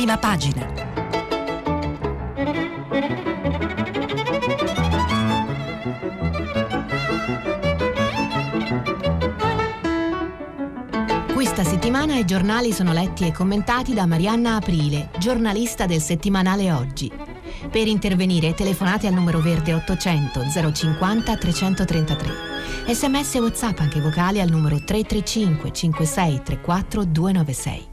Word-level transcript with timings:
Prima 0.00 0.16
pagina. 0.16 0.66
Questa 11.34 11.64
settimana 11.64 12.16
i 12.16 12.24
giornali 12.24 12.72
sono 12.72 12.94
letti 12.94 13.26
e 13.26 13.32
commentati 13.32 13.92
da 13.92 14.06
Marianna 14.06 14.54
Aprile, 14.54 15.10
giornalista 15.18 15.84
del 15.84 16.00
settimanale 16.00 16.72
Oggi. 16.72 17.12
Per 17.70 17.86
intervenire 17.86 18.54
telefonate 18.54 19.06
al 19.06 19.12
numero 19.12 19.40
verde 19.40 19.74
800 19.74 20.72
050 20.72 21.36
333. 21.36 22.32
Sms 22.86 23.34
e 23.34 23.40
WhatsApp 23.40 23.80
anche 23.80 24.00
vocali 24.00 24.40
al 24.40 24.48
numero 24.48 24.76
335 24.76 25.70
56 25.70 26.42
34 26.42 27.04
296. 27.04 27.89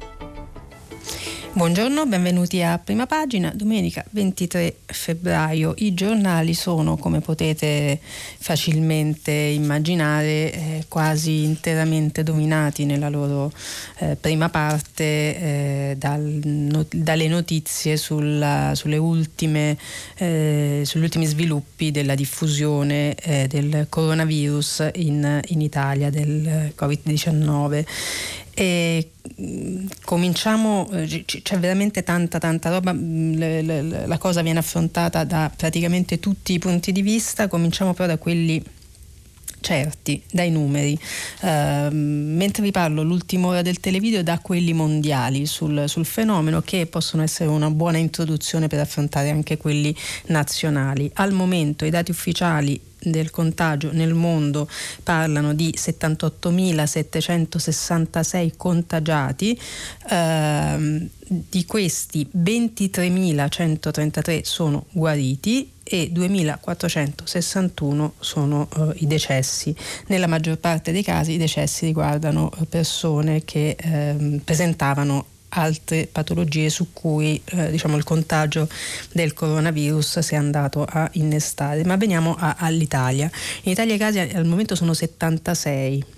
Buongiorno, 1.57 2.05
benvenuti 2.05 2.61
a 2.61 2.77
Prima 2.77 3.07
Pagina, 3.07 3.51
domenica 3.51 4.05
23 4.11 4.75
febbraio. 4.85 5.73
I 5.77 5.95
giornali 5.95 6.53
sono, 6.53 6.97
come 6.97 7.19
potete 7.19 7.99
facilmente 7.99 9.31
immaginare, 9.31 10.53
eh, 10.53 10.85
quasi 10.87 11.41
interamente 11.41 12.21
dominati 12.21 12.85
nella 12.85 13.09
loro 13.09 13.51
eh, 13.97 14.15
prima 14.21 14.49
parte 14.49 15.03
eh, 15.03 15.95
dal, 15.97 16.21
no, 16.43 16.85
dalle 16.91 17.27
notizie 17.27 17.97
sulla, 17.97 18.73
ultime, 18.99 19.79
eh, 20.17 20.83
sugli 20.85 21.01
ultimi 21.01 21.25
sviluppi 21.25 21.89
della 21.89 22.13
diffusione 22.13 23.15
eh, 23.15 23.47
del 23.47 23.87
coronavirus 23.89 24.91
in, 24.93 25.41
in 25.47 25.61
Italia, 25.61 26.11
del 26.11 26.71
Covid-19. 26.77 27.85
E 28.59 29.11
mm, 29.39 29.85
cominciamo, 30.03 30.89
eh, 30.91 31.25
c'è 31.25 31.59
veramente 31.59 32.01
tanta 32.01 32.39
tanta 32.39 32.71
roba, 32.71 32.91
mm, 32.91 34.07
la 34.07 34.17
cosa 34.17 34.41
viene 34.41 34.57
affrontata 34.57 35.23
da 35.23 35.51
praticamente 35.55 36.19
tutti 36.19 36.53
i 36.53 36.57
punti 36.57 36.91
di 36.91 37.03
vista, 37.03 37.47
cominciamo 37.47 37.93
però 37.93 38.07
da 38.07 38.17
quelli 38.17 38.63
certi, 39.59 40.21
dai 40.31 40.49
numeri. 40.49 40.97
Uh, 41.41 41.89
mentre 41.91 42.63
vi 42.63 42.71
parlo 42.71 43.03
l'ultima 43.03 43.47
ora 43.47 43.61
del 43.61 43.79
televideo 43.79 44.23
da 44.23 44.39
quelli 44.39 44.73
mondiali 44.73 45.45
sul, 45.45 45.83
sul, 45.87 46.05
fenomeno 46.05 46.61
che 46.61 46.87
possono 46.87 47.21
essere 47.21 47.49
una 47.49 47.69
buona 47.69 47.97
introduzione 47.97 48.67
per 48.67 48.79
affrontare 48.79 49.29
anche 49.29 49.57
quelli 49.57 49.95
nazionali. 50.27 51.11
Al 51.15 51.31
momento 51.31 51.85
i 51.85 51.91
dati 51.91 52.09
ufficiali 52.09 52.79
del 53.11 53.31
contagio 53.31 53.91
nel 53.91 54.13
mondo 54.13 54.69
parlano 55.03 55.53
di 55.53 55.73
78.766 55.75 58.53
contagiati, 58.57 59.59
ehm, 60.09 61.09
di 61.27 61.65
questi 61.65 62.29
23.133 62.35 64.41
sono 64.43 64.85
guariti 64.91 65.71
e 65.83 66.11
2.461 66.13 68.11
sono 68.19 68.67
eh, 68.75 68.93
i 68.97 69.07
decessi. 69.07 69.73
Nella 70.07 70.27
maggior 70.27 70.57
parte 70.57 70.91
dei 70.91 71.03
casi 71.03 71.31
i 71.33 71.37
decessi 71.37 71.85
riguardano 71.85 72.51
eh, 72.51 72.65
persone 72.65 73.45
che 73.45 73.77
ehm, 73.77 74.39
presentavano 74.39 75.25
altre 75.49 76.07
patologie 76.11 76.69
su 76.69 76.93
cui 76.93 77.41
eh, 77.45 77.71
diciamo, 77.71 77.97
il 77.97 78.03
contagio 78.03 78.67
del 79.11 79.33
coronavirus 79.33 80.19
si 80.19 80.33
è 80.33 80.37
andato 80.37 80.83
a 80.83 81.09
innestare. 81.13 81.83
Ma 81.85 81.95
veniamo 81.95 82.35
a, 82.37 82.55
all'Italia. 82.59 83.29
In 83.63 83.71
Italia 83.71 83.95
i 83.95 83.97
casi 83.97 84.19
al 84.19 84.45
momento 84.45 84.75
sono 84.75 84.93
76 84.93 86.15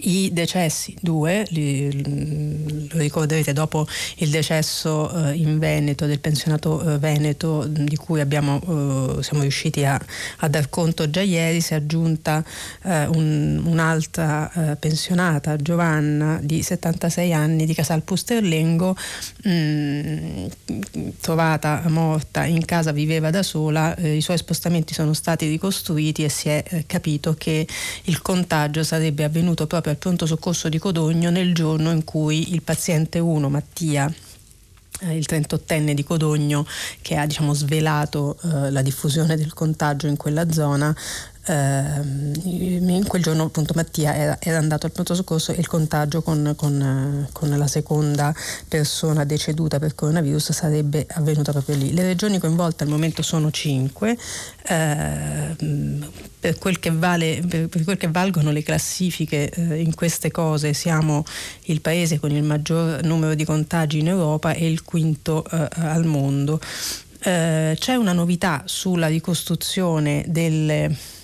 i 0.00 0.30
decessi, 0.32 0.96
due, 1.00 1.44
li, 1.50 2.88
lo 2.90 2.98
ricorderete 2.98 3.52
dopo 3.52 3.86
il 4.16 4.30
decesso 4.30 5.28
eh, 5.28 5.34
in 5.34 5.58
Veneto 5.58 6.06
del 6.06 6.20
pensionato 6.20 6.94
eh, 6.94 6.98
Veneto 6.98 7.66
di 7.66 7.96
cui 7.96 8.20
abbiamo, 8.20 8.60
eh, 9.18 9.22
siamo 9.22 9.42
riusciti 9.42 9.84
a, 9.84 10.00
a, 10.38 10.48
dar 10.48 10.68
conto 10.68 11.10
già 11.10 11.20
ieri, 11.20 11.60
si 11.60 11.74
è 11.74 11.76
aggiunta 11.76 12.44
eh, 12.82 13.06
un, 13.06 13.62
un'altra 13.64 14.50
eh, 14.52 14.76
pensionata, 14.76 15.56
Giovanna, 15.56 16.38
di 16.42 16.62
76 16.62 17.32
anni 17.32 17.66
di 17.66 17.74
Casal 17.74 18.02
Pusterlengo, 18.02 18.96
trovata 21.20 21.82
morta 21.88 22.44
in 22.44 22.64
casa, 22.64 22.92
viveva 22.92 23.30
da 23.30 23.42
sola, 23.42 23.94
eh, 23.96 24.16
i 24.16 24.20
suoi 24.20 24.38
spostamenti 24.38 24.94
sono 24.94 25.12
stati 25.12 25.46
ricostruiti 25.48 26.24
e 26.24 26.28
si 26.28 26.48
è 26.48 26.84
capito 26.86 27.34
che 27.36 27.66
il 28.04 28.22
contagio 28.22 28.82
sarebbe 28.82 29.24
avvenuto 29.24 29.66
proprio 29.66 29.81
proprio 29.82 29.92
al 29.92 29.98
pronto 29.98 30.26
soccorso 30.26 30.68
di 30.68 30.78
Codogno 30.78 31.30
nel 31.30 31.52
giorno 31.52 31.90
in 31.90 32.04
cui 32.04 32.54
il 32.54 32.62
paziente 32.62 33.18
1, 33.18 33.50
Mattia, 33.50 34.10
eh, 35.00 35.16
il 35.16 35.26
38enne 35.28 35.92
di 35.92 36.04
Codogno 36.04 36.64
che 37.00 37.16
ha 37.16 37.26
diciamo, 37.26 37.52
svelato 37.52 38.38
eh, 38.44 38.70
la 38.70 38.80
diffusione 38.80 39.36
del 39.36 39.52
contagio 39.52 40.06
in 40.06 40.16
quella 40.16 40.50
zona 40.50 40.94
in 41.44 43.04
quel 43.08 43.20
giorno 43.20 43.44
appunto 43.44 43.72
Mattia 43.74 44.38
era, 44.40 44.58
andato 44.58 44.86
al 44.86 44.92
pronto 44.92 45.12
soccorso 45.16 45.50
e 45.50 45.58
il 45.58 45.66
contagio 45.66 46.22
con, 46.22 46.54
con, 46.56 47.28
con, 47.32 47.58
la 47.58 47.66
seconda 47.66 48.32
persona 48.68 49.24
deceduta 49.24 49.80
per 49.80 49.96
coronavirus 49.96 50.52
sarebbe 50.52 51.04
avvenuta 51.08 51.50
proprio 51.50 51.74
lì. 51.76 51.92
Le 51.92 52.04
regioni 52.04 52.38
coinvolte 52.38 52.84
al 52.84 52.90
momento 52.90 53.22
sono 53.22 53.50
cinque, 53.50 54.12
uh, 54.12 55.56
per, 56.38 56.58
quel 56.58 56.78
vale, 56.92 57.42
per, 57.48 57.82
quel 57.82 57.96
che 57.96 58.08
valgono 58.08 58.52
le 58.52 58.62
classifiche 58.62 59.50
uh, 59.56 59.72
in 59.72 59.96
queste 59.96 60.30
cose 60.30 60.72
siamo 60.74 61.24
il 61.62 61.80
paese 61.80 62.20
con 62.20 62.30
il 62.30 62.44
maggior 62.44 63.02
numero 63.02 63.34
di 63.34 63.44
contagi 63.44 63.98
in 63.98 64.06
Europa 64.06 64.52
e 64.52 64.70
il 64.70 64.84
quinto 64.84 65.44
al 65.48 66.04
mondo. 66.04 66.60
c'è 67.18 67.94
una 67.94 68.12
novità 68.12 68.62
sulla 68.64 69.08
ricostruzione 69.08 70.24
delle 70.28 71.20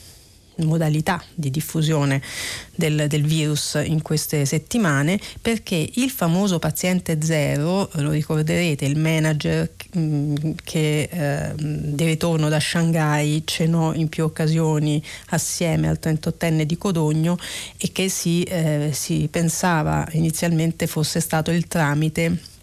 modalità 0.58 1.22
di 1.34 1.50
diffusione 1.50 2.22
del, 2.74 3.06
del, 3.08 3.24
virus 3.24 3.80
in 3.84 4.02
queste 4.02 4.44
settimane 4.44 5.18
perché 5.40 5.88
il 5.94 6.10
famoso 6.10 6.58
paziente 6.58 7.18
zero, 7.20 7.88
lo 7.94 8.10
ricorderete, 8.10 8.84
il 8.84 8.98
manager 8.98 9.70
mm, 9.96 10.34
che 10.64 11.08
eh, 11.10 11.52
di 11.56 12.04
ritorno 12.04 12.48
da 12.48 12.60
Shanghai 12.60 13.42
cenò 13.44 13.92
in 13.94 14.08
più 14.08 14.24
occasioni 14.24 15.02
assieme 15.30 15.88
al 15.88 15.98
38enne 16.00 16.62
di 16.62 16.76
Codogno 16.78 17.36
e 17.76 17.90
che 17.92 18.08
si, 18.08 18.42
eh, 18.42 18.90
si 18.92 19.28
pensava 19.30 20.06
inizialmente 20.12 20.86
fosse 20.86 21.20
stato 21.20 21.50
il 21.50 21.66
tramite 21.66 22.56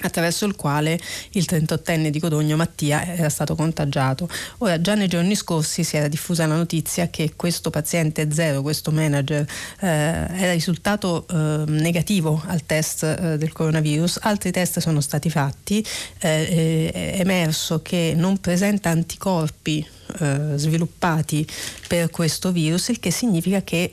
attraverso 0.00 0.44
il 0.44 0.56
quale 0.56 0.98
il 1.30 1.46
38enne 1.48 2.08
di 2.08 2.20
Codogno 2.20 2.56
Mattia 2.56 3.04
era 3.04 3.28
stato 3.28 3.54
contagiato. 3.54 4.28
Ora, 4.58 4.80
già 4.80 4.94
nei 4.94 5.08
giorni 5.08 5.34
scorsi 5.34 5.84
si 5.84 5.96
era 5.96 6.08
diffusa 6.08 6.46
la 6.46 6.56
notizia 6.56 7.08
che 7.08 7.32
questo 7.34 7.70
paziente 7.70 8.30
zero, 8.30 8.60
questo 8.60 8.90
manager, 8.90 9.46
eh, 9.80 9.86
era 9.88 10.52
risultato 10.52 11.26
eh, 11.28 11.64
negativo 11.68 12.42
al 12.46 12.66
test 12.66 13.04
eh, 13.04 13.38
del 13.38 13.52
coronavirus. 13.52 14.18
Altri 14.22 14.50
test 14.50 14.80
sono 14.80 15.00
stati 15.00 15.30
fatti, 15.30 15.84
eh, 16.18 16.90
è 16.92 17.20
emerso 17.20 17.80
che 17.80 18.12
non 18.14 18.38
presenta 18.38 18.90
anticorpi 18.90 19.86
eh, 20.18 20.52
sviluppati 20.56 21.46
per 21.88 22.10
questo 22.10 22.52
virus, 22.52 22.88
il 22.88 23.00
che 23.00 23.10
significa 23.10 23.62
che 23.62 23.90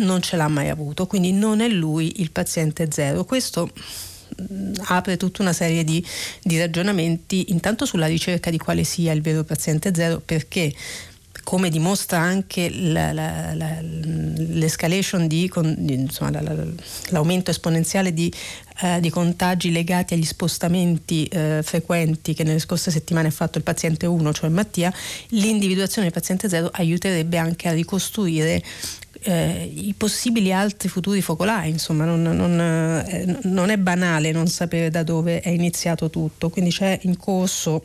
non 0.00 0.20
ce 0.22 0.36
l'ha 0.36 0.48
mai 0.48 0.68
avuto, 0.68 1.06
quindi 1.06 1.32
non 1.32 1.60
è 1.60 1.68
lui 1.68 2.20
il 2.20 2.30
paziente 2.30 2.88
zero. 2.90 3.24
Questo 3.24 3.70
apre 4.84 5.16
tutta 5.16 5.42
una 5.42 5.52
serie 5.52 5.84
di, 5.84 6.04
di 6.42 6.58
ragionamenti 6.58 7.50
intanto 7.50 7.84
sulla 7.84 8.06
ricerca 8.06 8.50
di 8.50 8.58
quale 8.58 8.84
sia 8.84 9.12
il 9.12 9.22
vero 9.22 9.44
paziente 9.44 9.92
zero 9.94 10.20
perché 10.24 10.74
come 11.44 11.70
dimostra 11.70 12.18
anche 12.18 12.70
la, 12.70 13.12
la, 13.12 13.54
la, 13.54 13.78
l'escalation 13.80 15.26
di, 15.26 15.50
insomma, 15.88 16.40
l'aumento 17.08 17.50
esponenziale 17.50 18.12
di, 18.12 18.32
eh, 18.82 19.00
di, 19.00 19.10
contagi 19.10 19.72
legati 19.72 20.14
agli 20.14 20.24
spostamenti 20.24 21.24
eh, 21.26 21.60
frequenti 21.62 22.34
che 22.34 22.44
nelle 22.44 22.58
scorse 22.58 22.90
settimane 22.90 23.28
ha 23.28 23.32
fatto 23.32 23.58
il 23.58 23.64
paziente 23.64 24.06
1, 24.06 24.32
cioè 24.32 24.48
Mattia, 24.50 24.92
l'individuazione 25.28 26.08
del 26.08 26.14
paziente 26.14 26.48
0 26.48 26.70
aiuterebbe 26.72 27.38
anche 27.38 27.68
a 27.68 27.72
ricostruire 27.72 28.62
eh, 29.22 29.70
i 29.74 29.94
possibili 29.96 30.52
altri 30.52 30.88
futuri 30.88 31.20
focolai, 31.20 31.70
insomma 31.70 32.04
non, 32.04 32.22
non, 32.22 32.60
eh, 33.06 33.38
non, 33.42 33.70
è 33.70 33.76
banale 33.76 34.32
non 34.32 34.48
sapere 34.48 34.90
da 34.90 35.02
dove 35.02 35.40
è 35.40 35.50
iniziato 35.50 36.10
tutto, 36.10 36.48
quindi 36.48 36.70
c'è 36.70 36.98
in 37.02 37.16
corso 37.16 37.82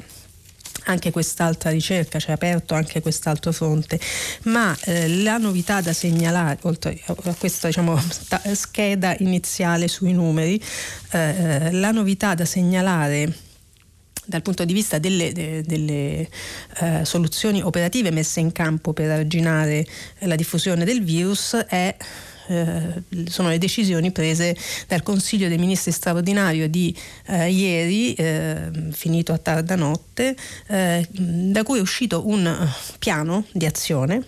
anche 0.86 1.12
quest'altra 1.12 1.72
ricerca, 1.72 2.20
c'è 2.20 2.32
aperto 2.32 2.74
anche 2.74 3.02
quest'altro 3.02 3.52
fronte, 3.52 4.00
ma 4.44 4.76
eh, 4.84 5.08
la 5.08 5.38
novità 5.38 5.82
da 5.82 5.94
segnalare, 5.94 6.60
oltre 6.62 7.00
a 7.06 7.36
questa 7.38 7.68
diciamo, 7.68 8.00
scheda 8.54 9.16
iniziale 9.20 9.88
sui 9.88 10.14
numeri, 10.14 10.62
eh, 11.12 11.20
eh, 11.20 11.72
la 11.72 11.92
novità 11.92 12.36
da 12.36 12.46
segnalare 12.46 13.45
dal 14.26 14.42
punto 14.42 14.66
di 14.66 14.74
vista 14.74 14.98
delle, 15.00 15.32
de, 15.32 15.62
delle 15.64 16.28
eh, 16.80 17.06
soluzioni 17.06 17.62
operative 17.62 18.12
messe 18.12 18.40
in 18.40 18.52
campo 18.52 18.94
per 18.94 19.10
arginare 19.10 19.86
la 20.20 20.36
diffusione 20.36 20.86
del 20.86 21.04
virus 21.04 21.56
è 21.56 21.96
eh, 22.48 23.02
sono 23.28 23.50
le 23.50 23.58
decisioni 23.58 24.12
prese 24.12 24.56
dal 24.88 25.02
Consiglio 25.02 25.48
dei 25.48 25.58
Ministri 25.58 25.92
straordinario 25.92 26.70
di 26.70 26.96
eh, 27.28 27.50
ieri, 27.50 28.14
eh, 28.14 28.70
finito 28.92 29.34
a 29.34 29.38
tarda 29.38 29.76
notte, 29.76 30.36
eh, 30.68 31.08
da 31.10 31.64
cui 31.64 31.80
è 31.80 31.82
uscito 31.82 32.28
un 32.28 32.70
piano 33.00 33.46
di 33.52 33.66
azione 33.66 34.24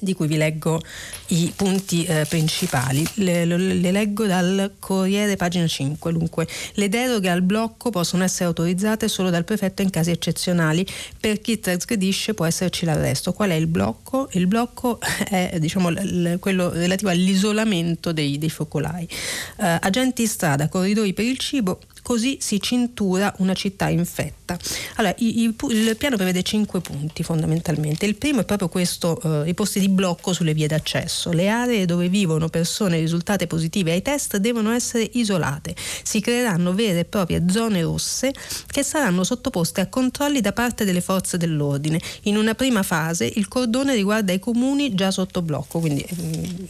di 0.00 0.14
cui 0.14 0.28
vi 0.28 0.36
leggo 0.36 0.80
i 1.28 1.52
punti 1.54 2.04
eh, 2.04 2.24
principali. 2.28 3.06
Le, 3.14 3.44
le, 3.44 3.56
le, 3.56 3.90
leggo 3.90 4.26
dal 4.26 4.74
Corriere, 4.78 5.36
pagina 5.36 5.66
5. 5.66 6.12
Dunque, 6.12 6.46
le 6.74 6.88
deroghe 6.88 7.28
al 7.28 7.42
blocco 7.42 7.90
possono 7.90 8.24
essere 8.24 8.46
autorizzate 8.46 9.08
solo 9.08 9.30
dal 9.30 9.44
prefetto 9.44 9.82
in 9.82 9.90
casi 9.90 10.10
eccezionali. 10.10 10.86
Per 11.18 11.40
chi 11.40 11.58
trasgredisce 11.60 12.34
può 12.34 12.46
esserci 12.46 12.84
l'arresto. 12.84 13.32
Qual 13.32 13.50
è 13.50 13.54
il 13.54 13.66
blocco? 13.66 14.28
Il 14.32 14.46
blocco 14.46 14.98
è 15.28 15.56
diciamo, 15.58 15.90
l- 15.90 16.38
quello 16.40 16.70
relativo 16.70 17.10
all'isolamento 17.10 18.12
dei, 18.12 18.38
dei 18.38 18.50
focolai. 18.50 19.08
Uh, 19.56 19.76
agenti 19.80 20.22
in 20.22 20.28
strada, 20.28 20.68
corridoi 20.68 21.12
per 21.12 21.24
il 21.24 21.38
cibo, 21.38 21.80
così 22.08 22.38
si 22.40 22.58
cintura 22.58 23.34
una 23.38 23.52
città 23.52 23.88
infetta. 23.88 24.56
Allora, 24.94 25.14
i, 25.18 25.42
i, 25.42 25.54
il 25.70 25.94
piano 25.98 26.16
prevede 26.16 26.42
cinque 26.42 26.80
punti 26.80 27.22
fondamentalmente. 27.22 28.06
Il 28.06 28.14
primo 28.14 28.40
è 28.40 28.44
proprio 28.46 28.68
questo, 28.68 29.44
eh, 29.44 29.50
i 29.50 29.52
posti 29.52 29.78
di 29.78 29.90
blocco 29.90 30.32
sulle 30.32 30.54
vie 30.54 30.66
d'accesso. 30.66 31.17
Le 31.26 31.48
aree 31.48 31.84
dove 31.84 32.08
vivono 32.08 32.48
persone 32.48 32.98
risultate 32.98 33.46
positive 33.46 33.92
ai 33.92 34.02
test 34.02 34.36
devono 34.36 34.72
essere 34.72 35.08
isolate. 35.14 35.74
Si 36.02 36.20
creeranno 36.20 36.72
vere 36.72 37.00
e 37.00 37.04
proprie 37.04 37.44
zone 37.48 37.82
rosse 37.82 38.32
che 38.66 38.82
saranno 38.82 39.24
sottoposte 39.24 39.80
a 39.80 39.88
controlli 39.88 40.40
da 40.40 40.52
parte 40.52 40.84
delle 40.84 41.00
forze 41.00 41.36
dell'ordine. 41.36 42.00
In 42.22 42.36
una 42.36 42.54
prima 42.54 42.82
fase 42.82 43.30
il 43.34 43.48
cordone 43.48 43.94
riguarda 43.94 44.32
i 44.32 44.38
comuni 44.38 44.94
già 44.94 45.10
sotto 45.10 45.42
blocco, 45.42 45.80
quindi 45.80 46.06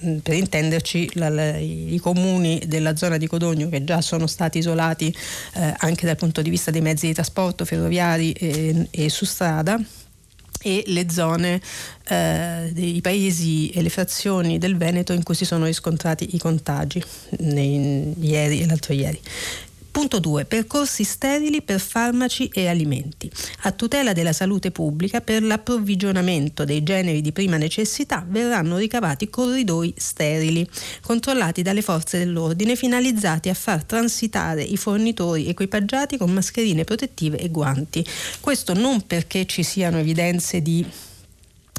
mm, 0.05 0.19
per 0.19 0.35
intenderci 0.35 1.11
la, 1.15 1.29
la, 1.29 1.57
i 1.57 1.99
comuni 2.01 2.63
della 2.67 2.97
zona 2.97 3.17
di 3.17 3.27
Codogno 3.27 3.69
che 3.69 3.85
già 3.85 4.01
sono 4.01 4.27
stati 4.27 4.59
isolati 4.59 5.15
eh, 5.55 5.75
anche 5.79 6.07
dal 6.07 6.17
punto 6.17 6.43
di 6.43 6.51
vista 6.51 6.71
dei 6.71 6.81
mezzi 6.81 7.07
di 7.07 7.15
trasporto 7.15 7.65
ferroviari 7.65 8.33
e, 8.33 8.89
e 8.91 9.09
su 9.11 9.25
strada 9.25 9.81
e 10.61 10.83
le 10.87 11.11
zone 11.11 11.61
eh, 12.09 12.71
dei 12.73 13.01
paesi 13.01 13.71
e 13.71 13.83
le 13.83 13.91
frazioni 13.91 14.59
del 14.59 14.77
Veneto 14.77 15.13
in 15.13 15.23
cui 15.23 15.35
si 15.35 15.45
sono 15.45 15.65
riscontrati 15.65 16.35
i 16.35 16.39
contagi 16.39 17.03
nei, 17.39 18.15
ieri 18.19 18.61
e 18.61 18.67
l'altro 18.67 18.93
ieri. 18.93 19.21
Punto 19.99 20.21
2. 20.21 20.45
Percorsi 20.45 21.03
sterili 21.03 21.61
per 21.61 21.81
farmaci 21.81 22.49
e 22.55 22.69
alimenti. 22.69 23.29
A 23.63 23.73
tutela 23.73 24.13
della 24.13 24.33
salute 24.33 24.71
pubblica, 24.71 25.21
per 25.21 25.43
l'approvvigionamento 25.43 26.65
dei 26.65 26.85
generi 26.85 27.21
di 27.21 27.33
prima 27.33 27.57
necessità 27.57 28.25
verranno 28.25 28.77
ricavati 28.77 29.29
corridoi 29.29 29.93
sterili, 29.97 30.65
controllati 31.03 31.63
dalle 31.63 31.83
forze 31.83 32.17
dell'ordine, 32.17 32.77
finalizzati 32.77 33.49
a 33.49 33.55
far 33.55 33.83
transitare 33.83 34.63
i 34.63 34.77
fornitori 34.77 35.49
equipaggiati 35.49 36.17
con 36.17 36.31
mascherine 36.31 36.85
protettive 36.85 37.37
e 37.37 37.49
guanti. 37.49 38.07
Questo 38.39 38.75
non 38.75 39.05
perché 39.05 39.47
ci 39.47 39.65
siano 39.65 39.99
evidenze 39.99 40.63
di 40.63 40.87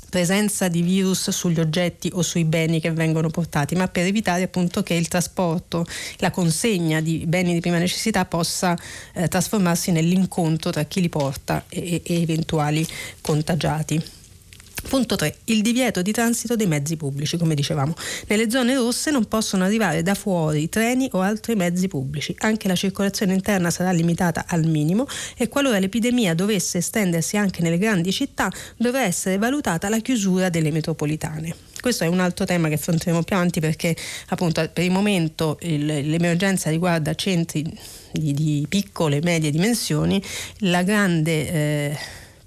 presenza 0.10 0.68
di 0.68 0.82
virus 0.82 1.30
sugli 1.30 1.60
oggetti 1.60 2.10
o 2.14 2.22
sui 2.22 2.44
beni 2.44 2.80
che 2.80 2.92
vengono 2.92 3.30
portati, 3.30 3.76
ma 3.76 3.88
per 3.88 4.06
evitare 4.06 4.44
appunto 4.44 4.84
che 4.84 4.94
il 4.94 5.08
trasporto, 5.08 5.86
la 6.18 6.32
consegna 6.32 7.00
di 7.00 7.24
beni 7.26 7.54
di 7.54 7.60
prima 7.60 7.78
necessità 7.78 8.26
possa 8.26 8.78
eh, 9.14 9.28
trasformarsi 9.28 9.92
nell'incontro 9.92 10.72
tra 10.72 10.84
chi 10.84 11.02
li 11.02 11.10
porta 11.10 11.64
e, 11.70 12.02
e 12.04 12.22
eventuali 12.22 12.86
contagiati. 13.22 14.19
Punto 14.88 15.16
3. 15.16 15.36
Il 15.46 15.62
divieto 15.62 16.02
di 16.02 16.12
transito 16.12 16.56
dei 16.56 16.68
mezzi 16.68 16.96
pubblici, 16.98 17.38
come 17.38 17.56
dicevamo. 17.56 17.94
Nelle 18.28 18.50
zone 18.50 18.76
rosse 18.76 19.12
non 19.12 19.26
possono 19.26 19.64
arrivare 19.64 20.02
da 20.02 20.16
fuori 20.16 20.70
treni 20.70 21.10
o 21.12 21.22
altri 21.22 21.56
mezzi 21.56 21.88
pubblici. 21.88 22.36
Anche 22.40 22.68
la 22.68 22.76
circolazione 22.76 23.34
interna 23.34 23.70
sarà 23.70 23.92
limitata 23.92 24.46
al 24.48 24.66
minimo 24.66 25.08
e 25.38 25.48
qualora 25.48 25.80
l'epidemia 25.80 26.34
dovesse 26.34 26.80
estendersi 26.80 27.38
anche 27.38 27.62
nelle 27.62 27.78
grandi 27.78 28.12
città 28.12 28.52
dovrà 28.78 29.04
essere 29.04 29.38
valutata 29.38 29.90
la 29.90 30.00
chiusura 30.00 30.50
delle 30.50 30.72
metropolitane. 30.72 31.56
Questo 31.80 32.04
è 32.04 32.08
un 32.08 32.20
altro 32.20 32.46
tema 32.46 32.68
che 32.68 32.74
affronteremo 32.74 33.24
più 33.24 33.36
avanti 33.36 33.60
perché 33.60 33.96
appunto 34.28 34.68
per 34.72 34.84
il 34.84 34.92
momento 34.92 35.58
il, 35.62 35.86
l'emergenza 35.86 36.70
riguarda 36.70 37.14
centri 37.16 37.64
di, 38.12 38.34
di, 38.34 38.66
piccole 38.68 39.18
e 39.18 39.22
medie 39.24 39.50
dimensioni. 39.50 40.22
La 40.60 40.84
grande 40.84 41.52
eh, 41.52 41.98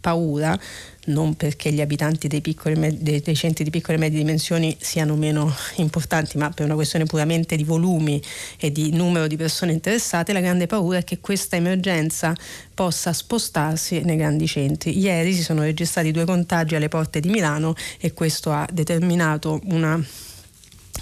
paura 0.03 0.59
non 1.07 1.35
perché 1.35 1.73
gli 1.73 1.81
abitanti 1.81 2.29
dei, 2.29 2.41
piccoli, 2.41 2.99
dei, 2.99 3.21
dei, 3.21 3.35
centri 3.35 3.65
di 3.65 3.71
piccole 3.71 3.97
e 3.97 4.01
medie 4.01 4.19
dimensioni 4.19 4.77
siano 4.79 5.17
meno 5.17 5.53
importanti, 5.77 6.37
ma 6.37 6.51
per 6.51 6.67
una 6.67 6.75
questione 6.75 7.07
puramente 7.07 7.57
di 7.57 7.65
volumi 7.65 8.23
e 8.59 8.71
di 8.71 8.93
numero 8.93 9.27
di 9.27 9.37
persone 9.37 9.73
interessate, 9.73 10.33
la 10.33 10.41
grande 10.41 10.67
paura 10.67 10.99
è 10.99 11.05
che 11.05 11.19
questa 11.19 11.57
emergenza 11.57 12.35
possa 12.75 13.13
spostarsi 13.13 14.01
nei 14.03 14.17
grandi 14.17 14.47
centri. 14.47 14.99
Ieri 14.99 15.33
si 15.35 15.43
sono 15.43 15.63
registrati 15.63 16.11
due 16.11 16.25
contagi 16.25 16.75
alle 16.75 16.89
porte 16.89 17.21
di 17.21 17.31
Milano 17.31 17.75
e 17.99 18.13
questo 18.13 18.53
ha 18.53 18.69
determinato 18.71 19.61
una 19.65 20.01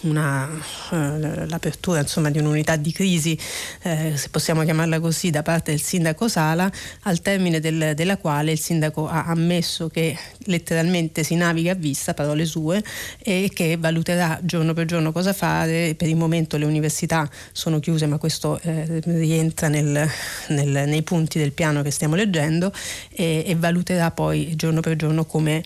una, 0.02 0.48
eh, 0.92 1.46
l'apertura 1.46 2.00
insomma, 2.00 2.30
di 2.30 2.38
un'unità 2.38 2.76
di 2.76 2.92
crisi, 2.92 3.38
eh, 3.82 4.12
se 4.16 4.28
possiamo 4.30 4.62
chiamarla 4.62 5.00
così, 5.00 5.30
da 5.30 5.42
parte 5.42 5.70
del 5.70 5.80
sindaco 5.80 6.28
Sala, 6.28 6.70
al 7.02 7.20
termine 7.20 7.60
del, 7.60 7.92
della 7.94 8.16
quale 8.16 8.52
il 8.52 8.60
sindaco 8.60 9.08
ha 9.08 9.24
ammesso 9.24 9.88
che 9.88 10.16
letteralmente 10.44 11.22
si 11.22 11.34
naviga 11.34 11.72
a 11.72 11.74
vista, 11.74 12.14
parole 12.14 12.44
sue, 12.44 12.82
e 13.18 13.50
che 13.52 13.76
valuterà 13.76 14.38
giorno 14.42 14.72
per 14.72 14.86
giorno 14.86 15.12
cosa 15.12 15.32
fare. 15.32 15.94
Per 15.94 16.08
il 16.08 16.16
momento 16.16 16.56
le 16.56 16.64
università 16.64 17.28
sono 17.52 17.80
chiuse, 17.80 18.06
ma 18.06 18.18
questo 18.18 18.58
eh, 18.62 19.00
rientra 19.04 19.68
nel, 19.68 20.08
nel, 20.48 20.88
nei 20.88 21.02
punti 21.02 21.38
del 21.38 21.52
piano 21.52 21.82
che 21.82 21.90
stiamo 21.90 22.14
leggendo 22.14 22.72
e, 23.12 23.44
e 23.46 23.54
valuterà 23.56 24.10
poi 24.10 24.54
giorno 24.56 24.80
per 24.80 24.96
giorno 24.96 25.24
come, 25.24 25.62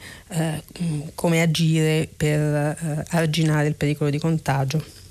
come 1.15 1.43
agire 1.43 2.09
per 2.17 2.41
eh, 2.41 3.05
arginare 3.11 3.69
il 3.69 3.75
pericolo 3.75 4.11
di 4.11 4.19
contagio. 4.19 5.04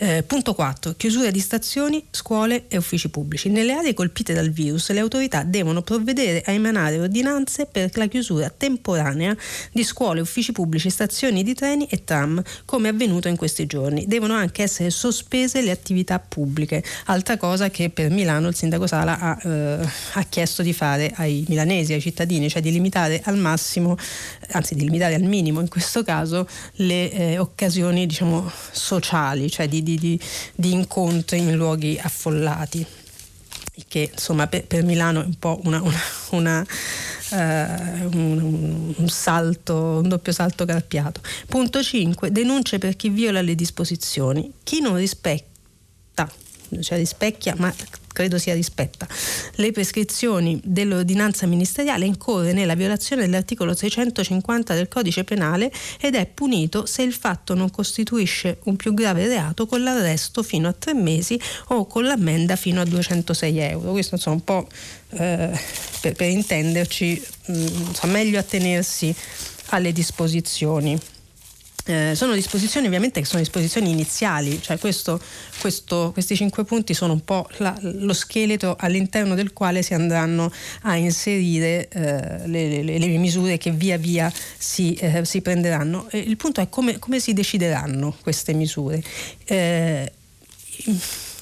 Eh, 0.00 0.22
punto 0.22 0.54
4. 0.54 0.94
Chiusura 0.96 1.32
di 1.32 1.40
stazioni, 1.40 2.04
scuole 2.10 2.66
e 2.68 2.76
uffici 2.76 3.08
pubblici. 3.08 3.48
Nelle 3.48 3.72
aree 3.72 3.94
colpite 3.94 4.32
dal 4.32 4.48
virus 4.48 4.92
le 4.92 5.00
autorità 5.00 5.42
devono 5.42 5.82
provvedere 5.82 6.40
a 6.46 6.52
emanare 6.52 7.00
ordinanze 7.00 7.66
per 7.66 7.90
la 7.94 8.06
chiusura 8.06 8.48
temporanea 8.48 9.36
di 9.72 9.82
scuole, 9.82 10.20
uffici 10.20 10.52
pubblici, 10.52 10.88
stazioni 10.88 11.42
di 11.42 11.52
treni 11.52 11.88
e 11.90 12.04
tram, 12.04 12.40
come 12.64 12.88
è 12.90 12.92
avvenuto 12.92 13.26
in 13.26 13.34
questi 13.34 13.66
giorni. 13.66 14.06
Devono 14.06 14.34
anche 14.34 14.62
essere 14.62 14.90
sospese 14.90 15.62
le 15.62 15.72
attività 15.72 16.20
pubbliche, 16.20 16.80
altra 17.06 17.36
cosa 17.36 17.68
che 17.68 17.90
per 17.90 18.10
Milano 18.10 18.46
il 18.46 18.54
sindaco 18.54 18.86
Sala 18.86 19.18
ha, 19.18 19.38
eh, 19.42 19.88
ha 20.12 20.22
chiesto 20.28 20.62
di 20.62 20.72
fare 20.72 21.10
ai 21.16 21.44
milanesi, 21.48 21.92
ai 21.92 22.00
cittadini, 22.00 22.48
cioè 22.48 22.62
di 22.62 22.70
limitare 22.70 23.20
al 23.24 23.36
massimo, 23.36 23.96
anzi 24.52 24.76
di 24.76 24.84
limitare 24.84 25.16
al 25.16 25.22
minimo 25.22 25.60
in 25.60 25.68
questo 25.68 26.04
caso, 26.04 26.46
le 26.74 27.10
eh, 27.10 27.38
occasioni 27.38 28.06
diciamo, 28.06 28.48
sociali, 28.70 29.50
cioè 29.50 29.66
di 29.66 29.86
di, 29.96 29.98
di, 29.98 30.20
di 30.54 30.72
incontri 30.72 31.38
in 31.38 31.54
luoghi 31.54 31.98
affollati 32.00 32.86
che 33.86 34.10
insomma 34.12 34.48
per, 34.48 34.66
per, 34.66 34.82
Milano 34.82 35.22
è 35.22 35.24
un 35.24 35.38
po' 35.38 35.60
una, 35.62 35.80
una, 35.80 36.00
una, 36.30 36.66
uh, 37.30 38.16
un, 38.16 38.94
un, 38.96 39.08
salto, 39.08 40.00
un 40.02 40.08
doppio 40.08 40.32
salto 40.32 40.64
carpiato. 40.64 41.20
Punto 41.46 41.80
5. 41.80 42.32
Denunce 42.32 42.78
per 42.78 42.96
chi 42.96 43.08
viola 43.08 43.40
le 43.40 43.54
disposizioni. 43.54 44.52
Chi 44.64 44.80
non 44.80 44.96
rispetta, 44.96 46.28
cioè 46.80 46.98
rispecchia, 46.98 47.54
ma 47.56 47.72
credo 48.18 48.36
sia 48.36 48.52
rispetta 48.52 49.06
le 49.54 49.70
prescrizioni 49.70 50.60
dell'ordinanza 50.64 51.46
ministeriale 51.46 52.04
incorre 52.04 52.52
nella 52.52 52.74
violazione 52.74 53.22
dell'articolo 53.22 53.76
650 53.76 54.74
del 54.74 54.88
codice 54.88 55.22
penale 55.22 55.70
ed 56.00 56.16
è 56.16 56.26
punito 56.26 56.84
se 56.84 57.02
il 57.02 57.12
fatto 57.12 57.54
non 57.54 57.70
costituisce 57.70 58.58
un 58.64 58.74
più 58.74 58.92
grave 58.92 59.28
reato 59.28 59.66
con 59.66 59.84
l'arresto 59.84 60.42
fino 60.42 60.66
a 60.66 60.72
tre 60.72 60.94
mesi 60.94 61.40
o 61.68 61.86
con 61.86 62.02
l'ammenda 62.02 62.56
fino 62.56 62.80
a 62.80 62.84
206 62.84 63.58
euro. 63.58 63.92
Questo 63.92 64.16
insomma 64.16 64.34
un 64.34 64.44
po' 64.44 64.68
eh, 65.10 65.60
per, 66.00 66.14
per, 66.14 66.28
intenderci, 66.28 67.22
mh, 67.46 67.52
mm, 67.52 68.10
meglio 68.10 68.40
attenersi 68.40 69.14
alle 69.66 69.92
disposizioni. 69.92 70.98
Eh, 71.88 72.14
sono 72.14 72.34
disposizioni 72.34 72.86
ovviamente 72.86 73.18
che 73.18 73.24
sono 73.24 73.40
disposizioni 73.40 73.88
iniziali, 73.90 74.60
cioè 74.60 74.76
questo, 74.76 75.18
questo, 75.58 76.10
questi 76.12 76.36
cinque 76.36 76.64
punti 76.64 76.92
sono 76.92 77.14
un 77.14 77.24
po' 77.24 77.48
la, 77.56 77.74
lo 77.80 78.12
scheletro 78.12 78.76
all'interno 78.78 79.34
del 79.34 79.54
quale 79.54 79.80
si 79.82 79.94
andranno 79.94 80.52
a 80.82 80.96
inserire 80.96 81.88
eh, 81.88 82.46
le, 82.46 82.82
le, 82.82 82.98
le, 82.98 83.06
misure 83.16 83.56
che 83.56 83.70
via 83.70 83.96
via 83.96 84.30
si, 84.58 84.92
eh, 84.96 85.24
si 85.24 85.40
prenderanno. 85.40 86.08
il 86.12 86.36
punto 86.36 86.60
è 86.60 86.68
come, 86.68 86.98
come, 86.98 87.20
si 87.20 87.32
decideranno 87.32 88.14
queste 88.20 88.52
misure 88.52 89.02
eh, 89.46 90.12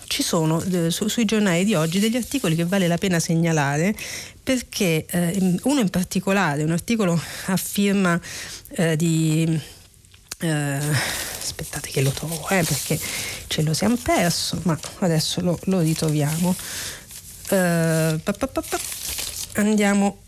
ci 0.06 0.22
sono 0.22 0.62
eh, 0.62 0.92
su, 0.92 1.08
sui 1.08 1.24
giornali 1.24 1.64
di 1.64 1.74
oggi 1.74 1.98
degli 1.98 2.16
articoli 2.16 2.54
che 2.54 2.64
vale 2.64 2.86
la 2.86 2.98
pena 2.98 3.18
segnalare 3.18 3.94
perché 4.44 5.06
eh, 5.10 5.58
uno 5.64 5.80
in 5.80 5.90
particolare, 5.90 6.62
un 6.62 6.70
articolo 6.70 7.20
a 7.46 7.56
firma 7.56 8.20
eh, 8.76 8.94
di 8.94 9.74
eh, 10.38 10.78
aspettate 11.38 11.90
che 11.90 12.02
lo 12.02 12.10
trovo 12.10 12.48
eh, 12.48 12.62
perché 12.62 12.98
ce 13.46 13.62
lo 13.62 13.72
siamo 13.72 13.96
perso, 13.96 14.60
ma 14.64 14.78
adesso 14.98 15.40
lo, 15.40 15.58
lo 15.64 15.80
ritroviamo. 15.80 16.54
Uh, 17.48 18.18
pa, 18.22 18.32
pa, 18.32 18.48
pa, 18.48 18.62
andiamo, 19.54 20.18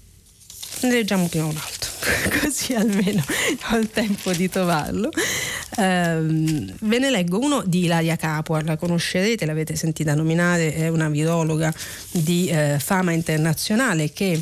leggiamo 0.82 1.26
prima 1.26 1.46
un 1.46 1.56
altro, 1.56 1.90
così 2.40 2.74
almeno 2.74 3.24
ho 3.70 3.76
il 3.76 3.90
tempo 3.90 4.32
di 4.32 4.48
trovarlo. 4.48 5.08
Uh, 5.08 6.72
ve 6.80 6.98
ne 6.98 7.10
leggo 7.10 7.38
uno 7.40 7.62
di 7.66 7.84
Ilaria 7.84 8.16
Capua, 8.16 8.62
la 8.62 8.76
conoscerete, 8.76 9.46
l'avete 9.46 9.74
sentita 9.74 10.14
nominare, 10.14 10.72
è 10.74 10.88
una 10.88 11.08
virologa 11.08 11.74
di 12.12 12.48
uh, 12.52 12.78
fama 12.78 13.10
internazionale 13.10 14.12
che 14.12 14.40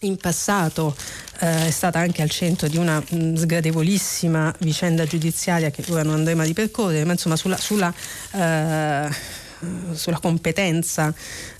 in 0.00 0.16
passato 0.16 0.96
eh, 1.40 1.66
è 1.66 1.70
stata 1.70 1.98
anche 1.98 2.22
al 2.22 2.30
centro 2.30 2.68
di 2.68 2.76
una 2.76 2.98
mh, 3.00 3.16
mm, 3.16 3.34
sgradevolissima 3.36 4.54
vicenda 4.60 5.04
giudiziaria 5.04 5.70
che 5.70 5.84
ora 5.90 6.02
non 6.02 6.14
andremo 6.14 6.42
a 6.42 6.44
ripercorrere, 6.44 7.04
ma 7.04 7.12
insomma 7.12 7.36
sulla, 7.36 7.56
sulla 7.56 7.92
eh, 8.32 9.38
sulla 9.92 10.18
competenza 10.18 11.12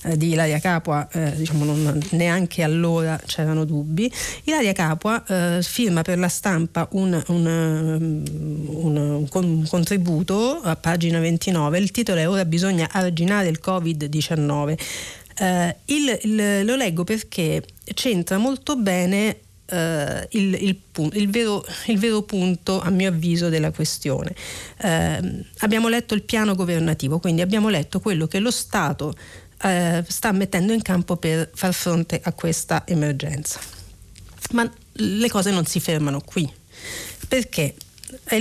eh, 0.03 0.17
di 0.17 0.31
Ilaria 0.31 0.59
Capua, 0.59 1.07
eh, 1.11 1.35
diciamo 1.35 1.65
non, 1.65 1.99
neanche 2.11 2.63
allora 2.63 3.19
c'erano 3.25 3.65
dubbi. 3.65 4.11
Ilaria 4.45 4.73
Capua 4.73 5.23
eh, 5.25 5.61
firma 5.61 6.01
per 6.01 6.17
la 6.17 6.27
stampa 6.27 6.87
un, 6.91 7.21
un, 7.27 8.23
un, 8.67 9.27
un, 9.29 9.67
contributo 9.67 10.59
a 10.61 10.75
pagina 10.75 11.19
29, 11.19 11.77
il 11.77 11.91
titolo 11.91 12.19
è 12.19 12.27
Ora 12.27 12.45
bisogna 12.45 12.89
arginare 12.91 13.49
il 13.49 13.59
Covid-19. 13.63 14.77
Eh, 15.37 15.75
il, 15.85 16.19
il, 16.23 16.65
lo 16.65 16.75
leggo 16.75 17.03
perché 17.03 17.63
c'entra 17.93 18.37
molto 18.37 18.75
bene 18.75 19.37
Uh, 19.71 20.27
il, 20.31 20.53
il, 20.53 20.77
il, 21.13 21.29
vero, 21.29 21.63
il, 21.85 21.97
vero, 21.97 22.23
punto, 22.23 22.81
a 22.81 22.89
mio 22.89 23.07
avviso, 23.07 23.47
della 23.47 23.71
questione. 23.71 24.35
Uh, 24.81 25.45
abbiamo 25.59 25.87
letto 25.87 26.13
il 26.13 26.23
piano 26.23 26.55
governativo, 26.55 27.19
quindi 27.19 27.41
abbiamo 27.41 27.69
letto 27.69 28.01
quello 28.01 28.27
che 28.27 28.39
lo 28.39 28.51
Stato 28.51 29.13
uh, 29.63 30.03
sta 30.05 30.31
mettendo 30.33 30.73
in 30.73 30.81
campo 30.81 31.15
per 31.15 31.49
far 31.53 31.73
fronte 31.73 32.19
a 32.21 32.33
questa 32.33 32.83
emergenza. 32.85 33.61
Ma 34.51 34.69
le 34.93 35.29
cose 35.29 35.51
non 35.51 35.65
si 35.65 35.79
fermano 35.79 36.19
qui, 36.19 36.51
perché 37.29 37.73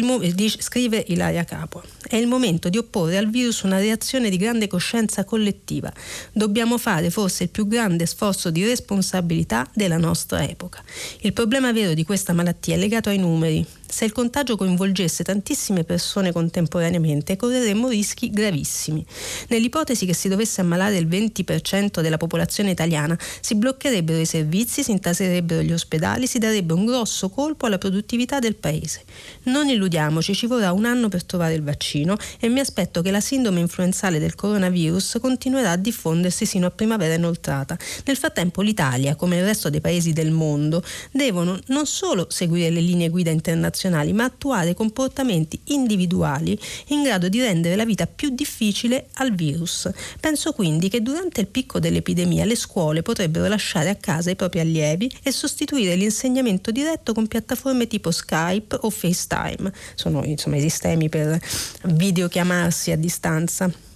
mo- 0.02 0.20
scrive 0.58 1.04
Ilaria 1.08 1.44
Capua, 1.44 1.82
è 2.08 2.16
il 2.16 2.26
momento 2.26 2.68
di 2.68 2.78
opporre 2.78 3.16
al 3.16 3.30
virus 3.30 3.62
una 3.62 3.78
reazione 3.78 4.30
di 4.30 4.36
grande 4.36 4.66
coscienza 4.66 5.24
collettiva. 5.24 5.92
Dobbiamo 6.32 6.78
fare 6.78 7.10
forse 7.10 7.44
il 7.44 7.48
più 7.50 7.66
grande 7.66 8.06
sforzo 8.06 8.50
di 8.50 8.64
responsabilità 8.64 9.68
della 9.74 9.98
nostra 9.98 10.42
epoca. 10.42 10.82
Il 11.20 11.32
problema 11.32 11.72
vero 11.72 11.94
di 11.94 12.04
questa 12.04 12.32
malattia 12.32 12.74
è 12.74 12.78
legato 12.78 13.08
ai 13.08 13.18
numeri, 13.18 13.64
se 13.90 14.04
il 14.04 14.12
contagio 14.12 14.56
coinvolgesse 14.56 15.24
tantissime 15.24 15.84
persone 15.84 16.32
contemporaneamente, 16.32 17.36
correremmo 17.36 17.88
rischi 17.88 18.30
gravissimi. 18.30 19.04
Nell'ipotesi 19.48 20.06
che 20.06 20.14
si 20.14 20.28
dovesse 20.28 20.60
ammalare 20.60 20.96
il 20.96 21.08
20% 21.08 22.00
della 22.00 22.16
popolazione 22.16 22.70
italiana, 22.70 23.18
si 23.40 23.56
bloccherebbero 23.56 24.20
i 24.20 24.26
servizi, 24.26 24.82
si 24.82 24.92
intaserebbero 24.92 25.62
gli 25.62 25.72
ospedali, 25.72 26.26
si 26.26 26.38
darebbe 26.38 26.72
un 26.72 26.86
grosso 26.86 27.28
colpo 27.30 27.66
alla 27.66 27.78
produttività 27.78 28.38
del 28.38 28.54
paese. 28.54 29.02
Non 29.44 29.68
illudiamoci, 29.68 30.34
ci 30.34 30.46
vorrà 30.46 30.72
un 30.72 30.84
anno 30.84 31.08
per 31.08 31.24
trovare 31.24 31.54
il 31.54 31.62
vaccino 31.62 32.16
e 32.38 32.48
mi 32.48 32.60
aspetto 32.60 33.02
che 33.02 33.10
la 33.10 33.20
sindrome 33.20 33.60
influenzale 33.60 34.18
del 34.18 34.34
coronavirus 34.34 35.18
continuerà 35.20 35.72
a 35.72 35.76
diffondersi 35.76 36.46
sino 36.46 36.66
a 36.66 36.70
primavera 36.70 37.14
inoltrata. 37.14 37.76
Nel 38.04 38.16
frattempo 38.16 38.62
l'Italia, 38.62 39.16
come 39.16 39.38
il 39.38 39.44
resto 39.44 39.68
dei 39.68 39.80
paesi 39.80 40.12
del 40.12 40.30
mondo, 40.30 40.82
devono 41.10 41.58
non 41.66 41.86
solo 41.86 42.26
seguire 42.30 42.70
le 42.70 42.80
linee 42.80 43.08
guida 43.08 43.30
internazionali, 43.30 43.78
internazionali, 43.80 44.12
ma 44.12 44.24
attuare 44.24 44.74
comportamenti 44.74 45.58
individuali 45.64 46.58
in 46.88 47.02
grado 47.02 47.28
di 47.28 47.40
rendere 47.40 47.76
la 47.76 47.84
vita 47.84 48.06
più 48.06 48.30
difficile 48.30 49.06
al 49.14 49.32
virus. 49.32 49.90
Penso 50.20 50.52
quindi 50.52 50.88
che 50.88 51.00
durante 51.00 51.40
il 51.40 51.46
picco 51.46 51.78
dell'epidemia 51.78 52.44
le 52.44 52.56
scuole 52.56 53.02
potrebbero 53.02 53.48
lasciare 53.48 53.88
a 53.88 53.94
casa 53.94 54.30
i 54.30 54.36
propri 54.36 54.60
allievi 54.60 55.10
e 55.22 55.32
sostituire 55.32 55.94
l'insegnamento 55.94 56.70
diretto 56.70 57.14
con 57.14 57.26
piattaforme 57.26 57.86
tipo 57.86 58.10
Skype 58.10 58.78
o 58.82 58.90
FaceTime. 58.90 59.72
Sono 59.94 60.24
insomma 60.24 60.56
i 60.56 60.60
sistemi 60.60 61.08
per 61.08 61.40
videochiamarsi 61.84 62.90
a 62.90 62.96
distanza. 62.96 63.89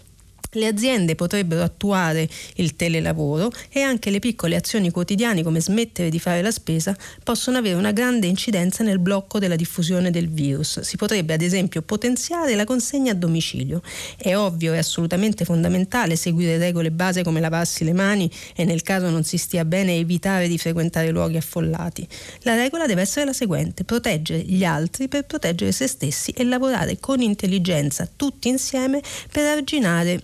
Le 0.54 0.66
aziende 0.66 1.14
potrebbero 1.16 1.62
attuare 1.62 2.28
il 2.56 2.76
telelavoro 2.76 3.50
e 3.70 3.80
anche 3.80 4.10
le 4.10 4.20
piccole 4.20 4.54
azioni 4.54 4.90
quotidiane 4.90 5.42
come 5.42 5.60
smettere 5.60 6.10
di 6.10 6.20
fare 6.20 6.42
la 6.42 6.50
spesa 6.50 6.96
possono 7.22 7.58
avere 7.58 7.74
una 7.74 7.90
grande 7.90 8.26
incidenza 8.28 8.84
nel 8.84 9.00
blocco 9.00 9.38
della 9.38 9.56
diffusione 9.56 10.10
del 10.10 10.28
virus. 10.28 10.80
Si 10.80 10.96
potrebbe 10.96 11.34
ad 11.34 11.42
esempio 11.42 11.82
potenziare 11.82 12.54
la 12.54 12.64
consegna 12.64 13.12
a 13.12 13.14
domicilio. 13.14 13.82
È 14.16 14.36
ovvio 14.36 14.72
e 14.74 14.78
assolutamente 14.78 15.44
fondamentale 15.44 16.14
seguire 16.16 16.56
regole 16.56 16.92
base 16.92 17.24
come 17.24 17.40
lavarsi 17.40 17.84
le 17.84 17.92
mani 17.92 18.30
e 18.54 18.64
nel 18.64 18.82
caso 18.82 19.10
non 19.10 19.24
si 19.24 19.36
stia 19.38 19.64
bene 19.64 19.96
evitare 19.96 20.46
di 20.46 20.58
frequentare 20.58 21.10
luoghi 21.10 21.36
affollati. 21.36 22.06
La 22.42 22.54
regola 22.54 22.86
deve 22.86 23.02
essere 23.02 23.24
la 23.24 23.32
seguente, 23.32 23.84
proteggere 23.84 24.40
gli 24.40 24.64
altri 24.64 25.08
per 25.08 25.24
proteggere 25.24 25.72
se 25.72 25.88
stessi 25.88 26.30
e 26.30 26.44
lavorare 26.44 26.98
con 27.00 27.20
intelligenza 27.20 28.08
tutti 28.14 28.48
insieme 28.48 29.02
per 29.30 29.46
arginare 29.46 30.20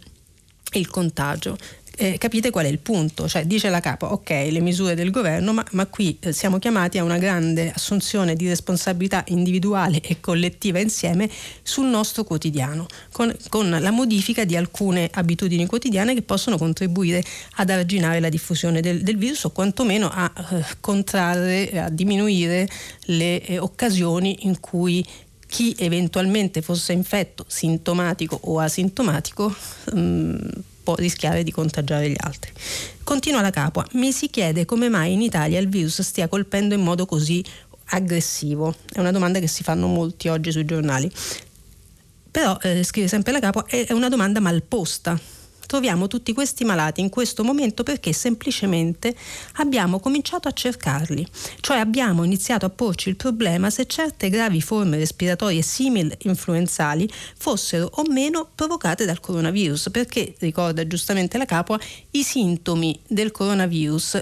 il 0.75 0.89
contagio. 0.89 1.57
Eh, 2.03 2.17
capite 2.17 2.49
qual 2.49 2.65
è 2.65 2.69
il 2.69 2.79
punto? 2.79 3.29
Cioè, 3.29 3.45
dice 3.45 3.69
la 3.69 3.81
capa, 3.81 4.11
ok, 4.13 4.31
le 4.31 4.61
misure 4.61 4.95
del 4.95 5.11
governo, 5.11 5.53
ma, 5.53 5.63
ma 5.73 5.85
qui 5.85 6.17
eh, 6.21 6.33
siamo 6.33 6.59
chiamati 6.59 6.97
a 6.97 7.05
una 7.05 7.19
grande 7.19 7.71
assunzione 7.75 8.37
di 8.37 8.49
responsabilità 8.49 9.23
individuale 9.27 10.01
e 10.01 10.19
collettiva 10.19 10.79
insieme 10.79 11.29
sul 11.63 11.89
nostro 11.89 12.25
quotidiano, 12.25 12.87
con, 13.13 13.37
con 13.51 13.69
la 13.69 13.91
modifica 13.91 14.45
di 14.45 14.57
alcune 14.57 15.11
abitudini 15.13 15.67
quotidiane 15.67 16.15
che 16.15 16.23
possono 16.23 16.57
contribuire 16.57 17.23
ad 17.57 17.69
arginare 17.69 18.19
la 18.19 18.31
diffusione 18.31 18.81
del, 18.81 19.03
del 19.03 19.19
virus 19.19 19.45
o 19.45 19.51
quantomeno 19.51 20.09
a 20.11 20.33
eh, 20.53 20.65
contrarre, 20.81 21.83
a 21.83 21.91
diminuire 21.91 22.67
le 23.07 23.45
eh, 23.45 23.59
occasioni 23.59 24.47
in 24.47 24.59
cui 24.59 25.05
chi 25.51 25.75
eventualmente 25.79 26.63
fosse 26.63 26.93
infetto, 26.93 27.45
sintomatico 27.49 28.39
o 28.45 28.61
asintomatico, 28.61 29.53
mh, 29.93 30.01
mm, 30.01 30.37
può 30.85 30.95
rischiare 30.95 31.43
di 31.43 31.51
contagiare 31.51 32.09
gli 32.09 32.17
altri. 32.17 32.53
Continua 33.03 33.41
la 33.41 33.51
capua. 33.51 33.85
Mi 33.95 34.13
si 34.13 34.31
chiede 34.31 34.65
come 34.65 34.89
mai 34.89 35.13
in 35.13 35.21
Italia 35.21 35.59
il 35.59 35.69
virus 35.69 36.01
stia 36.03 36.29
colpendo 36.29 36.75
in 36.75 36.83
modo 36.83 37.05
così 37.05 37.45
aggressivo. 37.87 38.75
È 38.91 39.01
una 39.01 39.11
domanda 39.11 39.41
che 39.41 39.49
si 39.49 39.65
fanno 39.65 39.89
molti 39.89 40.29
oggi 40.29 40.53
sui 40.53 40.65
giornali. 40.65 41.11
Però, 42.31 42.57
eh, 42.63 42.85
scrive 42.85 43.09
sempre 43.09 43.33
la 43.33 43.41
capua, 43.41 43.67
è 43.67 43.93
una 43.93 44.09
domanda 44.09 44.39
mal 44.39 44.63
posta 44.63 45.19
troviamo 45.71 46.09
tutti 46.09 46.33
questi 46.33 46.65
malati 46.65 47.01
in 47.01 47.11
questo 47.11 47.45
momento 47.45 47.85
perché 47.85 48.13
semplicemente 48.13 49.15
abbiamo 49.59 50.01
cominciato 50.01 50.49
a 50.49 50.53
cercarli, 50.53 51.25
cioè 51.61 51.77
abbiamo 51.77 52.25
iniziato 52.25 52.67
a 52.67 52.71
porci 52.71 53.09
il 53.09 53.15
problema 53.15 53.71
se 53.71 53.87
certe 53.87 54.31
gravi 54.31 54.61
forme 54.61 54.97
respiratorie 54.97 55.63
simil 55.63 56.13
influenzali 56.23 57.09
fossero 57.37 57.89
o 57.95 58.03
meno 58.11 58.49
provocate 58.53 59.05
dal 59.05 59.21
coronavirus, 59.21 59.91
perché 59.93 60.35
ricorda 60.41 60.85
giustamente 60.89 61.39
la 61.39 61.45
Capua, 61.45 61.79
i 62.11 62.25
sintomi 62.25 63.01
del 63.07 63.31
coronavirus 63.31 64.21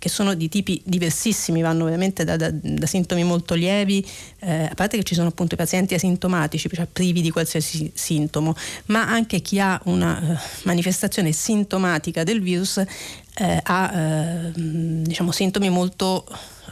che 0.00 0.08
sono 0.08 0.32
di 0.32 0.48
tipi 0.48 0.80
diversissimi, 0.82 1.60
vanno 1.60 1.84
veramente 1.84 2.24
da, 2.24 2.36
da, 2.36 2.50
da 2.50 2.86
sintomi 2.86 3.22
molto 3.22 3.52
lievi, 3.52 4.04
eh, 4.38 4.64
a 4.64 4.74
parte 4.74 4.96
che 4.96 5.02
ci 5.02 5.14
sono 5.14 5.28
appunto 5.28 5.54
i 5.54 5.58
pazienti 5.58 5.92
asintomatici, 5.92 6.70
cioè 6.72 6.86
privi 6.90 7.20
di 7.20 7.30
qualsiasi 7.30 7.92
sintomo, 7.94 8.56
ma 8.86 9.06
anche 9.06 9.40
chi 9.40 9.60
ha 9.60 9.78
una 9.84 10.18
uh, 10.18 10.64
manifestazione 10.64 11.32
sintomatica 11.32 12.24
del 12.24 12.40
virus 12.40 12.78
eh, 12.78 13.60
ha 13.62 13.92
eh, 13.94 14.52
diciamo, 14.54 15.32
sintomi 15.32 15.68
molto 15.68 16.26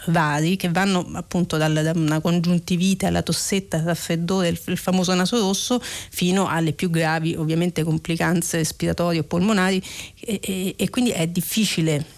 vari 0.07 0.57
che 0.57 0.71
vanno 0.71 1.07
appunto 1.13 1.59
dal, 1.59 1.73
da 1.73 1.93
una 1.95 2.21
congiuntivite 2.21 3.05
alla 3.05 3.21
tossetta, 3.21 3.77
al 3.77 3.85
raffreddore, 3.85 4.49
il, 4.49 4.59
il, 4.67 4.79
famoso 4.79 5.13
naso 5.13 5.39
rosso, 5.39 5.81
fino 5.83 6.47
alle 6.47 6.73
più 6.73 6.89
gravi 6.89 7.35
ovviamente 7.35 7.85
complicanze 7.85 8.57
respiratorie 8.57 9.21
o 9.21 9.25
polmonari 9.25 9.83
e, 10.19 10.41
e, 10.43 10.75
e 10.79 10.89
quindi 10.89 11.11
è 11.11 11.27
difficile 11.27 12.17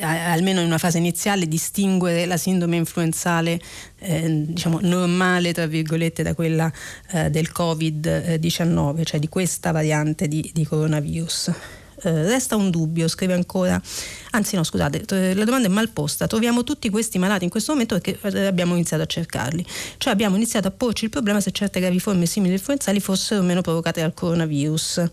almeno 0.00 0.60
in 0.60 0.66
una 0.66 0.78
fase 0.78 0.98
iniziale, 0.98 1.46
distinguere 1.46 2.26
la 2.26 2.36
sindrome 2.36 2.76
influenzale 2.76 3.60
eh, 3.98 4.44
diciamo 4.46 4.78
normale, 4.82 5.52
tra 5.52 5.66
virgolette, 5.66 6.22
da 6.22 6.34
quella 6.34 6.70
eh, 7.12 7.30
del 7.30 7.50
Covid-19, 7.56 9.04
cioè 9.04 9.20
di 9.20 9.28
questa 9.28 9.72
variante 9.72 10.28
di, 10.28 10.50
di 10.52 10.64
coronavirus. 10.64 11.52
Eh, 12.02 12.22
resta 12.24 12.56
un 12.56 12.70
dubbio, 12.70 13.08
scrive 13.08 13.32
ancora, 13.32 13.80
anzi 14.32 14.56
no 14.56 14.62
scusate, 14.62 15.04
la 15.34 15.44
domanda 15.44 15.66
è 15.66 15.70
mal 15.70 15.88
posta, 15.90 16.26
troviamo 16.26 16.62
tutti 16.62 16.90
questi 16.90 17.18
malati 17.18 17.44
in 17.44 17.50
questo 17.50 17.72
momento 17.72 17.98
perché 17.98 18.18
eh, 18.20 18.46
abbiamo 18.46 18.74
iniziato 18.74 19.02
a 19.02 19.06
cercarli, 19.06 19.64
cioè 19.96 20.12
abbiamo 20.12 20.36
iniziato 20.36 20.68
a 20.68 20.70
porci 20.70 21.04
il 21.04 21.10
problema 21.10 21.40
se 21.40 21.52
certe 21.52 21.80
gravi 21.80 21.98
forme 21.98 22.26
simili 22.26 22.52
influenzali 22.52 23.00
fossero 23.00 23.42
meno 23.42 23.62
provocate 23.62 24.00
dal 24.00 24.12
coronavirus. 24.12 25.04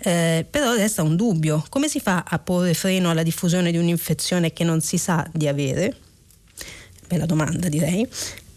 Eh, 0.00 0.46
però 0.48 0.74
resta 0.74 1.02
un 1.02 1.16
dubbio, 1.16 1.64
come 1.68 1.88
si 1.88 1.98
fa 1.98 2.24
a 2.26 2.38
porre 2.38 2.74
freno 2.74 3.10
alla 3.10 3.24
diffusione 3.24 3.72
di 3.72 3.78
un'infezione 3.78 4.52
che 4.52 4.62
non 4.62 4.80
si 4.80 4.96
sa 4.96 5.28
di 5.32 5.48
avere? 5.48 5.96
Bella 7.08 7.26
domanda 7.26 7.68
direi 7.68 8.06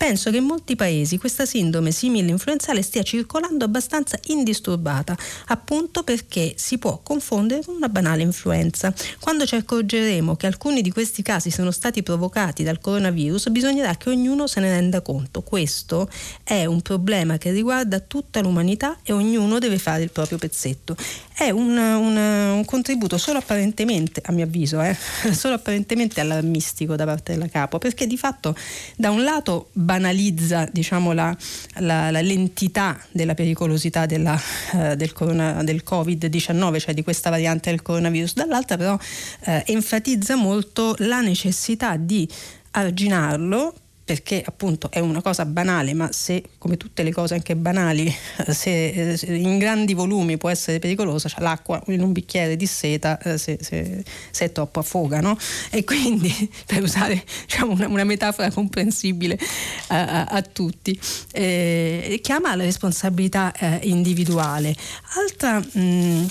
penso 0.01 0.31
che 0.31 0.37
in 0.37 0.45
molti 0.45 0.75
paesi 0.75 1.19
questa 1.19 1.45
sindrome 1.45 1.91
simile 1.91 2.31
influenzale 2.31 2.81
stia 2.81 3.03
circolando 3.03 3.65
abbastanza 3.65 4.17
indisturbata, 4.29 5.15
appunto 5.49 6.01
perché 6.01 6.55
si 6.57 6.79
può 6.79 7.01
confondere 7.03 7.63
con 7.63 7.75
una 7.75 7.87
banale 7.87 8.23
influenza. 8.23 8.91
Quando 9.19 9.45
ci 9.45 9.53
accorgeremo 9.53 10.35
che 10.35 10.47
alcuni 10.47 10.81
di 10.81 10.89
questi 10.89 11.21
casi 11.21 11.51
sono 11.51 11.69
stati 11.69 12.01
provocati 12.01 12.63
dal 12.63 12.79
coronavirus, 12.79 13.49
bisognerà 13.49 13.95
che 13.95 14.09
ognuno 14.09 14.47
se 14.47 14.59
ne 14.59 14.71
renda 14.71 15.01
conto. 15.01 15.43
Questo 15.43 16.09
è 16.43 16.65
un 16.65 16.81
problema 16.81 17.37
che 17.37 17.51
riguarda 17.51 17.99
tutta 17.99 18.41
l'umanità 18.41 18.97
e 19.03 19.13
ognuno 19.13 19.59
deve 19.59 19.77
fare 19.77 20.01
il 20.01 20.09
proprio 20.09 20.39
pezzetto. 20.39 20.95
È 21.41 21.49
un, 21.49 21.75
un, 21.75 22.15
un 22.17 22.65
contributo 22.65 23.17
solo 23.17 23.39
apparentemente, 23.39 24.21
a 24.25 24.31
mio 24.31 24.43
avviso, 24.43 24.79
eh, 24.79 24.95
solo 25.33 25.55
apparentemente 25.55 26.21
allarmistico 26.21 26.95
da 26.95 27.05
parte 27.05 27.33
della 27.33 27.47
capo, 27.47 27.79
perché 27.79 28.05
di 28.05 28.15
fatto 28.15 28.55
da 28.95 29.09
un 29.09 29.23
lato 29.23 29.69
banalizza 29.71 30.69
diciamo, 30.71 31.13
la, 31.13 31.35
la, 31.77 32.11
la, 32.11 32.21
l'entità 32.21 33.03
della 33.09 33.33
pericolosità 33.33 34.05
della, 34.05 34.39
uh, 34.73 34.93
del, 34.93 35.13
corona, 35.13 35.63
del, 35.63 35.81
Covid-19, 35.83 36.79
cioè 36.79 36.93
di 36.93 37.01
questa 37.01 37.31
variante 37.31 37.71
del 37.71 37.81
coronavirus, 37.81 38.35
dall'altra 38.35 38.77
però 38.77 38.93
uh, 38.93 39.61
enfatizza 39.65 40.35
molto 40.35 40.93
la 40.99 41.21
necessità 41.21 41.97
di 41.97 42.29
arginarlo 42.69 43.73
perché 44.11 44.43
appunto 44.45 44.91
è 44.91 44.99
una 44.99 45.21
cosa 45.21 45.45
banale, 45.45 45.93
ma 45.93 46.11
se 46.11 46.43
come 46.57 46.75
tutte 46.75 47.01
le 47.01 47.13
cose 47.13 47.33
anche 47.33 47.55
banali, 47.55 48.13
se, 48.49 49.15
se 49.15 49.25
in 49.27 49.57
grandi 49.57 49.93
volumi 49.93 50.35
può 50.35 50.49
essere 50.49 50.79
pericolosa, 50.79 51.29
cioè 51.29 51.39
l'acqua 51.39 51.81
in 51.87 52.01
un 52.01 52.11
bicchiere 52.11 52.57
di 52.57 52.65
seta 52.65 53.17
eh, 53.19 53.37
se, 53.37 53.59
se, 53.61 54.03
se 54.31 54.45
è 54.45 54.51
troppo 54.51 54.79
affoga, 54.79 55.21
no? 55.21 55.37
E 55.69 55.85
quindi 55.85 56.29
per 56.67 56.83
usare 56.83 57.23
diciamo, 57.45 57.71
una, 57.71 57.87
una, 57.87 58.03
metafora 58.03 58.51
comprensibile 58.51 59.39
a, 59.87 60.05
a, 60.05 60.25
a 60.25 60.41
tutti, 60.41 60.99
eh, 61.31 62.19
chiama 62.21 62.53
la 62.57 62.63
responsabilità 62.63 63.53
eh, 63.53 63.79
individuale. 63.83 64.75
Altra 65.15 65.57
mh, 65.59 66.27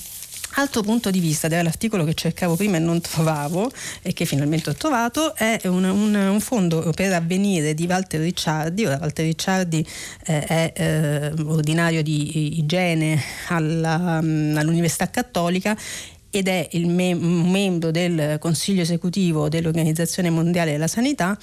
Altro 0.55 0.83
punto 0.83 1.11
di 1.11 1.21
vista 1.21 1.47
dell'articolo 1.47 2.05
che 2.05 2.15
cercavo 2.15 2.57
prima 2.57 2.77
e 2.77 2.81
non 2.81 3.01
trovavo 3.01 3.71
e 4.03 4.13
che 4.13 4.25
finalmente 4.25 4.71
ho 4.71 4.75
trovato 4.75 5.35
è 5.37 5.61
un, 5.65 5.85
un, 5.85 6.15
un 6.15 6.41
fondo 6.41 6.91
per 6.95 7.13
avvenire 7.13 7.73
di 7.73 7.87
Walter 7.87 8.21
Ricciardi. 8.21 8.85
Ora 8.85 8.99
Walter 9.01 9.25
Ricciardi 9.25 9.87
eh, 10.27 10.41
è 10.41 10.73
eh, 10.75 11.33
ordinario 11.45 12.03
di 12.03 12.59
igiene 12.59 13.21
alla, 13.49 14.19
all'Università 14.19 15.09
Cattolica 15.09 15.77
ed 16.31 16.49
è 16.49 16.69
il 16.73 16.89
me- 16.89 17.15
membro 17.15 17.91
del 17.91 18.39
Consiglio 18.39 18.83
esecutivo 18.83 19.49
dell'Organizzazione 19.49 20.31
Mondiale 20.31 20.73
della 20.73 20.89
Sanità 20.89 21.37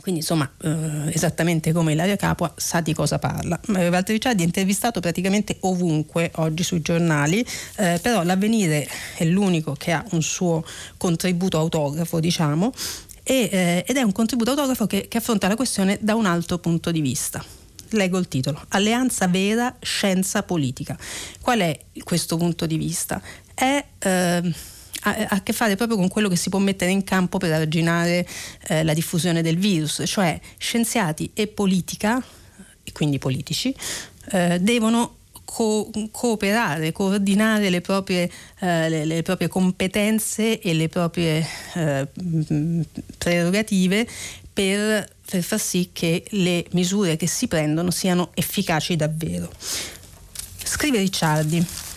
quindi 0.00 0.20
insomma, 0.20 0.50
eh, 0.62 1.12
esattamente 1.12 1.72
come 1.72 1.92
Ilaria 1.92 2.16
Capua 2.16 2.52
sa 2.56 2.80
di 2.80 2.94
cosa 2.94 3.18
parla. 3.18 3.58
Walter 3.66 4.14
Ricciardi 4.14 4.42
è 4.42 4.46
intervistato 4.46 5.00
praticamente 5.00 5.56
ovunque 5.60 6.30
oggi 6.36 6.62
sui 6.62 6.80
giornali, 6.80 7.44
eh, 7.76 7.98
però 8.00 8.22
l'avvenire 8.22 8.88
è 9.16 9.24
l'unico 9.24 9.74
che 9.74 9.92
ha 9.92 10.04
un 10.10 10.22
suo 10.22 10.64
contributo 10.96 11.58
autografo, 11.58 12.20
diciamo, 12.20 12.72
e, 13.22 13.48
eh, 13.52 13.84
ed 13.86 13.96
è 13.96 14.02
un 14.02 14.12
contributo 14.12 14.50
autografo 14.50 14.86
che, 14.86 15.06
che 15.08 15.18
affronta 15.18 15.48
la 15.48 15.56
questione 15.56 15.98
da 16.00 16.14
un 16.14 16.26
altro 16.26 16.58
punto 16.58 16.90
di 16.90 17.00
vista. 17.00 17.44
Leggo 17.90 18.18
il 18.18 18.28
titolo, 18.28 18.64
Alleanza 18.68 19.26
vera, 19.26 19.76
scienza 19.80 20.42
politica. 20.44 20.96
Qual 21.40 21.58
è 21.58 21.78
questo 22.04 22.36
punto 22.36 22.66
di 22.66 22.76
vista? 22.76 23.20
È 23.52 23.84
eh, 23.98 24.54
ha 25.02 25.26
a 25.28 25.42
che 25.42 25.52
fare 25.52 25.76
proprio 25.76 25.96
con 25.96 26.08
quello 26.08 26.28
che 26.28 26.36
si 26.36 26.48
può 26.50 26.58
mettere 26.58 26.90
in 26.90 27.04
campo 27.04 27.38
per 27.38 27.52
arginare 27.52 28.26
eh, 28.68 28.82
la 28.82 28.94
diffusione 28.94 29.42
del 29.42 29.56
virus, 29.56 30.02
cioè 30.06 30.38
scienziati 30.58 31.30
e 31.34 31.46
politica, 31.46 32.22
e 32.82 32.92
quindi 32.92 33.18
politici, 33.18 33.74
eh, 34.32 34.58
devono 34.60 35.16
co- 35.44 35.90
cooperare, 36.10 36.92
coordinare 36.92 37.70
le 37.70 37.80
proprie, 37.80 38.30
eh, 38.60 38.88
le, 38.88 39.04
le 39.04 39.22
proprie, 39.22 39.48
competenze 39.48 40.60
e 40.60 40.74
le 40.74 40.88
proprie 40.88 41.46
eh, 41.74 42.06
prerogative 43.18 44.06
per, 44.52 45.08
per 45.24 45.42
far 45.42 45.60
sì 45.60 45.90
che 45.92 46.24
le 46.30 46.64
misure 46.72 47.16
che 47.16 47.26
si 47.26 47.48
prendono 47.48 47.90
siano 47.90 48.30
efficaci 48.34 48.96
davvero. 48.96 49.50
Scrive 50.62 50.98
Ricciardi. 50.98 51.89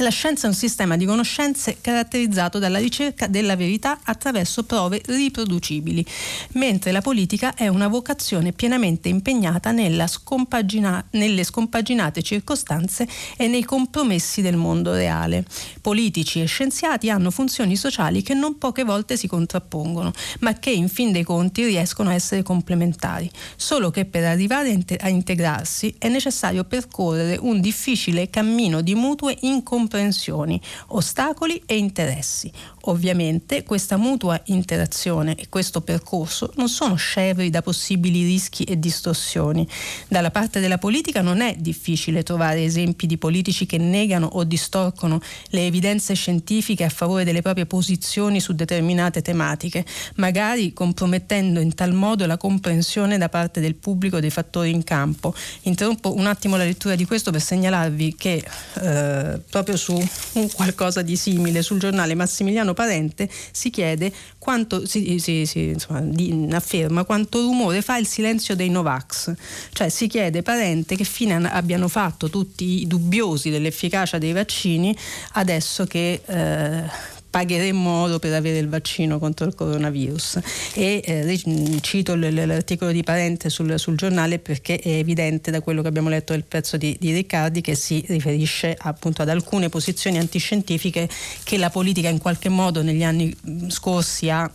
La 0.00 0.10
scienza 0.10 0.44
è 0.44 0.50
un 0.50 0.54
sistema 0.54 0.94
di 0.98 1.06
conoscenze 1.06 1.78
caratterizzato 1.80 2.58
dalla 2.58 2.76
ricerca 2.76 3.28
della 3.28 3.56
verità 3.56 4.00
attraverso 4.02 4.64
prove 4.64 5.00
riproducibili, 5.06 6.04
mentre 6.52 6.92
la 6.92 7.00
politica 7.00 7.54
è 7.54 7.68
una 7.68 7.88
vocazione 7.88 8.52
pienamente 8.52 9.08
impegnata 9.08 9.74
scompagina- 10.06 11.02
nelle 11.12 11.44
scompaginate 11.44 12.20
circostanze 12.20 13.08
e 13.38 13.46
nei 13.48 13.64
compromessi 13.64 14.42
del 14.42 14.56
mondo 14.56 14.92
reale. 14.92 15.46
Politici 15.80 16.42
e 16.42 16.44
scienziati 16.44 17.08
hanno 17.08 17.30
funzioni 17.30 17.74
sociali 17.74 18.20
che 18.20 18.34
non 18.34 18.58
poche 18.58 18.84
volte 18.84 19.16
si 19.16 19.26
contrappongono, 19.26 20.12
ma 20.40 20.52
che 20.58 20.70
in 20.70 20.90
fin 20.90 21.10
dei 21.10 21.24
conti 21.24 21.64
riescono 21.64 22.10
a 22.10 22.14
essere 22.14 22.42
complementari, 22.42 23.30
solo 23.56 23.90
che 23.90 24.04
per 24.04 24.24
arrivare 24.24 24.78
a 25.00 25.08
integrarsi 25.08 25.94
è 25.96 26.08
necessario 26.08 26.64
percorrere 26.64 27.38
un 27.40 27.62
difficile 27.62 28.28
cammino 28.28 28.82
di 28.82 28.94
mutue 28.94 29.34
incompatibilità 29.40 29.84
incomprensioni, 29.86 30.60
ostacoli 30.88 31.62
e 31.64 31.78
interessi. 31.78 32.52
Ovviamente 32.88 33.64
questa 33.64 33.96
mutua 33.96 34.40
interazione 34.46 35.34
e 35.34 35.48
questo 35.48 35.80
percorso 35.80 36.52
non 36.54 36.68
sono 36.68 36.94
scevri 36.94 37.50
da 37.50 37.60
possibili 37.60 38.22
rischi 38.22 38.62
e 38.62 38.78
distorsioni. 38.78 39.66
Dalla 40.06 40.30
parte 40.30 40.60
della 40.60 40.78
politica 40.78 41.20
non 41.20 41.40
è 41.40 41.56
difficile 41.58 42.22
trovare 42.22 42.62
esempi 42.62 43.06
di 43.06 43.18
politici 43.18 43.66
che 43.66 43.78
negano 43.78 44.26
o 44.26 44.44
distorcono 44.44 45.20
le 45.48 45.66
evidenze 45.66 46.14
scientifiche 46.14 46.84
a 46.84 46.88
favore 46.88 47.24
delle 47.24 47.42
proprie 47.42 47.66
posizioni 47.66 48.38
su 48.38 48.52
determinate 48.52 49.20
tematiche, 49.20 49.84
magari 50.16 50.72
compromettendo 50.72 51.58
in 51.58 51.74
tal 51.74 51.92
modo 51.92 52.24
la 52.24 52.36
comprensione 52.36 53.18
da 53.18 53.28
parte 53.28 53.60
del 53.60 53.74
pubblico 53.74 54.20
dei 54.20 54.30
fattori 54.30 54.70
in 54.70 54.84
campo. 54.84 55.34
Interrompo 55.62 56.14
un 56.14 56.26
attimo 56.26 56.56
la 56.56 56.64
lettura 56.64 56.94
di 56.94 57.04
questo 57.04 57.32
per 57.32 57.40
segnalarvi 57.40 58.14
che 58.16 58.44
eh, 58.74 59.40
proprio 59.50 59.76
su 59.76 59.94
un 60.34 60.50
qualcosa 60.52 61.02
di 61.02 61.16
simile 61.16 61.62
sul 61.62 61.80
giornale 61.80 62.14
Massimiliano 62.14 62.74
Parente 62.76 63.28
si 63.50 63.70
chiede 63.70 64.12
quanto 64.38 64.86
si, 64.86 65.18
si, 65.18 65.46
si 65.46 65.64
insomma, 65.70 66.00
di, 66.02 66.46
afferma 66.52 67.02
quanto 67.02 67.40
rumore 67.40 67.82
fa 67.82 67.96
il 67.96 68.06
silenzio 68.06 68.54
dei 68.54 68.68
Novax, 68.68 69.32
cioè 69.72 69.88
si 69.88 70.06
chiede 70.06 70.42
Parente 70.42 70.94
che 70.94 71.02
fine 71.02 71.34
abbiano 71.50 71.88
fatto 71.88 72.30
tutti 72.30 72.82
i 72.82 72.86
dubbiosi 72.86 73.50
dell'efficacia 73.50 74.18
dei 74.18 74.32
vaccini 74.32 74.96
adesso 75.32 75.86
che 75.86 76.20
eh, 76.24 77.14
pagheremmo 77.36 77.90
oro 77.90 78.18
per 78.18 78.32
avere 78.32 78.56
il 78.56 78.68
vaccino 78.70 79.18
contro 79.18 79.44
il 79.44 79.54
coronavirus. 79.54 80.38
E 80.72 81.02
eh, 81.04 81.80
cito 81.82 82.14
l'articolo 82.14 82.92
di 82.92 83.02
Parente 83.02 83.50
sul, 83.50 83.78
sul, 83.78 83.94
giornale 83.94 84.38
perché 84.38 84.78
è 84.78 84.88
evidente 84.88 85.50
da 85.50 85.60
quello 85.60 85.82
che 85.82 85.88
abbiamo 85.88 86.08
letto 86.08 86.32
del 86.32 86.44
pezzo 86.44 86.78
di, 86.78 86.96
di 86.98 87.12
Riccardi 87.12 87.60
che 87.60 87.74
si 87.74 88.02
riferisce 88.08 88.74
appunto 88.78 89.20
ad 89.20 89.28
alcune 89.28 89.68
posizioni 89.68 90.16
antiscientifiche 90.16 91.10
che 91.44 91.58
la 91.58 91.68
politica 91.68 92.08
in 92.08 92.16
qualche 92.16 92.48
modo 92.48 92.80
negli 92.80 93.02
anni 93.02 93.36
scorsi 93.68 94.30
ha 94.30 94.50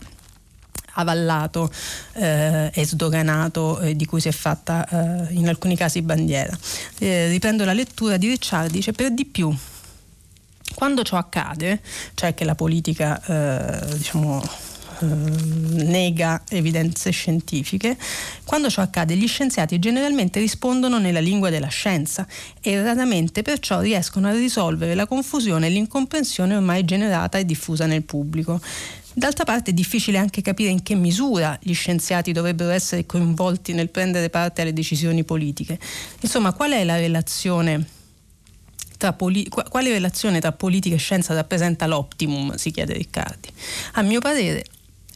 avallato 0.94 1.70
eh, 2.14 2.68
e 2.74 2.84
sdoganato 2.84 3.78
eh, 3.78 3.94
di 3.94 4.06
cui 4.06 4.20
si 4.20 4.26
è 4.26 4.32
fatta 4.32 5.28
eh, 5.28 5.34
in 5.34 5.46
alcuni 5.46 5.76
casi 5.76 6.02
bandiera. 6.02 6.58
Eh, 6.98 7.28
riprendo 7.28 7.64
la 7.64 7.74
lettura 7.74 8.16
di 8.16 8.26
Ricciardi, 8.26 8.72
dice 8.72 8.90
per 8.90 9.12
di 9.12 9.24
più 9.24 9.56
quando 10.74 11.02
ciò 11.02 11.16
accade, 11.16 11.80
cioè 12.14 12.34
che 12.34 12.44
la 12.44 12.54
politica 12.54 13.20
eh, 13.24 13.96
diciamo, 13.96 14.42
eh, 15.02 15.06
nega 15.84 16.42
evidenze 16.48 17.10
scientifiche, 17.10 17.96
quando 18.44 18.70
ciò 18.70 18.82
accade 18.82 19.16
gli 19.16 19.26
scienziati 19.26 19.78
generalmente 19.78 20.38
rispondono 20.38 20.98
nella 20.98 21.20
lingua 21.20 21.50
della 21.50 21.68
scienza 21.68 22.26
e 22.60 22.80
raramente 22.80 23.42
perciò 23.42 23.80
riescono 23.80 24.28
a 24.28 24.32
risolvere 24.32 24.94
la 24.94 25.06
confusione 25.06 25.66
e 25.66 25.70
l'incomprensione 25.70 26.54
ormai 26.54 26.84
generata 26.84 27.38
e 27.38 27.44
diffusa 27.44 27.86
nel 27.86 28.02
pubblico. 28.02 28.60
D'altra 29.14 29.44
parte 29.44 29.72
è 29.72 29.74
difficile 29.74 30.18
anche 30.18 30.40
capire 30.40 30.70
in 30.70 30.82
che 30.82 30.94
misura 30.94 31.58
gli 31.60 31.74
scienziati 31.74 32.32
dovrebbero 32.32 32.70
essere 32.70 33.04
coinvolti 33.04 33.74
nel 33.74 33.90
prendere 33.90 34.30
parte 34.30 34.62
alle 34.62 34.72
decisioni 34.72 35.22
politiche. 35.22 35.78
Insomma, 36.20 36.52
qual 36.52 36.70
è 36.70 36.82
la 36.84 36.96
relazione 36.96 38.00
poli- 39.10 39.48
quale 39.48 39.90
relazione 39.90 40.38
tra 40.38 40.52
politica 40.52 40.94
e 40.94 40.98
scienza 40.98 41.34
rappresenta 41.34 41.86
l'optimum, 41.86 42.54
si 42.54 42.70
chiede 42.70 42.92
Riccardi. 42.92 43.48
A 43.94 44.02
mio 44.02 44.20
parere 44.20 44.64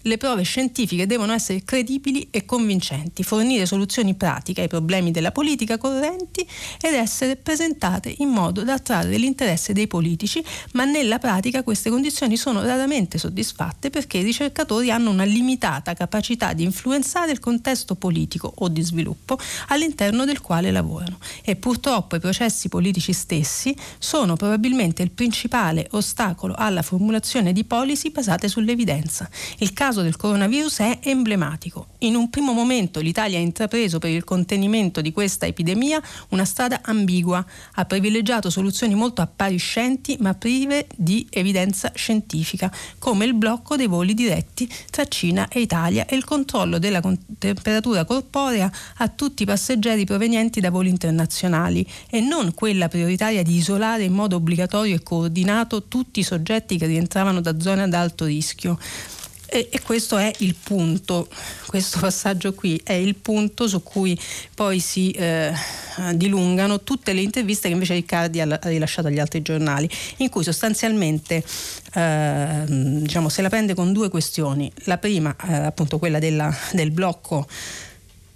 le 0.06 0.18
prove 0.18 0.42
scientifiche 0.42 1.06
devono 1.06 1.32
essere 1.32 1.64
credibili 1.64 2.28
e 2.30 2.44
convincenti, 2.44 3.22
fornire 3.24 3.66
soluzioni 3.66 4.14
pratiche 4.14 4.62
ai 4.62 4.68
problemi 4.68 5.10
della 5.10 5.32
politica 5.32 5.78
correnti 5.78 6.46
ed 6.80 6.94
essere 6.94 7.36
presentate 7.36 8.14
in 8.18 8.28
modo 8.28 8.62
da 8.62 8.74
attrarre 8.74 9.16
l'interesse 9.18 9.72
dei 9.72 9.88
politici, 9.88 10.42
ma 10.72 10.84
nella 10.84 11.18
pratica 11.18 11.62
queste 11.62 11.90
condizioni 11.90 12.36
sono 12.36 12.62
raramente 12.62 13.18
soddisfatte 13.18 13.90
perché 13.90 14.18
i 14.18 14.22
ricercatori 14.22 14.90
hanno 14.90 15.10
una 15.10 15.24
limitata 15.24 15.94
capacità 15.94 16.52
di 16.52 16.62
influenzare 16.62 17.32
il 17.32 17.40
contesto 17.40 17.96
politico 17.96 18.52
o 18.56 18.68
di 18.68 18.82
sviluppo 18.82 19.38
all'interno 19.68 20.24
del 20.24 20.40
quale 20.40 20.70
lavorano 20.70 21.18
e 21.42 21.56
purtroppo 21.56 22.14
i 22.16 22.20
processi 22.20 22.68
politici 22.68 23.12
stessi 23.12 23.76
sono 23.98 24.36
probabilmente 24.36 25.02
il 25.02 25.10
principale 25.10 25.88
ostacolo 25.92 26.54
alla 26.56 26.82
formulazione 26.82 27.52
di 27.52 27.64
policy 27.64 28.10
basate 28.10 28.48
sull'evidenza. 28.48 29.28
Il 29.58 29.72
caso 29.72 29.95
del 30.02 30.16
coronavirus 30.16 30.78
è 30.78 30.98
emblematico. 31.02 31.88
In 32.00 32.14
un 32.14 32.30
primo 32.30 32.52
momento 32.52 33.00
l'Italia 33.00 33.38
ha 33.38 33.40
intrapreso 33.40 33.98
per 33.98 34.10
il 34.10 34.24
contenimento 34.24 35.00
di 35.00 35.12
questa 35.12 35.46
epidemia 35.46 36.00
una 36.30 36.44
strada 36.44 36.80
ambigua, 36.82 37.44
ha 37.74 37.84
privilegiato 37.84 38.50
soluzioni 38.50 38.94
molto 38.94 39.22
appariscenti 39.22 40.16
ma 40.20 40.34
prive 40.34 40.86
di 40.94 41.26
evidenza 41.30 41.92
scientifica, 41.94 42.72
come 42.98 43.24
il 43.24 43.34
blocco 43.34 43.76
dei 43.76 43.86
voli 43.86 44.14
diretti 44.14 44.70
tra 44.90 45.06
Cina 45.06 45.48
e 45.48 45.60
Italia 45.60 46.06
e 46.06 46.16
il 46.16 46.24
controllo 46.24 46.78
della 46.78 47.00
temperatura 47.38 48.04
corporea 48.04 48.70
a 48.98 49.08
tutti 49.08 49.42
i 49.42 49.46
passeggeri 49.46 50.04
provenienti 50.04 50.60
da 50.60 50.70
voli 50.70 50.90
internazionali 50.90 51.86
e 52.10 52.20
non 52.20 52.54
quella 52.54 52.88
prioritaria 52.88 53.42
di 53.42 53.56
isolare 53.56 54.04
in 54.04 54.12
modo 54.12 54.36
obbligatorio 54.36 54.94
e 54.94 55.02
coordinato 55.02 55.84
tutti 55.88 56.20
i 56.20 56.24
soggetti 56.24 56.76
che 56.78 56.86
rientravano 56.86 57.40
da 57.40 57.58
zone 57.58 57.82
ad 57.82 57.94
alto 57.94 58.24
rischio. 58.24 58.78
E, 59.48 59.68
e, 59.70 59.80
questo 59.80 60.16
è 60.16 60.30
il 60.38 60.54
punto, 60.60 61.28
questo 61.66 62.00
passaggio 62.00 62.52
qui 62.52 62.80
è 62.82 62.92
il 62.92 63.14
punto 63.14 63.68
su 63.68 63.82
cui 63.82 64.18
poi 64.54 64.80
si 64.80 65.12
eh, 65.12 65.52
dilungano 66.14 66.82
tutte 66.82 67.12
le 67.12 67.20
interviste 67.20 67.68
che 67.68 67.74
invece 67.74 67.94
Riccardi 67.94 68.40
ha, 68.40 68.58
rilasciato 68.64 69.08
agli 69.08 69.20
altri 69.20 69.42
giornali, 69.42 69.88
in 70.18 70.28
cui 70.28 70.42
sostanzialmente 70.42 71.44
eh, 71.94 72.64
diciamo, 72.66 73.28
se 73.28 73.42
la 73.42 73.48
prende 73.48 73.74
con 73.74 73.92
due 73.92 74.08
questioni. 74.08 74.70
La 74.84 74.98
prima, 74.98 75.34
eh, 75.48 75.54
appunto, 75.54 75.98
quella 75.98 76.18
della, 76.18 76.54
del 76.72 76.90
blocco 76.90 77.46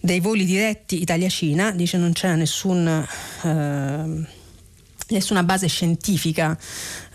dei 0.02 0.20
voli 0.20 0.44
diretti 0.44 1.02
Italia-Cina, 1.02 1.72
dice 1.72 1.98
non 1.98 2.12
c'è 2.12 2.34
nessun 2.34 2.86
eh, 3.42 4.38
nessuna 5.10 5.42
base 5.42 5.66
scientifica 5.66 6.56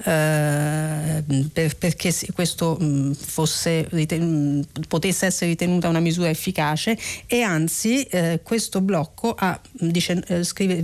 eh, 0.03 1.23
per, 1.51 1.77
perché 1.77 2.13
questo 2.33 2.77
mh, 2.79 3.13
fosse, 3.13 3.87
riten- 3.91 4.65
potesse 4.87 5.25
essere 5.25 5.51
ritenuta 5.51 5.87
una 5.89 5.99
misura 5.99 6.29
efficace 6.29 6.97
e 7.27 7.41
anzi 7.41 8.03
eh, 8.03 8.41
questo 8.43 8.81
blocco 8.81 9.33
ha, 9.37 9.59
dice, 9.71 10.21
eh, 10.27 10.43
scrive, 10.43 10.81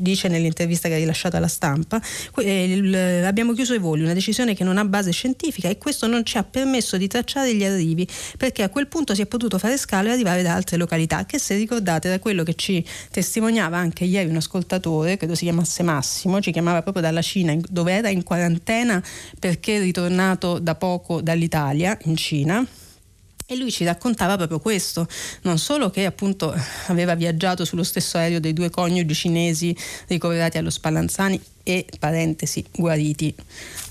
dice, 0.00 0.28
nell'intervista 0.28 0.88
che 0.88 0.94
ha 0.94 0.98
rilasciato 0.98 1.36
alla 1.36 1.48
stampa 1.48 2.00
eh, 2.38 2.64
il, 2.64 2.94
abbiamo 3.24 3.52
chiuso 3.52 3.74
i 3.74 3.78
voli, 3.78 4.02
una 4.02 4.12
decisione 4.12 4.54
che 4.54 4.64
non 4.64 4.78
ha 4.78 4.84
base 4.84 5.10
scientifica 5.12 5.68
e 5.68 5.78
questo 5.78 6.06
non 6.06 6.24
ci 6.24 6.38
ha 6.38 6.44
permesso 6.44 6.96
di 6.96 7.06
tracciare 7.06 7.54
gli 7.54 7.64
arrivi 7.64 8.06
perché 8.36 8.62
a 8.62 8.68
quel 8.68 8.88
punto 8.88 9.14
si 9.14 9.22
è 9.22 9.26
potuto 9.26 9.58
fare 9.58 9.76
scalo 9.76 10.08
e 10.08 10.12
arrivare 10.12 10.42
da 10.42 10.54
altre 10.54 10.76
località 10.76 11.24
che 11.26 11.38
se 11.38 11.56
ricordate 11.56 12.08
da 12.08 12.18
quello 12.18 12.42
che 12.42 12.54
ci 12.54 12.84
testimoniava 13.10 13.76
anche 13.76 14.04
ieri 14.04 14.28
un 14.28 14.36
ascoltatore, 14.36 15.16
credo 15.16 15.34
si 15.34 15.44
chiamasse 15.44 15.82
Massimo, 15.82 16.40
ci 16.48 16.52
chiamava 16.52 16.82
proprio 16.82 17.02
dalla 17.02 17.22
Cina 17.22 17.54
dove 17.68 17.92
era 17.92 18.08
in 18.08 18.22
quarantena 18.22 19.02
perché 19.38 19.76
è 19.76 19.80
ritornato 19.80 20.58
da 20.58 20.74
poco 20.74 21.20
dall'Italia 21.20 21.96
in 22.04 22.16
Cina. 22.16 22.66
E 23.50 23.56
lui 23.56 23.70
ci 23.70 23.84
raccontava 23.84 24.36
proprio 24.36 24.58
questo, 24.58 25.06
non 25.42 25.58
solo 25.58 25.88
che 25.88 26.04
appunto 26.04 26.54
aveva 26.88 27.14
viaggiato 27.14 27.64
sullo 27.64 27.82
stesso 27.82 28.18
aereo 28.18 28.40
dei 28.40 28.52
due 28.52 28.68
coniugi 28.68 29.14
cinesi 29.14 29.74
ricoverati 30.06 30.58
allo 30.58 30.68
Spallanzani 30.68 31.40
e 31.68 31.84
parentesi 31.98 32.64
guariti. 32.72 33.34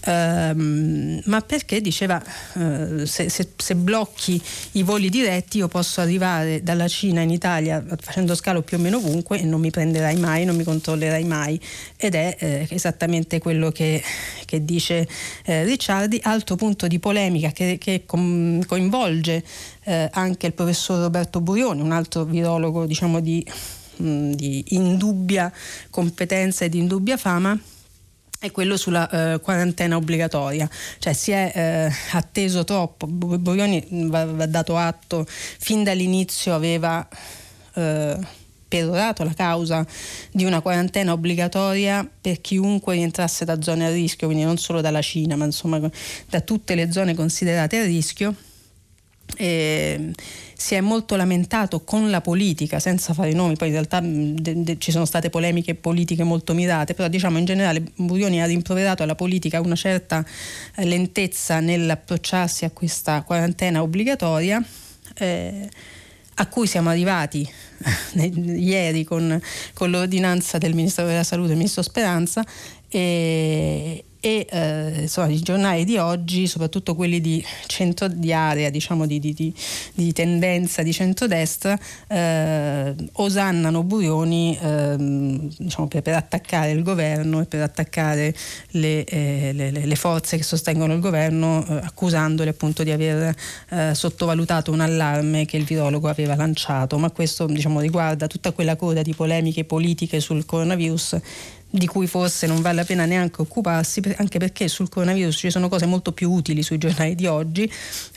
Ehm, 0.06 1.22
ma 1.26 1.42
perché 1.42 1.80
diceva 1.80 2.20
eh, 2.54 3.06
se, 3.06 3.30
se, 3.30 3.50
se, 3.56 3.76
blocchi 3.76 4.42
i 4.74 4.84
voli 4.84 5.10
diretti 5.10 5.58
io 5.58 5.68
posso 5.68 6.02
arrivare 6.02 6.64
dalla 6.64 6.88
Cina 6.88 7.22
in 7.22 7.30
Italia 7.30 7.84
facendo 8.00 8.34
scalo 8.34 8.62
più 8.62 8.78
o 8.78 8.80
meno 8.80 8.98
ovunque 8.98 9.40
e 9.40 9.44
non 9.44 9.60
mi 9.60 9.70
prenderai 9.70 10.16
mai, 10.16 10.46
non 10.46 10.56
mi 10.56 10.64
controllerai 10.64 11.24
mai. 11.26 11.60
Ed 11.98 12.16
è 12.16 12.36
eh, 12.40 12.68
esattamente 12.72 13.38
quello 13.40 13.70
che, 13.70 14.02
che 14.46 14.66
dice 14.66 15.08
eh, 15.46 15.64
Ricciardi, 15.64 16.20
altro 16.24 16.56
punto 16.56 16.88
di 16.88 16.98
polemica 16.98 17.52
che, 17.52 17.78
che 17.80 18.04
com- 18.08 18.66
coinvolge 18.66 19.44
eh, 19.84 20.10
anche 20.14 20.48
il 20.48 20.54
professor 20.54 21.00
Roberto 21.00 21.42
Burioni, 21.42 21.82
un 21.82 21.92
altro 21.92 22.24
virologo 22.24 22.86
diciamo 22.86 23.20
di 23.20 23.46
di 23.98 24.64
indubbia 24.70 25.52
competenza 25.90 26.66
e 26.66 26.70
di 26.70 26.78
indubbia 26.78 27.18
fama 27.18 27.60
è 28.40 28.52
quello 28.52 28.78
sulla 28.78 29.10
eh, 29.10 29.40
quarantena 29.40 29.96
obbligatoria, 29.96 30.70
cioè 31.00 31.14
si 31.14 31.32
è 31.32 31.52
eh, 31.56 31.92
atteso 32.12 32.64
troppo, 32.64 33.08
Borioni 33.08 33.84
va, 33.90 34.26
va, 34.26 34.46
dato 34.46 34.78
atto, 34.78 35.26
fin 35.28 35.84
dall'inizio 35.84 36.54
aveva 36.54 37.08
eh, 37.74 38.18
perorato 38.68 39.24
la 39.24 39.34
causa 39.34 39.86
di 40.32 40.46
una 40.46 40.62
quarantena 40.62 41.14
obbligatoria 41.14 42.08
per 42.22 42.42
chiunque 42.42 42.94
rientrasse 42.96 43.44
da 43.44 43.60
zone 43.62 43.88
a 43.88 43.92
rischio, 43.92 44.28
quindi 44.28 44.46
non 44.46 44.58
solo 44.58 44.82
dalla 44.82 45.02
Cina, 45.02 45.36
ma 45.36 45.46
insomma 45.46 45.80
da 46.30 46.42
tutte 46.42 46.76
le 46.76 46.92
zone 46.92 47.16
considerate 47.16 47.80
a 47.80 47.84
rischio. 47.86 48.36
E, 49.36 50.14
si 50.54 50.74
è 50.74 50.82
molto 50.82 51.16
lamentato 51.16 51.82
con 51.82 52.10
la 52.10 52.20
politica, 52.20 52.80
senza 52.80 53.14
fare 53.14 53.32
nomi, 53.32 53.56
poi 53.56 53.68
in 53.68 53.74
realtà 53.76 54.00
de, 54.02 54.64
de, 54.64 54.78
ci 54.80 54.92
sono 54.92 55.06
state 55.06 55.30
polemiche 55.30 55.76
politiche 55.76 56.24
molto 56.24 56.56
mirate, 56.56 56.96
però 56.96 57.08
diciamo 57.08 57.38
in 57.38 57.46
generale 57.46 57.84
Burioni 57.96 58.42
ha 58.42 58.46
rimproverato 58.48 59.04
alla 59.04 59.14
politica 59.14 59.62
una 59.62 59.76
certa 59.76 60.26
eh, 60.76 60.86
lentezza 60.86 61.60
nell'approcciarsi 61.60 62.66
a 62.66 62.72
questa 62.72 63.22
quarantena 63.22 63.82
obbligatoria. 63.84 64.64
Eh, 65.16 65.70
a 66.40 66.48
cui 66.48 66.68
siamo 66.68 66.90
arrivati 66.90 67.48
eh, 68.14 68.26
ieri 68.26 69.04
con, 69.04 69.42
con, 69.74 69.90
l'ordinanza 69.90 70.58
del 70.58 70.76
Ministero 70.76 71.08
della 71.08 71.24
Salute, 71.24 71.52
il 71.52 71.58
Ministro 71.58 71.82
Speranza, 71.82 72.46
e, 72.90 74.04
e 74.28 74.46
eh, 74.50 75.02
insomma, 75.04 75.28
i 75.30 75.40
giornali 75.40 75.86
di 75.86 75.96
oggi, 75.96 76.48
soprattutto 76.48 76.96
quelli 76.96 77.22
di, 77.22 77.42
centro, 77.66 78.10
di 78.10 78.34
area, 78.34 78.70
diciamo 78.70 79.06
di, 79.06 79.20
di, 79.22 79.54
di, 79.94 80.12
tendenza 80.12 80.84
di 80.84 80.92
centrodestra, 80.92 81.80
eh, 82.10 82.94
osannano 83.14 83.84
Burioni 83.84 84.58
eh, 84.62 84.96
diciamo, 85.58 85.88
per, 85.88 86.02
per, 86.02 86.16
attaccare 86.16 86.72
il 86.72 86.84
governo 86.84 87.40
e 87.40 87.46
per 87.46 87.62
attaccare 87.62 88.36
le, 88.72 89.06
eh, 89.06 89.52
le, 89.54 89.72
le 89.72 89.96
forze 89.96 90.36
che 90.36 90.44
sostengono 90.44 90.94
il 90.94 91.00
governo, 91.00 91.66
eh, 91.66 91.86
accusandole 91.86 92.50
appunto 92.50 92.84
di 92.84 92.92
aver 92.92 93.34
eh, 93.70 93.96
sottovalutato 93.96 94.74
un 94.74 94.82
allarme 94.82 95.46
che 95.46 95.56
il 95.56 95.64
virologo 95.64 96.10
aveva 96.10 96.36
lanciato. 96.36 96.98
Ma 96.98 97.12
questo 97.12 97.46
diciamo, 97.46 97.80
riguarda 97.80 98.28
tutta 98.28 98.52
quella 98.52 98.76
coda 98.76 99.02
di 99.04 99.14
polemiche 99.14 99.64
politiche 99.64 100.20
sul 100.20 100.46
coronavirus 100.46 101.18
di 101.70 101.86
cui 101.88 102.08
forse 102.08 102.48
non 102.48 102.62
vale 102.62 102.78
la 102.78 102.86
pena 102.86 103.06
neanche 103.06 103.42
occuparsi, 103.42 104.02
anche 104.18 104.40
perché 104.40 104.68
sul 104.68 104.90
coronavirus 104.90 105.36
ci 105.36 105.50
sono 105.50 105.70
cose 105.70 105.86
molto 105.86 106.12
più 106.12 106.32
utili 106.32 106.64
sui 106.64 106.78
giornali 106.78 107.16
di 107.16 107.28
oggi, 107.28 107.72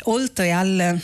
oltre 0.05 0.53
al 0.53 1.01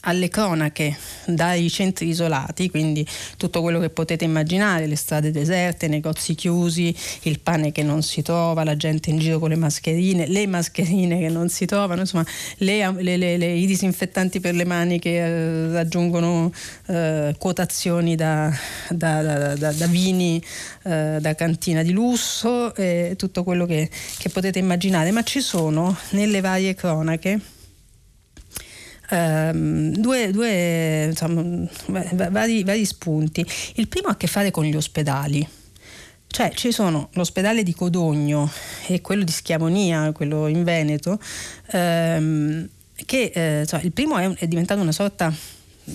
alle 0.00 0.28
cronache 0.28 0.96
dai 1.26 1.70
centri 1.70 2.08
isolati, 2.08 2.70
quindi 2.70 3.06
tutto 3.36 3.62
quello 3.62 3.78
che 3.78 3.90
potete 3.90 4.24
immaginare, 4.24 4.86
le 4.86 4.96
strade 4.96 5.30
deserte, 5.30 5.88
negozi 5.88 6.34
chiusi, 6.34 6.94
il 7.22 7.40
pane 7.40 7.72
che 7.72 7.82
non 7.82 8.02
si 8.02 8.22
trova, 8.22 8.64
la 8.64 8.76
gente 8.76 9.10
in 9.10 9.18
giro 9.18 9.38
con 9.38 9.48
le 9.48 9.56
mascherine, 9.56 10.26
le 10.26 10.46
mascherine 10.46 11.18
che 11.18 11.28
non 11.28 11.48
si 11.48 11.64
trovano, 11.66 12.00
insomma 12.00 12.24
le, 12.58 12.92
le, 13.00 13.16
le, 13.16 13.52
i 13.52 13.66
disinfettanti 13.66 14.40
per 14.40 14.54
le 14.54 14.64
mani 14.64 14.98
che 14.98 15.16
eh, 15.16 15.72
raggiungono 15.72 16.52
eh, 16.86 17.34
quotazioni 17.38 18.14
da, 18.14 18.52
da, 18.90 19.54
da, 19.54 19.72
da 19.72 19.86
vini, 19.86 20.42
eh, 20.84 21.18
da 21.20 21.34
cantina 21.34 21.82
di 21.82 21.92
lusso, 21.92 22.72
tutto 23.16 23.44
quello 23.44 23.66
che, 23.66 23.88
che 24.18 24.28
potete 24.28 24.58
immaginare, 24.58 25.10
ma 25.10 25.22
ci 25.22 25.40
sono 25.40 25.96
nelle 26.10 26.40
varie 26.40 26.74
cronache 26.74 27.40
ehm, 29.10 29.96
due, 29.96 30.30
due 30.30 31.04
insomma, 31.10 31.66
vari, 32.30 32.64
vari 32.64 32.84
spunti. 32.84 33.44
Il 33.74 33.88
primo 33.88 34.08
ha 34.08 34.12
a 34.12 34.16
che 34.16 34.26
fare 34.26 34.50
con 34.50 34.64
gli 34.64 34.76
ospedali. 34.76 35.46
Cioè 36.34 36.50
ci 36.52 36.72
sono 36.72 37.10
l'ospedale 37.12 37.62
di 37.62 37.72
Codogno 37.72 38.50
e 38.88 39.00
quello 39.00 39.22
di 39.22 39.30
Schiavonia, 39.30 40.10
quello 40.10 40.48
in 40.48 40.64
Veneto, 40.64 41.20
ehm, 41.70 42.68
che 43.06 43.30
eh, 43.32 43.64
cioè, 43.66 43.80
il 43.84 43.92
primo 43.92 44.18
è, 44.18 44.28
è, 44.34 44.48
diventato 44.48 44.80
una 44.80 44.90
sorta, 44.90 45.32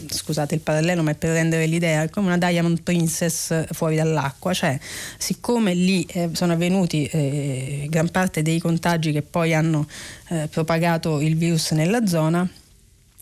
scusate 0.08 0.56
il 0.56 0.62
parallelo, 0.62 1.04
ma 1.04 1.12
è 1.12 1.16
per 1.16 1.32
rendere 1.32 1.66
l'idea, 1.66 2.08
come 2.08 2.28
una 2.28 2.38
Diamond 2.38 2.82
Princess 2.84 3.66
fuori 3.74 3.98
dall'acqua, 3.98 4.54
cioè 4.54 4.80
siccome 5.18 5.74
lì 5.74 6.06
eh, 6.06 6.30
sono 6.32 6.54
avvenuti 6.54 7.04
eh, 7.04 7.88
gran 7.90 8.10
parte 8.10 8.42
dei 8.42 8.60
contagi 8.60 9.12
che 9.12 9.24
poi 9.24 9.54
hanno 9.54 9.90
eh, 10.30 10.48
propagato 10.50 11.20
il 11.20 11.36
virus 11.36 11.72
nella 11.72 12.08
zona, 12.08 12.50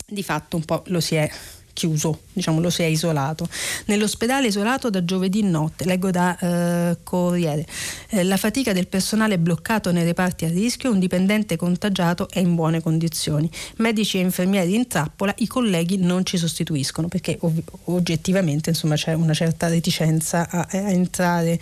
di 0.08 0.22
fatto 0.22 0.56
un 0.56 0.64
po' 0.64 0.82
lo 0.86 1.00
si 1.00 1.16
è 1.16 1.30
chiuso, 1.78 2.22
diciamo 2.32 2.58
lo 2.58 2.70
si 2.70 2.82
è 2.82 2.86
isolato. 2.86 3.48
Nell'ospedale 3.84 4.48
isolato 4.48 4.90
da 4.90 5.04
giovedì 5.04 5.44
notte, 5.44 5.84
leggo 5.84 6.10
da 6.10 6.36
eh, 6.36 6.96
Corriere, 7.04 7.64
eh, 8.08 8.24
la 8.24 8.36
fatica 8.36 8.72
del 8.72 8.88
personale 8.88 9.38
bloccato 9.38 9.92
nei 9.92 10.02
reparti 10.02 10.44
a 10.44 10.48
rischio, 10.48 10.90
un 10.90 10.98
dipendente 10.98 11.54
contagiato 11.54 12.28
è 12.28 12.40
in 12.40 12.56
buone 12.56 12.82
condizioni. 12.82 13.48
Medici 13.76 14.18
e 14.18 14.22
infermieri 14.22 14.74
in 14.74 14.88
trappola, 14.88 15.32
i 15.38 15.46
colleghi 15.46 15.98
non 15.98 16.24
ci 16.24 16.36
sostituiscono 16.36 17.06
perché 17.06 17.38
ov- 17.42 17.62
oggettivamente 17.84 18.70
insomma, 18.70 18.96
c'è 18.96 19.12
una 19.12 19.34
certa 19.34 19.68
reticenza 19.68 20.48
a, 20.50 20.66
a 20.68 20.90
entrare, 20.90 21.60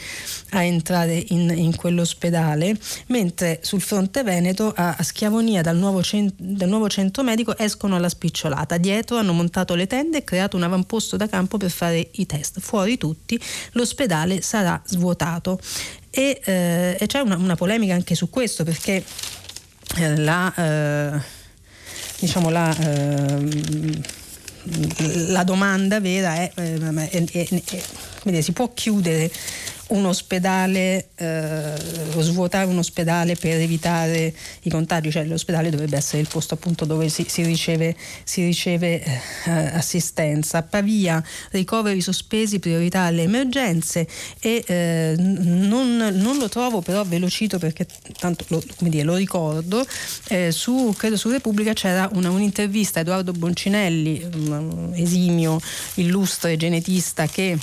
a 0.52 0.62
entrare 0.62 1.22
in, 1.28 1.52
in, 1.54 1.76
quell'ospedale, 1.76 2.74
mentre 3.08 3.58
sul 3.60 3.82
fronte 3.82 4.22
Veneto 4.22 4.72
a, 4.74 4.94
a 4.96 5.02
Schiavonia 5.02 5.60
dal 5.60 5.76
nuovo, 5.76 6.02
cent- 6.02 6.32
dal 6.38 6.70
nuovo 6.70 6.88
centro 6.88 7.22
medico 7.22 7.54
escono 7.58 7.96
alla 7.96 8.08
spicciolata, 8.08 8.78
dietro 8.78 9.18
hanno 9.18 9.34
montato 9.34 9.74
le 9.74 9.86
tende 9.86 10.04
aziende 10.06 10.18
e 10.18 10.24
creato 10.24 10.56
un 10.56 10.62
avamposto 10.62 11.16
da 11.16 11.28
campo 11.28 11.56
per 11.56 11.70
fare 11.70 12.08
i 12.12 12.26
test. 12.26 12.60
Fuori 12.60 12.96
tutti, 12.96 13.38
l'ospedale 13.72 14.40
sarà 14.40 14.80
svuotato. 14.84 15.58
E, 16.10 16.40
eh, 16.44 16.96
e 16.98 17.06
c'è 17.06 17.20
una, 17.20 17.36
una, 17.36 17.56
polemica 17.56 17.94
anche 17.94 18.14
su 18.14 18.30
questo 18.30 18.64
perché 18.64 19.04
eh, 19.96 20.16
la, 20.16 20.54
eh, 20.54 21.20
diciamo 22.20 22.48
la, 22.48 22.74
ehm, 22.74 24.02
la 25.28 25.44
domanda 25.44 26.00
vera 26.00 26.34
è, 26.36 26.52
eh, 26.54 28.42
si 28.42 28.52
può 28.52 28.72
chiudere 28.72 29.30
un 29.88 30.04
ospedale 30.06 31.08
eh, 31.14 31.74
svuotare 32.18 32.66
un 32.66 32.78
ospedale 32.78 33.36
per 33.36 33.60
evitare 33.60 34.34
i 34.62 34.70
contagi, 34.70 35.10
cioè 35.10 35.24
l'ospedale 35.24 35.70
dovrebbe 35.70 35.96
essere 35.96 36.20
il 36.20 36.28
posto 36.28 36.54
appunto 36.54 36.84
dove 36.84 37.08
si, 37.08 37.24
si 37.28 37.42
riceve, 37.44 37.94
si 38.24 38.44
riceve 38.44 39.02
eh, 39.02 39.50
assistenza. 39.50 40.62
Pavia, 40.62 41.22
ricoveri 41.50 42.00
sospesi, 42.00 42.58
priorità 42.58 43.02
alle 43.02 43.22
emergenze 43.22 44.08
e 44.40 44.64
eh, 44.66 45.14
non, 45.18 45.96
non, 45.96 46.36
lo 46.38 46.48
trovo 46.48 46.80
però 46.80 47.04
velocito 47.04 47.58
perché 47.58 47.86
tanto 48.18 48.44
lo, 48.48 48.62
dire, 48.80 49.04
lo 49.04 49.14
ricordo, 49.14 49.86
eh, 50.28 50.50
su, 50.50 50.94
credo 50.96 51.16
su 51.16 51.30
Repubblica 51.30 51.72
c'era 51.72 52.08
una, 52.14 52.30
un'intervista 52.30 52.98
a 52.98 53.02
Edoardo 53.02 53.32
Boncinelli, 53.32 54.92
esimio, 54.94 55.60
illustre 55.94 56.56
genetista 56.56 57.26
che 57.26 57.56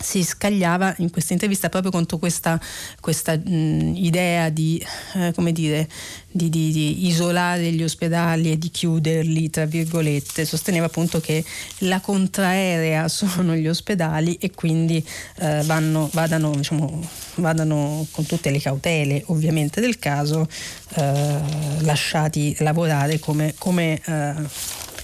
si 0.00 0.22
scagliava 0.22 0.94
in 0.98 1.10
questa 1.10 1.32
intervista 1.32 1.68
proprio 1.68 1.90
contro 1.90 2.18
questa, 2.18 2.60
questa 3.00 3.36
mh, 3.36 3.94
idea 3.96 4.48
di, 4.48 4.84
eh, 5.14 5.52
dire, 5.52 5.88
di, 6.30 6.48
di, 6.48 6.72
di, 6.72 7.06
isolare 7.06 7.70
gli 7.72 7.82
ospedali 7.82 8.52
e 8.52 8.58
di 8.58 8.70
chiuderli, 8.70 9.50
tra 9.50 9.64
virgolette. 9.66 10.44
Sosteneva 10.44 10.86
appunto 10.86 11.20
che 11.20 11.44
la 11.78 12.00
contraerea 12.00 13.08
sono 13.08 13.54
gli 13.54 13.68
ospedali 13.68 14.34
e 14.34 14.50
quindi 14.50 15.04
eh, 15.38 15.62
vanno, 15.64 16.08
vadano, 16.12 16.54
diciamo, 16.54 17.08
vadano, 17.36 18.06
con 18.10 18.26
tutte 18.26 18.50
le 18.50 18.60
cautele 18.60 19.22
ovviamente 19.26 19.80
del 19.80 19.98
caso 19.98 20.46
eh, 20.94 21.40
lasciati 21.80 22.54
lavorare 22.60 23.18
come, 23.18 23.54
come 23.58 24.00
eh, 24.04 24.34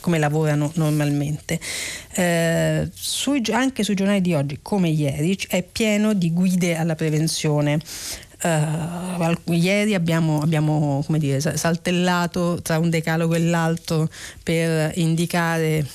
come 0.01 0.19
lavorano 0.19 0.71
normalmente. 0.75 1.59
Eh, 2.15 2.89
sui, 2.93 3.43
anche 3.51 3.83
sui 3.83 3.95
giornali 3.95 4.21
di 4.21 4.35
oggi, 4.35 4.59
come 4.63 4.89
ieri, 4.89 5.39
è 5.49 5.63
pieno 5.63 6.13
di 6.13 6.33
guide 6.33 6.77
alla 6.77 6.95
prevenzione. 6.95 7.79
Uh, 8.43 9.53
ieri 9.53 9.95
abbiamo, 9.95 10.41
abbiamo 10.41 11.05
dire, 11.09 11.41
saltellato 11.41 12.61
tra 12.63 12.79
un 12.79 12.89
decalogo 12.89 13.35
e 13.35 13.41
l'altro 13.41 14.09
per 14.43 14.93
indicare 14.95 15.87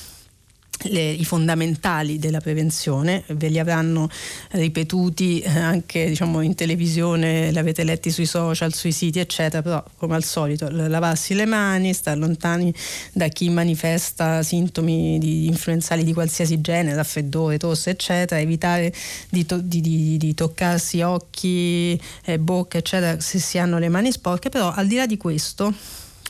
le, 0.84 1.10
i 1.12 1.26
fondamentali 1.26 2.20
della 2.20 2.40
prevenzione, 2.40 3.24
ve 3.28 3.48
li 3.48 3.60
avranno 3.60 4.10
ripetuti 4.52 5.40
eh, 5.40 5.50
anche 5.50 6.08
diciamo, 6.08 6.42
in 6.42 6.56
televisione, 6.56 7.52
li 7.52 7.58
avete 7.58 7.84
letti 7.84 8.12
sui 8.12 8.26
social, 8.26 8.74
sui 8.74 8.92
siti, 8.92 9.20
eccetera, 9.20 9.62
però 9.62 9.84
come 9.98 10.16
al 10.16 10.24
solito 10.24 10.70
lavarsi 10.70 11.34
le 11.34 11.46
mani, 11.46 11.94
stare 11.94 12.20
lontani 12.20 12.74
da 13.14 13.28
chi 13.28 13.50
manifesta 13.50 14.44
sintomi 14.44 15.18
di 15.20 15.48
influenzali 15.48 16.04
di 16.04 16.14
qualsiasi 16.14 16.62
genere, 16.62 16.96
raffreddore, 16.96 17.58
tosse, 17.58 17.92
eccetera, 17.92 18.40
evitare 18.40 18.94
di, 19.30 19.46
to- 19.46 19.60
di, 19.62 20.18
di, 20.18 20.34
toccarsi 20.34 21.02
occhi, 21.02 22.00
eh, 22.26 22.40
bocca, 22.40 22.78
eccetera, 22.78 23.20
se 23.20 23.40
si 23.40 23.58
hanno 23.58 23.80
le 23.80 23.90
mani 23.90 24.12
sporche, 24.12 24.50
però 24.50 24.72
al 24.72 24.88
di 24.88 24.96
là 24.96 25.06
di 25.06 25.18
questo 25.18 25.74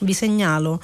vi 0.01 0.13
segnalo 0.13 0.81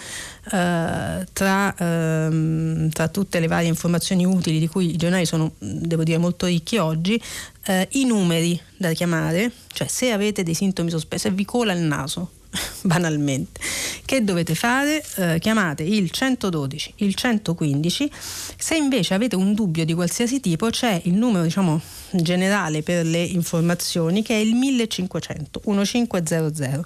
eh, 0.52 1.28
tra, 1.34 1.76
ehm, 1.78 2.90
tra, 2.90 3.08
tutte 3.10 3.40
le 3.40 3.48
varie 3.48 3.68
informazioni 3.68 4.26
utili 4.26 4.60
di 4.60 4.68
cui 4.68 4.92
i 4.92 4.98
giornali 4.98 5.26
sono, 5.26 5.52
devo 5.58 6.04
dire, 6.04 6.18
molto 6.18 6.46
ricchi 6.46 6.78
oggi, 6.78 7.22
eh, 7.66 7.88
i 7.92 8.06
numeri 8.06 8.60
da 8.78 8.92
chiamare, 8.94 9.52
cioè 9.68 9.88
se 9.88 10.12
avete 10.12 10.44
dei 10.44 10.54
sintomi 10.54 10.90
sospesi, 10.90 11.28
se 11.28 11.32
vi 11.32 11.46
cola 11.46 11.74
il 11.74 11.82
naso, 11.82 12.30
banalmente. 12.84 13.60
Che 14.06 14.24
dovete 14.24 14.56
fare? 14.56 15.04
Eh, 15.16 15.40
chiamate 15.40 15.84
il 15.84 16.10
112, 16.10 16.94
il 16.98 17.16
115. 17.16 18.12
Se 18.58 18.76
invece 18.76 19.14
avete 19.14 19.36
un 19.36 19.54
dubbio 19.54 19.86
di 19.86 19.94
qualsiasi 19.94 20.40
tipo, 20.40 20.70
c'è 20.70 21.02
il 21.06 21.14
numero, 21.14 21.44
diciamo, 21.44 21.82
generale 22.12 22.82
per 22.84 23.06
le 23.06 23.24
informazioni 23.24 24.22
che 24.22 24.36
è 24.36 24.40
il 24.40 24.54
1500 24.54 25.62
1500. 25.66 26.86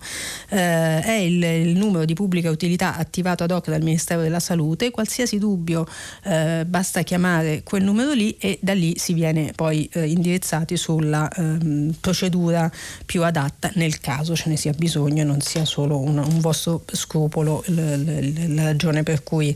Eh, 0.50 1.02
è 1.02 1.14
il, 1.14 1.44
il, 1.44 1.76
numero 1.76 2.06
di 2.06 2.14
pubblica 2.14 2.50
utilità 2.50 2.96
attivato 2.96 3.44
ad 3.44 3.52
hoc 3.52 3.70
dal 3.70 3.82
Ministero 3.82 4.22
della 4.22 4.40
Salute. 4.40 4.92
Qualsiasi 4.92 5.40
dubbio 5.40 5.88
eh, 6.24 6.64
basta 6.68 7.02
chiamare 7.02 7.64
quel 7.64 7.84
numero 7.84 8.14
lì 8.14 8.36
e 8.38 8.60
da 8.62 8.74
lì 8.74 8.98
si 8.98 9.14
viene 9.14 9.52
poi 9.56 9.90
eh, 9.94 10.08
indirizzati 10.08 10.78
sulla 10.78 11.28
ehm, 11.30 11.96
procedura 12.00 12.72
più 13.06 13.24
adatta 13.24 13.72
nel 13.76 14.00
caso 14.00 14.36
ce 14.36 14.50
ne 14.50 14.58
sia 14.58 14.74
bisogno 14.74 15.22
e 15.22 15.26
non 15.26 15.42
sia 15.56 15.64
solo 15.64 16.00
un, 16.00 16.18
un 16.18 16.40
vostro 16.42 16.84
scrupolo 16.92 17.64
l, 17.68 17.74
l, 17.74 18.56
la 18.56 18.64
ragione 18.64 19.04
per 19.04 19.24
cui 19.24 19.56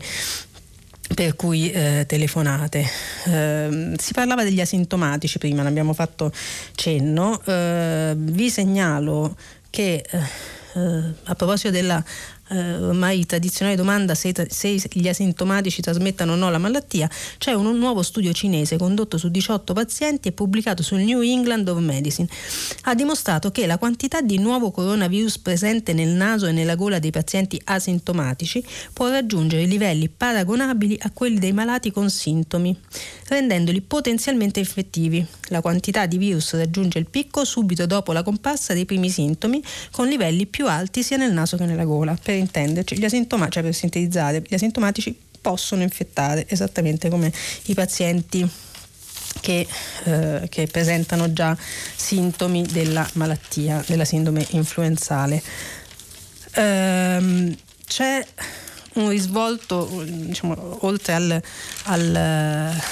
per 1.12 1.34
cui 1.34 1.70
eh, 1.72 2.04
telefonate. 2.06 2.86
Eh, 3.26 3.94
si 3.98 4.12
parlava 4.12 4.44
degli 4.44 4.60
asintomatici 4.60 5.38
prima, 5.38 5.62
ne 5.62 5.68
abbiamo 5.68 5.92
fatto 5.92 6.32
cenno. 6.76 7.42
Eh, 7.44 8.14
vi 8.16 8.48
segnalo 8.48 9.36
che 9.70 10.04
eh, 10.08 10.18
eh, 10.74 11.12
a 11.24 11.34
proposito 11.34 11.70
della 11.70 12.02
eh, 12.50 12.74
ormai 12.74 13.24
tradizionale 13.26 13.76
domanda 13.76 14.14
se, 14.14 14.34
se, 14.48 14.80
gli 14.92 15.08
asintomatici 15.08 15.80
trasmettano 15.80 16.32
o 16.32 16.36
no 16.36 16.50
la 16.50 16.58
malattia, 16.58 17.08
c'è 17.38 17.52
un, 17.52 17.66
un, 17.66 17.78
nuovo 17.78 18.02
studio 18.02 18.32
cinese 18.32 18.76
condotto 18.76 19.18
su 19.18 19.28
18 19.28 19.72
pazienti 19.72 20.28
e 20.28 20.32
pubblicato 20.32 20.82
sul 20.82 20.98
New 20.98 21.20
England 21.20 21.68
of 21.68 21.78
Medicine. 21.78 22.28
Ha 22.82 22.94
dimostrato 22.94 23.50
che 23.50 23.66
la 23.66 23.78
quantità 23.78 24.20
di 24.20 24.38
nuovo 24.38 24.70
coronavirus 24.70 25.38
presente 25.38 25.92
nel 25.92 26.08
naso 26.08 26.46
e 26.46 26.52
nella 26.52 26.74
gola 26.74 26.98
dei 26.98 27.10
pazienti 27.10 27.60
asintomatici 27.64 28.64
può 28.92 29.08
raggiungere 29.08 29.64
livelli 29.64 30.08
paragonabili 30.08 30.98
a 31.02 31.10
quelli 31.12 31.38
dei 31.38 31.52
malati 31.52 31.92
con 31.92 32.10
sintomi, 32.10 32.76
rendendoli 33.28 33.80
potenzialmente 33.80 34.58
infettivi. 34.58 35.24
La 35.48 35.60
quantità 35.60 36.06
di 36.06 36.18
virus 36.18 36.54
raggiunge 36.54 36.98
il 36.98 37.06
picco 37.06 37.44
subito 37.44 37.86
dopo 37.86 38.12
la 38.12 38.22
comparsa 38.22 38.74
dei 38.74 38.84
primi 38.84 39.08
sintomi, 39.08 39.62
con 39.90 40.08
livelli 40.08 40.46
più 40.46 40.66
alti 40.66 41.02
sia 41.02 41.16
nel 41.16 41.32
naso 41.32 41.56
che 41.56 41.64
nella 41.64 41.84
gola. 41.84 42.16
Per 42.20 42.39
intenderci, 42.40 42.98
gli 42.98 43.04
asintomatici, 43.04 43.52
cioè 43.52 43.62
per 43.62 43.74
sintetizzare, 43.74 44.42
gli 44.46 44.54
asintomatici 44.54 45.16
possono 45.40 45.82
infettare 45.82 46.44
esattamente 46.48 47.08
come 47.08 47.32
i 47.66 47.74
pazienti 47.74 48.48
che, 49.40 49.66
eh, 50.04 50.46
che, 50.48 50.66
presentano 50.66 51.32
già 51.32 51.56
sintomi 51.96 52.66
della 52.66 53.08
malattia, 53.14 53.82
della 53.86 54.04
sindrome 54.04 54.46
influenzale. 54.50 55.42
Ehm, 56.54 57.56
c'è 57.86 58.26
un 58.94 59.08
risvolto, 59.08 60.04
diciamo, 60.04 60.78
oltre 60.84 61.12
al, 61.14 61.42
al 61.84 62.82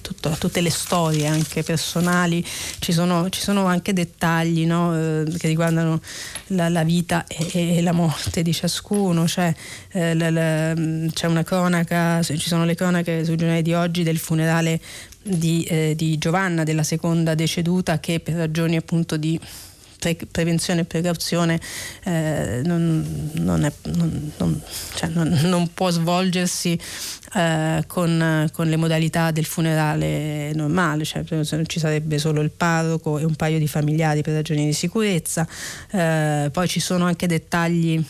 tutto, 0.00 0.30
tutte 0.38 0.60
le 0.60 0.70
storie 0.70 1.26
anche 1.26 1.62
personali, 1.62 2.44
ci 2.78 2.92
sono, 2.92 3.28
ci 3.30 3.40
sono 3.40 3.66
anche 3.66 3.92
dettagli 3.92 4.66
no, 4.66 4.96
eh, 4.96 5.24
che 5.38 5.46
riguardano 5.48 6.00
la, 6.48 6.68
la 6.68 6.84
vita 6.84 7.26
e, 7.26 7.76
e, 7.76 7.82
la 7.82 7.92
morte 7.92 8.42
di 8.42 8.52
ciascuno, 8.52 9.26
cioè, 9.26 9.54
eh, 9.92 10.14
la, 10.14 10.30
la, 10.30 10.74
c'è 11.12 11.26
una 11.26 11.42
cronaca, 11.42 12.22
ci 12.22 12.38
sono 12.38 12.64
le 12.64 12.74
cronache 12.74 13.24
sui 13.24 13.36
giornali 13.36 13.62
di 13.62 13.74
oggi 13.74 14.02
del 14.02 14.18
funerale 14.18 14.80
di, 15.22 15.64
eh, 15.64 15.94
di 15.96 16.18
Giovanna, 16.18 16.64
della 16.64 16.82
seconda 16.82 17.34
deceduta, 17.34 17.98
che 17.98 18.20
per 18.20 18.34
ragioni 18.34 18.76
appunto 18.76 19.16
di 19.16 19.38
pre- 20.04 20.26
prevenzione 20.30 20.82
e 20.82 20.84
precauzione 20.84 21.58
eh, 22.04 22.60
non, 22.64 23.30
non, 23.34 23.64
è, 23.64 23.72
non, 23.94 24.60
cioè 24.94 25.08
non, 25.08 25.70
può 25.72 25.90
svolgersi 25.90 26.78
eh, 27.34 27.84
con, 27.86 28.48
con, 28.52 28.68
le 28.68 28.76
modalità 28.76 29.30
del 29.30 29.46
funerale 29.46 30.52
normale, 30.54 31.04
cioè 31.04 31.24
ci 31.64 31.78
sarebbe 31.78 32.18
solo 32.18 32.42
il 32.42 32.50
parroco 32.50 33.18
e 33.18 33.24
un 33.24 33.34
paio 33.34 33.58
di 33.58 33.66
familiari 33.66 34.20
per 34.20 34.34
ragioni 34.34 34.66
di 34.66 34.72
sicurezza, 34.74 35.46
eh, 35.90 36.50
poi 36.52 36.68
ci 36.68 36.80
sono 36.80 37.06
anche 37.06 37.26
dettagli 37.26 38.04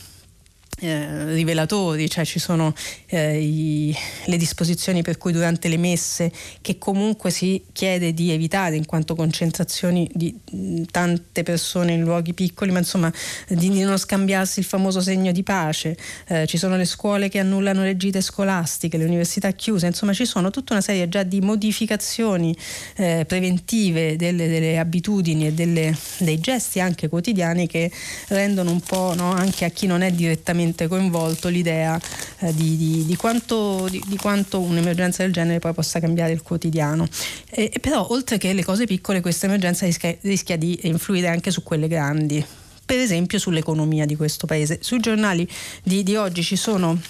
eh, 0.86 1.32
rivelatori, 1.32 2.08
cioè 2.08 2.24
ci 2.24 2.38
sono 2.38 2.74
eh, 3.06 3.40
i, 3.40 3.96
le 4.26 4.36
disposizioni 4.36 5.02
per 5.02 5.18
cui 5.18 5.32
durante 5.32 5.68
le 5.68 5.76
messe 5.76 6.30
che 6.60 6.78
comunque 6.78 7.30
si 7.30 7.62
chiede 7.72 8.12
di 8.12 8.30
evitare 8.30 8.76
in 8.76 8.86
quanto 8.86 9.14
concentrazioni 9.14 10.10
di 10.12 10.34
mh, 10.52 10.82
tante 10.90 11.42
persone 11.42 11.92
in 11.92 12.02
luoghi 12.02 12.34
piccoli, 12.34 12.72
ma 12.72 12.78
insomma 12.78 13.12
di, 13.48 13.70
di 13.70 13.82
non 13.82 13.96
scambiarsi 13.98 14.58
il 14.58 14.64
famoso 14.64 15.00
segno 15.00 15.32
di 15.32 15.42
pace, 15.42 15.96
eh, 16.28 16.46
ci 16.46 16.58
sono 16.58 16.76
le 16.76 16.84
scuole 16.84 17.28
che 17.28 17.38
annullano 17.38 17.82
le 17.82 17.96
gite 17.96 18.20
scolastiche, 18.20 18.96
le 18.96 19.04
università 19.04 19.50
chiuse, 19.52 19.86
insomma 19.86 20.12
ci 20.12 20.26
sono 20.26 20.50
tutta 20.50 20.72
una 20.72 20.82
serie 20.82 21.08
già 21.08 21.22
di 21.22 21.40
modificazioni 21.40 22.56
eh, 22.96 23.24
preventive 23.26 24.16
delle, 24.16 24.48
delle 24.48 24.78
abitudini 24.78 25.46
e 25.46 25.52
delle, 25.52 25.96
dei 26.18 26.40
gesti 26.40 26.80
anche 26.80 27.08
quotidiani 27.08 27.66
che 27.66 27.90
rendono 28.28 28.70
un 28.70 28.80
po' 28.80 29.14
no, 29.14 29.30
anche 29.30 29.64
a 29.64 29.68
chi 29.68 29.86
non 29.86 30.02
è 30.02 30.10
direttamente 30.10 30.73
direttamente 30.74 30.88
coinvolto 30.88 31.48
l'idea 31.48 31.98
eh, 32.40 32.52
di, 32.52 32.76
di, 32.76 33.06
di, 33.06 33.16
quanto, 33.16 33.88
di, 33.88 34.16
quanto, 34.16 34.60
un'emergenza 34.60 35.22
del 35.22 35.32
genere 35.32 35.60
poi 35.60 35.72
possa 35.72 36.00
cambiare 36.00 36.32
il 36.32 36.42
quotidiano. 36.42 37.06
E, 37.50 37.70
e 37.72 37.78
però 37.78 38.06
oltre 38.10 38.36
che 38.36 38.52
le 38.52 38.64
cose 38.64 38.84
piccole 38.84 39.20
questa 39.20 39.46
emergenza 39.46 39.86
rischia, 39.86 40.14
rischia 40.22 40.56
di 40.56 40.80
influire 40.82 41.28
anche 41.28 41.50
su 41.50 41.62
quelle 41.62 41.88
grandi 41.88 42.44
per 42.84 42.98
esempio 42.98 43.38
sull'economia 43.38 44.04
di 44.04 44.14
questo 44.14 44.46
paese. 44.46 44.78
Sui 44.82 45.00
giornali 45.00 45.48
di, 45.82 46.02
di 46.02 46.16
oggi 46.16 46.42
ci 46.42 46.56
sono 46.56 47.00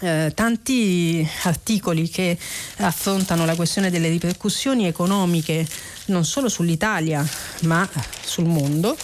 eh, 0.00 0.32
tanti 0.34 1.28
articoli 1.42 2.08
che 2.08 2.38
affrontano 2.78 3.44
la 3.44 3.54
questione 3.54 3.90
delle 3.90 4.08
ripercussioni 4.08 4.86
economiche 4.86 5.66
non 6.06 6.24
solo 6.24 6.48
sull'Italia 6.48 7.26
ma 7.62 7.86
sul 8.24 8.46
mondo. 8.46 8.96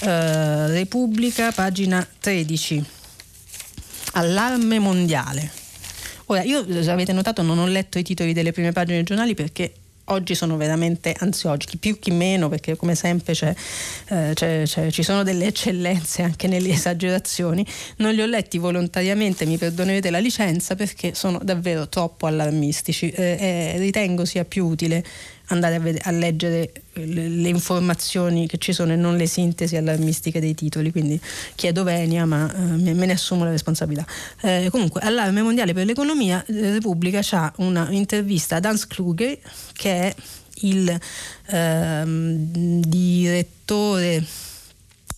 Eh, 0.00 0.66
Repubblica, 0.68 1.52
pagina 1.52 2.06
13 2.18 2.93
allarme 4.14 4.78
mondiale. 4.78 5.50
Ora, 6.26 6.42
io, 6.42 6.64
se 6.82 6.90
avete 6.90 7.12
notato, 7.12 7.42
non 7.42 7.58
ho 7.58 7.66
letto 7.66 7.98
i 7.98 8.02
titoli 8.02 8.32
delle 8.32 8.52
prime 8.52 8.72
pagine 8.72 8.96
dei 8.96 9.04
giornali 9.04 9.34
perché 9.34 9.72
oggi 10.08 10.34
sono 10.34 10.56
veramente 10.56 11.14
ansioggi, 11.18 11.66
chi 11.66 11.76
più 11.78 11.98
chi 11.98 12.10
meno, 12.10 12.48
perché 12.48 12.76
come 12.76 12.94
sempre 12.94 13.32
c'è, 13.32 13.54
eh, 14.08 14.32
c'è, 14.34 14.62
c'è, 14.64 14.90
ci 14.90 15.02
sono 15.02 15.22
delle 15.22 15.46
eccellenze 15.46 16.22
anche 16.22 16.48
nelle 16.48 16.70
esagerazioni. 16.70 17.64
Non 17.96 18.12
li 18.14 18.22
ho 18.22 18.26
letti 18.26 18.58
volontariamente, 18.58 19.46
mi 19.46 19.58
perdonerete 19.58 20.10
la 20.10 20.18
licenza, 20.18 20.74
perché 20.74 21.14
sono 21.14 21.38
davvero 21.42 21.88
troppo 21.88 22.26
allarmistici. 22.26 23.10
Eh, 23.10 23.36
eh, 23.38 23.78
ritengo 23.78 24.24
sia 24.24 24.44
più 24.44 24.66
utile 24.66 25.04
andare 25.48 25.74
a, 25.74 25.78
ved- 25.78 26.00
a 26.02 26.10
leggere 26.10 26.72
le, 26.92 27.28
le, 27.28 27.48
informazioni 27.48 28.46
che 28.46 28.58
ci 28.58 28.72
sono 28.72 28.92
e 28.92 28.96
non 28.96 29.16
le 29.16 29.26
sintesi 29.26 29.76
allarmistiche 29.76 30.40
dei 30.40 30.54
titoli, 30.54 30.90
quindi 30.90 31.20
chiedo 31.54 31.82
venia 31.82 32.24
ma 32.24 32.52
eh, 32.52 32.58
me 32.58 33.06
ne 33.06 33.12
assumo 33.12 33.44
la 33.44 33.50
responsabilità. 33.50 34.06
Eh, 34.40 34.68
comunque, 34.70 35.00
allarme 35.02 35.42
mondiale 35.42 35.74
per 35.74 35.84
l'economia, 35.84 36.44
eh, 36.46 36.72
Repubblica 36.72 37.20
ha 37.32 37.52
una 37.56 37.88
intervista 37.90 38.56
ad 38.56 38.64
Hans 38.64 38.86
Kluge 38.86 39.40
che 39.72 39.90
è 39.90 40.14
il 40.60 40.98
ehm, 41.48 42.80
direttore 42.80 44.24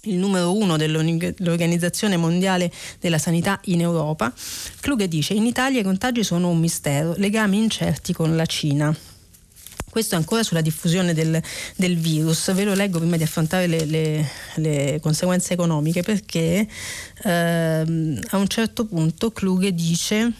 il 0.07 0.19
numero 0.19 0.57
uno 0.57 0.77
dell'Organizzazione 0.77 2.17
Mondiale 2.17 2.71
della 3.01 3.19
Sanità 3.19 3.59
in 3.65 3.81
Europa, 3.81 4.33
Kluge 4.81 5.09
dice 5.09 5.35
in 5.35 5.45
Italia 5.47 5.81
i 5.81 5.83
contagi 5.83 6.23
sono 6.23 6.49
un 6.49 6.61
mistero, 6.61 7.15
legami 7.17 7.59
incerti 7.59 8.12
con 8.12 8.37
la 8.37 8.47
Cina 8.47 8.97
questo 9.96 10.14
ancora 10.14 10.42
sulla 10.42 10.61
diffusione 10.61 11.14
del, 11.14 11.40
del 11.74 11.96
virus. 11.96 12.52
Ve 12.52 12.64
lo 12.64 12.74
leggo 12.74 12.98
prima 12.98 13.16
di 13.16 13.22
affrontare 13.22 13.66
le, 13.66 13.87
le, 13.87 14.28
le 14.56 14.98
conseguenze 15.00 15.54
economiche 15.54 16.02
perché 16.02 16.68
ehm, 17.22 18.20
a 18.28 18.37
un 18.37 18.46
certo 18.46 18.85
punto 18.85 19.30
Kluge 19.30 19.72
dice 19.72 20.30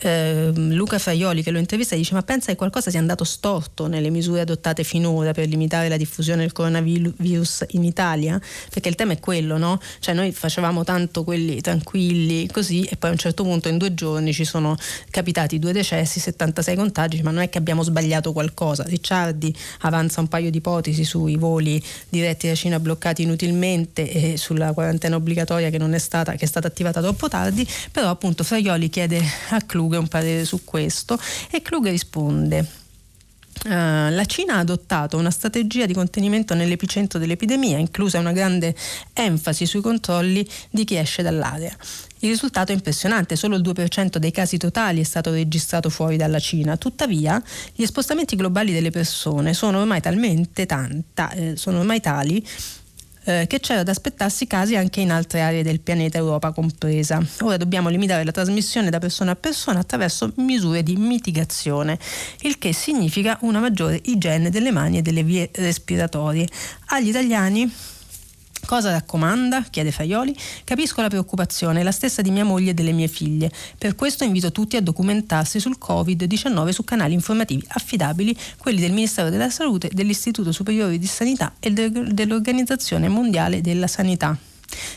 eh, 0.00 0.50
Luca 0.54 0.98
Faioli 0.98 1.42
che 1.42 1.50
lo 1.50 1.58
intervista 1.58 1.94
dice 1.94 2.14
ma 2.14 2.22
pensa 2.22 2.50
che 2.50 2.56
qualcosa 2.56 2.90
sia 2.90 2.98
andato 2.98 3.24
storto 3.24 3.86
nelle 3.86 4.10
misure 4.10 4.40
adottate 4.40 4.84
finora 4.84 5.32
per 5.32 5.48
limitare 5.48 5.88
la 5.88 5.96
diffusione 5.96 6.42
del 6.42 6.52
coronavirus 6.52 7.66
in 7.70 7.84
Italia? 7.84 8.40
Perché 8.70 8.88
il 8.88 8.94
tema 8.94 9.12
è 9.12 9.20
quello, 9.20 9.56
no? 9.56 9.80
Cioè 10.00 10.14
noi 10.14 10.32
facevamo 10.32 10.84
tanto 10.84 11.24
quelli 11.24 11.60
tranquilli 11.60 12.46
così 12.48 12.82
e 12.82 12.96
poi 12.96 13.10
a 13.10 13.12
un 13.12 13.18
certo 13.18 13.42
punto 13.42 13.68
in 13.68 13.78
due 13.78 13.94
giorni 13.94 14.32
ci 14.32 14.44
sono 14.44 14.76
capitati 15.10 15.58
due 15.58 15.72
decessi, 15.72 16.20
76 16.20 16.76
contagi, 16.76 17.22
ma 17.22 17.30
non 17.30 17.42
è 17.42 17.48
che 17.48 17.58
abbiamo 17.58 17.82
sbagliato 17.82 18.32
qualcosa. 18.32 18.82
Ricciardi 18.84 19.54
avanza 19.80 20.20
un 20.20 20.28
paio 20.28 20.50
di 20.50 20.58
ipotesi 20.58 21.04
sui 21.04 21.36
voli 21.36 21.82
diretti 22.08 22.48
da 22.48 22.54
Cina 22.54 22.78
bloccati 22.78 23.22
inutilmente 23.22 24.10
e 24.10 24.36
sulla 24.36 24.72
quarantena 24.72 25.16
obbligatoria 25.16 25.70
che 25.70 25.78
non 25.78 25.94
è 25.94 25.98
stata, 25.98 26.32
che 26.32 26.44
è 26.44 26.48
stata 26.48 26.66
attivata 26.66 27.00
troppo 27.00 27.28
tardi, 27.28 27.66
però 27.90 28.10
appunto 28.10 28.44
Faioli 28.44 28.90
chiede 28.90 29.22
a 29.50 29.60
Club 29.62 29.85
Kluge 29.86 29.96
un 29.96 30.08
parere 30.08 30.44
su 30.44 30.64
questo 30.64 31.18
e 31.50 31.62
Kluge 31.62 31.90
risponde. 31.90 32.84
Uh, 33.64 34.10
la 34.10 34.24
Cina 34.26 34.56
ha 34.56 34.58
adottato 34.58 35.16
una 35.16 35.30
strategia 35.30 35.86
di 35.86 35.94
contenimento 35.94 36.54
nell'epicentro 36.54 37.18
dell'epidemia, 37.18 37.78
inclusa 37.78 38.18
una 38.18 38.32
grande 38.32 38.74
enfasi 39.14 39.64
sui 39.64 39.80
controlli 39.80 40.46
di 40.70 40.84
chi 40.84 40.96
esce 40.96 41.22
dall'area. 41.22 41.74
Il 42.18 42.28
risultato 42.28 42.72
è 42.72 42.74
impressionante, 42.74 43.34
solo 43.34 43.56
il 43.56 43.62
2% 43.62 44.18
dei 44.18 44.30
casi 44.30 44.58
totali 44.58 45.00
è 45.00 45.04
stato 45.04 45.32
registrato 45.32 45.88
fuori 45.88 46.16
dalla 46.16 46.38
Cina. 46.38 46.76
Tuttavia, 46.76 47.42
gli 47.74 47.84
spostamenti 47.86 48.36
globali 48.36 48.72
delle 48.72 48.90
persone 48.90 49.54
sono 49.54 49.80
ormai 49.80 50.00
talmente 50.00 50.66
tanta, 50.66 51.30
eh, 51.30 51.56
sono 51.56 51.78
ormai 51.78 52.00
tali 52.00 52.46
eh, 53.26 53.46
che 53.48 53.60
c'era 53.60 53.82
da 53.82 53.90
aspettarsi 53.90 54.46
casi 54.46 54.76
anche 54.76 55.00
in 55.00 55.10
altre 55.10 55.40
aree 55.42 55.62
del 55.62 55.80
pianeta, 55.80 56.16
Europa 56.16 56.52
compresa. 56.52 57.20
Ora 57.42 57.56
dobbiamo 57.56 57.88
limitare 57.88 58.24
la 58.24 58.30
trasmissione 58.30 58.88
da 58.88 58.98
persona 58.98 59.32
a 59.32 59.36
persona 59.36 59.80
attraverso 59.80 60.32
misure 60.36 60.82
di 60.82 60.96
mitigazione, 60.96 61.98
il 62.40 62.58
che 62.58 62.72
significa 62.72 63.36
una 63.42 63.60
maggiore 63.60 64.00
igiene 64.04 64.48
delle 64.48 64.70
mani 64.70 64.98
e 64.98 65.02
delle 65.02 65.22
vie 65.22 65.50
respiratorie. 65.52 66.46
Agli 66.86 67.08
italiani 67.08 67.70
Cosa 68.66 68.90
raccomanda? 68.90 69.62
chiede 69.70 69.92
Faioli. 69.92 70.36
Capisco 70.64 71.00
la 71.00 71.06
preoccupazione, 71.06 71.84
la 71.84 71.92
stessa 71.92 72.20
di 72.20 72.32
mia 72.32 72.44
moglie 72.44 72.70
e 72.70 72.74
delle 72.74 72.90
mie 72.90 73.06
figlie. 73.06 73.48
Per 73.78 73.94
questo 73.94 74.24
invito 74.24 74.50
tutti 74.50 74.76
a 74.76 74.82
documentarsi 74.82 75.60
sul 75.60 75.78
Covid-19 75.80 76.70
su 76.70 76.82
canali 76.82 77.14
informativi 77.14 77.64
affidabili, 77.68 78.36
quelli 78.58 78.80
del 78.80 78.90
Ministero 78.90 79.30
della 79.30 79.50
Salute, 79.50 79.88
dell'Istituto 79.92 80.50
Superiore 80.50 80.98
di 80.98 81.06
Sanità 81.06 81.54
e 81.60 81.70
dell'Organizzazione 81.70 83.06
Mondiale 83.06 83.60
della 83.60 83.86
Sanità. 83.86 84.36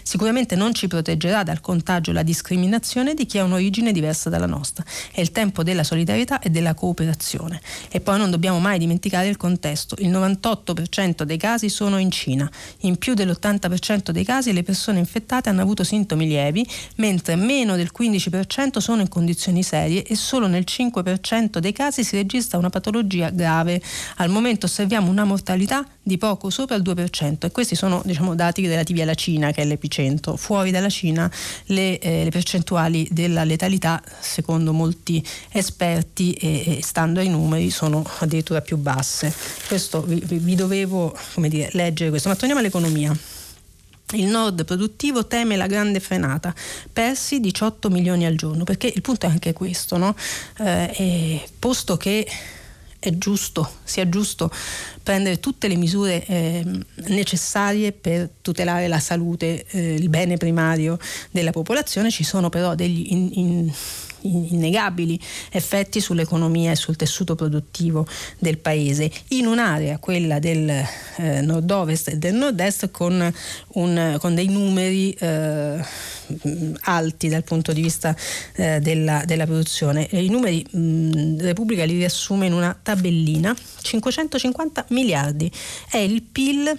Sicuramente 0.03 0.55
non 0.55 0.73
ci 0.73 0.87
proteggerà 0.87 1.43
dal 1.43 1.61
contagio 1.61 2.11
la 2.11 2.23
discriminazione 2.23 3.13
di 3.13 3.25
chi 3.25 3.37
ha 3.37 3.43
un'origine 3.43 3.91
diversa 3.91 4.29
dalla 4.29 4.45
nostra. 4.45 4.83
È 5.11 5.21
il 5.21 5.31
tempo 5.31 5.63
della 5.63 5.83
solidarietà 5.83 6.39
e 6.39 6.49
della 6.49 6.73
cooperazione. 6.73 7.61
E 7.89 7.99
poi 7.99 8.17
non 8.17 8.31
dobbiamo 8.31 8.59
mai 8.59 8.79
dimenticare 8.79 9.27
il 9.27 9.37
contesto. 9.37 9.95
Il 9.99 10.09
98% 10.09 11.23
dei 11.23 11.37
casi 11.37 11.69
sono 11.69 11.97
in 11.97 12.11
Cina. 12.11 12.49
In 12.81 12.97
più 12.97 13.13
dell'80% 13.13 14.09
dei 14.09 14.23
casi 14.23 14.53
le 14.53 14.63
persone 14.63 14.99
infettate 14.99 15.49
hanno 15.49 15.61
avuto 15.61 15.83
sintomi 15.83 16.27
lievi, 16.27 16.67
mentre 16.95 17.35
meno 17.35 17.75
del 17.75 17.91
15% 17.97 18.79
sono 18.79 19.01
in 19.01 19.07
condizioni 19.07 19.63
serie 19.63 20.03
e 20.03 20.15
solo 20.15 20.47
nel 20.47 20.65
5% 20.67 21.59
dei 21.59 21.71
casi 21.71 22.03
si 22.03 22.15
registra 22.15 22.57
una 22.57 22.69
patologia 22.69 23.29
grave. 23.29 23.81
Al 24.17 24.29
momento 24.29 24.65
osserviamo 24.65 25.09
una 25.09 25.23
mortalità 25.23 25.85
di 26.01 26.17
poco 26.17 26.49
sopra 26.49 26.75
il 26.75 26.81
2% 26.81 27.45
e 27.45 27.51
questi 27.51 27.75
sono 27.75 28.01
diciamo, 28.03 28.33
dati 28.35 28.65
relativi 28.65 29.01
alla 29.01 29.13
Cina 29.13 29.51
che 29.59 29.61
è 29.61 29.65
l'epicentro. 29.65 30.35
Fuori 30.37 30.71
dalla 30.71 30.89
Cina 30.89 31.29
le, 31.65 31.99
eh, 31.99 32.23
le 32.23 32.29
percentuali 32.29 33.07
della 33.11 33.43
letalità 33.43 34.01
secondo 34.19 34.71
molti 34.71 35.25
esperti 35.51 36.33
e, 36.33 36.77
e, 36.77 36.83
stando 36.83 37.19
ai 37.19 37.27
numeri 37.27 37.69
sono 37.69 38.03
addirittura 38.19 38.61
più 38.61 38.77
basse. 38.77 39.33
Questo 39.67 40.01
vi, 40.01 40.21
vi 40.25 40.55
dovevo 40.55 41.15
dire, 41.35 41.69
leggere 41.73 42.09
questo, 42.09 42.29
ma 42.29 42.35
torniamo 42.35 42.61
all'economia. 42.61 43.15
Il 44.13 44.25
nord 44.25 44.65
produttivo 44.65 45.27
teme 45.27 45.55
la 45.55 45.67
grande 45.67 45.99
frenata, 45.99 46.53
persi 46.91 47.39
18 47.39 47.89
milioni 47.89 48.25
al 48.25 48.35
giorno, 48.35 48.63
perché 48.63 48.91
il 48.93 49.01
punto 49.01 49.27
è 49.27 49.29
anche 49.29 49.53
questo, 49.53 49.97
no? 49.97 50.15
eh, 50.57 51.47
posto 51.59 51.95
che 51.95 52.27
è 52.99 53.11
giusto, 53.11 53.77
sia 53.83 54.07
giusto 54.09 54.51
prendere 55.01 55.39
tutte 55.39 55.67
le 55.67 55.75
misure 55.75 56.25
eh, 56.25 56.65
necessarie 57.07 57.93
per 57.93 58.29
tutelare 58.41 58.87
la 58.87 58.99
salute, 58.99 59.65
eh, 59.69 59.95
il 59.95 60.09
bene 60.09 60.37
primario 60.37 60.99
della 61.31 61.51
popolazione, 61.51 62.11
ci 62.11 62.23
sono 62.23 62.49
però 62.49 62.75
degli 62.75 63.07
in, 63.11 63.29
in, 63.33 63.73
innegabili 64.21 65.19
effetti 65.51 65.99
sull'economia 65.99 66.71
e 66.71 66.75
sul 66.75 66.95
tessuto 66.95 67.35
produttivo 67.35 68.05
del 68.37 68.57
paese 68.57 69.11
in 69.29 69.47
un'area, 69.47 69.97
quella 69.99 70.39
del 70.39 70.69
eh, 70.69 71.41
nord-ovest 71.41 72.09
e 72.09 72.17
del 72.17 72.35
nord-est, 72.35 72.91
con, 72.91 73.33
un, 73.67 74.17
con 74.19 74.35
dei 74.35 74.47
numeri 74.47 75.11
eh, 75.11 75.83
alti 76.81 77.27
dal 77.27 77.43
punto 77.43 77.73
di 77.73 77.81
vista 77.81 78.15
eh, 78.55 78.79
della, 78.79 79.23
della, 79.25 79.45
produzione. 79.45 80.07
E 80.09 80.23
I 80.23 80.29
numeri 80.29 80.65
mh, 80.69 81.41
Repubblica 81.41 81.83
li 81.85 81.97
riassume 81.97 82.45
in 82.45 82.53
una 82.53 82.77
tabellina, 82.81 83.55
550 83.81 84.85
miliardi 84.89 85.51
è 85.89 85.97
il 85.97 86.21
PIL 86.21 86.77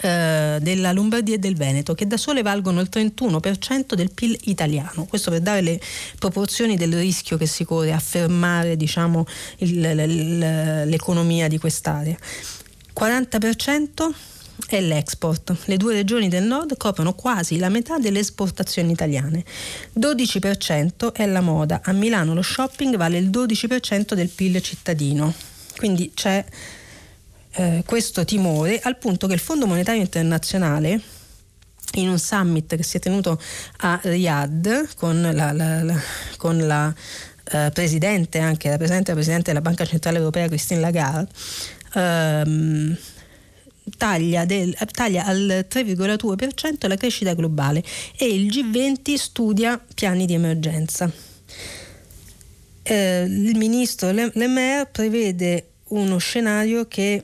eh, 0.00 0.58
della 0.60 0.92
Lombardia 0.92 1.34
e 1.34 1.38
del 1.38 1.56
Veneto, 1.56 1.94
che 1.94 2.06
da 2.06 2.16
sole 2.16 2.42
valgono 2.42 2.80
il 2.80 2.88
31% 2.90 3.94
del 3.94 4.10
PIL 4.12 4.38
italiano. 4.44 5.06
Questo 5.06 5.30
per 5.30 5.40
dare 5.40 5.60
le 5.62 5.80
proporzioni 6.18 6.76
del 6.76 6.94
rischio 6.96 7.36
che 7.36 7.46
si 7.46 7.64
corre 7.64 7.92
a 7.92 7.98
fermare 7.98 8.76
diciamo, 8.76 9.26
il, 9.58 9.80
l'economia 10.86 11.48
di 11.48 11.58
quest'area. 11.58 12.16
40% 12.98 14.10
è 14.68 14.80
l'export. 14.80 15.54
Le 15.66 15.76
due 15.76 15.92
regioni 15.92 16.28
del 16.28 16.44
nord 16.44 16.76
coprono 16.76 17.14
quasi 17.14 17.58
la 17.58 17.68
metà 17.68 17.98
delle 17.98 18.20
esportazioni 18.20 18.92
italiane. 18.92 19.44
12% 19.98 21.12
è 21.12 21.26
la 21.26 21.40
moda. 21.40 21.80
A 21.84 21.92
Milano 21.92 22.34
lo 22.34 22.42
shopping 22.42 22.96
vale 22.96 23.18
il 23.18 23.28
12% 23.28 24.14
del 24.14 24.28
PIL 24.28 24.60
cittadino. 24.62 25.32
Quindi 25.76 26.12
c'è 26.14 26.44
eh, 27.56 27.82
questo 27.86 28.24
timore 28.24 28.78
al 28.80 28.98
punto 28.98 29.26
che 29.26 29.34
il 29.34 29.40
Fondo 29.40 29.66
Monetario 29.66 30.02
Internazionale 30.02 31.00
in 31.94 32.08
un 32.08 32.18
summit 32.18 32.76
che 32.76 32.82
si 32.82 32.98
è 32.98 33.00
tenuto 33.00 33.40
a 33.78 33.98
Riyadh 34.02 34.94
con 34.96 35.20
la, 35.22 35.52
la, 35.52 35.82
la, 35.82 35.98
con 36.36 36.58
la 36.66 36.94
eh, 37.52 37.70
presidente, 37.72 38.38
anche 38.38 38.68
la 38.68 38.76
presidente, 38.76 39.10
la 39.10 39.16
presidente 39.16 39.52
della 39.52 39.62
Banca 39.62 39.84
Centrale 39.86 40.18
Europea 40.18 40.48
Christine 40.48 40.80
Lagarde, 40.80 41.30
ehm, 41.94 42.96
taglia, 43.96 44.44
del, 44.44 44.76
taglia, 44.90 45.24
al 45.24 45.66
3,2% 45.70 46.88
la 46.88 46.96
crescita 46.96 47.34
globale 47.34 47.82
e 48.18 48.26
il 48.26 48.46
G20 48.48 49.14
studia 49.14 49.80
piani 49.94 50.26
di 50.26 50.34
emergenza. 50.34 51.10
Eh, 52.82 53.22
il 53.22 53.56
ministro 53.56 54.10
Le, 54.10 54.30
Le 54.34 54.46
Maire 54.46 54.88
prevede 54.92 55.68
uno 55.88 56.18
scenario 56.18 56.86
che 56.86 57.22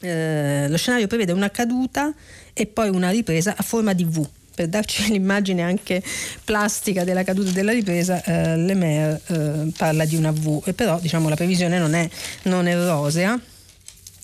eh, 0.00 0.66
lo 0.68 0.76
scenario 0.76 1.06
prevede 1.06 1.32
una 1.32 1.50
caduta 1.50 2.12
e 2.52 2.66
poi 2.66 2.88
una 2.88 3.10
ripresa 3.10 3.54
a 3.56 3.62
forma 3.62 3.92
di 3.92 4.04
V. 4.04 4.26
Per 4.54 4.68
darci 4.68 5.10
l'immagine 5.12 5.62
anche 5.62 6.02
plastica 6.44 7.04
della 7.04 7.22
caduta 7.22 7.50
e 7.50 7.52
della 7.52 7.72
ripresa, 7.72 8.22
eh, 8.22 8.56
Lemaire 8.56 9.20
eh, 9.26 9.72
parla 9.76 10.04
di 10.04 10.16
una 10.16 10.30
V, 10.30 10.62
e 10.66 10.72
però 10.72 10.98
diciamo, 11.00 11.28
la 11.28 11.36
previsione 11.36 11.78
non 11.78 11.94
è, 11.94 12.08
non 12.42 12.66
è 12.66 12.74
rosea 12.76 13.40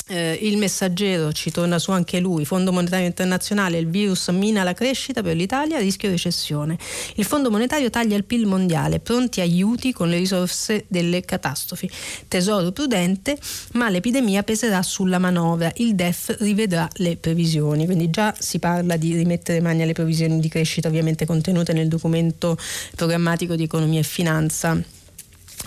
eh, 0.09 0.38
il 0.42 0.57
messaggero 0.57 1.32
ci 1.32 1.50
torna 1.50 1.78
su 1.78 1.90
anche 1.90 2.20
lui, 2.20 2.44
Fondo 2.44 2.72
Monetario 2.72 3.07
Internazionale, 3.07 3.78
il 3.78 3.88
virus 3.88 4.28
mina 4.28 4.62
la 4.62 4.72
crescita 4.72 5.22
per 5.22 5.34
l'Italia, 5.36 5.78
rischio 5.78 6.09
recessione. 6.11 6.78
Il 7.14 7.24
Fondo 7.24 7.50
Monetario 7.50 7.90
taglia 7.90 8.16
il 8.16 8.24
PIL 8.24 8.46
mondiale, 8.46 9.00
pronti 9.00 9.40
aiuti 9.40 9.92
con 9.92 10.09
le 10.09 10.18
risorse 10.18 10.84
delle 10.88 11.22
catastrofi. 11.22 11.90
Tesoro 12.28 12.70
prudente, 12.72 13.36
ma 13.72 13.88
l'epidemia 13.88 14.42
peserà 14.42 14.82
sulla 14.82 15.18
manovra, 15.18 15.72
il 15.76 15.94
DEF 15.94 16.36
rivedrà 16.40 16.88
le 16.96 17.16
previsioni, 17.16 17.84
quindi 17.86 18.11
già 18.11 18.34
si 18.38 18.59
parla 18.59 18.96
di 18.96 19.14
rimettere 19.14 19.61
mani 19.61 19.82
alle 19.82 19.92
previsioni 19.92 20.38
di 20.38 20.48
crescita 20.48 20.88
ovviamente 20.88 21.26
contenute 21.26 21.72
nel 21.72 21.88
documento 21.88 22.57
programmatico 22.94 23.57
di 23.57 23.64
economia 23.64 24.00
e 24.00 24.04
finanza 24.04 24.94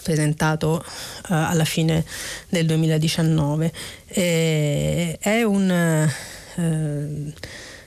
presentato 0.03 0.83
uh, 0.83 1.23
alla 1.27 1.65
fine 1.65 2.05
del 2.49 2.65
2019. 2.65 3.71
E 4.07 5.17
è 5.19 5.43
un... 5.43 6.09
Uh, 6.55 7.33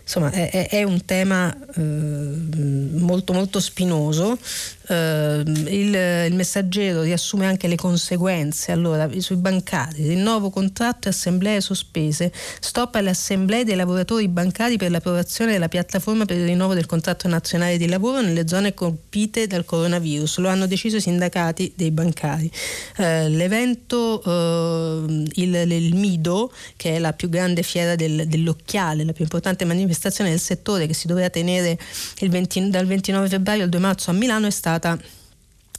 insomma 0.03 0.31
è, 0.31 0.69
è, 0.69 0.83
un 0.83 1.05
tema 1.05 1.55
eh, 1.75 1.81
molto 1.81 3.33
molto 3.33 3.61
spinoso. 3.61 4.39
Uh, 4.89 5.41
il, 5.69 5.95
il, 5.95 6.35
messaggero 6.35 7.03
riassume 7.03 7.47
anche 7.47 7.69
le 7.69 7.77
conseguenze 7.77 8.73
allora 8.73 9.09
sui 9.19 9.37
bancari. 9.37 10.09
Rinnovo 10.09 10.51
contratto 10.51 11.07
e 11.07 11.13
assemblee 11.13 11.61
sospese. 11.61 12.33
Stop 12.61 12.97
alle 12.97 13.11
assemblee 13.11 13.65
dei 13.65 13.77
lavoratori 13.77 14.29
bancari 14.29 14.77
per 14.77 14.91
l'approvazione 14.91 15.53
della 15.53 15.69
piattaforma 15.69 16.25
per 16.25 16.37
il 16.37 16.47
rinnovo 16.47 16.75
del 16.75 16.87
contratto 16.87 17.29
nazionale 17.29 17.79
di 17.79 17.87
lavoro 17.87 18.21
nelle 18.21 18.47
zone 18.49 18.75
colpite 18.75 19.47
dal 19.47 19.65
coronavirus. 19.65 20.39
Lo 20.39 20.49
hanno 20.49 20.67
deciso 20.67 20.97
i 20.97 21.01
sindacati 21.01 21.73
dei 21.77 21.93
bancari. 21.93 22.51
Uh, 22.99 23.29
l'evento 23.29 24.21
uh, 24.25 25.25
il, 25.35 25.55
il, 25.55 25.95
Mido 25.95 26.53
che 26.77 26.97
è 26.97 26.99
la 26.99 27.13
più 27.13 27.29
grande 27.29 27.63
fiera 27.63 27.95
del, 27.95 28.27
dell'occhiale 28.27 29.05
la 29.05 29.13
più 29.13 29.23
importante 29.23 29.65
manifestazione 29.65 29.92
del 30.31 30.41
settore 30.41 30.87
che 30.87 30.95
si 30.95 31.07
doveva 31.07 31.31
tenere 31.31 31.79
20, 32.31 32.71
dal 32.71 32.87
29 32.87 33.29
febbraio 33.29 33.65
al 33.65 33.69
2 33.69 33.81
marzo 33.81 34.11
a 34.11 34.15
Milano 34.15 34.47
è 34.47 34.51
stata 34.51 34.99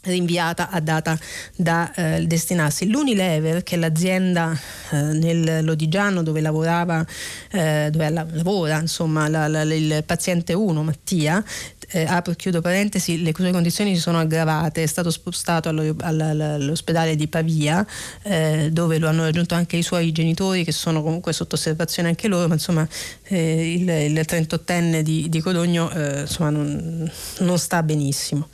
rinviata 0.03 0.69
a 0.69 0.79
data 0.79 1.17
da 1.55 1.91
eh, 1.93 2.25
destinarsi. 2.25 2.89
L'Unilever, 2.89 3.63
che 3.63 3.75
è 3.75 3.77
l'azienda 3.77 4.57
eh, 4.91 4.95
nel 4.95 5.63
Lodigiano 5.63 6.23
dove 6.23 6.41
lavorava, 6.41 7.05
eh, 7.51 7.89
dove 7.91 8.09
la, 8.09 8.25
lavora 8.29 8.79
insomma, 8.79 9.27
la, 9.27 9.47
la, 9.47 9.61
il 9.61 10.03
paziente 10.05 10.53
1 10.53 10.83
Mattia, 10.83 11.43
eh, 11.89 12.05
apro 12.05 12.31
e 12.31 12.35
chiudo 12.35 12.61
parentesi, 12.61 13.21
le 13.21 13.33
sue 13.35 13.51
condizioni 13.51 13.95
si 13.95 14.01
sono 14.01 14.19
aggravate, 14.19 14.83
è 14.83 14.85
stato 14.85 15.11
spostato 15.11 15.69
allo, 15.69 15.95
all'ospedale 15.99 17.15
di 17.15 17.27
Pavia 17.27 17.85
eh, 18.23 18.69
dove 18.71 18.97
lo 18.97 19.07
hanno 19.07 19.23
raggiunto 19.23 19.55
anche 19.55 19.77
i 19.77 19.83
suoi 19.83 20.11
genitori 20.11 20.63
che 20.63 20.71
sono 20.71 21.03
comunque 21.03 21.33
sotto 21.33 21.55
osservazione 21.55 22.09
anche 22.09 22.27
loro, 22.27 22.47
ma 22.47 22.55
insomma 22.55 22.87
eh, 23.23 23.73
il, 23.73 23.87
il 23.89 24.25
38enne 24.27 25.01
di, 25.01 25.29
di 25.29 25.39
Codogno 25.39 25.91
eh, 25.91 26.21
insomma, 26.21 26.49
non, 26.49 27.11
non 27.39 27.57
sta 27.57 27.83
benissimo. 27.83 28.49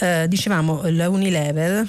Eh, 0.00 0.26
dicevamo 0.28 0.82
la 0.84 1.08
Unilever 1.08 1.86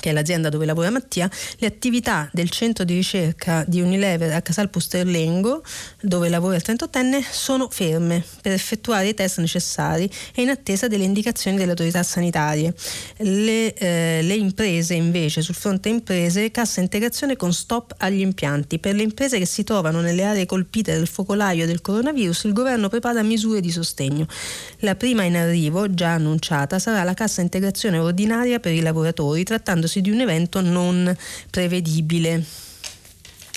che 0.00 0.10
è 0.10 0.12
l'azienda 0.12 0.48
dove 0.48 0.64
lavora 0.64 0.90
Mattia, 0.90 1.30
le 1.58 1.66
attività 1.66 2.28
del 2.32 2.50
centro 2.50 2.84
di 2.84 2.94
ricerca 2.94 3.64
di 3.68 3.80
Unilever 3.80 4.32
a 4.32 4.40
Casal 4.40 4.70
Pusterlengo, 4.70 5.62
dove 6.00 6.28
lavora 6.28 6.56
il 6.56 6.62
38enne, 6.66 7.22
sono 7.30 7.68
ferme 7.70 8.24
per 8.40 8.52
effettuare 8.52 9.08
i 9.08 9.14
test 9.14 9.38
necessari 9.38 10.10
e 10.34 10.42
in 10.42 10.48
attesa 10.48 10.88
delle 10.88 11.04
indicazioni 11.04 11.56
delle 11.56 11.70
autorità 11.70 12.02
sanitarie. 12.02 12.74
Le, 13.18 13.74
eh, 13.74 14.20
le 14.22 14.34
imprese 14.34 14.94
invece, 14.94 15.42
sul 15.42 15.54
fronte 15.54 15.88
imprese, 15.90 16.50
cassa 16.50 16.80
integrazione 16.80 17.36
con 17.36 17.52
stop 17.52 17.94
agli 17.98 18.20
impianti. 18.20 18.78
Per 18.78 18.94
le 18.94 19.02
imprese 19.02 19.38
che 19.38 19.46
si 19.46 19.62
trovano 19.62 20.00
nelle 20.00 20.24
aree 20.24 20.46
colpite 20.46 20.94
dal 20.94 21.06
focolaio 21.06 21.66
del 21.66 21.82
coronavirus, 21.82 22.44
il 22.44 22.52
governo 22.52 22.88
prepara 22.88 23.22
misure 23.22 23.60
di 23.60 23.70
sostegno. 23.70 24.26
La 24.78 24.94
prima 24.94 25.24
in 25.24 25.36
arrivo, 25.36 25.92
già 25.92 26.14
annunciata, 26.14 26.78
sarà 26.78 27.04
la 27.04 27.14
cassa 27.14 27.42
integrazione 27.42 27.98
ordinaria 27.98 28.60
per 28.60 28.72
i 28.72 28.80
lavoratori, 28.80 29.44
trattando 29.44 29.86
trattandosi 29.90 30.00
di 30.00 30.10
un 30.10 30.20
evento 30.20 30.60
non 30.60 31.16
prevedibile. 31.50 32.44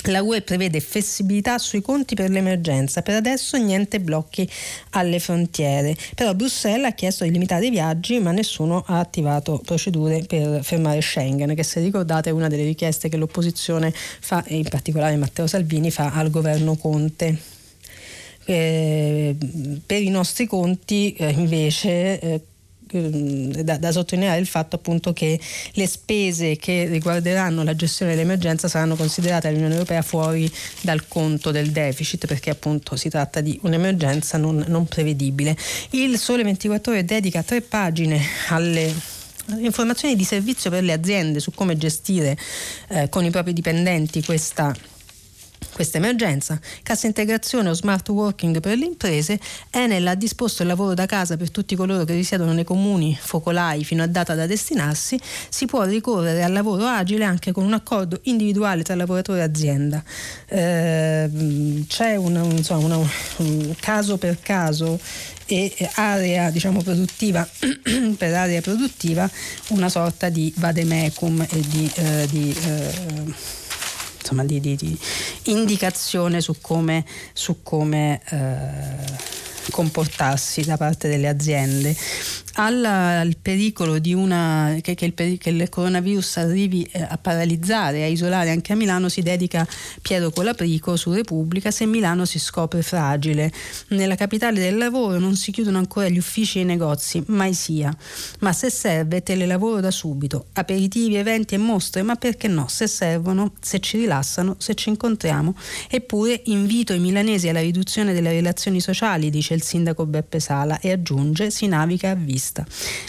La 0.08 0.22
UE 0.22 0.42
prevede 0.42 0.82
flessibilità 0.82 1.58
sui 1.58 1.82
conti 1.82 2.14
per 2.14 2.30
l'emergenza, 2.30 3.02
per 3.02 3.16
adesso 3.16 3.56
niente 3.56 4.02
blocchi 4.02 4.50
alle 4.90 5.18
frontiere, 5.20 5.96
però 6.14 6.34
Bruxelles 6.34 6.92
ha 6.92 6.94
chiesto 6.94 7.24
di 7.24 7.32
limitare 7.32 7.68
i 7.68 7.70
viaggi 7.70 8.20
ma 8.20 8.32
nessuno 8.32 8.84
ha 8.86 9.00
attivato 9.00 9.62
procedure 9.64 10.26
per 10.28 10.62
fermare 10.62 11.00
Schengen, 11.00 11.56
che 11.56 11.64
se 11.64 11.80
ricordate 11.80 12.32
è 12.32 12.34
una 12.34 12.50
delle 12.50 12.66
richieste 12.66 13.08
che 13.08 13.16
l'opposizione 13.16 13.94
fa, 13.94 14.44
e 14.44 14.58
in 14.58 14.68
particolare 14.68 15.16
Matteo 15.16 15.48
Salvini 15.48 15.90
fa 15.90 16.12
al 16.12 16.30
governo 16.30 16.76
Conte. 16.76 17.52
Eh, 18.46 19.38
per 19.86 20.02
i 20.02 20.10
nostri 20.10 20.48
conti 20.48 21.14
eh, 21.14 21.30
invece 21.30 22.20
eh, 22.20 22.42
da, 23.00 23.78
da, 23.78 23.92
sottolineare 23.92 24.40
il 24.40 24.48
fatto 24.48 24.76
appunto 24.76 25.14
che 25.14 25.40
le 25.74 25.88
spese 25.88 26.56
che 26.58 26.86
riguarderanno 26.86 27.64
la 27.64 27.76
gestione 27.76 28.14
dell'emergenza 28.14 28.68
saranno 28.68 28.96
considerate 28.96 29.48
dall'Unione 29.48 29.74
Europea 29.74 30.02
fuori 30.02 30.52
dal 30.82 31.08
conto 31.08 31.52
del 31.52 31.72
deficit 31.72 32.28
perché 32.28 32.50
appunto 32.50 32.96
si 32.96 33.10
tratta 33.10 33.42
di 33.42 33.60
un'emergenza 33.64 34.38
non, 34.38 34.64
non 34.68 34.86
prevedibile. 34.86 35.56
Il 35.92 36.18
Sole 36.18 36.44
24 36.44 36.92
Ore 36.92 37.06
dedica 37.06 37.44
tre 37.44 37.62
pagine 37.62 38.22
alle 38.50 38.94
informazioni 39.58 40.16
di 40.16 40.24
servizio 40.24 40.70
per 40.70 40.84
le 40.84 40.94
aziende 40.94 41.40
su 41.40 41.52
come 41.52 41.78
gestire 41.78 42.38
eh, 42.90 43.10
con 43.10 43.26
i 43.26 43.30
propri 43.30 43.52
dipendenti 43.54 44.24
questa 44.24 44.74
questa 45.74 45.98
emergenza. 45.98 46.60
Cassa 46.84 47.08
integrazione 47.08 47.70
o 47.70 47.74
smart 47.74 48.08
working 48.10 48.60
per 48.60 48.78
le 48.78 48.86
imprese, 48.86 49.40
Enel 49.72 50.08
ha 50.08 50.16
disposto 50.16 50.62
il 50.62 50.70
lavoro 50.70 50.94
da 50.94 51.06
casa 51.06 51.36
per 51.36 51.52
tutti 51.52 51.76
coloro 51.76 52.06
che 52.06 52.14
risiedono 52.14 52.54
nei 52.54 52.64
comuni 52.64 53.18
focolai 53.20 53.84
fino 53.84 54.04
a 54.04 54.08
data 54.08 54.36
da 54.36 54.46
destinarsi, 54.46 55.20
si 55.50 55.66
può 55.66 55.84
ricorrere 55.84 56.44
al 56.44 56.54
lavoro 56.54 56.86
agile 56.86 57.26
anche 57.26 57.52
con 57.52 57.66
un 57.66 57.74
accordo 57.74 58.20
individuale 58.24 58.84
tra 58.84 58.96
lavoratore 58.96 59.40
e 59.40 59.44
azienda. 59.44 60.04
Eh, 60.48 61.84
c'è 61.88 62.16
una, 62.16 62.44
insomma, 62.44 62.86
una, 62.86 63.10
un 63.38 63.76
caso 63.80 64.18
per 64.18 64.40
caso 64.40 65.00
e 65.46 65.74
area 65.96 66.50
diciamo, 66.50 66.82
produttiva 66.82 67.46
per 68.18 68.34
area 68.34 68.62
produttiva 68.62 69.30
una 69.70 69.90
sorta 69.90 70.30
di 70.30 70.54
vademecum 70.56 71.46
e 71.50 71.60
di, 71.60 71.92
eh, 71.96 72.28
di 72.30 72.56
eh, 72.66 73.34
insomma, 74.24 74.44
di, 74.46 74.60
di, 74.60 74.76
di 74.76 74.98
indicazione 75.44 76.42
su 76.42 76.56
come, 76.62 77.06
su 77.34 77.62
come 77.62 78.22
eh, 78.30 79.72
comportarsi 79.72 80.64
da 80.64 80.78
parte 80.78 81.10
delle 81.10 81.28
aziende 81.28 81.96
alla, 82.54 83.20
al 83.20 83.38
pericolo 83.42 84.00
una, 84.16 84.78
che, 84.82 84.94
che, 84.96 85.06
il, 85.06 85.38
che, 85.38 85.50
il, 85.50 85.70
coronavirus 85.70 86.38
arrivi 86.38 86.88
eh, 86.92 87.02
a 87.02 87.18
paralizzare, 87.18 88.04
a 88.04 88.08
isolare 88.08 88.52
anche 88.52 88.74
a 88.74 88.76
Milano, 88.76 89.10
si 89.10 89.22
dedica 89.22 89.68
Piero 90.02 90.30
Colaprico 90.30 90.96
su 90.96 91.12
Repubblica 91.14 91.72
se 91.72 91.86
Milano 91.86 92.26
si 92.26 92.40
scopre 92.40 92.82
fragile. 92.82 93.52
Nella 93.90 94.16
capitale 94.16 94.60
del 94.60 94.78
lavoro 94.78 95.18
non 95.18 95.36
si 95.36 95.52
chiudono 95.52 95.78
ancora 95.78 96.10
gli 96.10 96.18
uffici 96.18 96.60
e 96.60 96.62
i 96.62 96.66
negozi, 96.66 97.24
mai 97.28 97.54
sia. 97.54 97.96
Ma 98.40 98.54
se 98.54 98.70
serve 98.70 99.24
telelavoro 99.24 99.80
da 99.80 99.92
subito, 99.92 100.48
aperitivi, 100.54 101.16
eventi 101.16 101.56
e 101.56 101.58
mostre, 101.58 102.04
ma 102.04 102.16
perché 102.16 102.48
no? 102.48 102.68
Se 102.68 102.88
servono, 102.88 103.54
se 103.62 103.80
ci 103.80 103.98
rilassano, 103.98 104.56
se 104.60 104.76
ci 104.76 104.90
incontriamo. 104.90 105.56
Eppure 105.90 106.42
invito 106.46 106.94
i 106.94 107.00
milanesi 107.00 107.50
alla 107.50 107.62
riduzione 107.62 108.14
delle 108.14 108.32
relazioni 108.32 108.80
sociali, 108.80 109.30
dice 109.30 109.54
il 109.54 109.64
sindaco 109.64 110.06
Beppe 110.06 110.40
Sala 110.40 110.80
e 110.80 110.92
aggiunge 110.92 111.50
si 111.50 111.68
naviga 111.68 112.12
a 112.12 112.16
vista 112.16 112.43
vista. 112.44 112.66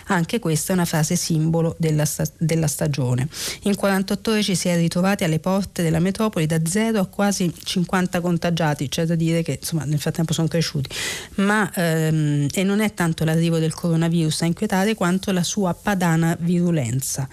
Anche 0.07 0.39
questa 0.39 0.73
è 0.73 0.75
una 0.77 0.85
frase 0.85 1.17
simbolo 1.17 1.75
della, 1.79 2.05
sta- 2.05 2.27
della 2.39 2.69
stagione. 2.69 3.29
In 3.63 3.75
48 3.75 4.31
ore 4.31 4.43
ci 4.43 4.55
si 4.55 4.69
è 4.69 4.77
ritrovati 4.77 5.25
alle 5.25 5.41
porte 5.41 5.83
della 5.83 5.99
metropoli 5.99 6.47
da 6.47 6.61
0 6.65 7.01
a 7.01 7.07
quasi 7.07 7.53
50 7.53 8.21
contagiati, 8.21 8.89
c'è 8.89 9.05
da 9.05 9.17
dire 9.17 9.43
che 9.43 9.59
insomma, 9.61 9.85
nel 9.85 9.99
frattempo 9.99 10.33
sono 10.33 10.47
cresciuti, 10.47 10.89
ma 11.37 11.71
ehm, 11.75 12.47
e 12.53 12.63
non 12.63 12.81
è 12.81 12.95
tanto 12.95 13.25
l'arrivo 13.25 13.59
del 13.59 13.75
coronavirus 13.75 14.43
a 14.43 14.47
inquietare 14.47 14.95
quanto 14.95 15.33
la 15.33 15.43
sua 15.43 15.75
padana 15.75 16.37
virulenza. 16.39 17.29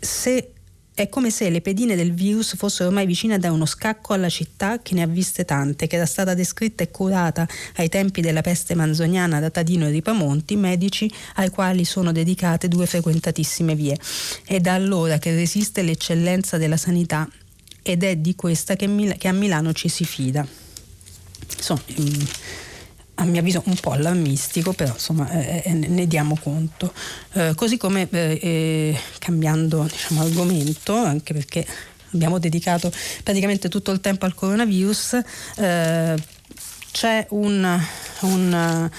Se 0.00 0.52
è 0.98 1.08
come 1.08 1.30
se 1.30 1.48
le 1.48 1.60
pedine 1.60 1.94
del 1.94 2.12
virus 2.12 2.56
fossero 2.56 2.88
ormai 2.88 3.06
vicine 3.06 3.38
da 3.38 3.52
uno 3.52 3.66
scacco 3.66 4.14
alla 4.14 4.28
città 4.28 4.80
che 4.82 4.94
ne 4.94 5.02
ha 5.02 5.06
viste 5.06 5.44
tante, 5.44 5.86
che 5.86 5.94
era 5.94 6.06
stata 6.06 6.34
descritta 6.34 6.82
e 6.82 6.90
curata 6.90 7.46
ai 7.76 7.88
tempi 7.88 8.20
della 8.20 8.40
peste 8.40 8.74
manzoniana 8.74 9.38
da 9.38 9.48
Tadino 9.48 9.86
e 9.86 9.90
Ripamonti, 9.90 10.56
medici 10.56 11.08
ai 11.36 11.50
quali 11.50 11.84
sono 11.84 12.10
dedicate 12.10 12.66
due 12.66 12.86
frequentatissime 12.86 13.76
vie. 13.76 13.96
È 14.44 14.58
da 14.58 14.74
allora 14.74 15.18
che 15.18 15.32
resiste 15.32 15.82
l'eccellenza 15.82 16.58
della 16.58 16.76
sanità 16.76 17.28
ed 17.80 18.02
è 18.02 18.16
di 18.16 18.34
questa 18.34 18.74
che, 18.74 18.86
a 18.86 19.32
Milano 19.32 19.72
ci 19.72 19.88
si 19.88 20.04
fida. 20.04 20.44
Insomma, 21.56 21.80
mm, 21.92 22.22
a 23.20 23.24
mio 23.24 23.40
avviso 23.40 23.62
un 23.66 23.76
po' 23.80 23.90
allarmistico, 23.90 24.72
però 24.72 24.92
insomma 24.92 25.28
eh, 25.30 25.62
eh, 25.64 25.72
ne 25.72 26.06
diamo 26.06 26.38
conto. 26.40 26.92
Eh, 27.32 27.52
così 27.54 27.76
come 27.76 28.08
eh, 28.10 28.38
eh, 28.40 29.00
cambiando 29.18 29.82
diciamo, 29.82 30.22
argomento, 30.22 30.94
anche 30.94 31.32
perché 31.32 31.66
abbiamo 32.12 32.38
dedicato 32.38 32.92
praticamente 33.22 33.68
tutto 33.68 33.90
il 33.90 34.00
tempo 34.00 34.24
al 34.24 34.34
coronavirus, 34.34 35.20
eh, 35.56 36.16
c'è 36.92 37.26
un, 37.30 37.80
un 38.20 38.90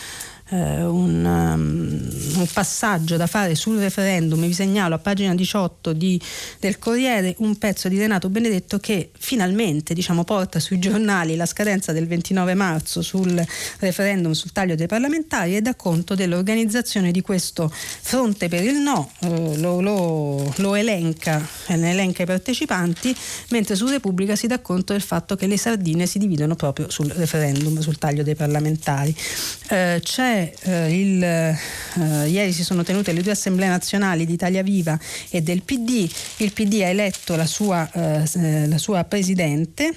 eh, 0.49 0.83
un, 0.83 1.23
um, 1.23 2.39
un, 2.39 2.47
passaggio 2.51 3.17
da 3.17 3.27
fare 3.27 3.55
sul 3.55 3.77
referendum, 3.77 4.45
vi 4.45 4.53
segnalo 4.53 4.95
a 4.95 4.97
pagina 4.97 5.35
18 5.35 5.93
di, 5.93 6.19
del 6.59 6.79
Corriere 6.79 7.35
un 7.39 7.57
pezzo 7.57 7.87
di 7.87 7.97
Renato 7.97 8.29
Benedetto 8.29 8.79
che 8.79 9.11
finalmente 9.17 9.93
diciamo, 9.93 10.23
porta 10.23 10.59
sui 10.59 10.79
giornali 10.79 11.35
la 11.35 11.45
scadenza 11.45 11.91
del 11.91 12.07
29 12.07 12.53
marzo 12.55 13.01
sul 13.01 13.45
referendum 13.79 14.31
sul 14.31 14.51
taglio 14.51 14.75
dei 14.75 14.87
parlamentari 14.87 15.55
e 15.55 15.61
dà 15.61 15.75
conto 15.75 16.15
dell'organizzazione 16.15 17.11
di 17.11 17.21
questo 17.21 17.71
fronte 17.71 18.47
per 18.47 18.63
il 18.63 18.77
no, 18.77 19.11
eh, 19.19 19.57
lo, 19.57 19.81
lo, 19.81 20.53
lo 20.57 20.75
elenca, 20.75 21.45
eh, 21.67 21.75
ne 21.75 21.91
elenca 21.91 22.23
i 22.23 22.25
partecipanti, 22.25 23.15
mentre 23.49 23.75
su 23.75 23.87
Repubblica 23.87 24.35
si 24.35 24.47
dà 24.47 24.59
conto 24.59 24.93
del 24.93 25.01
fatto 25.01 25.35
che 25.35 25.45
le 25.47 25.57
sardine 25.57 26.05
si 26.05 26.17
dividono 26.17 26.55
proprio 26.55 26.89
sul 26.89 27.07
referendum, 27.07 27.79
sul 27.79 27.97
taglio 27.97 28.23
dei 28.23 28.35
parlamentari. 28.35 29.15
Eh, 29.69 29.99
c'è 30.03 30.38
eh, 30.61 30.99
il, 30.99 31.23
eh, 31.23 32.27
ieri 32.27 32.51
si 32.51 32.63
sono 32.63 32.83
tenute 32.83 33.11
le 33.11 33.21
due 33.21 33.31
assemblee 33.31 33.67
nazionali 33.67 34.25
di 34.25 34.33
Italia 34.33 34.63
Viva 34.63 34.97
e 35.29 35.41
del 35.41 35.61
PD, 35.63 36.09
il 36.37 36.53
PD 36.53 36.81
ha 36.81 36.87
eletto 36.87 37.35
la 37.35 37.45
sua, 37.45 37.89
eh, 37.91 38.67
la 38.67 38.77
sua 38.77 39.03
presidente 39.03 39.93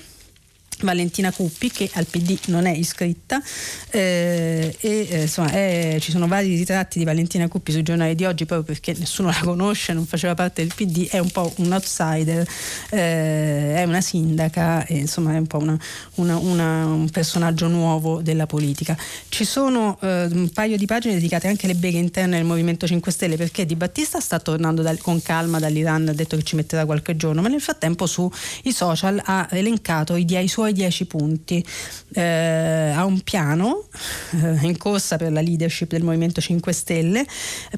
Valentina 0.84 1.32
Cuppi 1.32 1.70
che 1.70 1.90
al 1.94 2.06
PD 2.06 2.38
non 2.46 2.66
è 2.66 2.72
iscritta 2.72 3.42
eh, 3.90 4.76
e 4.80 5.06
eh, 5.10 5.22
insomma 5.22 5.50
è, 5.50 5.96
ci 6.00 6.10
sono 6.10 6.26
vari 6.26 6.56
ritratti 6.56 6.98
di 6.98 7.04
Valentina 7.04 7.48
Cuppi 7.48 7.72
sui 7.72 7.82
giornali 7.82 8.14
di 8.14 8.24
oggi 8.24 8.44
proprio 8.44 8.66
perché 8.66 8.94
nessuno 8.98 9.28
la 9.28 9.40
conosce, 9.42 9.92
non 9.92 10.06
faceva 10.06 10.34
parte 10.34 10.62
del 10.64 10.72
PD, 10.74 11.08
è 11.08 11.18
un 11.18 11.30
po' 11.30 11.52
un 11.56 11.72
outsider, 11.72 12.46
eh, 12.90 13.74
è 13.76 13.84
una 13.84 14.00
sindaca 14.00 14.84
e 14.86 14.96
insomma 14.96 15.34
è 15.34 15.38
un 15.38 15.46
po' 15.46 15.58
una, 15.58 15.78
una, 16.16 16.36
una, 16.36 16.84
un 16.86 17.10
personaggio 17.10 17.68
nuovo 17.68 18.20
della 18.22 18.46
politica. 18.46 18.96
Ci 19.28 19.44
sono 19.44 19.98
eh, 20.00 20.24
un 20.30 20.50
paio 20.50 20.76
di 20.76 20.86
pagine 20.86 21.14
dedicate 21.14 21.48
anche 21.48 21.66
alle 21.66 21.74
beghe 21.74 21.98
interne 21.98 22.36
del 22.36 22.46
Movimento 22.46 22.86
5 22.86 23.12
Stelle 23.12 23.36
perché 23.36 23.66
Di 23.66 23.76
Battista 23.76 24.20
sta 24.20 24.38
tornando 24.38 24.82
dal, 24.82 24.98
con 24.98 25.20
calma 25.22 25.58
dall'Iran, 25.58 26.08
ha 26.08 26.12
detto 26.12 26.36
che 26.36 26.42
ci 26.42 26.56
metterà 26.56 26.84
qualche 26.84 27.16
giorno, 27.16 27.42
ma 27.42 27.48
nel 27.48 27.60
frattempo 27.60 28.06
sui 28.06 28.30
social 28.72 29.20
ha 29.24 29.48
elencato 29.50 30.16
i 30.16 30.48
suoi 30.48 30.71
10 30.72 31.06
punti. 31.06 31.64
Eh, 32.12 32.92
ha 32.94 33.04
un 33.04 33.20
piano 33.20 33.88
eh, 34.32 34.66
in 34.66 34.76
corsa 34.76 35.16
per 35.16 35.32
la 35.32 35.40
leadership 35.40 35.90
del 35.90 36.02
Movimento 36.02 36.40
5 36.40 36.72
Stelle, 36.72 37.26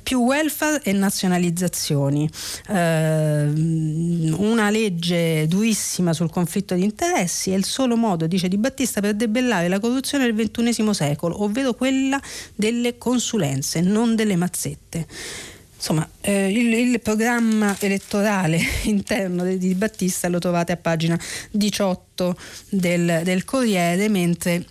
più 0.03 0.21
welfare 0.21 0.81
e 0.83 0.93
nazionalizzazioni. 0.93 2.29
Eh, 2.69 3.45
una 3.45 4.71
legge 4.71 5.47
durissima 5.47 6.13
sul 6.13 6.31
conflitto 6.31 6.75
di 6.75 6.85
interessi 6.85 7.51
è 7.51 7.55
il 7.55 7.65
solo 7.65 7.97
modo, 7.97 8.27
dice 8.27 8.49
Di 8.49 8.59
Battista, 8.59 9.01
per 9.01 9.15
debellare 9.15 9.69
la 9.69 9.81
corruzione 9.81 10.33
del 10.33 10.51
XXI 10.51 10.95
secolo, 10.95 11.43
ovvero 11.43 11.75
quella 11.75 12.21
delle 12.55 12.99
consulenze, 12.99 13.81
non 13.81 14.15
delle 14.15 14.37
mazzette. 14.37 15.07
Insomma, 15.87 16.09
eh, 16.23 16.51
il, 16.51 16.73
il, 16.73 17.01
programma 17.01 17.77
elettorale 17.79 18.59
interno 18.85 19.45
di, 19.45 19.59
di 19.59 19.75
Battista 19.75 20.31
lo 20.31 20.39
trovate 20.39 20.73
a 20.73 20.79
pagina 20.79 21.21
18 21.51 22.35
del, 22.71 23.21
del 23.23 23.45
Corriere, 23.45 24.09
mentre 24.09 24.65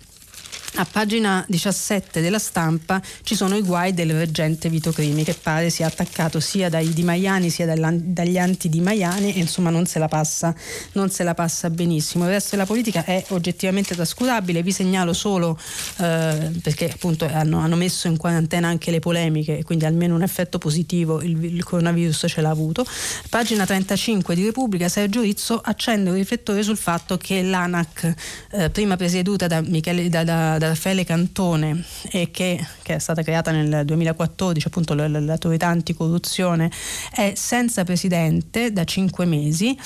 a 0.76 0.84
pagina 0.90 1.44
17 1.48 2.20
della 2.20 2.40
stampa 2.40 3.00
ci 3.22 3.36
sono 3.36 3.56
i 3.56 3.62
guai 3.62 3.94
del 3.94 4.12
reggente 4.12 4.68
Vito 4.68 4.90
Crimi 4.90 5.22
che 5.22 5.34
pare 5.34 5.70
sia 5.70 5.86
attaccato 5.86 6.40
sia 6.40 6.68
dai 6.68 6.92
Di 6.92 7.02
Maiani 7.04 7.48
sia 7.48 7.66
dagli 7.66 8.38
anti 8.38 8.68
Di 8.68 8.80
Maiani 8.80 9.34
e 9.34 9.38
insomma 9.38 9.70
non 9.70 9.86
se, 9.86 10.04
passa, 10.08 10.54
non 10.92 11.10
se, 11.10 11.22
la 11.22 11.34
passa, 11.34 11.70
benissimo. 11.70 12.24
Il 12.24 12.30
resto 12.30 12.50
della 12.50 12.66
politica 12.66 13.04
è 13.04 13.24
oggettivamente 13.28 13.94
trascurabile, 13.94 14.62
vi 14.62 14.72
segnalo 14.72 15.12
solo 15.12 15.58
eh, 15.98 16.50
perché 16.60 16.90
appunto 16.90 17.28
hanno, 17.30 17.60
hanno, 17.60 17.76
messo 17.76 18.08
in 18.08 18.16
quarantena 18.16 18.68
anche 18.68 18.90
le 18.90 18.98
polemiche 18.98 19.62
quindi 19.62 19.84
almeno 19.84 20.14
un 20.14 20.22
effetto 20.22 20.58
positivo 20.58 21.20
il, 21.22 21.42
il 21.44 21.62
coronavirus 21.62 22.24
ce 22.28 22.40
l'ha 22.40 22.50
avuto. 22.50 22.84
Pagina 23.28 23.64
35 23.64 24.34
di 24.34 24.44
Repubblica, 24.44 24.88
Sergio 24.88 25.20
Rizzo 25.20 25.60
accende 25.62 26.10
un 26.10 26.16
riflettore 26.16 26.62
sul 26.62 26.76
fatto 26.76 27.16
che 27.16 27.42
l'ANAC, 27.42 28.14
eh, 28.50 28.70
prima 28.70 28.96
presieduta 28.96 29.46
da, 29.46 29.60
Michele, 29.60 30.08
da, 30.08 30.24
da 30.24 30.63
da 30.64 30.68
Raffaele 30.68 31.04
Cantone 31.04 31.84
e 32.10 32.30
che, 32.30 32.58
che, 32.82 32.94
è 32.94 32.98
stata 32.98 33.22
creata 33.22 33.50
nel 33.50 33.84
2014, 33.84 34.66
appunto 34.66 34.94
l'autorità 34.94 35.66
anticorruzione, 35.66 36.70
è 37.12 37.34
senza 37.36 37.84
presidente 37.84 38.72
da 38.72 38.84
cinque 38.84 39.26
mesi 39.26 39.76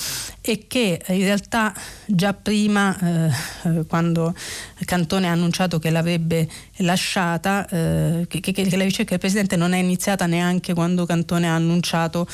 e 0.41 0.65
che 0.67 1.01
in 1.07 1.19
realtà 1.19 1.73
già 2.05 2.33
prima, 2.33 2.97
eh, 2.97 3.85
quando 3.87 4.33
Cantone 4.85 5.27
ha 5.27 5.31
annunciato 5.31 5.79
che 5.79 5.89
l'avrebbe 5.89 6.47
lasciata, 6.77 7.67
eh, 7.67 8.25
che, 8.29 8.39
che, 8.39 8.51
che 8.51 8.77
la 8.77 8.83
ricerca 8.83 9.11
del 9.11 9.19
presidente 9.19 9.57
non 9.57 9.73
è 9.73 9.77
iniziata 9.77 10.25
neanche 10.25 10.73
quando 10.73 11.05
Cantone 11.05 11.49
ha 11.49 11.55
annunciato 11.55 12.25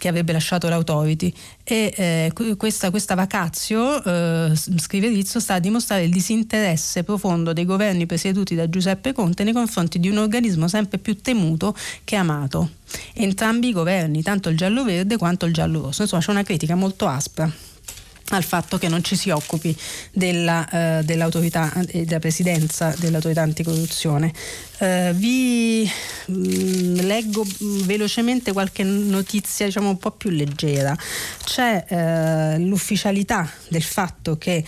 che 0.00 0.08
avrebbe 0.08 0.32
lasciato 0.32 0.68
l'autority. 0.68 1.32
E 1.62 1.92
eh, 1.94 2.56
questa, 2.56 2.90
questa 2.90 3.14
vacazio, 3.14 4.02
eh, 4.02 4.52
scrive 4.54 5.08
Rizzo, 5.08 5.38
sta 5.38 5.54
a 5.54 5.58
dimostrare 5.60 6.04
il 6.04 6.10
disinteresse 6.10 7.04
profondo 7.04 7.52
dei 7.52 7.66
governi 7.66 8.06
presieduti 8.06 8.54
da 8.54 8.68
Giuseppe 8.68 9.12
Conte 9.12 9.44
nei 9.44 9.52
confronti 9.52 10.00
di 10.00 10.08
un 10.08 10.16
organismo 10.16 10.66
sempre 10.66 10.98
più 10.98 11.20
temuto 11.20 11.76
che 12.02 12.16
amato. 12.16 12.70
Entrambi 13.12 13.68
i 13.68 13.72
governi, 13.72 14.22
tanto 14.22 14.48
il 14.48 14.56
giallo-verde 14.56 15.18
quanto 15.18 15.44
il 15.44 15.52
giallo-rosso, 15.52 16.02
insomma 16.02 16.22
c'è 16.22 16.30
una 16.30 16.42
critica 16.42 16.74
molto 16.74 17.06
aspra 17.06 17.68
al 18.30 18.44
fatto 18.44 18.78
che 18.78 18.88
non 18.88 19.02
ci 19.02 19.16
si 19.16 19.30
occupi 19.30 19.76
della, 20.12 20.66
uh, 20.70 21.04
dell'autorità 21.04 21.72
e 21.88 22.04
della 22.04 22.18
presidenza 22.18 22.94
dell'autorità 22.98 23.42
anticorruzione. 23.42 24.32
Uh, 24.78 25.12
vi 25.12 25.90
mh, 26.26 26.32
mm, 26.32 26.94
leggo 27.00 27.44
mm, 27.44 27.80
velocemente 27.82 28.52
qualche 28.52 28.82
notizia 28.82 29.66
diciamo 29.66 29.88
un 29.88 29.98
po' 29.98 30.12
più 30.12 30.30
leggera. 30.30 30.96
C'è 31.44 32.56
uh, 32.56 32.62
l'ufficialità 32.62 33.50
del 33.68 33.82
fatto 33.82 34.38
che 34.38 34.64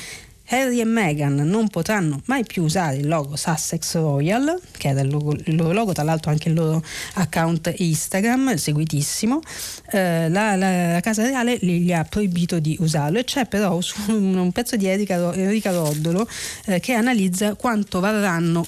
Harry 0.52 0.80
e 0.80 0.84
Meghan 0.84 1.34
non 1.36 1.68
potranno 1.68 2.20
mai 2.26 2.44
più 2.44 2.62
usare 2.62 2.96
il 2.96 3.08
logo 3.08 3.36
Sussex 3.36 3.94
Royal, 3.94 4.60
che 4.76 4.88
era 4.88 5.00
il, 5.00 5.08
logo, 5.10 5.32
il 5.32 5.56
loro 5.56 5.72
logo, 5.72 5.92
tra 5.92 6.02
l'altro 6.02 6.30
anche 6.30 6.50
il 6.50 6.54
loro 6.54 6.82
account 7.14 7.72
Instagram, 7.74 8.56
seguitissimo. 8.56 9.40
Eh, 9.90 10.28
la, 10.28 10.54
la, 10.54 10.92
la, 10.92 11.00
Casa 11.00 11.22
Reale 11.22 11.56
gli 11.56 11.90
ha 11.90 12.04
proibito 12.04 12.58
di 12.58 12.76
usarlo 12.80 13.18
e 13.18 13.24
c'è 13.24 13.46
però 13.46 13.78
un, 14.08 14.36
un 14.36 14.52
pezzo 14.52 14.76
di 14.76 14.86
Enrica, 14.86 15.32
Enrica 15.34 15.72
Roddolo 15.72 16.28
eh, 16.66 16.80
che 16.80 16.92
analizza 16.92 17.54
quanto 17.54 18.00
varranno 18.00 18.64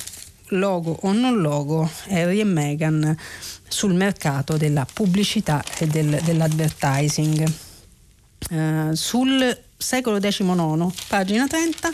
logo 0.49 0.97
o 1.03 1.13
non 1.13 1.41
logo, 1.41 1.91
Harry 2.09 2.41
e 2.41 2.45
Meghan 2.45 3.15
sul 3.69 3.93
mercato 3.93 4.57
della 4.57 4.87
pubblicità 4.91 5.63
e 5.79 5.87
del, 5.87 6.19
dell'advertising. 6.25 7.53
Uh, 8.51 8.95
sul 8.95 9.64
secolo 9.85 10.19
XIX, 10.19 10.91
pagina 11.09 11.47
30, 11.47 11.93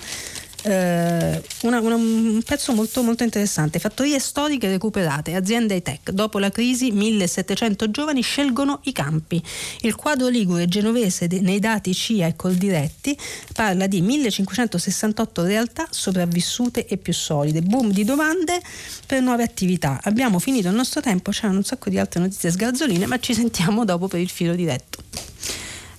eh, 0.62 1.42
una, 1.62 1.80
una, 1.80 1.94
un 1.94 2.40
pezzo 2.44 2.72
molto, 2.72 3.02
molto 3.02 3.24
interessante. 3.24 3.78
Fattorie 3.78 4.18
storiche 4.18 4.68
recuperate, 4.68 5.34
aziende 5.34 5.74
high-tech. 5.74 6.10
Dopo 6.10 6.38
la 6.38 6.50
crisi 6.50 6.90
1700 6.90 7.90
giovani 7.90 8.22
scelgono 8.22 8.80
i 8.84 8.92
campi. 8.92 9.42
Il 9.80 9.94
quadro 9.94 10.28
ligure 10.28 10.66
genovese 10.66 11.26
de, 11.26 11.40
nei 11.40 11.58
dati 11.58 11.92
CIA 11.94 12.28
e 12.28 12.36
Coldiretti 12.36 13.16
parla 13.54 13.86
di 13.86 14.00
1568 14.00 15.42
realtà 15.42 15.86
sopravvissute 15.90 16.86
e 16.86 16.96
più 16.96 17.12
solide. 17.12 17.62
Boom 17.62 17.90
di 17.90 18.04
domande 18.04 18.60
per 19.06 19.20
nuove 19.20 19.42
attività. 19.42 20.00
Abbiamo 20.04 20.38
finito 20.38 20.68
il 20.68 20.74
nostro 20.74 21.00
tempo, 21.00 21.30
c'erano 21.30 21.58
un 21.58 21.64
sacco 21.64 21.90
di 21.90 21.98
altre 21.98 22.20
notizie 22.20 22.50
sgarzoline, 22.50 23.06
ma 23.06 23.18
ci 23.18 23.34
sentiamo 23.34 23.84
dopo 23.84 24.08
per 24.08 24.20
il 24.20 24.28
filo 24.28 24.54
diretto. 24.54 25.02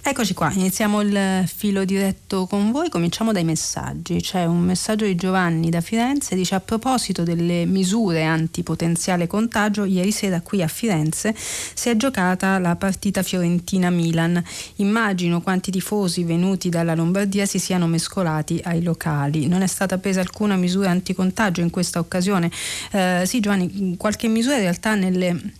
Eccoci 0.03 0.33
qua, 0.33 0.51
iniziamo 0.51 1.01
il 1.01 1.43
filo 1.45 1.85
diretto 1.85 2.47
con 2.47 2.71
voi, 2.71 2.89
cominciamo 2.89 3.31
dai 3.31 3.43
messaggi. 3.43 4.19
C'è 4.19 4.45
un 4.45 4.59
messaggio 4.59 5.05
di 5.05 5.13
Giovanni 5.13 5.69
da 5.69 5.79
Firenze, 5.79 6.33
dice 6.33 6.55
a 6.55 6.59
proposito 6.59 7.21
delle 7.21 7.65
misure 7.65 8.23
antipotenziale 8.23 9.27
contagio, 9.27 9.85
ieri 9.85 10.11
sera 10.11 10.41
qui 10.41 10.63
a 10.63 10.67
Firenze 10.67 11.35
si 11.35 11.89
è 11.89 11.95
giocata 11.97 12.57
la 12.57 12.75
partita 12.75 13.21
Fiorentina-Milan. 13.21 14.43
Immagino 14.77 15.39
quanti 15.41 15.69
tifosi 15.69 16.23
venuti 16.23 16.69
dalla 16.69 16.95
Lombardia 16.95 17.45
si 17.45 17.59
siano 17.59 17.85
mescolati 17.85 18.59
ai 18.63 18.81
locali. 18.81 19.47
Non 19.47 19.61
è 19.61 19.67
stata 19.67 19.99
presa 19.99 20.19
alcuna 20.19 20.55
misura 20.55 20.89
anticontagio 20.89 21.61
in 21.61 21.69
questa 21.69 21.99
occasione? 21.99 22.49
Eh, 22.91 23.21
sì 23.27 23.39
Giovanni, 23.39 23.95
qualche 23.97 24.27
misura 24.27 24.55
in 24.55 24.61
realtà 24.61 24.95
nelle 24.95 25.59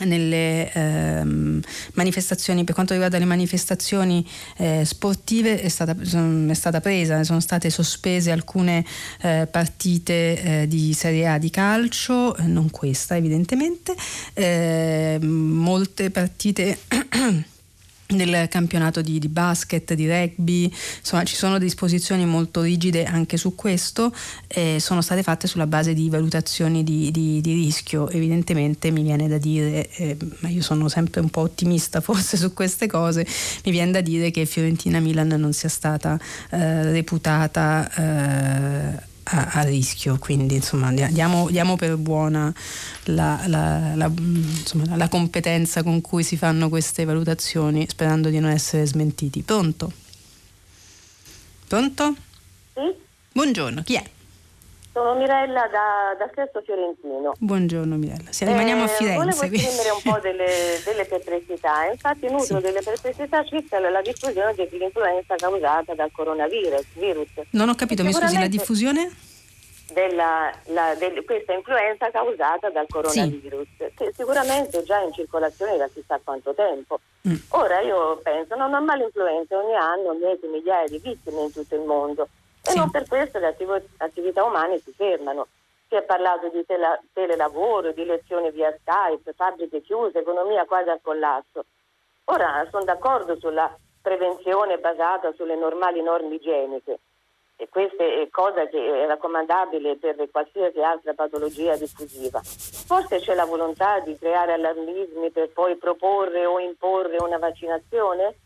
nelle 0.00 0.72
ehm, 0.72 1.60
manifestazioni, 1.94 2.64
per 2.64 2.74
quanto 2.74 2.92
riguarda 2.92 3.18
le 3.18 3.24
manifestazioni 3.24 4.26
eh, 4.56 4.82
sportive 4.84 5.60
è 5.60 5.68
stata, 5.68 5.94
è 5.98 6.54
stata, 6.54 6.80
presa, 6.80 7.22
sono 7.24 7.40
state 7.40 7.70
sospese 7.70 8.30
alcune 8.30 8.84
eh, 9.22 9.46
partite 9.50 10.62
eh, 10.62 10.66
di 10.68 10.92
Serie 10.92 11.28
A 11.28 11.38
di 11.38 11.50
calcio, 11.50 12.34
non 12.40 12.70
questa 12.70 13.16
evidentemente, 13.16 13.94
ehm, 14.34 15.24
molte 15.24 16.10
partite 16.10 16.78
del 18.16 18.48
campionato 18.48 19.00
di, 19.00 19.18
di, 19.18 19.28
basket, 19.28 19.94
di 19.94 20.08
rugby, 20.08 20.72
insomma 20.98 21.24
ci 21.24 21.36
sono 21.36 21.58
disposizioni 21.58 22.24
molto 22.26 22.62
rigide 22.62 23.04
anche 23.04 23.36
su 23.36 23.54
questo, 23.54 24.14
eh, 24.48 24.78
sono 24.80 25.00
state 25.02 25.22
fatte 25.22 25.46
sulla 25.46 25.66
base 25.66 25.94
di 25.94 26.08
valutazioni 26.08 26.84
di, 26.84 27.10
di, 27.10 27.40
di 27.40 27.52
rischio, 27.52 28.08
evidentemente 28.08 28.90
mi 28.90 29.02
viene 29.02 29.28
da 29.28 29.38
dire, 29.38 29.88
eh, 29.96 30.16
ma 30.40 30.48
io 30.48 30.62
sono 30.62 30.88
sempre 30.88 31.20
un 31.20 31.30
po' 31.30 31.42
ottimista 31.42 32.00
forse 32.02 32.36
su 32.36 32.52
queste 32.52 32.86
cose, 32.86 33.26
mi 33.64 33.70
viene 33.70 33.92
da 33.92 34.00
dire 34.00 34.30
che 34.30 34.46
Fiorentina-Milan 34.46 35.28
non 35.28 35.52
sia 35.52 35.68
stata 35.68 36.18
eh, 36.50 36.90
reputata 36.90 37.90
eh, 37.96 39.12
a, 39.24 39.50
a, 39.52 39.62
rischio, 39.62 40.18
quindi 40.18 40.56
insomma 40.56 40.92
diamo, 40.92 41.48
diamo 41.50 41.76
per 41.76 41.96
buona 41.96 42.52
la, 43.04 43.42
la, 43.46 43.94
la, 43.94 44.10
insomma, 44.16 44.96
la, 44.96 45.08
competenza 45.08 45.82
con 45.82 46.00
cui 46.00 46.22
si 46.22 46.36
fanno 46.36 46.68
queste 46.68 47.04
valutazioni, 47.04 47.86
sperando 47.88 48.28
di 48.28 48.38
non 48.38 48.50
essere 48.50 48.86
smentiti. 48.86 49.42
Pronto? 49.42 49.92
Pronto? 51.66 52.14
Sì? 52.74 52.80
Buongiorno, 53.32 53.82
chi 53.82 53.94
è? 53.94 54.10
Sono 54.94 55.16
Mirella 55.16 55.66
da, 55.66 56.14
da 56.16 56.30
Sesto 56.32 56.62
Fiorentino. 56.64 57.32
Buongiorno 57.40 57.96
Mirella, 57.96 58.30
sì, 58.30 58.44
rimaniamo 58.44 58.82
eh, 58.82 58.84
a 58.84 58.86
Firenze. 58.86 59.16
Volevo 59.16 59.42
esprimere 59.42 59.90
un 59.90 60.00
po' 60.00 60.20
delle, 60.22 60.80
delle 60.84 61.04
perplessità, 61.04 61.90
infatti 61.90 62.30
nutro 62.30 62.58
sì. 62.58 62.62
delle 62.62 62.80
perplessità 62.80 63.42
circa 63.42 63.80
la 63.80 64.00
diffusione 64.00 64.54
dell'influenza 64.54 65.34
causata 65.34 65.94
dal 65.94 66.12
coronavirus. 66.12 66.84
Virus. 66.92 67.28
Non 67.50 67.70
ho 67.70 67.74
capito, 67.74 68.04
mi 68.04 68.12
scusi, 68.12 68.38
la 68.38 68.46
diffusione? 68.46 69.10
Della, 69.92 70.54
la, 70.66 70.94
del, 70.94 71.24
questa 71.24 71.54
influenza 71.54 72.08
causata 72.12 72.70
dal 72.70 72.86
coronavirus, 72.88 73.66
sì. 73.76 73.92
che 73.96 74.12
sicuramente 74.16 74.78
è 74.78 74.82
già 74.84 75.00
in 75.00 75.12
circolazione 75.12 75.76
da 75.76 75.88
chissà 75.92 76.20
quanto 76.22 76.54
tempo. 76.54 77.00
Mm. 77.28 77.34
Ora 77.48 77.80
io 77.80 78.20
penso, 78.22 78.54
una 78.54 78.68
normale 78.68 79.02
influenza 79.02 79.58
ogni 79.58 79.74
anno 79.74 80.14
miete 80.14 80.46
migliaia 80.46 80.86
di 80.86 81.00
vittime 81.02 81.42
in 81.42 81.52
tutto 81.52 81.74
il 81.74 81.82
mondo 81.82 82.28
e 82.64 82.70
sì. 82.70 82.78
non 82.78 82.90
per 82.90 83.06
questo 83.06 83.38
le 83.38 83.48
attiv- 83.48 83.88
attività 83.98 84.44
umane 84.44 84.78
si 84.78 84.92
fermano. 84.92 85.48
Si 85.88 85.94
è 85.94 86.02
parlato 86.02 86.48
di 86.48 86.64
tele- 86.64 87.02
telelavoro, 87.12 87.92
di 87.92 88.04
lezioni 88.04 88.50
via 88.50 88.74
Skype, 88.80 89.32
fabbriche 89.34 89.82
chiuse, 89.82 90.18
economia 90.18 90.64
quasi 90.64 90.88
al 90.88 91.00
collasso. 91.02 91.64
Ora 92.24 92.66
sono 92.70 92.84
d'accordo 92.84 93.36
sulla 93.38 93.72
prevenzione 94.00 94.78
basata 94.78 95.32
sulle 95.32 95.56
normali 95.56 96.02
norme 96.02 96.34
igieniche 96.36 96.98
e 97.56 97.68
questa 97.68 98.02
è 98.02 98.28
cosa 98.30 98.66
che 98.66 99.02
è 99.02 99.06
raccomandabile 99.06 99.96
per 99.96 100.16
qualsiasi 100.30 100.82
altra 100.82 101.14
patologia 101.14 101.76
diffusiva. 101.76 102.40
Forse 102.42 103.20
c'è 103.20 103.34
la 103.34 103.44
volontà 103.44 104.00
di 104.00 104.18
creare 104.18 104.54
allarmismi 104.54 105.30
per 105.30 105.50
poi 105.50 105.76
proporre 105.76 106.46
o 106.46 106.58
imporre 106.58 107.16
una 107.18 107.38
vaccinazione? 107.38 108.36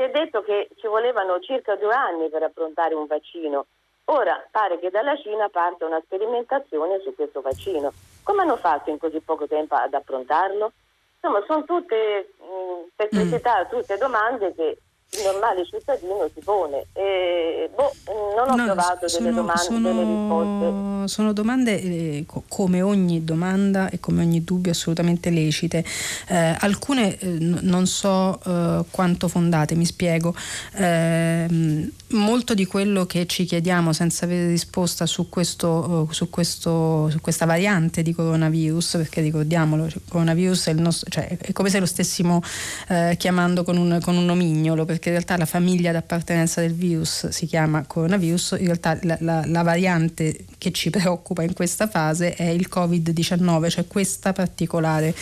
Si 0.00 0.06
è 0.06 0.10
detto 0.12 0.40
che 0.40 0.70
ci 0.76 0.86
volevano 0.86 1.40
circa 1.40 1.76
due 1.76 1.92
anni 1.92 2.30
per 2.30 2.42
approntare 2.42 2.94
un 2.94 3.04
vaccino. 3.04 3.66
Ora 4.04 4.42
pare 4.50 4.78
che 4.78 4.88
dalla 4.88 5.14
Cina 5.18 5.50
parta 5.50 5.84
una 5.84 6.00
sperimentazione 6.02 7.00
su 7.00 7.14
questo 7.14 7.42
vaccino. 7.42 7.92
Come 8.22 8.40
hanno 8.40 8.56
fatto 8.56 8.88
in 8.88 8.96
così 8.96 9.20
poco 9.20 9.46
tempo 9.46 9.74
ad 9.74 9.92
approntarlo? 9.92 10.72
Insomma, 11.20 11.44
sono 11.46 11.64
tutte 11.64 12.32
mh, 12.38 12.92
perplessità, 12.96 13.66
mm. 13.66 13.68
tutte 13.68 13.98
domande 13.98 14.54
che 14.54 14.78
il 15.12 15.22
normale 15.24 15.64
cittadino 15.64 16.30
si 16.32 16.40
pone. 16.44 16.86
E, 16.92 17.68
boh, 17.74 17.92
non 18.36 18.50
ho 18.50 18.54
no, 18.54 18.64
trovato 18.64 19.08
sono, 19.08 19.24
delle 19.24 19.36
domande, 19.36 19.62
sono, 19.62 19.88
delle 19.88 20.04
risposte. 20.04 21.08
Sono 21.08 21.32
domande 21.32 21.80
eh, 21.80 22.26
come 22.48 22.82
ogni 22.82 23.24
domanda 23.24 23.90
e 23.90 23.98
come 23.98 24.22
ogni 24.22 24.44
dubbio 24.44 24.70
assolutamente 24.70 25.30
lecite. 25.30 25.84
Eh, 26.28 26.56
alcune 26.60 27.18
eh, 27.18 27.26
non 27.38 27.86
so 27.86 28.38
eh, 28.44 28.84
quanto 28.90 29.26
fondate, 29.26 29.74
mi 29.74 29.84
spiego. 29.84 30.34
Ehm, 30.74 31.90
molto 32.10 32.54
di 32.54 32.66
quello 32.66 33.06
che 33.06 33.26
ci 33.26 33.44
chiediamo 33.44 33.92
senza 33.92 34.24
avere 34.24 34.48
risposta 34.48 35.06
su, 35.06 35.28
questo, 35.28 36.08
su, 36.10 36.30
questo, 36.30 37.08
su 37.10 37.20
questa 37.20 37.46
variante 37.46 38.02
di 38.02 38.12
coronavirus, 38.12 38.96
perché 38.98 39.20
ricordiamolo, 39.20 39.86
il 39.86 40.00
coronavirus 40.08 40.68
è, 40.68 40.72
nostro, 40.74 41.10
cioè, 41.10 41.36
è 41.38 41.52
come 41.52 41.68
se 41.70 41.78
lo 41.80 41.86
stessimo 41.86 42.42
eh, 42.88 43.16
chiamando 43.18 43.64
con 43.64 43.76
un, 43.76 43.98
con 44.02 44.16
un 44.16 44.24
nomignolo, 44.24 44.84
perché 45.00 45.08
in 45.08 45.14
realtà 45.14 45.38
la 45.38 45.46
famiglia 45.46 45.92
d'appartenenza 45.92 46.60
del 46.60 46.74
virus 46.74 47.28
si 47.28 47.46
chiama 47.46 47.86
coronavirus, 47.86 48.56
in 48.58 48.66
realtà 48.66 48.98
la, 49.02 49.16
la, 49.20 49.42
la 49.46 49.62
variante 49.62 50.44
che 50.58 50.72
ci 50.72 50.90
preoccupa 50.90 51.42
in 51.42 51.54
questa 51.54 51.88
fase 51.88 52.34
è 52.34 52.44
il 52.44 52.68
Covid-19, 52.70 53.70
cioè 53.70 53.86
questa 53.86 54.34
particolare 54.34 55.14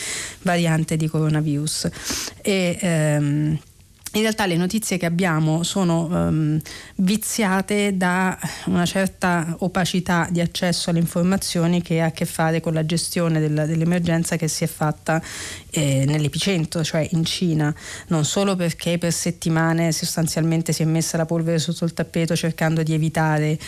variante 0.42 0.96
di 0.96 1.06
coronavirus. 1.06 1.88
E, 2.42 2.76
ehm, 2.80 3.58
in 4.12 4.22
realtà 4.22 4.46
le 4.46 4.56
notizie 4.56 4.96
che 4.96 5.04
abbiamo 5.04 5.62
sono 5.62 6.06
um, 6.06 6.58
viziate 6.96 7.96
da 7.96 8.38
una 8.66 8.86
certa 8.86 9.54
opacità 9.58 10.28
di 10.30 10.40
accesso 10.40 10.88
alle 10.88 10.98
informazioni 10.98 11.82
che 11.82 12.00
ha 12.00 12.06
a 12.06 12.10
che 12.10 12.24
fare 12.24 12.60
con 12.60 12.72
la 12.72 12.86
gestione 12.86 13.38
della, 13.38 13.66
dell'emergenza 13.66 14.36
che 14.36 14.48
si 14.48 14.64
è 14.64 14.66
fatta 14.66 15.22
eh, 15.70 16.04
nell'epicentro, 16.06 16.82
cioè 16.82 17.06
in 17.12 17.24
Cina, 17.24 17.74
non 18.08 18.24
solo 18.24 18.56
perché 18.56 18.96
per 18.96 19.12
settimane 19.12 19.92
sostanzialmente 19.92 20.72
si 20.72 20.82
è 20.82 20.86
messa 20.86 21.18
la 21.18 21.26
polvere 21.26 21.58
sotto 21.58 21.84
il 21.84 21.92
tappeto 21.92 22.34
cercando 22.34 22.82
di 22.82 22.94
evitare 22.94 23.58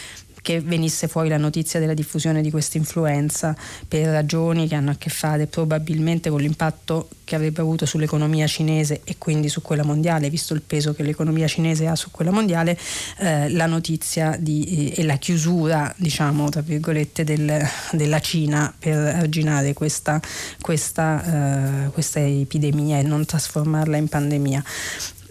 che 0.43 0.61
venisse 0.61 1.09
fuori 1.09 1.29
la 1.29 1.37
notizia 1.37 1.81
della 1.81 1.95
diffusione 1.95 2.43
di 2.43 2.51
questa 2.51 2.79
influenza 2.79 3.57
per 3.87 4.07
ragioni 4.07 4.69
che 4.69 4.75
hanno 4.75 4.91
a 4.91 4.97
che 4.97 5.11
fare 5.11 5.47
probabilmente 5.47 6.31
con 6.31 6.41
l'impatto 6.41 7.09
che 7.25 7.37
avrebbe 7.37 7.61
avuto 7.61 7.87
sull'economia 7.87 8.47
cinese 8.47 9.03
e 9.05 9.15
quindi 9.17 9.49
su 9.49 9.63
quella 9.63 9.85
mondiale, 9.85 10.29
visto 10.31 10.53
il 10.53 10.63
peso 10.63 10.95
che 10.95 11.05
l'economia 11.05 11.47
cinese 11.47 11.87
ha 11.87 11.95
su 11.95 12.11
quella 12.11 12.33
mondiale, 12.33 12.77
eh, 13.19 13.49
la 13.51 13.67
notizia 13.67 14.37
di, 14.39 14.91
eh, 14.93 15.01
e 15.01 15.05
la 15.05 15.17
chiusura, 15.17 15.95
diciamo, 15.97 16.49
tra 16.49 16.61
virgolette, 16.61 17.23
del, 17.23 17.63
della 17.93 18.21
Cina 18.21 18.75
per 18.77 18.97
arginare 18.97 19.75
questa, 19.75 20.21
questa, 20.61 21.87
eh, 21.87 21.91
questa 21.91 22.21
epidemia 22.21 22.99
e 22.99 23.03
non 23.03 23.25
trasformarla 23.25 23.97
in 23.97 24.09
pandemia. 24.09 24.65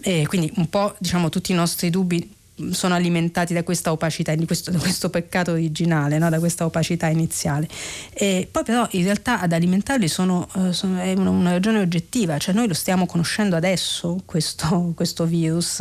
E 0.00 0.26
quindi 0.26 0.50
un 0.56 0.70
po' 0.70 0.94
diciamo 0.98 1.28
tutti 1.28 1.52
i 1.52 1.54
nostri 1.54 1.90
dubbi 1.90 2.38
sono 2.70 2.94
alimentati 2.94 3.54
da 3.54 3.62
questa 3.62 3.92
opacità, 3.92 4.34
questo, 4.44 4.70
da 4.70 4.78
questo 4.78 5.10
peccato 5.10 5.52
originale, 5.52 6.18
no? 6.18 6.28
da 6.28 6.38
questa 6.38 6.64
opacità 6.64 7.08
iniziale. 7.08 7.68
E 8.12 8.48
poi 8.50 8.62
però 8.64 8.86
in 8.92 9.04
realtà 9.04 9.40
ad 9.40 9.52
alimentarli 9.52 10.08
sono, 10.08 10.48
uh, 10.54 10.70
sono, 10.72 11.00
è 11.00 11.12
una, 11.14 11.30
una, 11.30 11.50
ragione 11.52 11.80
oggettiva, 11.80 12.38
cioè 12.38 12.54
noi 12.54 12.68
lo 12.68 12.74
stiamo 12.74 13.06
conoscendo 13.06 13.56
adesso 13.56 14.20
questo, 14.24 14.92
questo 14.96 15.24
virus 15.24 15.80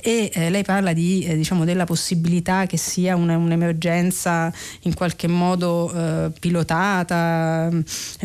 e 0.00 0.30
eh, 0.32 0.50
lei 0.50 0.62
parla 0.62 0.92
di, 0.92 1.24
eh, 1.24 1.36
diciamo, 1.36 1.64
della 1.64 1.84
possibilità 1.84 2.66
che 2.66 2.76
sia 2.76 3.16
una, 3.16 3.36
un'emergenza 3.36 4.52
in 4.82 4.94
qualche 4.94 5.28
modo 5.28 5.92
eh, 5.92 6.30
pilotata, 6.38 7.70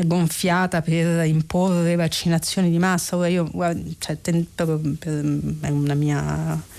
gonfiata 0.06 0.82
per 0.82 1.26
imporre 1.26 1.96
vaccinazioni 1.96 2.70
di 2.70 2.78
massa. 2.78 3.16
Ora 3.16 3.28
io 3.28 3.48
guarda, 3.52 3.82
cioè, 4.00 4.18
ten, 4.22 4.46
proprio 4.54 4.96
per, 4.98 5.40
è 5.62 5.70
una 5.70 5.94
mia 5.94 6.72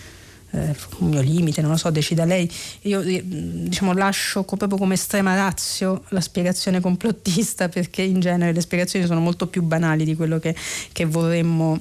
eh, 0.54 0.76
un 0.98 1.08
mio 1.08 1.20
limite, 1.20 1.60
non 1.60 1.72
lo 1.72 1.76
so, 1.76 1.90
decida 1.90 2.24
lei. 2.24 2.50
Io 2.82 3.00
eh, 3.00 3.22
diciamo, 3.24 3.92
lascio 3.92 4.44
proprio 4.44 4.78
come 4.78 4.94
estrema 4.94 5.34
razio 5.34 6.04
la 6.08 6.20
spiegazione 6.20 6.80
complottista 6.80 7.68
perché 7.70 8.02
in 8.02 8.20
genere 8.20 8.52
le 8.52 8.60
spiegazioni 8.60 9.06
sono 9.06 9.20
molto 9.20 9.48
più 9.48 9.62
banali 9.62 10.04
di 10.04 10.14
quello 10.14 10.38
che, 10.38 10.54
che 10.92 11.04
vorremmo 11.04 11.80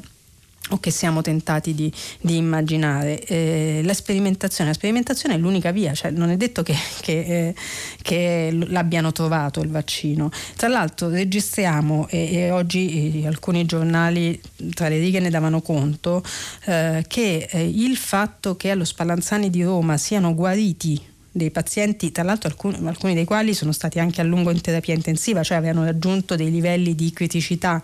o 0.70 0.80
che 0.80 0.92
siamo 0.92 1.22
tentati 1.22 1.74
di, 1.74 1.92
di 2.22 2.38
immaginare. 2.38 3.24
Eh, 3.26 3.82
la, 3.84 3.94
sperimentazione, 3.94 4.70
la 4.70 4.76
sperimentazione 4.76 5.36
è 5.36 5.38
l'unica 5.38 5.72
via, 5.72 5.94
cioè 5.94 6.12
non 6.12 6.30
è 6.30 6.38
detto 6.38 6.64
che, 6.64 6.76
che, 7.02 7.20
eh, 7.20 7.56
che, 8.02 8.50
l'abbiano 8.68 9.12
trovato 9.12 9.62
il 9.62 9.70
vaccino. 9.70 10.32
Tra 10.56 10.70
l'altro 10.70 11.10
registriamo, 11.10 12.08
e, 12.10 12.34
e 12.34 12.52
oggi 12.52 13.22
eh, 13.22 13.28
alcuni 13.28 13.66
giornali 13.66 14.40
tra 14.74 14.88
le 14.88 15.00
righe 15.00 15.20
ne 15.20 15.30
davano 15.30 15.62
conto, 15.62 16.24
eh, 16.66 17.04
che 17.08 17.48
eh, 17.50 17.68
il 17.68 17.98
fatto 17.98 18.56
che 18.56 18.72
allo 18.72 18.86
Spallanzani 18.86 19.50
di 19.50 19.64
Roma 19.64 19.98
siano 19.98 20.34
guariti 20.34 21.12
dei 21.36 21.50
pazienti, 21.50 22.12
tra 22.12 22.22
l'altro 22.22 22.48
alcuni, 22.48 22.78
alcuni, 22.88 23.16
dei 23.16 23.26
quali 23.26 23.56
sono 23.56 23.72
stati 23.72 24.00
anche 24.00 24.22
a 24.22 24.24
lungo 24.24 24.52
in 24.52 24.62
terapia 24.62 24.94
intensiva, 24.94 25.42
cioè 25.42 25.58
avevano 25.58 25.84
raggiunto 25.84 26.36
dei 26.36 26.52
livelli 26.52 26.94
di 26.94 27.12
criticità 27.12 27.82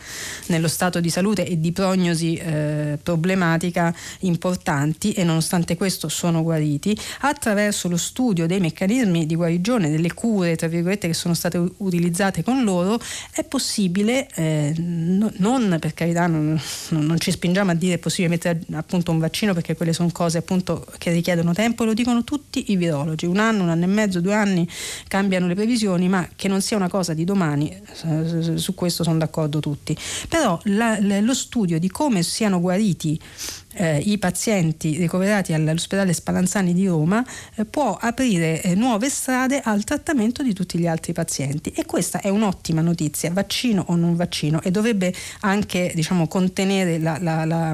nello 0.47 0.68
stato 0.68 1.00
di 1.00 1.10
salute 1.10 1.45
e 1.47 1.60
di 1.60 1.72
prognosi 1.72 2.36
eh, 2.36 3.00
problematica 3.02 3.93
importanti 4.20 5.14
e 5.14 5.24
nonostante 5.24 5.76
questo 5.76 6.10
sono 6.10 6.43
guariti, 6.43 6.95
attraverso 7.22 7.89
lo 7.89 7.97
studio 7.97 8.45
dei 8.45 8.60
meccanismi 8.60 9.26
di 9.26 9.36
guarigione, 9.36 9.89
delle 9.89 10.14
cure, 10.14 10.56
tra 10.56 10.68
virgolette, 10.68 11.08
che 11.08 11.16
sono 11.16 11.34
state 11.34 11.58
utilizzate 11.78 12.43
con 12.43 12.64
loro, 12.64 13.00
è 13.32 13.43
possibile, 13.43 14.28
eh, 14.36 14.74
no, 14.78 15.32
non 15.38 15.78
per 15.80 15.95
carità, 15.95 16.28
non, 16.28 16.60
non, 16.89 17.20
ci 17.20 17.32
spingiamo 17.32 17.72
a 17.72 17.74
dire 17.74 17.95
è 17.95 17.97
possibile 17.97 18.30
mettere 18.30 18.62
appunto 18.74 19.12
un 19.12 19.18
vaccino 19.18 19.54
perché 19.56 19.76
quelle 19.76 19.93
sono 19.93 20.10
cose 20.12 20.38
appunto 20.38 20.86
che 21.00 21.12
richiedono 21.12 21.54
tempo, 21.54 21.84
lo 21.84 21.95
dicono 21.95 22.24
tutti 22.24 22.72
i 22.72 22.76
virologi 22.76 23.26
un 23.40 23.46
anno, 23.46 23.64
un 23.64 23.70
anno 23.70 23.84
e 23.86 23.88
mezzo, 23.88 24.20
due 24.20 24.34
anni 24.34 24.68
cambiano 25.08 25.48
le 25.48 25.56
previsioni, 25.56 26.10
ma 26.10 26.28
che 26.36 26.48
non 26.48 26.62
sia 26.62 26.78
una 26.78 26.90
cosa 26.90 27.14
di 27.14 27.24
domani, 27.24 27.76
su 28.56 28.76
questo 28.76 29.04
sono 29.04 29.18
d'accordo 29.18 29.60
tutti. 29.60 29.98
Però 30.28 30.60
la, 30.66 31.00
lo 31.00 31.34
studio 31.34 31.80
di 31.80 31.90
come 31.90 32.22
siano 32.24 32.60
guariti 32.60 33.20
eh, 33.80 33.98
i 34.00 34.18
pazienti 34.18 34.98
ricoverati 34.98 35.54
all'ospedale 35.54 36.12
Spallanzani 36.14 36.74
di 36.74 36.86
Roma 36.88 37.26
eh, 37.56 37.64
può 37.64 37.98
aprire 38.00 38.62
eh, 38.62 38.76
nuove 38.76 39.10
strade 39.10 39.62
al 39.64 39.86
trattamento 39.86 40.44
di 40.44 40.54
tutti 40.54 40.78
gli 40.78 40.86
altri 40.86 41.14
pazienti 41.14 41.72
e 41.72 41.86
questa 41.86 42.20
è 42.20 42.28
un'ottima 42.28 42.82
notizia, 42.82 43.32
vaccino 43.32 43.86
o 43.88 43.96
non 43.96 44.16
vaccino 44.16 44.62
e 44.62 44.70
dovrebbe 44.70 45.14
anche 45.42 45.92
diciamo, 45.96 46.28
contenere 46.28 47.00
la, 47.00 47.18
la, 47.22 47.46
la, 47.46 47.74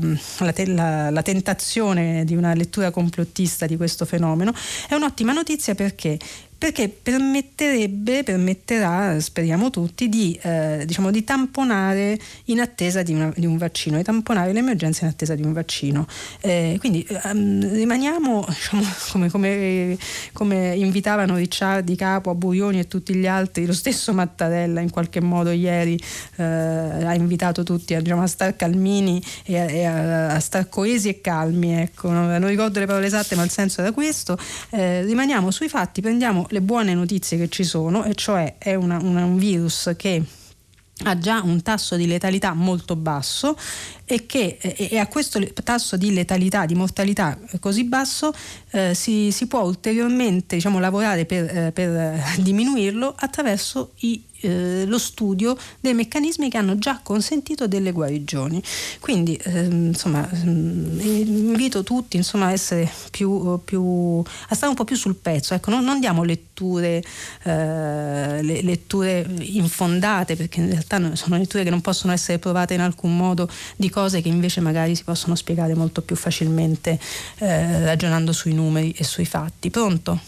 la, 1.09 1.21
tentazione 1.23 2.23
di 2.23 2.35
una 2.35 2.53
lettura 2.53 2.91
complottista 2.91 3.65
di 3.65 3.75
questo 3.75 4.05
fenomeno. 4.05 4.53
È 4.87 4.93
un'ottima 4.93 5.33
notizia 5.33 5.73
perché 5.73 6.19
perché 6.57 6.89
permetterebbe, 6.89 8.23
permetterà, 8.23 9.19
speriamo 9.19 9.69
tutti, 9.69 10.07
di, 10.07 10.39
eh, 10.41 10.83
diciamo, 10.85 11.11
di 11.11 11.23
tamponare 11.23 12.17
in 12.45 12.61
attesa 12.61 13.03
di, 13.03 13.13
una, 13.13 13.31
di, 13.35 13.45
un 13.45 13.57
vaccino, 13.57 13.97
di 13.97 14.03
tamponare 14.03 14.53
l'emergenza 14.53 15.03
in 15.03 15.11
attesa 15.11 15.35
di 15.35 15.43
un 15.43 15.51
vaccino. 15.51 16.07
Eh, 16.39 16.77
quindi 16.79 17.05
ehm, 17.07 17.73
rimaniamo, 17.73 18.45
diciamo, 18.47 18.83
come, 19.11 19.29
come, 19.29 19.97
come, 20.31 20.75
invitavano 20.75 21.35
Ricciardi, 21.35 21.95
Capo, 21.95 22.33
Burioni 22.33 22.79
e 22.79 22.87
tutti 22.87 23.13
gli 23.15 23.27
altri, 23.27 23.65
lo 23.65 23.73
stesso 23.73 24.13
Mattarella 24.13 24.79
in 24.79 24.89
qualche 24.89 25.21
modo 25.21 25.51
ieri 25.51 25.99
eh, 26.37 26.43
ha 26.43 27.13
invitato 27.13 27.63
tutti 27.63 27.93
a, 27.93 28.01
diciamo, 28.01 28.21
a 28.21 28.27
star 28.27 28.55
calmini 28.55 29.21
e, 29.43 29.59
a, 29.59 29.69
e 29.69 29.85
a, 29.85 30.27
a, 30.29 30.39
star 30.39 30.69
coesi 30.69 31.09
e 31.09 31.21
calmi. 31.21 31.73
Ecco. 31.81 32.09
Non, 32.09 32.27
non, 32.27 32.47
ricordo 32.47 32.79
le 32.79 32.85
parole 32.85 33.07
esatte, 33.07 33.35
ma 33.35 33.43
il 33.43 33.51
senso 33.51 33.81
era 33.81 33.91
questo. 33.91 34.37
Eh, 34.69 35.03
rimaniamo 35.03 35.51
sui 35.51 35.67
fatti, 35.67 36.01
prendiamo 36.01 36.44
le 36.49 36.61
buone 36.61 36.93
notizie 36.93 37.37
che 37.37 37.49
ci 37.49 37.63
sono, 37.63 38.03
e 38.03 38.15
cioè 38.15 38.55
è 38.57 38.75
una, 38.75 38.97
una, 39.01 39.25
un 39.25 39.37
virus 39.37 39.93
che 39.97 40.23
ha 41.03 41.17
già 41.17 41.41
un 41.43 41.61
tasso 41.61 41.95
di 41.95 42.07
letalità 42.07 42.53
molto 42.53 42.95
basso 42.95 43.57
e 44.05 44.25
che 44.25 44.57
e 44.59 44.97
a 44.97 45.07
questo 45.07 45.41
tasso 45.63 45.97
di 45.97 46.13
letalità, 46.13 46.65
di 46.65 46.75
mortalità 46.75 47.37
così 47.59 47.83
basso 47.83 48.33
eh, 48.71 48.93
si, 48.93 49.31
si, 49.31 49.47
può 49.47 49.63
ulteriormente 49.63 50.55
diciamo, 50.55 50.79
lavorare 50.79 51.25
per, 51.25 51.57
eh, 51.57 51.71
per 51.71 52.21
diminuirlo 52.39 53.13
attraverso 53.17 53.91
i 53.99 54.21
eh, 54.45 54.85
lo 54.85 54.99
studio 54.99 55.57
dei 55.79 55.93
meccanismi 55.93 56.49
che 56.49 56.57
hanno 56.57 56.77
già 56.77 56.99
consentito 57.01 57.67
delle 57.67 57.91
guarigioni. 57.91 58.61
Quindi 58.99 59.39
ehm, 59.41 59.87
insomma, 59.87 60.29
mm, 60.33 60.99
invito 60.99 61.83
tutti 61.83 62.17
insomma, 62.17 62.47
a 62.47 62.51
essere 62.51 62.89
più, 63.11 63.59
più, 63.63 64.21
a 64.49 64.55
stare 64.55 64.69
un 64.69 64.75
po' 64.75 64.83
più 64.83 64.95
sul 64.95 65.15
pezzo, 65.15 65.53
ecco, 65.53 65.71
non, 65.71 65.83
non 65.83 65.99
diamo 65.99 66.23
letture, 66.23 67.03
eh, 67.43 68.41
le, 68.43 68.61
letture 68.61 69.25
infondate, 69.39 70.35
perché 70.35 70.59
in 70.59 70.69
realtà 70.69 71.15
sono 71.15 71.37
letture 71.37 71.63
che 71.63 71.69
non 71.69 71.81
possono 71.81 72.13
essere 72.13 72.37
provate 72.37 72.73
in 72.73 72.81
alcun 72.81 73.15
modo 73.15 73.49
di 73.75 73.89
cose 73.95 74.21
che 74.21 74.27
invece 74.27 74.59
magari 74.59 74.93
si 74.93 75.05
possono 75.05 75.35
spiegare 75.35 75.73
molto 75.73 76.01
più 76.01 76.17
facilmente 76.17 76.99
eh, 77.39 77.85
ragionando 77.85 78.33
sui 78.33 78.53
numeri 78.53 78.91
e 78.91 79.05
sui 79.05 79.23
fatti. 79.25 79.69
Pronto? 79.69 80.19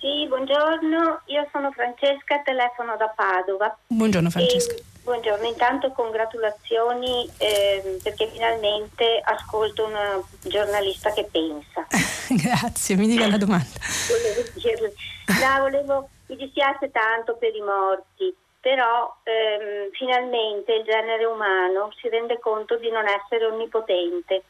Sì, 0.00 0.26
buongiorno, 0.26 1.20
io 1.26 1.46
sono 1.52 1.70
Francesca, 1.72 2.40
telefono 2.42 2.96
da 2.96 3.12
Padova. 3.14 3.76
Buongiorno 3.88 4.30
Francesca. 4.30 4.72
E, 4.72 4.82
buongiorno, 5.02 5.46
intanto 5.46 5.90
congratulazioni 5.92 7.28
eh, 7.36 7.98
perché 8.02 8.30
finalmente 8.32 9.20
ascolto 9.22 9.84
una 9.84 10.18
giornalista 10.40 11.12
che 11.12 11.28
pensa. 11.30 11.86
Grazie, 12.32 12.96
mi 12.96 13.08
dica 13.08 13.26
la 13.26 13.36
domanda. 13.36 13.78
volevo 14.08 14.48
dirle, 14.54 14.94
no, 15.26 15.60
volevo, 15.60 16.08
mi 16.28 16.36
dispiace 16.36 16.90
tanto 16.90 17.36
per 17.36 17.54
i 17.54 17.60
morti, 17.60 18.34
però 18.60 19.16
ehm, 19.22 19.90
finalmente 19.92 20.72
il 20.74 20.84
genere 20.84 21.24
umano 21.24 21.92
si 22.00 22.08
rende 22.08 22.38
conto 22.38 22.76
di 22.76 22.90
non 22.90 23.06
essere 23.06 23.46
onnipotente, 23.46 24.42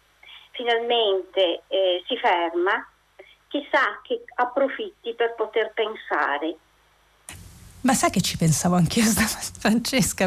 finalmente 0.53 1.63
eh, 1.69 2.03
si 2.07 2.17
ferma 2.17 2.87
chissà 3.49 4.01
che 4.03 4.23
approfitti 4.35 5.15
per 5.15 5.35
poter 5.35 5.73
pensare. 5.73 6.57
Ma 7.83 7.95
sai 7.95 8.11
che 8.11 8.21
ci 8.21 8.37
pensavo 8.37 8.75
anch'io, 8.75 9.05
Francesca? 9.59 10.27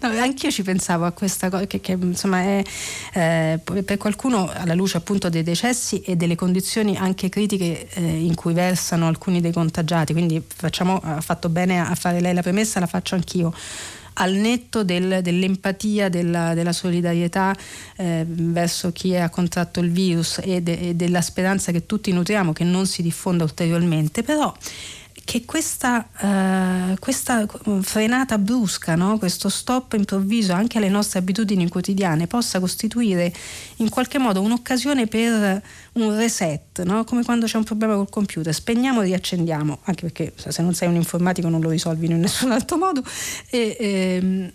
No, 0.00 0.08
anch'io 0.08 0.50
ci 0.50 0.62
pensavo 0.62 1.06
a 1.06 1.12
questa 1.12 1.48
cosa, 1.48 1.66
che, 1.66 1.80
che 1.80 1.92
insomma 1.92 2.40
è 2.40 2.62
eh, 3.14 3.58
per 3.58 3.96
qualcuno 3.96 4.50
alla 4.52 4.74
luce 4.74 4.98
appunto 4.98 5.30
dei 5.30 5.42
decessi 5.42 6.00
e 6.02 6.16
delle 6.16 6.34
condizioni 6.34 6.96
anche 6.96 7.30
critiche 7.30 7.88
eh, 7.88 8.02
in 8.02 8.34
cui 8.34 8.52
versano 8.52 9.06
alcuni 9.06 9.40
dei 9.40 9.52
contagiati, 9.52 10.12
quindi 10.12 10.42
facciamo, 10.46 11.00
ha 11.02 11.20
fatto 11.22 11.48
bene 11.48 11.80
a 11.80 11.94
fare 11.94 12.20
lei 12.20 12.34
la 12.34 12.42
premessa, 12.42 12.80
la 12.80 12.86
faccio 12.86 13.14
anch'io 13.14 13.52
al 14.14 14.32
netto 14.32 14.84
del, 14.84 15.20
dell'empatia, 15.22 16.08
della, 16.08 16.52
della 16.52 16.72
solidarietà 16.72 17.56
eh, 17.96 18.24
verso 18.26 18.92
chi 18.92 19.16
ha 19.16 19.30
contratto 19.30 19.80
il 19.80 19.90
virus 19.90 20.40
e, 20.42 20.60
de, 20.60 20.78
e 20.78 20.94
della 20.94 21.22
speranza 21.22 21.72
che 21.72 21.86
tutti 21.86 22.12
nutriamo 22.12 22.52
che 22.52 22.64
non 22.64 22.86
si 22.86 23.02
diffonda 23.02 23.44
ulteriormente, 23.44 24.22
però 24.22 24.54
che 25.30 25.44
questa, 25.44 26.08
uh, 26.22 26.98
questa 26.98 27.46
frenata 27.82 28.36
brusca, 28.36 28.96
no? 28.96 29.16
questo 29.16 29.48
stop 29.48 29.92
improvviso 29.92 30.52
anche 30.54 30.78
alle 30.78 30.88
nostre 30.88 31.20
abitudini 31.20 31.68
quotidiane 31.68 32.26
possa 32.26 32.58
costituire 32.58 33.32
in 33.76 33.90
qualche 33.90 34.18
modo 34.18 34.40
un'occasione 34.40 35.06
per 35.06 35.62
un 35.92 36.16
reset, 36.16 36.82
no? 36.82 37.04
come 37.04 37.22
quando 37.22 37.46
c'è 37.46 37.58
un 37.58 37.62
problema 37.62 37.94
col 37.94 38.10
computer, 38.10 38.52
spegniamo 38.52 39.02
e 39.02 39.04
riaccendiamo, 39.04 39.78
anche 39.84 40.10
perché 40.10 40.32
se 40.34 40.62
non 40.62 40.74
sei 40.74 40.88
un 40.88 40.96
informatico 40.96 41.48
non 41.48 41.60
lo 41.60 41.70
risolvi 41.70 42.06
in 42.06 42.18
nessun 42.18 42.50
altro 42.50 42.76
modo. 42.76 43.04
E, 43.50 43.76
ehm, 43.78 44.52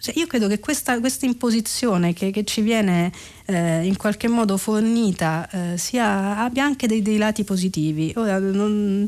cioè 0.00 0.16
io 0.16 0.26
credo 0.26 0.46
che 0.46 0.60
questa, 0.60 0.98
questa 1.00 1.26
imposizione 1.26 2.12
che, 2.12 2.30
che, 2.30 2.44
ci 2.44 2.60
viene 2.60 3.12
eh, 3.46 3.84
in 3.84 3.96
qualche 3.96 4.28
modo 4.28 4.56
fornita 4.56 5.48
eh, 5.50 5.76
sia, 5.76 6.38
abbia 6.38 6.64
anche 6.64 6.86
dei, 6.86 7.02
dei, 7.02 7.16
lati 7.16 7.42
positivi. 7.42 8.12
Ora, 8.16 8.38
non, 8.38 9.04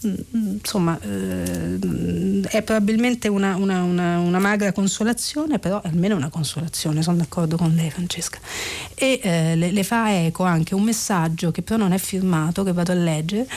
insomma 0.00 0.98
eh, 1.00 1.78
è 2.48 2.62
probabilmente 2.62 3.26
una, 3.28 3.56
una, 3.56 3.82
una, 3.82 4.18
una, 4.18 4.38
magra 4.38 4.70
consolazione, 4.72 5.58
però 5.58 5.80
almeno 5.82 6.14
una 6.14 6.28
consolazione, 6.28 7.02
sono 7.02 7.16
d'accordo 7.16 7.56
con 7.56 7.74
lei 7.74 7.90
Francesca. 7.90 8.38
E 8.94 9.20
eh, 9.22 9.56
le, 9.56 9.72
le, 9.72 9.82
fa 9.82 10.24
eco 10.24 10.44
anche 10.44 10.74
un 10.74 10.82
messaggio 10.82 11.50
che 11.50 11.62
però 11.62 11.78
non 11.78 11.92
è 11.92 11.98
firmato, 11.98 12.62
che 12.62 12.72
vado 12.72 12.92
a 12.92 12.94
leggere. 12.94 13.48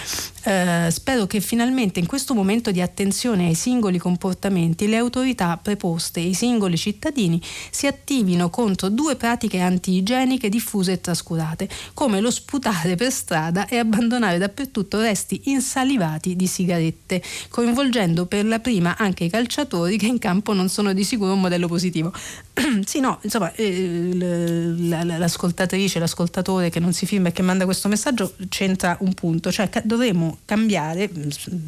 Eh, 0.44 0.88
spero 0.90 1.28
che 1.28 1.40
finalmente 1.40 2.00
in 2.00 2.08
questo 2.08 2.34
momento 2.34 2.72
di 2.72 2.82
attenzione 2.82 3.46
ai 3.48 3.54
singoli 3.54 4.00
comportamenti 4.00 4.88
le 4.88 4.98
autorità 4.98 5.58
preposte 5.58 6.20
e 6.20 6.24
i 6.30 6.34
singoli 6.34 6.78
cittadini 6.78 7.40
si 7.70 7.86
attivino 7.86 8.50
contro 8.50 8.90
due 8.90 9.16
pratiche 9.16 9.60
anti-igieniche 9.60 10.50
diffuse 10.50 10.94
e 10.94 11.02
trascurate, 11.02 11.70
come 11.94 12.20
lo 12.20 12.32
sputare 12.32 12.96
per 12.96 13.12
strada 13.12 13.68
e 13.68 13.78
abbandonare 13.78 14.40
dappertutto 14.40 15.00
resti 15.00 15.42
insalivati 15.46 16.31
di 16.36 16.48
sigarette, 16.48 17.22
coinvolgendo 17.50 18.26
per 18.26 18.46
la 18.46 18.60
prima 18.60 18.98
anche 18.98 19.26
i 19.26 19.30
calciatori 19.30 19.98
che 19.98 20.06
in 20.06 20.20
campo 20.20 20.54
non 20.54 20.70
sono 20.70 20.94
di 20.94 21.04
sicuro 21.04 21.34
un 21.34 21.42
modello 21.42 21.68
positivo. 21.68 22.14
sì, 22.86 23.00
no, 23.00 23.20
insomma, 23.22 23.54
eh, 23.54 24.14
l'ascoltatrice, 24.14 26.00
l'ascoltatore 26.00 26.70
che 26.70 26.80
non 26.80 26.94
si 26.94 27.06
firma 27.06 27.30
e 27.30 27.32
che 27.32 27.42
manda 27.42 27.66
questo 27.66 27.88
messaggio 27.88 28.34
c'entra 28.50 28.98
un 29.02 29.14
punto, 29.14 29.52
cioè 29.52 29.70
dovremmo 29.84 30.40
cambiare, 30.46 31.10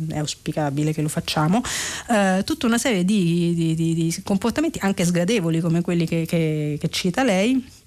è 0.09 0.17
auspicabile 0.17 0.93
che 0.93 1.01
lo 1.01 1.09
facciamo, 1.09 1.61
eh, 2.09 2.43
tutta 2.45 2.65
una 2.65 2.77
serie 2.77 3.05
di, 3.05 3.53
di, 3.53 3.75
di, 3.75 3.93
di, 3.93 4.21
comportamenti 4.23 4.79
anche 4.81 5.05
sgradevoli 5.05 5.59
come 5.59 5.81
quelli 5.81 6.05
che, 6.05 6.25
che, 6.25 6.77
che 6.79 6.89
cita 6.89 7.23
lei 7.23 7.81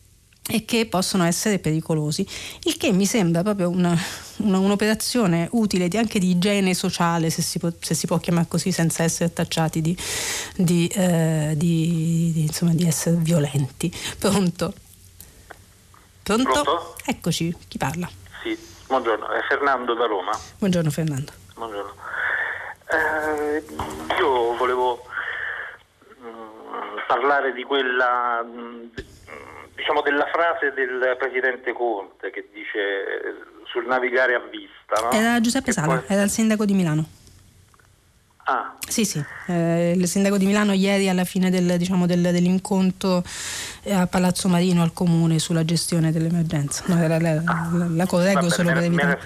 e 0.49 0.65
che 0.65 0.87
possono 0.87 1.25
essere 1.25 1.59
pericolosi, 1.59 2.27
il 2.65 2.77
che 2.77 2.93
mi 2.93 3.05
sembra 3.05 3.43
proprio 3.43 3.69
una, 3.69 3.97
una, 4.39 4.59
un'operazione 4.59 5.49
utile 5.53 5.89
di, 5.89 5.97
anche 5.97 6.19
di 6.19 6.31
igiene 6.31 6.73
sociale, 6.75 7.31
se 7.31 7.43
si, 7.43 7.59
può, 7.59 7.71
se 7.81 7.95
si, 7.95 8.07
può, 8.07 8.19
chiamare 8.19 8.47
così, 8.49 8.71
senza 8.71 9.03
essere 9.03 9.33
tacciati 9.33 9.81
di, 9.81 9.97
di, 10.57 10.87
eh, 10.89 11.55
di 11.57 12.43
insomma, 12.43 12.73
essere 12.79 13.17
violenti. 13.17 13.93
Pronto? 14.19 14.73
Pronto? 16.23 16.51
Pronto? 16.51 16.97
Eccoci, 17.05 17.55
chi 17.67 17.79
parla? 17.79 18.09
Sì, 18.43 18.57
buongiorno, 18.87 19.29
è 19.31 19.41
Fernando 19.49 19.95
da 19.95 20.07
Roma. 20.07 20.39
Buongiorno 20.59 20.91
Fernando. 20.91 21.33
Buongiorno. 21.55 21.95
Eh, 22.89 23.65
io 24.21 24.55
volevo 24.57 25.05
mm, 26.21 26.99
parlare 27.09 27.53
di 27.53 27.65
quella... 27.65 28.45
Mm, 29.77 29.83
diciamo 29.87 30.01
della 30.01 30.27
frase 30.33 30.73
del 30.75 31.17
presidente 31.19 31.73
Conte 31.73 32.31
che 32.31 32.49
dice 32.53 32.79
eh, 32.79 33.35
sul 33.65 33.87
navigare 33.87 34.35
a 34.35 34.41
vista. 34.41 35.01
No? 35.03 35.11
Era 35.13 35.41
Giuseppe 35.41 35.73
Sala, 35.73 36.03
era 36.07 36.23
il 36.23 36.31
sindaco 36.31 36.65
di 36.65 36.75
Milano. 36.75 37.05
Ah. 38.49 38.77
Sì, 38.87 39.05
sì, 39.05 39.23
eh, 39.49 39.93
il 39.97 40.07
sindaco 40.07 40.39
di 40.39 40.47
Milano 40.47 40.73
ieri 40.73 41.09
alla 41.09 41.25
fine 41.25 41.51
del, 41.51 41.77
diciamo, 41.77 42.07
del, 42.07 42.23
dell'incontro 42.23 43.25
eh, 43.83 43.93
a 43.93 44.07
Palazzo 44.07 44.49
Marino 44.49 44.83
al 44.83 44.93
comune 44.93 45.41
sulla 45.41 45.65
gestione 45.65 46.13
dell'emergenza. 46.13 46.85
No, 46.87 46.95
la, 47.09 47.19
la, 47.19 47.35
la, 47.43 47.87
la 47.91 48.07
correggo 48.07 48.49
solo 48.49 48.73
per 48.73 48.85
evitare. 48.85 49.21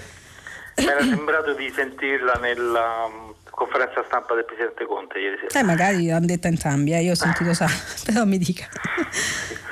Mi 0.77 0.85
era 0.85 1.01
sembrato 1.01 1.53
di 1.53 1.69
sentirla 1.69 2.33
nella 2.41 3.09
conferenza 3.51 4.03
stampa 4.05 4.33
del 4.33 4.45
Presidente 4.45 4.85
Conte 4.85 5.19
ieri 5.19 5.37
sera. 5.37 5.59
Eh, 5.59 5.63
magari 5.63 6.07
l'hanno 6.07 6.25
detta 6.25 6.47
entrambi, 6.47 6.93
eh, 6.93 7.01
io 7.01 7.11
ho 7.11 7.15
sentito 7.15 7.53
sa, 7.53 7.67
però 8.05 8.25
mi 8.25 8.37
dica. 8.37 8.65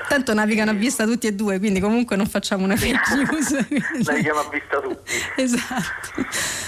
Tanto 0.07 0.33
navigano 0.33 0.71
a 0.71 0.73
vista 0.73 1.05
tutti 1.05 1.27
e 1.27 1.33
due, 1.33 1.59
quindi 1.59 1.79
comunque 1.79 2.15
non 2.15 2.25
facciamo 2.25 2.63
una 2.63 2.75
fake 2.75 3.15
news. 3.15 3.51
Navighiamo 4.05 4.39
a 4.39 4.49
vista 4.49 4.79
tutti. 4.79 5.13
Esatto. 5.35 6.21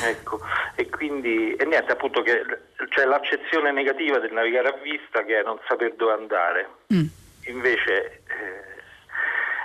Ecco, 0.05 0.39
e 0.75 0.89
quindi, 0.89 1.53
e 1.55 1.65
niente, 1.65 1.91
appunto 1.91 2.21
che 2.21 2.43
c'è 2.89 3.05
l'accezione 3.05 3.71
negativa 3.71 4.19
del 4.19 4.31
navigare 4.31 4.69
a 4.69 4.77
vista 4.83 5.23
che 5.23 5.39
è 5.39 5.43
non 5.43 5.59
saper 5.67 5.95
dove 5.95 6.13
andare. 6.13 6.69
Mm. 6.93 7.05
Invece... 7.47 8.21
Eh, 8.27 8.70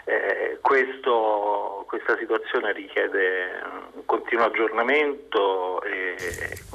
eh, 0.09 0.59
questo, 0.61 1.85
questa 1.89 2.17
situazione 2.17 2.73
richiede 2.73 3.61
un 3.95 4.05
continuo 4.05 4.45
aggiornamento 4.45 5.83
e 5.83 6.15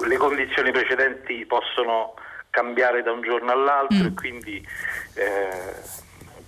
le 0.06 0.18
condizioni 0.18 0.72
precedenti 0.72 1.46
possono 1.46 2.14
cambiare 2.50 3.02
da 3.02 3.14
un 3.14 3.22
giorno 3.22 3.52
all'altro 3.52 4.04
mm. 4.04 4.06
e 4.06 4.14
quindi, 4.14 4.68
eh, 5.14 5.74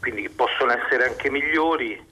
quindi, 0.02 0.28
possono 0.28 0.74
essere 0.74 1.08
anche 1.08 1.30
migliori. 1.32 2.12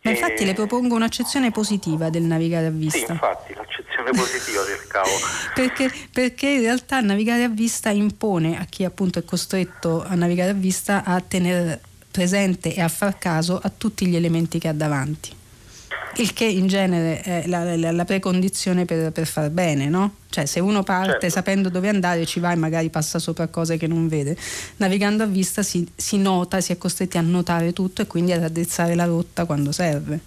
Ma 0.00 0.10
infatti 0.10 0.42
e... 0.42 0.46
le 0.46 0.54
propongo 0.54 0.94
un'accezione 0.94 1.50
positiva 1.50 2.08
del 2.08 2.22
navigare 2.22 2.66
a 2.66 2.70
vista. 2.70 2.98
Sì, 2.98 3.12
infatti, 3.12 3.52
l'accezione 3.52 4.10
positiva 4.10 4.62
del 4.62 4.86
cavo. 4.86 5.10
perché, 5.54 5.90
perché 6.10 6.48
in 6.48 6.60
realtà 6.62 7.00
navigare 7.00 7.42
a 7.42 7.48
vista 7.48 7.90
impone 7.90 8.58
a 8.58 8.64
chi 8.64 8.84
appunto 8.84 9.18
è 9.18 9.24
costretto 9.24 10.02
a 10.02 10.14
navigare 10.14 10.50
a 10.50 10.54
vista 10.54 11.04
a 11.04 11.20
tenere 11.20 11.80
presente 12.14 12.72
e 12.72 12.80
a 12.80 12.86
far 12.86 13.18
caso 13.18 13.58
a 13.60 13.72
tutti 13.76 14.06
gli 14.06 14.14
elementi 14.14 14.60
che 14.60 14.68
ha 14.68 14.72
davanti. 14.72 15.30
Il 16.18 16.32
che 16.32 16.44
in 16.44 16.68
genere 16.68 17.20
è 17.22 17.46
la, 17.48 17.74
la, 17.74 17.90
la 17.90 18.04
precondizione 18.04 18.84
per, 18.84 19.10
per, 19.10 19.26
far 19.26 19.50
bene, 19.50 19.88
no? 19.88 20.18
Cioè 20.30 20.46
se 20.46 20.60
uno 20.60 20.84
parte 20.84 21.10
certo. 21.10 21.28
sapendo 21.28 21.70
dove 21.70 21.88
andare 21.88 22.24
ci 22.24 22.38
va 22.38 22.52
e 22.52 22.54
magari 22.54 22.88
passa 22.88 23.18
sopra 23.18 23.48
cose 23.48 23.78
che 23.78 23.88
non 23.88 24.06
vede. 24.06 24.36
Navigando 24.76 25.24
a 25.24 25.26
vista 25.26 25.64
si, 25.64 25.84
si 25.96 26.18
nota, 26.18 26.60
si 26.60 26.70
è 26.70 26.78
costretti 26.78 27.18
a 27.18 27.20
notare 27.20 27.72
tutto 27.72 28.02
e 28.02 28.06
quindi 28.06 28.30
ad 28.30 28.44
addrizzare 28.44 28.94
la 28.94 29.06
rotta 29.06 29.44
quando 29.44 29.72
serve. 29.72 30.20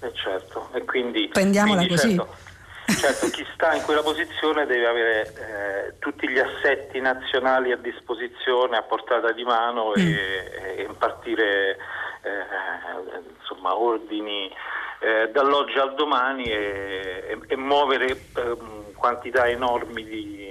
Eh 0.00 0.12
certo, 0.12 0.70
e 0.74 0.84
quindi... 0.84 1.28
Prendiamola 1.32 1.86
quindi, 1.86 1.94
così. 1.94 2.16
Certo. 2.16 2.41
Certo, 2.86 3.30
chi 3.30 3.46
sta 3.54 3.74
in 3.74 3.82
quella 3.82 4.02
posizione 4.02 4.66
deve 4.66 4.86
avere 4.86 5.20
eh, 5.22 5.98
tutti 5.98 6.28
gli 6.28 6.38
assetti 6.38 7.00
nazionali 7.00 7.72
a 7.72 7.76
disposizione, 7.76 8.76
a 8.76 8.82
portata 8.82 9.32
di 9.32 9.44
mano 9.44 9.90
mm. 9.90 10.00
e, 10.00 10.76
e, 10.76 10.82
impartire 10.82 11.76
eh, 12.22 13.38
insomma, 13.38 13.76
ordini 13.76 14.50
eh, 15.00 15.30
dall'oggi 15.32 15.78
al 15.78 15.94
domani 15.94 16.44
e, 16.44 17.38
e 17.46 17.56
muovere 17.56 18.16
ehm, 18.36 18.92
quantità 18.94 19.48
enormi 19.48 20.04
di 20.04 20.41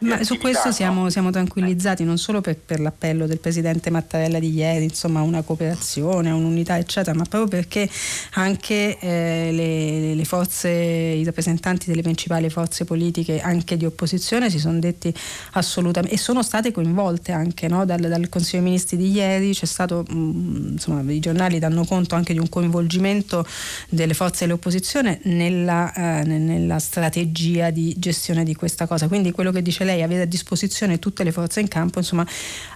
ma 0.00 0.22
su 0.22 0.38
questo 0.38 0.70
siamo, 0.72 1.10
siamo, 1.10 1.30
tranquillizzati 1.30 2.04
non 2.04 2.18
solo 2.18 2.40
per, 2.40 2.56
per, 2.56 2.80
l'appello 2.80 3.26
del 3.26 3.38
presidente 3.38 3.90
Mattarella 3.90 4.38
di 4.38 4.52
ieri, 4.52 4.84
insomma 4.84 5.22
una 5.22 5.42
cooperazione, 5.42 6.30
un'unità 6.30 6.78
eccetera, 6.78 7.16
ma 7.16 7.24
proprio 7.24 7.48
perché 7.48 7.88
anche 8.34 8.98
eh, 8.98 9.50
le, 9.52 10.14
le, 10.14 10.24
forze, 10.24 10.68
i 10.68 11.24
rappresentanti 11.24 11.88
delle 11.88 12.02
principali 12.02 12.48
forze 12.50 12.84
politiche 12.84 13.40
anche 13.40 13.76
di 13.76 13.84
opposizione 13.84 14.50
si 14.50 14.58
sono 14.58 14.78
detti 14.78 15.12
assolutamente 15.52 16.14
e 16.14 16.18
sono 16.18 16.42
state 16.42 16.72
coinvolte 16.72 17.32
anche 17.32 17.68
no, 17.68 17.84
dal, 17.84 18.00
dal, 18.00 18.28
Consiglio 18.28 18.62
dei 18.62 18.70
Ministri 18.70 18.96
di 18.96 19.10
ieri, 19.10 19.52
c'è 19.52 19.66
stato, 19.66 20.04
mh, 20.08 20.14
mm, 20.14 20.68
insomma 20.72 21.12
i 21.12 21.18
giornali 21.18 21.58
danno 21.58 21.84
conto 21.84 22.14
anche 22.14 22.32
di 22.32 22.38
un 22.38 22.48
coinvolgimento 22.48 23.46
delle 23.88 24.14
forze 24.14 24.46
dell'opposizione 24.46 25.20
nella, 25.24 25.92
eh, 25.92 26.24
nella 26.24 26.78
strategia 26.78 27.70
di 27.70 27.94
gestione 27.98 28.44
di 28.44 28.54
questa 28.54 28.86
cosa, 28.86 29.08
quindi 29.08 29.32
quello 29.32 29.50
che 29.50 29.62
dice 29.62 29.84
lei 29.88 30.02
avere 30.02 30.22
a 30.22 30.26
disposizione 30.26 30.98
tutte 30.98 31.24
le 31.24 31.32
forze 31.32 31.60
in 31.60 31.68
campo, 31.68 31.98
insomma, 31.98 32.26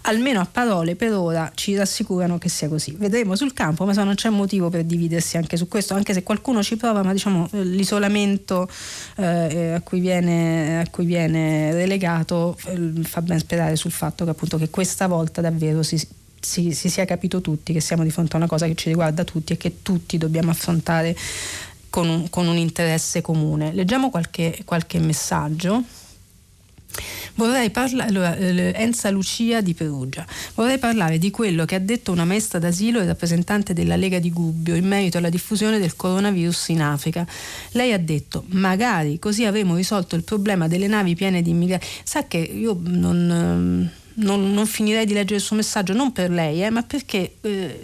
almeno 0.03 0.41
a 0.41 0.49
parole 0.51 0.97
per 0.97 1.13
ora 1.13 1.51
ci 1.55 1.77
rassicurano 1.77 2.39
che 2.39 2.49
sia 2.49 2.69
così. 2.69 2.95
Vedremo 2.99 3.37
sul 3.37 3.53
campo, 3.53 3.85
ma 3.85 3.93
non 3.93 4.15
c'è 4.15 4.31
motivo 4.31 4.71
per 4.71 4.85
dividersi 4.85 5.37
anche 5.37 5.57
su 5.57 5.69
questo, 5.69 5.95
anche 5.95 6.15
se 6.15 6.23
qualcuno 6.23 6.63
ci 6.63 6.77
prova, 6.77 7.03
ma 7.03 7.13
diciamo 7.13 7.49
eh, 7.53 7.65
l'isolamento 7.65 8.69
eh, 9.17 9.73
a, 9.73 9.81
cui 9.83 10.01
viene, 10.01 10.81
a, 10.81 10.91
cui 10.91 11.05
viene, 11.05 11.73
relegato 11.73 12.57
eh, 12.67 13.03
fa 13.03 13.21
ben 13.21 13.39
sperare 13.39 13.77
sul 13.77 13.93
fatto 13.93 14.25
che 14.25 14.31
appunto 14.31 14.57
che 14.57 14.71
questa 14.71 15.07
volta 15.07 15.41
davvero 15.41 15.83
si, 15.83 16.01
si, 16.41 16.73
si 16.73 16.89
sia 16.89 17.05
capito 17.05 17.41
tutti 17.41 17.73
che 17.73 17.81
siamo 17.81 18.03
di 18.03 18.11
fronte 18.11 18.35
a 18.35 18.39
una 18.39 18.49
cosa 18.49 18.67
che 18.67 18.75
ci 18.75 18.89
riguarda 18.89 19.25
tutti 19.25 19.53
e 19.53 19.57
che 19.57 19.83
tutti 19.83 20.19
dobbiamo 20.19 20.51
affrontare 20.51 21.15
con 21.93 22.09
un, 22.09 22.31
con 22.31 22.49
un 22.49 22.57
interesse 22.57 23.21
comune. 23.21 23.75
Leggiamo 23.75 24.09
qualche, 24.09 24.63
qualche 24.65 24.99
messaggio. 24.99 25.83
Vorrei 27.35 27.71
parlare, 27.71 28.09
allora, 28.09 28.37
Enza 28.37 29.11
Lucia 29.11 29.61
di 29.61 29.75
Perugia, 29.75 30.27
vorrei 30.55 30.79
parlare 30.79 31.19
di 31.19 31.31
quello 31.31 31.65
che 31.65 31.75
ha 31.75 31.79
detto 31.79 32.13
una 32.13 32.25
maestra 32.25 32.59
d'asilo 32.59 33.01
e 33.01 33.07
rappresentante 33.07 33.73
della 33.73 33.97
Lega 33.97 34.19
di 34.19 34.31
Gubbio 34.31 34.75
in 34.75 34.87
merito 34.87 35.19
alla 35.19 35.31
diffusione 35.31 35.79
del 35.79 35.97
coronavirus 35.97 36.69
in 36.69 36.83
Africa. 36.83 37.27
Lei 37.73 37.93
ha 37.93 37.99
detto, 37.99 38.45
magari 38.49 39.19
così 39.19 39.45
avremo 39.45 39.77
risolto 39.77 40.15
il 40.15 40.25
problema 40.25 40.69
delle 40.69 40.87
navi 40.87 41.15
piene 41.15 41.43
di 41.43 41.51
immigrati. 41.51 41.87
Sa 42.05 42.27
che 42.27 42.39
io 42.39 42.79
non... 42.81 43.91
Non, 44.15 44.53
non, 44.53 44.67
finirei 44.67 45.07
di 45.07 45.15
leggere 45.15 45.37
il 45.37 45.41
suo 45.41 45.57
messaggio, 45.57 45.95
non 45.95 46.13
per 46.13 46.31
lei, 46.31 46.63
eh, 46.63 46.69
ma 46.69 46.83
perché 46.83 47.37
eh, 47.41 47.81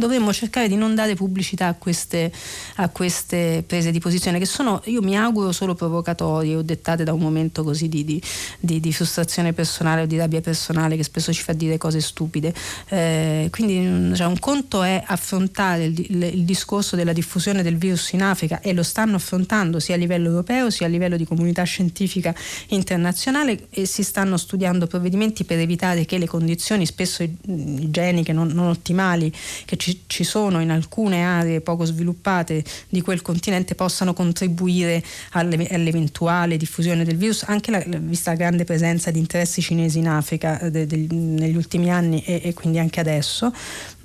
dovremmo 0.00 0.32
cercare 0.32 0.66
di 0.66 0.74
non 0.74 0.96
dare 0.96 1.14
pubblicità 1.14 1.68
a 1.68 1.74
queste, 1.74 2.32
a 2.76 2.88
queste, 2.88 3.62
prese 3.64 3.92
di 3.92 4.00
posizione 4.00 4.40
che 4.40 4.46
sono, 4.46 4.82
io 4.86 5.02
mi 5.02 5.16
auguro, 5.16 5.52
solo 5.52 5.74
provocatorie 5.74 6.56
o 6.56 6.62
dettate 6.62 7.04
da 7.04 7.12
un 7.12 7.20
momento 7.20 7.62
così 7.62 7.88
di, 7.88 8.04
di, 8.04 8.20
di, 8.58 8.80
di 8.80 8.92
frustrazione 8.92 9.52
personale 9.52 10.02
o 10.02 10.06
di 10.06 10.16
rabbia 10.16 10.40
personale 10.40 10.96
che 10.96 11.04
spesso 11.04 11.32
ci 11.32 11.42
fa 11.42 11.52
dire 11.52 11.78
cose 11.78 12.00
stupide. 12.00 12.52
Eh, 12.88 13.48
quindi 13.52 14.16
cioè, 14.16 14.26
un 14.26 14.38
conto 14.38 14.82
è 14.82 15.02
affrontare 15.06 15.84
il, 15.84 16.06
il, 16.08 16.22
il, 16.22 16.44
discorso 16.44 16.96
della 16.96 17.12
diffusione 17.12 17.62
del 17.62 17.76
virus 17.76 18.12
in 18.12 18.22
Africa 18.22 18.60
e 18.60 18.72
lo 18.72 18.82
stanno 18.82 19.16
affrontando 19.16 19.78
sia 19.78 19.94
a 19.94 19.98
livello 19.98 20.28
europeo 20.28 20.70
sia 20.70 20.86
a 20.86 20.88
livello 20.88 21.16
di 21.16 21.26
comunità 21.26 21.62
scientifica 21.62 22.34
internazionale 22.68 23.66
e 23.70 23.84
si 23.86 24.02
stanno 24.02 24.36
studiando 24.36 24.86
provvedimenti 24.86 25.44
per 25.44 25.58
evitare 25.58 26.04
che 26.06 26.18
le 26.18 26.26
condizioni 26.26 26.86
spesso 26.86 27.22
igieniche 27.22 28.32
non, 28.32 28.48
non 28.48 28.68
ottimali 28.68 29.32
che 29.64 29.76
ci, 29.76 29.89
ci, 30.06 30.24
sono 30.24 30.60
in 30.60 30.70
alcune 30.70 31.22
aree 31.24 31.60
poco 31.60 31.84
sviluppate 31.84 32.62
di 32.88 33.00
quel 33.00 33.22
continente 33.22 33.74
possano 33.74 34.12
contribuire 34.12 35.02
alle, 35.30 35.66
all'eventuale 35.68 36.56
diffusione 36.56 37.04
del 37.04 37.16
virus, 37.16 37.44
anche 37.44 37.70
la, 37.70 37.82
vista 37.86 38.30
la 38.30 38.36
grande 38.36 38.64
presenza 38.64 39.10
di 39.10 39.18
interessi 39.18 39.60
cinesi 39.60 39.98
in 39.98 40.08
Africa 40.08 40.58
eh, 40.60 40.70
de, 40.70 40.86
de, 40.86 41.06
negli 41.10 41.56
ultimi 41.56 41.90
anni 41.90 42.22
e, 42.24 42.40
e 42.44 42.54
quindi 42.54 42.78
anche 42.78 43.00
adesso. 43.00 43.52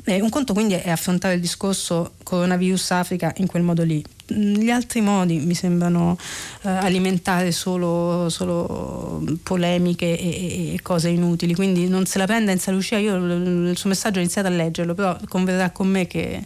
Eh, 0.08 0.22
un 0.22 0.30
conto 0.30 0.54
quindi 0.54 0.76
è 0.76 0.92
affrontare 0.92 1.34
il 1.34 1.42
discorso 1.42 2.14
coronavirus 2.24 2.92
Africa 2.92 3.34
in 3.38 3.48
quel 3.48 3.64
modo 3.64 3.84
lì. 3.84 4.04
Gli 4.28 4.70
altri 4.70 5.02
modi 5.02 5.40
mi 5.40 5.56
sembrano 5.56 6.16
eh, 6.62 6.70
alimentare 6.70 7.52
solo, 7.52 8.30
solo 8.30 9.24
polemiche 9.42 10.18
e, 10.18 10.74
e, 10.74 10.82
cose 10.84 11.10
inutili, 11.10 11.56
quindi 11.56 11.88
non 11.88 12.06
se 12.06 12.20
la 12.20 12.26
prenda 12.26 12.52
in 12.52 12.60
Lucia, 12.68 12.98
io 12.98 13.16
il 13.16 13.78
suo 13.78 13.90
messaggio 13.90 14.20
ho 14.20 14.22
iniziato 14.22 14.48
a 14.48 14.52
leggerlo, 14.52 14.94
però 14.94 15.18
converrà 15.28 15.72
con 15.72 15.88
me 15.88 16.06
che, 16.06 16.44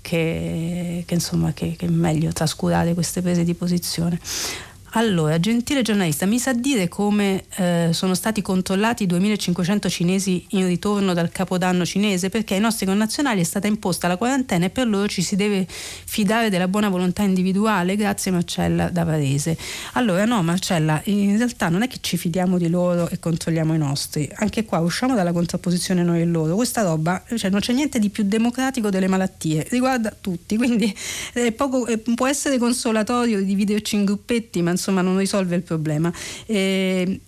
che, 0.00 1.02
che, 1.04 1.14
insomma, 1.14 1.52
che, 1.52 1.74
che 1.76 1.86
è 1.86 1.90
meglio 1.90 2.32
trascurare 2.32 2.94
queste 2.94 3.22
prese 3.22 3.42
di 3.42 3.54
posizione. 3.54 4.20
Allora, 4.94 5.38
gentile 5.38 5.82
giornalista, 5.82 6.26
mi 6.26 6.40
sa 6.40 6.52
dire 6.52 6.88
come 6.88 7.44
eh, 7.56 7.90
sono 7.92 8.14
stati 8.14 8.42
controllati 8.42 9.04
i 9.04 9.06
2500 9.06 9.88
cinesi 9.88 10.44
in 10.50 10.66
ritorno 10.66 11.14
dal 11.14 11.30
capodanno 11.30 11.84
cinese? 11.84 12.28
Perché 12.28 12.54
ai 12.54 12.60
nostri 12.60 12.86
connazionali 12.86 13.40
è 13.40 13.44
stata 13.44 13.68
imposta 13.68 14.08
la 14.08 14.16
quarantena 14.16 14.64
e 14.64 14.70
per 14.70 14.88
loro 14.88 15.06
ci 15.06 15.22
si 15.22 15.36
deve 15.36 15.64
fidare 15.68 16.50
della 16.50 16.66
buona 16.66 16.88
volontà 16.88 17.22
individuale. 17.22 17.94
Grazie 17.94 18.32
Marcella 18.32 18.88
da 18.88 19.04
Varese. 19.04 19.56
Allora, 19.92 20.24
no, 20.24 20.42
Marcella, 20.42 21.00
in 21.04 21.36
realtà 21.36 21.68
non 21.68 21.82
è 21.82 21.86
che 21.86 21.98
ci 22.00 22.16
fidiamo 22.16 22.58
di 22.58 22.68
loro 22.68 23.08
e 23.10 23.20
controlliamo 23.20 23.72
i 23.72 23.78
nostri. 23.78 24.28
Anche 24.34 24.64
qua 24.64 24.80
usciamo 24.80 25.14
dalla 25.14 25.30
contrapposizione 25.30 26.02
noi 26.02 26.22
e 26.22 26.24
loro. 26.24 26.56
Questa 26.56 26.82
roba, 26.82 27.22
cioè, 27.36 27.48
non 27.48 27.60
c'è 27.60 27.72
niente 27.72 28.00
di 28.00 28.10
più 28.10 28.24
democratico 28.24 28.90
delle 28.90 29.06
malattie, 29.06 29.64
riguarda 29.70 30.12
tutti. 30.20 30.56
Quindi 30.56 30.92
poco, 31.54 31.86
può 32.16 32.26
essere 32.26 32.58
consolatorio 32.58 33.40
dividerci 33.40 33.94
in 33.94 34.04
gruppetti, 34.04 34.62
ma 34.62 34.78
insomma 34.80 35.02
non 35.02 35.18
risolve 35.18 35.56
il 35.56 35.62
problema. 35.62 36.12
Eh, 36.46 37.20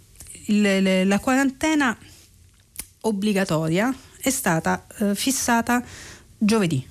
il, 0.46 1.06
la 1.06 1.18
quarantena 1.18 1.96
obbligatoria 3.02 3.94
è 4.20 4.30
stata 4.30 4.86
eh, 4.98 5.14
fissata 5.14 5.82
giovedì. 6.38 6.84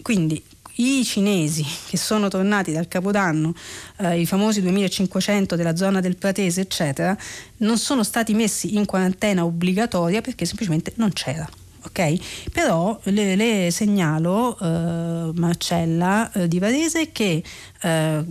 Quindi 0.00 0.42
i 0.76 1.04
cinesi 1.04 1.64
che 1.88 1.96
sono 1.96 2.28
tornati 2.28 2.72
dal 2.72 2.88
Capodanno, 2.88 3.52
eh, 3.98 4.20
i 4.20 4.26
famosi 4.26 4.62
2500 4.62 5.56
della 5.56 5.76
zona 5.76 6.00
del 6.00 6.16
Pratese, 6.16 6.62
eccetera, 6.62 7.16
non 7.58 7.78
sono 7.78 8.02
stati 8.02 8.32
messi 8.32 8.76
in 8.76 8.86
quarantena 8.86 9.44
obbligatoria 9.44 10.20
perché 10.20 10.46
semplicemente 10.46 10.92
non 10.96 11.12
c'era 11.12 11.48
ok? 11.88 12.50
Però 12.52 12.98
le, 13.04 13.36
le 13.36 13.70
segnalo, 13.70 14.58
eh, 14.58 15.32
Marcella 15.34 16.30
eh, 16.32 16.48
di 16.48 16.58
Varese, 16.58 17.12
che 17.12 17.42
eh, 17.80 18.24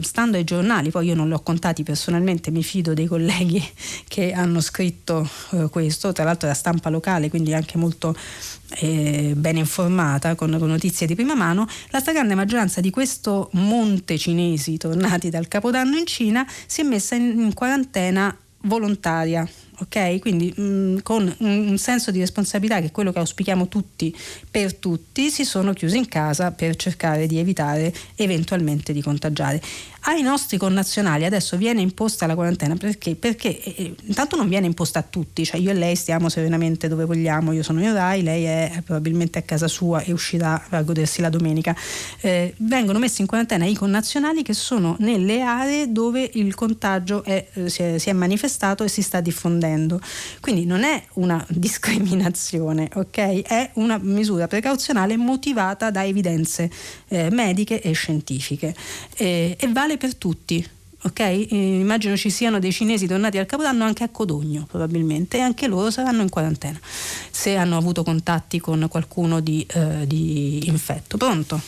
stando 0.00 0.36
ai 0.36 0.44
giornali, 0.44 0.90
poi 0.90 1.06
io 1.06 1.14
non 1.14 1.28
li 1.28 1.34
ho 1.34 1.40
contati 1.40 1.82
personalmente, 1.82 2.50
mi 2.50 2.62
fido 2.62 2.94
dei 2.94 3.06
colleghi 3.06 3.62
che 4.08 4.32
hanno 4.32 4.60
scritto 4.60 5.28
eh, 5.52 5.68
questo, 5.70 6.12
tra 6.12 6.24
l'altro 6.24 6.48
la 6.48 6.54
stampa 6.54 6.88
locale, 6.90 7.30
quindi 7.30 7.54
anche 7.54 7.78
molto 7.78 8.14
eh, 8.78 9.32
ben 9.36 9.56
informata 9.56 10.34
con, 10.34 10.56
con, 10.58 10.68
notizie 10.68 11.06
di 11.06 11.14
prima 11.14 11.34
mano, 11.34 11.66
la 11.90 12.00
stragrande 12.00 12.34
maggioranza 12.34 12.80
di 12.80 12.90
questo 12.90 13.48
monte 13.52 14.16
cinesi 14.16 14.76
tornati 14.76 15.30
dal 15.30 15.48
Capodanno 15.48 15.96
in 15.96 16.06
Cina 16.06 16.46
si 16.66 16.80
è 16.80 16.84
messa 16.84 17.14
in, 17.14 17.40
in 17.40 17.54
quarantena 17.54 18.36
volontaria 18.62 19.48
ok? 19.80 20.18
Quindi 20.18 20.52
mh, 20.54 20.62
mm, 20.62 20.98
con 21.02 21.34
un, 21.38 21.68
un, 21.68 21.78
senso 21.78 22.10
di 22.10 22.20
responsabilità 22.20 22.80
che 22.80 22.86
è 22.86 22.90
quello 22.92 23.12
che 23.12 23.18
auspichiamo 23.18 23.68
tutti 23.68 24.14
per 24.50 24.74
tutti, 24.74 25.30
si 25.30 25.44
sono 25.44 25.72
chiusi 25.72 25.96
in 25.96 26.08
casa 26.08 26.52
per 26.52 26.76
cercare 26.76 27.26
di 27.26 27.38
evitare 27.38 27.92
eventualmente 28.16 28.92
di 28.92 29.02
contagiare 29.02 29.60
ai 30.02 30.22
nostri 30.22 30.56
connazionali 30.56 31.24
adesso 31.24 31.56
viene 31.56 31.80
imposta 31.82 32.26
la 32.26 32.34
quarantena 32.34 32.74
perché? 32.76 33.16
Perché 33.16 33.62
eh, 33.62 33.74
eh, 33.76 33.94
intanto 34.04 34.36
non 34.36 34.48
viene 34.48 34.66
imposta 34.66 35.00
a 35.00 35.02
tutti, 35.02 35.44
cioè 35.44 35.60
io 35.60 35.70
e 35.70 35.74
lei 35.74 35.94
stiamo 35.94 36.28
serenamente 36.28 36.88
dove 36.88 37.04
vogliamo, 37.04 37.52
io 37.52 37.62
sono 37.62 37.82
in 37.82 37.92
Rai, 37.92 38.22
lei 38.22 38.44
è 38.44 38.82
probabilmente 38.84 39.38
a 39.38 39.42
casa 39.42 39.68
sua 39.68 40.00
e 40.00 40.12
uscirà 40.12 40.66
a 40.70 40.82
godersi 40.82 41.20
la 41.20 41.28
domenica. 41.28 41.76
Eh, 42.20 42.54
vengono 42.58 42.98
messi 42.98 43.20
in 43.20 43.26
quarantena 43.26 43.66
i 43.66 43.74
connazionali 43.74 44.42
che 44.42 44.54
sono 44.54 44.96
nelle 45.00 45.42
aree 45.42 45.92
dove 45.92 46.30
il 46.34 46.54
contagio 46.54 47.22
è, 47.22 47.46
eh, 47.52 47.68
si, 47.68 47.82
è, 47.82 47.98
si, 47.98 48.08
è, 48.08 48.12
manifestato 48.12 48.84
e 48.84 48.88
si 48.88 49.02
sta 49.02 49.20
diffondendo. 49.20 50.00
Quindi 50.40 50.64
non 50.64 50.82
è 50.82 51.02
una 51.14 51.44
discriminazione, 51.48 52.88
ok? 52.94 53.42
È 53.42 53.70
una 53.74 53.98
misura 53.98 54.46
precauzionale 54.46 55.16
motivata 55.16 55.90
da 55.90 56.04
evidenze 56.04 56.70
eh, 57.08 57.28
mediche 57.30 57.80
e 57.82 57.92
scientifiche 57.92 58.74
e 59.16 59.56
vale 59.72 59.89
uguale 59.90 59.96
per 59.96 60.14
tutti. 60.14 60.68
Ok? 61.02 61.46
Immagino 61.50 62.14
ci 62.16 62.28
siano 62.28 62.58
dei 62.58 62.72
cinesi 62.72 63.06
tornati 63.06 63.38
al 63.38 63.46
Capodanno 63.46 63.84
anche 63.84 64.04
a 64.04 64.10
Codogno 64.10 64.66
probabilmente 64.68 65.38
e 65.38 65.40
anche 65.40 65.66
loro 65.66 65.90
saranno 65.90 66.20
in 66.20 66.28
quarantena 66.28 66.78
se 66.82 67.56
hanno 67.56 67.78
avuto 67.78 68.02
contatti 68.02 68.60
con 68.60 68.86
qualcuno 68.90 69.40
di, 69.40 69.66
eh, 69.72 70.06
di 70.06 70.68
infetto. 70.68 71.16
Pronto? 71.16 71.58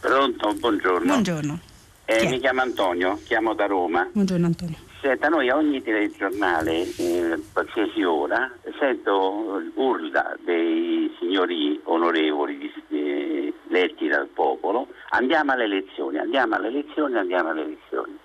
Pronto, 0.00 0.52
buongiorno. 0.52 1.06
Buongiorno. 1.06 1.60
Eh, 2.04 2.28
mi 2.28 2.38
chiamo 2.38 2.60
Antonio, 2.60 3.18
chiamo 3.24 3.54
da 3.54 3.64
Roma. 3.64 4.06
Buongiorno 4.12 4.44
Antonio. 4.44 4.76
Senta, 5.00 5.28
noi 5.28 5.48
a 5.48 5.56
ogni 5.56 5.82
telegiornale, 5.82 6.86
eh, 6.96 7.42
qualsiasi 7.52 8.02
ora, 8.02 8.50
sento 8.78 9.62
urla 9.74 10.36
dei 10.44 11.10
signori 11.18 11.80
onorevoli 11.84 12.58
di, 12.58 12.70
eh, 12.98 13.53
eletti 13.74 14.08
dal 14.08 14.28
popolo, 14.28 14.88
andiamo 15.10 15.52
alle 15.52 15.64
elezioni, 15.64 16.18
andiamo 16.18 16.54
alle 16.54 16.68
elezioni, 16.68 17.16
andiamo 17.16 17.50
alle 17.50 17.62
elezioni. 17.62 18.18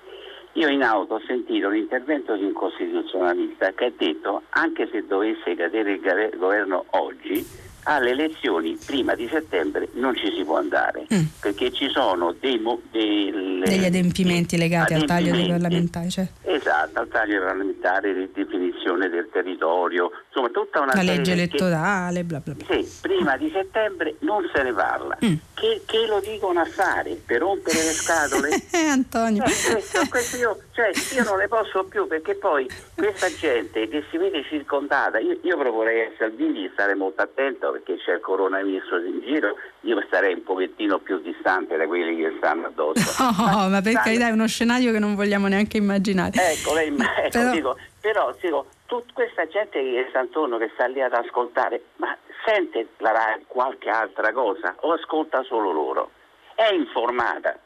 Io 0.54 0.68
in 0.68 0.84
auto 0.84 1.16
ho 1.16 1.22
sentito 1.26 1.70
l'intervento 1.70 2.36
di 2.36 2.44
un 2.44 2.54
costituzionalista 2.54 3.72
che 3.74 3.86
ha 3.86 3.92
detto 3.96 4.44
anche 4.50 4.88
se 4.92 5.06
dovesse 5.06 5.56
cadere 5.56 5.94
il 5.94 6.38
governo 6.38 6.86
oggi, 6.92 7.46
alle 7.84 8.12
elezioni 8.12 8.78
prima 8.86 9.16
di 9.16 9.28
settembre 9.32 9.90
non 9.94 10.16
ci 10.16 10.32
si 10.36 10.44
può 10.44 10.58
andare 10.58 11.06
mm. 11.14 11.24
perché 11.40 11.72
ci 11.72 11.90
sono 11.90 12.36
dei, 12.40 12.62
delle, 12.92 13.66
degli 13.66 13.86
adempimenti 13.86 14.58
legati 14.58 14.94
adempimenti, 14.94 14.94
al 14.94 15.06
taglio 15.06 15.36
dei 15.36 15.48
parlamentari. 15.48 16.10
Cioè. 16.10 16.28
Esatto, 16.44 17.00
al 17.00 17.08
taglio 17.08 17.38
dei 17.38 17.40
parlamentari, 17.40 18.14
ridefinizione 18.14 19.10
del 19.10 19.30
territorio, 19.32 20.12
insomma 20.28 20.50
tutta 20.50 20.82
una 20.82 20.94
La 20.96 21.02
legge 21.02 21.32
elettorale, 21.34 22.24
bla 22.24 22.40
bla 22.40 22.54
bla. 22.54 22.66
Sì, 22.70 22.88
prima 23.02 23.38
di 23.38 23.50
settembre 23.52 24.16
non 24.20 24.50
se 24.54 24.64
ne 24.64 24.74
parla. 24.74 25.18
Mm. 25.24 25.36
Che, 25.54 25.82
che, 25.86 26.06
lo 26.08 26.22
dicono 26.22 26.60
a 26.62 26.66
fare 26.66 27.20
per 27.26 27.40
rompere 27.40 27.78
le 27.78 27.92
scatole? 27.92 28.48
Eh, 28.72 28.88
Antonio. 28.88 29.46
Cioè, 29.46 29.72
questo, 29.74 30.08
questo 30.10 30.38
io, 30.38 30.58
cioè, 30.72 30.92
io, 31.16 31.24
non 31.24 31.38
ne 31.38 31.48
posso 31.48 31.84
più 31.86 32.08
perché 32.08 32.36
poi 32.36 32.70
questa 32.96 33.28
gente 33.28 33.88
che 33.90 34.04
si 34.10 34.18
vede 34.18 34.44
circondata, 34.48 35.20
io, 35.20 35.38
io 35.42 35.58
proporrei 35.58 36.06
a 36.06 36.12
Salvini 36.18 36.62
di 36.62 36.70
stare 36.72 36.96
molto 36.96 37.22
attento 37.22 37.69
perché 37.72 37.98
c'è 37.98 38.14
il 38.14 38.20
coronavirus 38.20 39.04
in 39.06 39.22
giro, 39.22 39.56
io 39.82 40.02
starei 40.08 40.34
un 40.34 40.44
pochettino 40.44 41.00
più 41.00 41.20
distante 41.20 41.78
da 41.78 41.88
quelli 41.88 42.18
che 42.18 42.34
stanno 42.38 42.68
addosso. 42.68 43.24
No, 43.40 43.46
ma, 43.46 43.68
ma 43.68 43.82
per 43.82 43.94
carità 43.94 44.28
è 44.28 44.32
uno 44.32 44.48
scenario 44.48 44.92
che 44.92 45.00
non 45.00 45.16
vogliamo 45.16 45.48
neanche 45.48 45.78
immaginare. 45.78 46.32
Ecco, 46.34 46.74
lei, 46.74 46.88
ecco 46.96 47.30
però... 47.32 47.52
Dico, 47.52 47.78
però 48.02 48.36
dico, 48.40 48.66
tutta 48.86 49.14
questa 49.14 49.48
gente 49.48 49.80
che 49.80 50.06
sta 50.10 50.22
intorno, 50.22 50.58
che 50.58 50.70
sta 50.74 50.88
lì 50.88 51.02
ad 51.02 51.14
ascoltare, 51.14 51.84
ma 51.98 52.16
sente 52.46 52.90
la 52.98 53.40
qualche 53.48 53.90
altra 53.90 54.32
cosa 54.34 54.76
o 54.80 54.94
ascolta 54.94 55.44
solo 55.44 55.72
loro? 55.72 56.12
È 56.56 56.74
informata. 56.74 57.58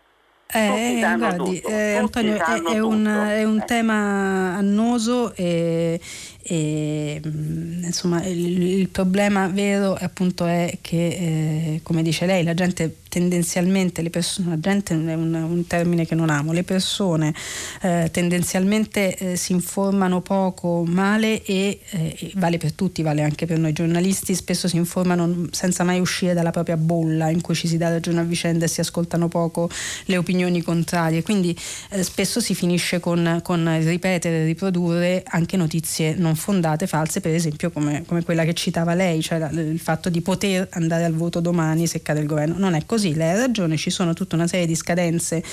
Eh, 0.56 1.01
guardi, 1.18 1.60
eh, 1.62 1.95
Antonio, 1.95 2.36
è, 2.36 2.38
è, 2.38 2.80
un, 2.80 3.06
è, 3.08 3.43
un, 3.43 3.58
eh. 3.58 3.66
tema 3.66 4.56
annoso 4.56 5.34
e, 5.36 5.99
e 6.46 7.22
mm, 7.26 7.84
insomma 7.86 8.22
il, 8.26 8.62
il, 8.62 8.89
problema 8.89 9.48
vero 9.48 9.94
appunto 9.98 10.46
è 10.46 10.78
che, 10.82 11.08
eh, 11.08 11.80
come 11.84 12.04
dice 12.04 12.26
lei, 12.26 12.44
la 12.44 12.54
gente 12.54 12.98
tendenzialmente 13.08 14.02
le 14.02 14.10
persone, 14.10 14.50
la 14.50 14.60
gente 14.60 14.94
è 14.94 15.14
un, 15.14 15.34
un, 15.34 15.68
termine 15.68 16.06
che 16.06 16.16
non 16.16 16.30
amo, 16.30 16.52
le 16.52 16.64
persone 16.64 17.34
eh, 17.82 18.10
tendenzialmente 18.12 19.16
eh, 19.16 19.36
si 19.38 19.54
informano 19.54 20.22
poco, 20.22 20.84
male 20.86 21.44
e 21.44 21.80
eh, 21.91 22.32
vale 22.36 22.58
per 22.58 22.74
tutti, 22.74 23.04
vale 23.04 23.22
anche 23.22 23.46
per 23.46 23.60
noi 23.60 23.72
giornalisti, 23.72 24.36
spesso 24.36 24.68
si 24.68 24.78
informano 24.78 25.48
senza 25.52 25.84
mai 25.84 26.00
uscire 26.00 26.34
dalla 26.34 26.52
propria 26.52 26.76
bolla 26.76 27.30
in 27.30 27.39
cui 27.39 27.56
ci 27.56 27.68
si 27.68 27.78
dà 27.78 27.89
ragione 27.89 28.20
a 28.20 28.24
vicenda 28.24 28.66
e 28.66 28.68
si 28.68 28.82
ascoltano 28.82 29.28
poco 29.28 29.70
le 30.06 30.18
opinioni 30.18 30.62
contrarie, 30.62 31.22
quindi 31.22 31.56
eh, 31.91 32.04
spesso 32.04 32.41
si 32.41 32.56
finisce 32.56 33.00
con, 33.00 33.39
con 33.44 33.80
ripetere, 33.82 34.44
riprodurre 34.44 35.24
anche 35.26 35.56
notizie 35.56 36.16
non 36.16 36.32
fondate, 36.36 36.88
false, 36.88 37.21
per 37.21 37.34
esempio 37.34 37.71
come, 37.71 38.03
come 38.05 38.23
quella 38.23 38.43
che 38.43 38.53
citava 38.53 38.93
lei, 38.93 39.21
cioè 39.21 39.39
la, 39.39 39.49
il 39.49 39.79
fatto 39.79 40.09
di 40.09 40.21
poter 40.21 40.67
andare 40.71 41.03
al 41.03 41.13
voto 41.13 41.39
domani 41.39 41.88
se 41.88 42.01
cade 42.01 42.19
il 42.21 42.27
governo. 42.27 42.57
Non 42.57 42.73
è 42.73 42.86
così, 42.86 43.13
lei 43.13 43.31
ha 43.31 43.36
ragione, 43.38 43.77
ci 43.77 43.89
sono 43.89 44.13
tutta 44.13 44.36
una 44.36 44.47
serie 44.47 44.65
di 44.65 44.75
scadenze 44.75 45.43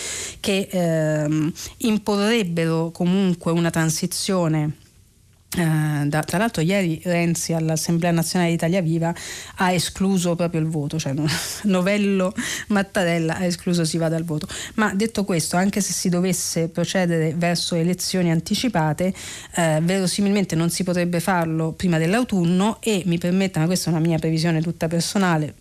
che 0.41 0.69
ehm, 0.71 1.53
imporrebbero 1.79 2.91
comunque 2.91 3.53
una 3.53 3.71
transizione 3.71 4.89
Uh, 5.57 6.07
da, 6.07 6.23
tra 6.23 6.39
l'altro 6.39 6.63
ieri 6.63 7.01
Renzi 7.03 7.53
all'Assemblea 7.53 8.13
Nazionale 8.13 8.53
Italia 8.53 8.81
Viva 8.81 9.13
ha 9.57 9.73
escluso 9.73 10.37
proprio 10.37 10.61
il 10.61 10.69
voto, 10.69 10.97
cioè 10.97 11.13
Novello 11.65 12.33
Mattarella 12.69 13.37
ha 13.37 13.45
escluso 13.45 13.85
si 13.85 13.99
va 13.99 14.09
dal 14.09 14.25
voto. 14.25 14.47
Ma 14.75 14.95
detto 14.95 15.25
questo, 15.25 15.57
anche 15.57 15.81
se 15.81 15.93
si 15.93 16.09
dovesse 16.09 16.69
procedere 16.69 17.35
verso 17.37 17.75
elezioni 17.75 18.31
anticipate, 18.31 19.13
uh, 19.57 19.83
verosimilmente 19.83 20.55
non 20.55 20.71
si 20.71 20.85
potrebbe 20.85 21.19
farlo 21.19 21.73
prima 21.73 21.99
dell'autunno 21.99 22.79
e 22.81 23.03
mi 23.07 23.19
permetta, 23.19 23.59
ma 23.59 23.67
questa 23.67 23.91
è 23.91 23.93
una 23.93 24.07
mia 24.07 24.19
previsione 24.19 24.63
tutta 24.63 24.87
personale, 24.87 25.55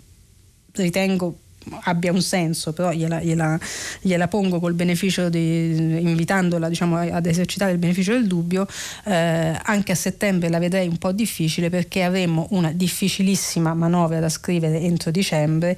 ritengo 0.73 1.35
abbia 1.81 2.11
un 2.11 2.21
senso, 2.21 2.73
però 2.73 2.91
gliela, 2.91 3.21
gliela, 3.21 3.59
gliela 4.01 4.27
pongo 4.27 4.59
col 4.59 4.73
beneficio 4.73 5.29
di, 5.29 5.99
invitandola 6.01 6.69
diciamo, 6.69 6.97
ad 6.97 7.25
esercitare 7.25 7.71
il 7.71 7.77
beneficio 7.77 8.13
del 8.13 8.27
dubbio, 8.27 8.67
eh, 9.05 9.59
anche 9.61 9.91
a 9.91 9.95
settembre 9.95 10.49
la 10.49 10.59
vedrei 10.59 10.87
un 10.87 10.97
po' 10.97 11.11
difficile 11.11 11.69
perché 11.69 12.03
avremo 12.03 12.47
una 12.51 12.71
difficilissima 12.71 13.73
manovra 13.73 14.19
da 14.19 14.29
scrivere 14.29 14.79
entro 14.79 15.11
dicembre 15.11 15.77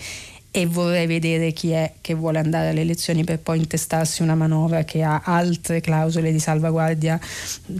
e 0.54 0.66
vorrei 0.66 1.08
vedere 1.08 1.54
chi 1.54 1.72
è 1.72 1.94
che 2.02 2.14
vuole 2.14 2.38
andare 2.38 2.70
alle 2.70 2.82
elezioni 2.82 3.24
per 3.24 3.40
poi 3.40 3.58
intestarsi 3.60 4.22
una 4.22 4.36
manovra 4.36 4.84
che 4.84 5.02
ha 5.02 5.22
altre 5.24 5.80
clausole 5.80 6.32
di 6.32 6.40
salvaguardia 6.40 7.18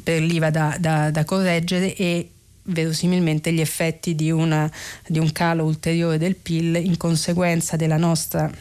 per 0.02 0.22
l'IVA 0.22 0.50
da, 0.50 0.78
da, 0.80 1.12
da 1.12 1.26
correggere 1.26 1.94
e 1.96 2.30
verosimilmente 2.64 3.52
gli 3.52 3.62
effetti 3.62 4.16
di, 4.16 4.32
una, 4.32 4.72
di 5.08 5.20
un 5.20 5.32
calo 5.32 5.64
ulteriore 5.64 6.18
del 6.18 6.36
PIL 6.36 6.76
in 6.76 6.98
conseguenza 6.98 7.76
della 7.76 7.98
nostra 7.98 8.52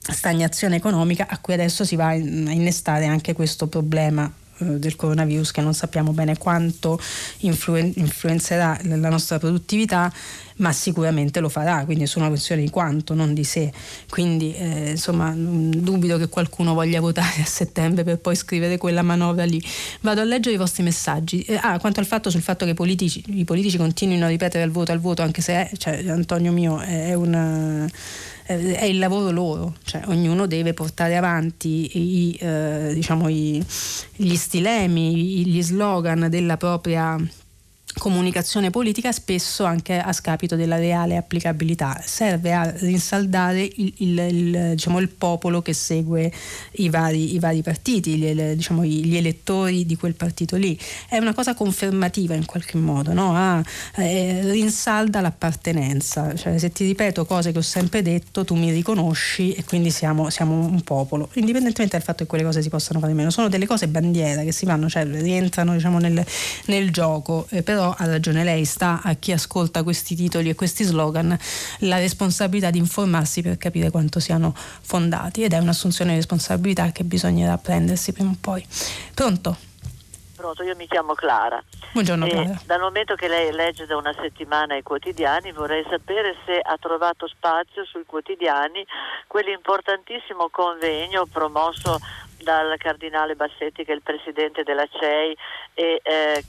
stagnazione 0.00 0.76
economica 0.76 1.26
a 1.28 1.38
cui 1.38 1.54
adesso 1.54 1.84
si 1.84 1.96
va 1.96 2.08
a 2.08 2.14
innestare 2.14 3.06
anche 3.06 3.34
questo 3.34 3.66
problema 3.66 4.30
del 4.58 4.96
coronavirus 4.96 5.50
che 5.50 5.60
non 5.60 5.74
sappiamo 5.74 6.12
bene 6.12 6.36
quanto 6.36 6.98
influen- 7.38 7.92
influenzerà 7.96 8.78
la 8.82 9.08
nostra 9.08 9.38
produttività 9.38 10.12
ma 10.58 10.72
sicuramente 10.72 11.40
lo 11.40 11.48
farà, 11.48 11.84
quindi 11.84 12.04
è 12.04 12.06
solo 12.06 12.24
una 12.24 12.34
questione 12.34 12.62
di 12.62 12.70
quanto, 12.70 13.14
non 13.14 13.34
di 13.34 13.44
sé. 13.44 13.72
Quindi 14.08 14.54
eh, 14.54 14.90
insomma 14.90 15.32
dubito 15.34 16.16
che 16.18 16.28
qualcuno 16.28 16.74
voglia 16.74 17.00
votare 17.00 17.42
a 17.42 17.46
settembre 17.46 18.04
per 18.04 18.18
poi 18.18 18.34
scrivere 18.34 18.76
quella 18.76 19.02
manovra 19.02 19.44
lì. 19.44 19.62
Vado 20.00 20.20
a 20.20 20.24
leggere 20.24 20.54
i 20.54 20.58
vostri 20.58 20.82
messaggi. 20.82 21.42
Eh, 21.42 21.58
ah, 21.60 21.78
quanto 21.78 22.00
al 22.00 22.06
fatto 22.06 22.30
sul 22.30 22.42
fatto 22.42 22.64
che 22.64 22.72
i 22.72 22.74
politici, 22.74 23.22
i 23.28 23.44
politici 23.44 23.76
continuino 23.76 24.24
a 24.24 24.28
ripetere 24.28 24.64
al 24.64 24.70
voto 24.70 24.92
al 24.92 25.00
voto, 25.00 25.22
anche 25.22 25.42
se 25.42 25.52
è, 25.52 25.70
cioè, 25.76 26.08
Antonio 26.08 26.52
mio 26.52 26.80
è 26.80 27.14
una 27.14 27.88
è 28.56 28.84
il 28.84 28.98
lavoro 28.98 29.30
loro, 29.30 29.74
cioè 29.84 30.02
ognuno 30.06 30.46
deve 30.46 30.72
portare 30.72 31.16
avanti 31.16 31.98
i, 31.98 32.38
eh, 32.40 32.92
diciamo, 32.94 33.28
i, 33.28 33.62
gli 34.16 34.34
stilemi, 34.36 35.44
gli 35.46 35.62
slogan 35.62 36.28
della 36.30 36.56
propria 36.56 37.18
comunicazione 37.98 38.70
politica 38.70 39.12
spesso 39.12 39.64
anche 39.64 39.98
a 39.98 40.12
scapito 40.12 40.56
della 40.56 40.76
reale 40.76 41.16
applicabilità, 41.16 42.00
serve 42.04 42.52
a 42.52 42.70
rinsaldare 42.70 43.62
il, 43.62 43.92
il, 43.96 44.18
il, 44.18 44.70
diciamo, 44.70 44.98
il 44.98 45.08
popolo 45.08 45.62
che 45.62 45.72
segue 45.72 46.32
i 46.72 46.88
vari, 46.88 47.34
i 47.34 47.38
vari 47.38 47.62
partiti, 47.62 48.16
gli, 48.16 48.32
diciamo, 48.54 48.84
gli, 48.84 49.16
elettori 49.16 49.84
di 49.84 49.96
quel 49.96 50.14
partito 50.14 50.56
lì. 50.56 50.78
È 51.08 51.18
una 51.18 51.34
cosa 51.34 51.54
confermativa 51.54 52.34
in 52.34 52.44
qualche 52.44 52.78
modo, 52.78 53.12
no? 53.12 53.34
ah, 53.34 53.62
eh, 53.96 54.40
rinsalda 54.50 55.20
l'appartenenza, 55.20 56.34
cioè, 56.34 56.58
se 56.58 56.70
ti 56.70 56.84
ripeto 56.84 57.24
cose 57.24 57.52
che 57.52 57.58
ho 57.58 57.62
sempre 57.62 58.02
detto 58.02 58.44
tu 58.44 58.54
mi 58.54 58.70
riconosci 58.70 59.52
e 59.52 59.64
quindi 59.64 59.90
siamo, 59.90 60.30
siamo 60.30 60.54
un 60.54 60.82
popolo, 60.82 61.28
indipendentemente 61.34 61.96
dal 61.96 62.04
fatto 62.04 62.22
che 62.22 62.28
quelle 62.28 62.44
cose 62.44 62.62
si 62.62 62.68
possano 62.68 63.00
fare 63.00 63.12
meno, 63.12 63.30
sono 63.30 63.48
delle 63.48 63.66
cose 63.66 63.88
bandiera 63.88 64.42
che 64.42 64.52
si 64.52 64.64
fanno, 64.64 64.88
cioè 64.88 65.04
rientrano 65.04 65.74
diciamo, 65.74 65.98
nel, 65.98 66.24
nel 66.66 66.90
gioco, 66.90 67.46
eh, 67.50 67.62
però 67.62 67.87
ha 67.96 68.06
ragione 68.06 68.44
lei, 68.44 68.64
sta 68.64 69.00
a 69.02 69.14
chi 69.14 69.32
ascolta 69.32 69.82
questi 69.82 70.14
titoli 70.14 70.48
e 70.48 70.54
questi 70.54 70.84
slogan 70.84 71.36
la 71.80 71.98
responsabilità 71.98 72.70
di 72.70 72.78
informarsi 72.78 73.42
per 73.42 73.56
capire 73.58 73.90
quanto 73.90 74.20
siano 74.20 74.52
fondati 74.54 75.42
ed 75.42 75.52
è 75.52 75.58
un'assunzione 75.58 76.10
di 76.10 76.16
responsabilità 76.16 76.90
che 76.92 77.04
bisognerà 77.04 77.56
prendersi 77.58 78.12
prima 78.12 78.30
o 78.30 78.36
poi. 78.40 78.66
Pronto? 79.14 79.56
Pronto, 80.38 80.62
io 80.62 80.76
mi 80.76 80.86
chiamo 80.86 81.14
Clara. 81.14 81.60
Buongiorno 81.90 82.26
e 82.26 82.30
Clara. 82.30 82.60
Dal 82.64 82.78
momento 82.78 83.16
che 83.16 83.26
lei 83.26 83.50
legge 83.52 83.86
da 83.86 83.96
una 83.96 84.14
settimana 84.20 84.76
i 84.76 84.82
quotidiani 84.82 85.50
vorrei 85.50 85.84
sapere 85.90 86.36
se 86.46 86.60
ha 86.60 86.76
trovato 86.78 87.26
spazio 87.26 87.84
sui 87.84 88.04
quotidiani 88.06 88.86
quell'importantissimo 89.26 90.48
convegno 90.48 91.26
promosso 91.26 91.98
dal 92.40 92.76
Cardinale 92.78 93.34
Bassetti 93.34 93.84
che 93.84 93.90
è 93.90 93.94
il 93.96 94.02
presidente 94.02 94.62
della 94.62 94.86
CEI 94.86 95.36
e 95.74 96.00
eh, 96.04 96.44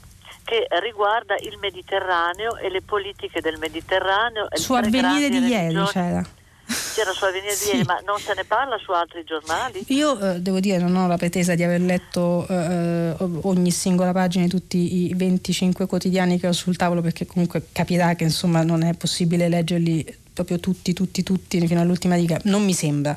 che 0.50 0.66
riguarda 0.80 1.36
il 1.36 1.56
Mediterraneo 1.60 2.56
e 2.56 2.68
le 2.70 2.82
politiche 2.82 3.40
del 3.40 3.56
Mediterraneo. 3.58 4.48
Su 4.54 4.72
avvenire 4.72 5.28
di 5.28 5.38
ieri 5.46 5.84
c'era. 5.84 6.26
C'era 6.94 7.12
su 7.12 7.24
avvenire 7.24 7.54
sì. 7.54 7.66
di 7.66 7.76
ieri, 7.76 7.86
ma 7.86 8.00
non 8.04 8.18
se 8.18 8.34
ne 8.34 8.42
parla 8.42 8.76
su 8.78 8.90
altri 8.90 9.22
giornali? 9.22 9.84
Io 9.88 10.18
eh, 10.18 10.40
devo 10.40 10.58
dire 10.58 10.78
non 10.78 10.96
ho 10.96 11.06
la 11.06 11.16
pretesa 11.16 11.54
di 11.54 11.62
aver 11.62 11.80
letto 11.80 12.48
eh, 12.48 13.14
ogni 13.42 13.70
singola 13.70 14.10
pagina 14.10 14.42
di 14.42 14.50
tutti 14.50 15.06
i 15.06 15.14
25 15.14 15.86
quotidiani 15.86 16.40
che 16.40 16.48
ho 16.48 16.52
sul 16.52 16.76
tavolo 16.76 17.00
perché 17.00 17.26
comunque 17.26 17.68
capirà 17.70 18.16
che 18.16 18.24
insomma 18.24 18.64
non 18.64 18.82
è 18.82 18.94
possibile 18.94 19.48
leggerli 19.48 20.18
proprio 20.32 20.58
tutti, 20.58 20.92
tutti, 20.92 21.22
tutti 21.22 21.64
fino 21.64 21.80
all'ultima 21.80 22.16
riga. 22.16 22.40
Non 22.44 22.64
mi 22.64 22.72
sembra, 22.72 23.16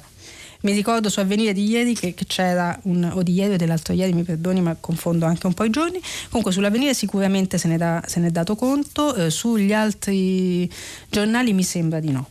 mi 0.64 0.72
ricordo 0.72 1.10
su 1.10 1.20
Avvenire 1.20 1.52
di 1.52 1.68
ieri 1.68 1.94
che, 1.94 2.14
che, 2.14 2.26
c'era 2.26 2.78
un, 2.84 3.12
o 3.14 3.22
di 3.22 3.34
ieri 3.34 3.56
o 3.56 3.58
dell'altro 3.58 3.94
ieri, 3.94 4.14
mi 4.14 4.24
perdoni, 4.24 4.62
ma 4.62 4.76
confondo 4.80 5.26
anche 5.26 5.46
un 5.46 5.54
po' 5.54 5.66
i 5.66 5.70
giorni. 5.70 6.02
Comunque 6.28 6.54
sull'Avvenire 6.54 6.94
sicuramente 6.94 7.58
se 7.58 7.68
ne, 7.68 7.78
da, 7.78 8.02
se 8.08 8.20
ne 8.22 8.28
è 8.28 8.32
dato 8.32 8.56
conto, 8.56 9.14
eh, 9.14 9.30
sugli 9.30 9.74
altri 9.74 10.72
giornali 11.10 11.52
mi 11.52 11.64
sembra 11.64 12.00
di 12.00 12.12
no. 12.12 12.30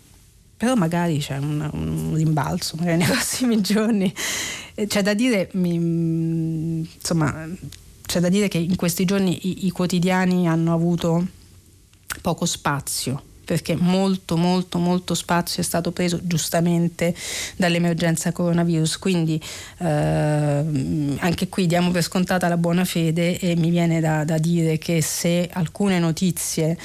Però 0.57 0.74
magari 0.74 1.18
c'è 1.18 1.37
un, 1.37 1.68
un 1.72 2.14
rimbalzo, 2.14 2.76
magari 2.78 2.99
nei 2.99 3.07
prossimi 3.12 3.61
giorni. 3.61 4.12
Eh, 4.74 4.87
c'è 4.87 5.03
da 5.03 5.12
dire, 5.12 5.51
mi, 5.53 5.74
insomma, 5.74 7.47
c'è 8.07 8.20
da 8.20 8.30
dire 8.30 8.49
che 8.49 8.59
in 8.59 8.76
questi 8.76 9.05
giorni 9.05 9.47
i, 9.47 9.66
i 9.66 9.70
quotidiani 9.70 10.49
hanno 10.49 10.72
avuto 10.72 11.26
poco 12.22 12.47
spazio 12.47 13.30
perché 13.45 13.76
molto 13.76 14.36
molto 14.36 14.78
molto 14.78 15.14
spazio 15.14 15.62
è 15.62 15.64
stato 15.64 15.93
preso 15.93 16.20
giustamente 16.22 17.14
dall'emergenza 17.57 18.32
coronavirus. 18.32 18.99
Quindi 18.99 19.40
eh, 19.78 19.86
anche 19.86 21.49
qui 21.49 21.66
diamo 21.66 21.90
per 21.90 22.03
scontata 22.03 22.49
la 22.49 22.57
buona 22.57 22.84
fede 22.84 23.38
e 23.38 23.57
mi 23.57 23.70
viene 23.70 24.01
da, 24.01 24.24
da 24.24 24.38
dire 24.38 24.78
che 24.78 25.01
se 25.03 25.49
alcune 25.53 25.99
notizie 25.99 26.76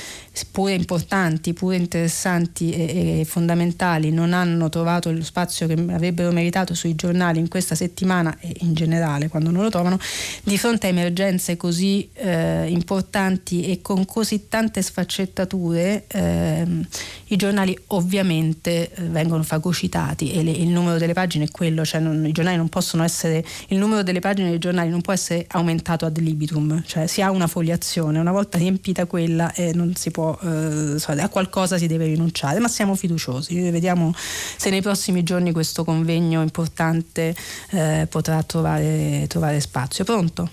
pure 0.51 0.73
importanti, 0.73 1.53
pure 1.53 1.77
interessanti 1.77 2.71
e, 2.71 3.19
e, 3.19 3.25
fondamentali 3.25 4.11
non 4.11 4.33
hanno 4.33 4.69
trovato 4.69 5.11
lo 5.11 5.23
spazio 5.23 5.67
che 5.67 5.73
avrebbero 5.73 6.31
meritato 6.31 6.73
sui 6.73 6.95
giornali 6.95 7.39
in 7.39 7.47
questa 7.47 7.75
settimana 7.75 8.37
e 8.39 8.53
in 8.59 8.73
generale 8.73 9.29
quando 9.29 9.49
non 9.49 9.63
lo 9.63 9.69
trovano, 9.69 9.97
di 10.43 10.57
fronte 10.57 10.87
a 10.87 10.89
emergenze 10.89 11.57
così 11.57 12.09
eh, 12.13 12.67
importanti 12.69 13.69
e 13.71 13.81
con 13.81 14.05
così 14.05 14.47
tante 14.47 14.81
sfaccettature 14.81 16.05
eh, 16.07 16.46
ehm, 16.47 16.87
i 17.27 17.35
giornali 17.35 17.77
ovviamente 17.87 18.91
eh, 18.91 19.03
vengono 19.03 19.43
fagocitati 19.43 20.31
e 20.31 20.43
le, 20.43 20.51
il 20.51 20.69
numero 20.69 20.97
delle 20.97 21.13
pagine 21.13 21.45
è 21.45 21.51
quello, 21.51 21.83
cioè 21.85 21.99
non, 21.99 22.25
i 22.25 22.31
giornali 22.31 22.57
non 22.57 22.69
possono 22.69 23.03
essere, 23.03 23.43
il 23.67 23.77
numero 23.77 24.03
delle 24.03 24.19
pagine 24.19 24.49
dei 24.49 24.59
giornali 24.59 24.89
non 24.89 25.01
può 25.01 25.13
essere 25.13 25.45
aumentato 25.49 26.05
ad 26.05 26.17
libitum, 26.17 26.83
cioè 26.85 27.07
si 27.07 27.21
ha 27.21 27.31
una 27.31 27.47
foliazione, 27.47 28.19
una 28.19 28.31
volta 28.31 28.57
riempita 28.57 29.05
quella 29.05 29.51
e 29.53 29.73
non 29.73 29.95
si 29.95 30.11
può, 30.11 30.37
eh, 30.41 30.95
a 31.17 31.29
qualcosa 31.29 31.77
si 31.77 31.87
deve 31.87 32.05
rinunciare, 32.05 32.59
ma 32.59 32.67
siamo 32.67 32.95
fiduciosi, 32.95 33.69
vediamo 33.69 34.13
se 34.15 34.69
nei 34.69 34.81
prossimi 34.81 35.23
giorni 35.23 35.51
questo 35.51 35.83
convegno 35.83 36.41
importante 36.41 37.35
eh, 37.71 38.07
potrà 38.09 38.41
trovare, 38.43 39.25
trovare 39.27 39.59
spazio. 39.59 40.03
Pronto? 40.03 40.49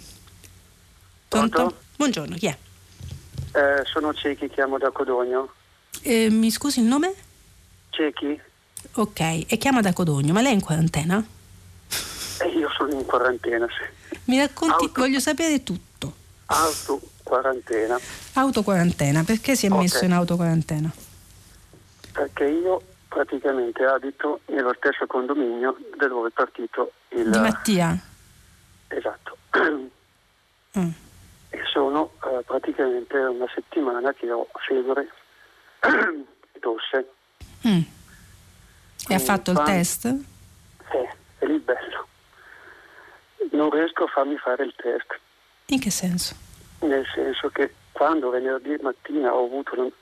Pronto? 1.28 1.56
Pronto? 1.56 1.76
Buongiorno, 1.96 2.36
chi 2.36 2.46
è? 2.46 2.56
Eh, 3.52 3.84
sono 3.84 4.12
Ciechi, 4.12 4.48
chiamo 4.48 4.78
da 4.78 4.90
Codogno. 4.90 5.52
Eh, 6.02 6.30
mi 6.30 6.50
scusi 6.50 6.80
il 6.80 6.86
nome? 6.86 7.14
Ciechi. 7.90 8.40
Ok, 8.94 9.20
e 9.20 9.56
chiama 9.58 9.80
da 9.80 9.92
Codogno, 9.92 10.32
ma 10.32 10.40
lei 10.40 10.52
è 10.52 10.54
in 10.54 10.60
quarantena? 10.60 11.24
Eh, 12.40 12.48
io 12.48 12.68
sono 12.70 12.92
in 12.92 13.04
quarantena, 13.04 13.66
sì. 13.68 14.18
Mi 14.24 14.38
racconti, 14.38 14.84
Auto... 14.84 15.00
voglio 15.00 15.20
sapere 15.20 15.62
tutto. 15.62 16.12
Auto 16.46 17.00
quarantena. 17.22 17.98
Auto 18.34 18.62
quarantena, 18.62 19.24
perché 19.24 19.56
si 19.56 19.66
è 19.66 19.70
okay. 19.70 19.82
messo 19.82 20.04
in 20.04 20.12
auto 20.12 20.36
quarantena? 20.36 20.92
Perché 22.12 22.44
io 22.44 22.82
praticamente 23.08 23.84
abito 23.84 24.40
nello 24.46 24.74
stesso 24.76 25.06
condominio 25.06 25.76
da 25.96 26.06
dove 26.06 26.28
è 26.28 26.32
partito 26.32 26.92
il... 27.10 27.30
Di 27.30 27.38
Mattia? 27.38 27.98
Esatto. 28.88 29.36
Mm. 30.76 30.88
E 31.50 31.60
sono 31.72 32.10
uh, 32.22 32.42
praticamente 32.44 33.16
una 33.16 33.46
settimana 33.54 34.12
che 34.12 34.28
ho 34.28 34.48
febbre 34.66 35.08
tosse. 36.60 37.08
Mm. 37.66 37.80
E 39.08 39.14
ha 39.14 39.18
fatto 39.18 39.50
il 39.50 39.62
test? 39.64 40.08
Sì, 40.90 41.08
è 41.38 41.46
lì 41.46 41.58
bello. 41.58 42.06
Non 43.50 43.70
riesco 43.70 44.04
a 44.04 44.08
farmi 44.08 44.36
fare 44.38 44.64
il 44.64 44.74
test. 44.76 45.18
In 45.66 45.80
che 45.80 45.90
senso? 45.90 46.34
Nel 46.80 47.06
senso 47.14 47.48
che 47.50 47.74
quando 47.92 48.30
venerdì 48.30 48.76
mattina 48.80 49.32
ho 49.32 49.44
avuto 49.44 49.92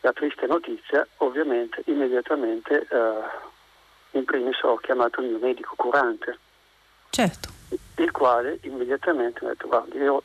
la 0.00 0.12
triste 0.12 0.46
notizia, 0.46 1.06
ovviamente 1.18 1.82
immediatamente 1.86 2.86
uh, 2.90 4.18
in 4.18 4.24
primis 4.24 4.60
ho 4.62 4.76
chiamato 4.76 5.20
il 5.20 5.28
mio 5.28 5.38
medico 5.38 5.74
curante. 5.76 6.38
Certo. 7.10 7.48
Il 7.96 8.10
quale 8.10 8.58
immediatamente 8.62 9.40
mi 9.42 9.48
ha 9.48 9.52
detto 9.52 9.68
guarda 9.68 9.94
io 9.96 10.22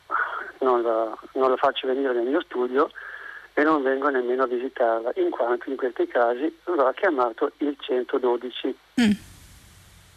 non 0.59 0.81
la, 0.81 1.17
non 1.33 1.49
la 1.49 1.55
faccio 1.55 1.87
venire 1.87 2.13
nel 2.13 2.27
mio 2.27 2.41
studio 2.41 2.89
e 3.59 3.63
non 3.63 3.83
vengo 3.83 4.07
nemmeno 4.07 4.43
a 4.43 4.47
visitarla, 4.47 5.11
in 5.15 5.29
quanto 5.31 5.69
in 5.69 5.75
questi 5.75 6.07
casi 6.07 6.57
va 6.63 6.93
chiamato 6.93 7.51
il 7.57 7.75
112. 7.77 8.77
Mm. 9.01 9.11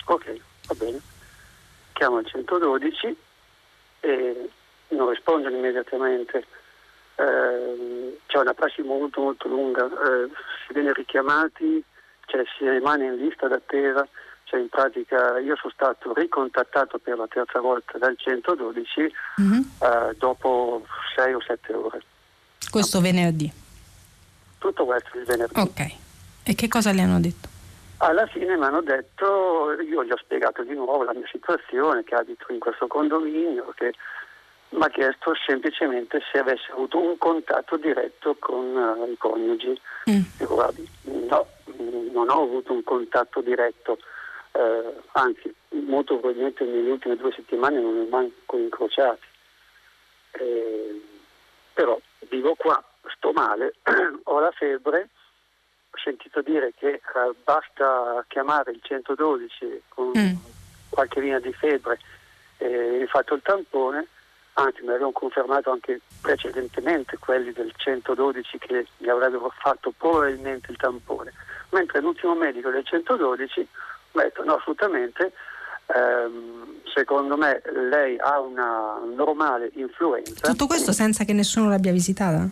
Ok, 0.06 0.40
va 0.68 0.74
bene. 0.74 1.00
Chiamo 1.92 2.20
il 2.20 2.26
112 2.26 3.16
e 3.98 4.50
non 4.88 5.08
rispondono 5.10 5.56
immediatamente 5.56 6.46
eh, 7.16 8.20
c'è 8.26 8.38
una 8.38 8.54
prassi 8.54 8.82
molto 8.82 9.20
molto 9.20 9.48
lunga, 9.48 9.86
eh, 9.86 10.28
si 10.66 10.72
viene 10.72 10.92
richiamati, 10.92 11.82
cioè 12.26 12.44
si 12.56 12.68
rimane 12.68 13.06
in 13.06 13.16
lista 13.16 13.48
d'attesa, 13.48 14.06
cioè 14.44 14.60
in 14.60 14.68
pratica 14.68 15.40
io 15.40 15.56
sono 15.56 15.72
stato 15.74 16.12
ricontattato 16.14 16.98
per 16.98 17.18
la 17.18 17.26
terza 17.26 17.58
volta 17.58 17.98
dal 17.98 18.16
112 18.16 19.12
mm-hmm. 19.40 19.60
eh, 19.82 20.14
dopo 20.16 20.86
6 21.16 21.34
o 21.34 21.40
7 21.40 21.72
ore. 21.72 22.02
Questo 22.72 23.00
no. 23.00 23.04
venerdì? 23.04 23.52
Tutto 24.56 24.86
questo 24.86 25.18
il 25.18 25.24
venerdì. 25.24 25.60
Ok, 25.60 25.94
e 26.44 26.54
che 26.54 26.68
cosa 26.68 26.90
le 26.92 27.02
hanno 27.02 27.20
detto? 27.20 27.50
Alla 27.98 28.26
fine 28.26 28.56
mi 28.56 28.64
hanno 28.64 28.80
detto, 28.80 29.76
io 29.78 30.02
gli 30.02 30.10
ho 30.10 30.16
spiegato 30.16 30.64
di 30.64 30.72
nuovo 30.72 31.02
la 31.02 31.12
mia 31.12 31.28
situazione, 31.30 32.02
che 32.02 32.14
abito 32.14 32.50
in 32.50 32.58
questo 32.58 32.86
condominio, 32.86 33.74
che 33.76 33.92
mi 34.70 34.82
ha 34.82 34.88
chiesto 34.88 35.34
semplicemente 35.46 36.20
se 36.32 36.38
avessi 36.38 36.70
avuto 36.70 36.98
un 36.98 37.18
contatto 37.18 37.76
diretto 37.76 38.36
con 38.38 38.74
uh, 38.74 39.10
i 39.10 39.18
coniugi. 39.18 39.78
Mm. 40.10 40.22
Dico, 40.38 40.54
guardi, 40.54 40.88
no, 41.02 41.46
non 42.10 42.30
ho 42.30 42.42
avuto 42.42 42.72
un 42.72 42.82
contatto 42.82 43.42
diretto, 43.42 43.98
eh, 44.52 44.94
anzi, 45.12 45.54
molto 45.70 46.16
probabilmente 46.16 46.64
nelle 46.64 46.90
ultime 46.90 47.16
due 47.16 47.32
settimane 47.32 47.80
non 47.80 47.98
ho 47.98 48.06
manco 48.08 48.56
incrociati. 48.56 49.26
Eh, 50.32 51.02
però 51.74 52.00
vivo 52.28 52.54
qua, 52.54 52.82
sto 53.16 53.32
male, 53.32 53.74
ho 54.24 54.40
la 54.40 54.50
febbre, 54.52 55.08
ho 55.90 55.98
sentito 56.02 56.40
dire 56.40 56.72
che 56.76 56.94
eh, 56.94 57.00
basta 57.44 58.24
chiamare 58.28 58.72
il 58.72 58.80
112 58.82 59.82
con 59.88 60.12
mm. 60.16 60.34
qualche 60.88 61.20
linea 61.20 61.40
di 61.40 61.52
febbre 61.52 61.98
e 62.58 63.00
hai 63.00 63.06
fatto 63.06 63.34
il 63.34 63.42
tampone 63.42 64.06
anzi 64.54 64.82
mi 64.82 64.88
avevano 64.88 65.12
confermato 65.12 65.70
anche 65.70 66.00
precedentemente 66.20 67.16
quelli 67.18 67.52
del 67.52 67.72
112 67.74 68.58
che 68.58 68.86
mi 68.98 69.08
avrebbero 69.08 69.52
fatto 69.58 69.92
probabilmente 69.96 70.70
il 70.70 70.76
tampone, 70.76 71.32
mentre 71.70 72.00
l'ultimo 72.00 72.34
medico 72.34 72.70
del 72.70 72.84
112 72.84 73.68
mi 74.12 74.20
ha 74.20 74.24
detto 74.24 74.44
no 74.44 74.56
assolutamente, 74.56 75.32
ehm, 75.86 76.81
secondo 76.92 77.36
me 77.36 77.62
lei 77.90 78.18
ha 78.18 78.40
una 78.40 79.00
normale 79.14 79.70
influenza. 79.74 80.48
Tutto 80.48 80.66
questo 80.66 80.92
senza 80.92 81.24
che 81.24 81.32
nessuno 81.32 81.68
l'abbia 81.68 81.92
visitata? 81.92 82.48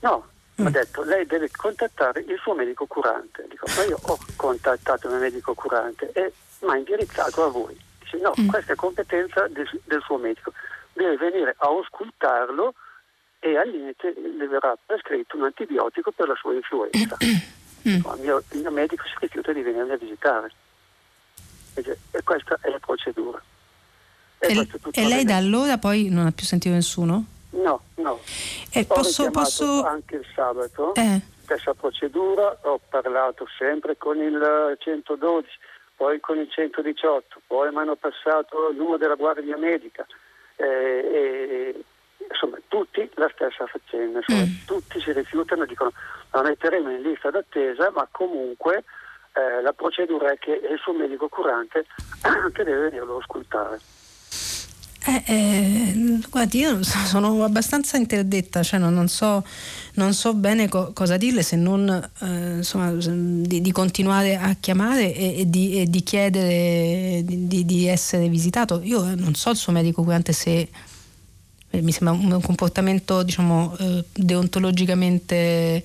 No, 0.00 0.26
mm. 0.26 0.62
mi 0.62 0.66
ha 0.66 0.70
detto 0.70 1.02
lei 1.02 1.26
deve 1.26 1.50
contattare 1.50 2.20
il 2.20 2.38
suo 2.40 2.54
medico 2.54 2.86
curante. 2.86 3.46
Dico, 3.48 3.66
ma 3.76 3.84
io 3.84 3.98
ho 4.00 4.18
contattato 4.36 5.06
il 5.06 5.12
mio 5.12 5.22
medico 5.22 5.54
curante 5.54 6.10
e 6.12 6.32
mi 6.60 6.70
ha 6.70 6.76
indirizzato 6.76 7.44
a 7.44 7.48
voi. 7.48 7.76
Dice 8.00 8.18
no, 8.18 8.32
mm. 8.38 8.48
questa 8.48 8.72
è 8.72 8.76
competenza 8.76 9.46
del, 9.48 9.68
del 9.84 10.02
suo 10.02 10.16
medico 10.16 10.52
deve 10.98 11.16
venire 11.16 11.54
a 11.56 11.66
auscultarlo 11.68 12.74
e 13.38 13.56
al 13.56 13.70
limite 13.70 14.12
le 14.14 14.48
verrà 14.48 14.76
prescritto 14.84 15.36
un 15.36 15.44
antibiotico 15.44 16.10
per 16.10 16.28
la 16.28 16.34
sua 16.34 16.52
influenza. 16.52 17.16
Mm. 17.86 17.94
il, 17.94 18.18
mio, 18.18 18.42
il, 18.50 18.58
mio, 18.58 18.70
medico 18.72 19.04
si 19.04 19.14
rifiuta 19.20 19.52
di 19.52 19.62
venirmi 19.62 19.92
a 19.92 19.96
visitare. 19.96 20.50
E 21.74 22.22
questa 22.24 22.58
è 22.60 22.70
la 22.70 22.80
procedura. 22.80 23.40
E, 24.38 24.56
e, 24.56 24.68
e 24.92 25.06
lei 25.06 25.24
da 25.24 25.36
allora 25.36 25.78
poi 25.78 26.08
non 26.08 26.26
ha 26.26 26.32
più 26.32 26.44
sentito 26.44 26.74
nessuno? 26.74 27.24
No, 27.50 27.80
no. 27.96 28.20
E 28.70 28.84
posso, 28.84 29.30
posso... 29.30 29.82
anche 29.84 30.16
il 30.16 30.26
sabato, 30.34 30.94
eh. 30.94 31.20
stessa 31.42 31.74
procedura, 31.74 32.56
ho 32.62 32.80
parlato 32.88 33.46
sempre 33.58 33.96
con 33.96 34.18
il 34.18 34.76
112, 34.78 35.48
poi 35.96 36.20
con 36.20 36.38
il 36.38 36.48
118, 36.50 37.40
poi 37.46 37.70
mi 37.70 37.78
hanno 37.78 37.96
passato 37.96 38.68
il 38.70 38.76
numero 38.76 38.98
della 38.98 39.16
guardia 39.16 39.56
medica 39.56 40.06
eh, 40.58 41.84
insomma 42.28 42.58
tutti 42.68 43.08
la 43.14 43.30
stessa 43.32 43.66
faccenda, 43.66 44.18
insomma, 44.18 44.44
mm. 44.44 44.66
tutti 44.66 45.00
si 45.00 45.12
rifiutano, 45.12 45.64
dicono 45.64 45.92
la 46.32 46.42
metteremo 46.42 46.90
in 46.90 47.02
lista 47.02 47.30
d'attesa, 47.30 47.90
ma 47.90 48.06
comunque 48.10 48.84
eh, 49.32 49.62
la 49.62 49.72
procedura 49.72 50.32
è 50.32 50.38
che 50.38 50.52
il 50.52 50.78
suo 50.78 50.92
medico 50.92 51.28
curante 51.28 51.86
che 52.52 52.64
deve 52.64 52.90
venirlo 52.90 53.12
a 53.12 53.16
auscultare. 53.16 53.78
Eh, 55.06 55.22
eh, 55.26 56.18
guardi, 56.28 56.58
io 56.58 56.82
sono 56.82 57.44
abbastanza 57.44 57.96
interdetta, 57.96 58.62
cioè 58.62 58.80
non, 58.80 58.92
non, 58.92 59.08
so, 59.08 59.44
non 59.94 60.12
so, 60.12 60.34
bene 60.34 60.68
co- 60.68 60.92
cosa 60.92 61.16
dirle 61.16 61.42
se 61.42 61.56
non 61.56 61.88
eh, 62.20 62.56
insomma, 62.56 62.90
di, 62.92 63.60
di, 63.60 63.72
continuare 63.72 64.36
a 64.36 64.56
chiamare 64.58 65.14
e, 65.14 65.40
e, 65.40 65.48
di, 65.48 65.80
e 65.80 65.86
di, 65.88 66.02
chiedere 66.02 67.22
di, 67.24 67.64
di, 67.64 67.86
essere 67.86 68.28
visitato. 68.28 68.80
Io 68.82 69.14
non 69.14 69.34
so 69.34 69.50
il 69.50 69.56
suo 69.56 69.72
medico 69.72 70.02
curante 70.02 70.32
se 70.32 70.68
eh, 71.70 71.80
mi 71.80 71.92
sembra 71.92 72.14
un, 72.14 72.32
un 72.32 72.42
comportamento 72.42 73.22
diciamo, 73.22 73.76
eh, 73.78 74.04
deontologicamente 74.12 75.84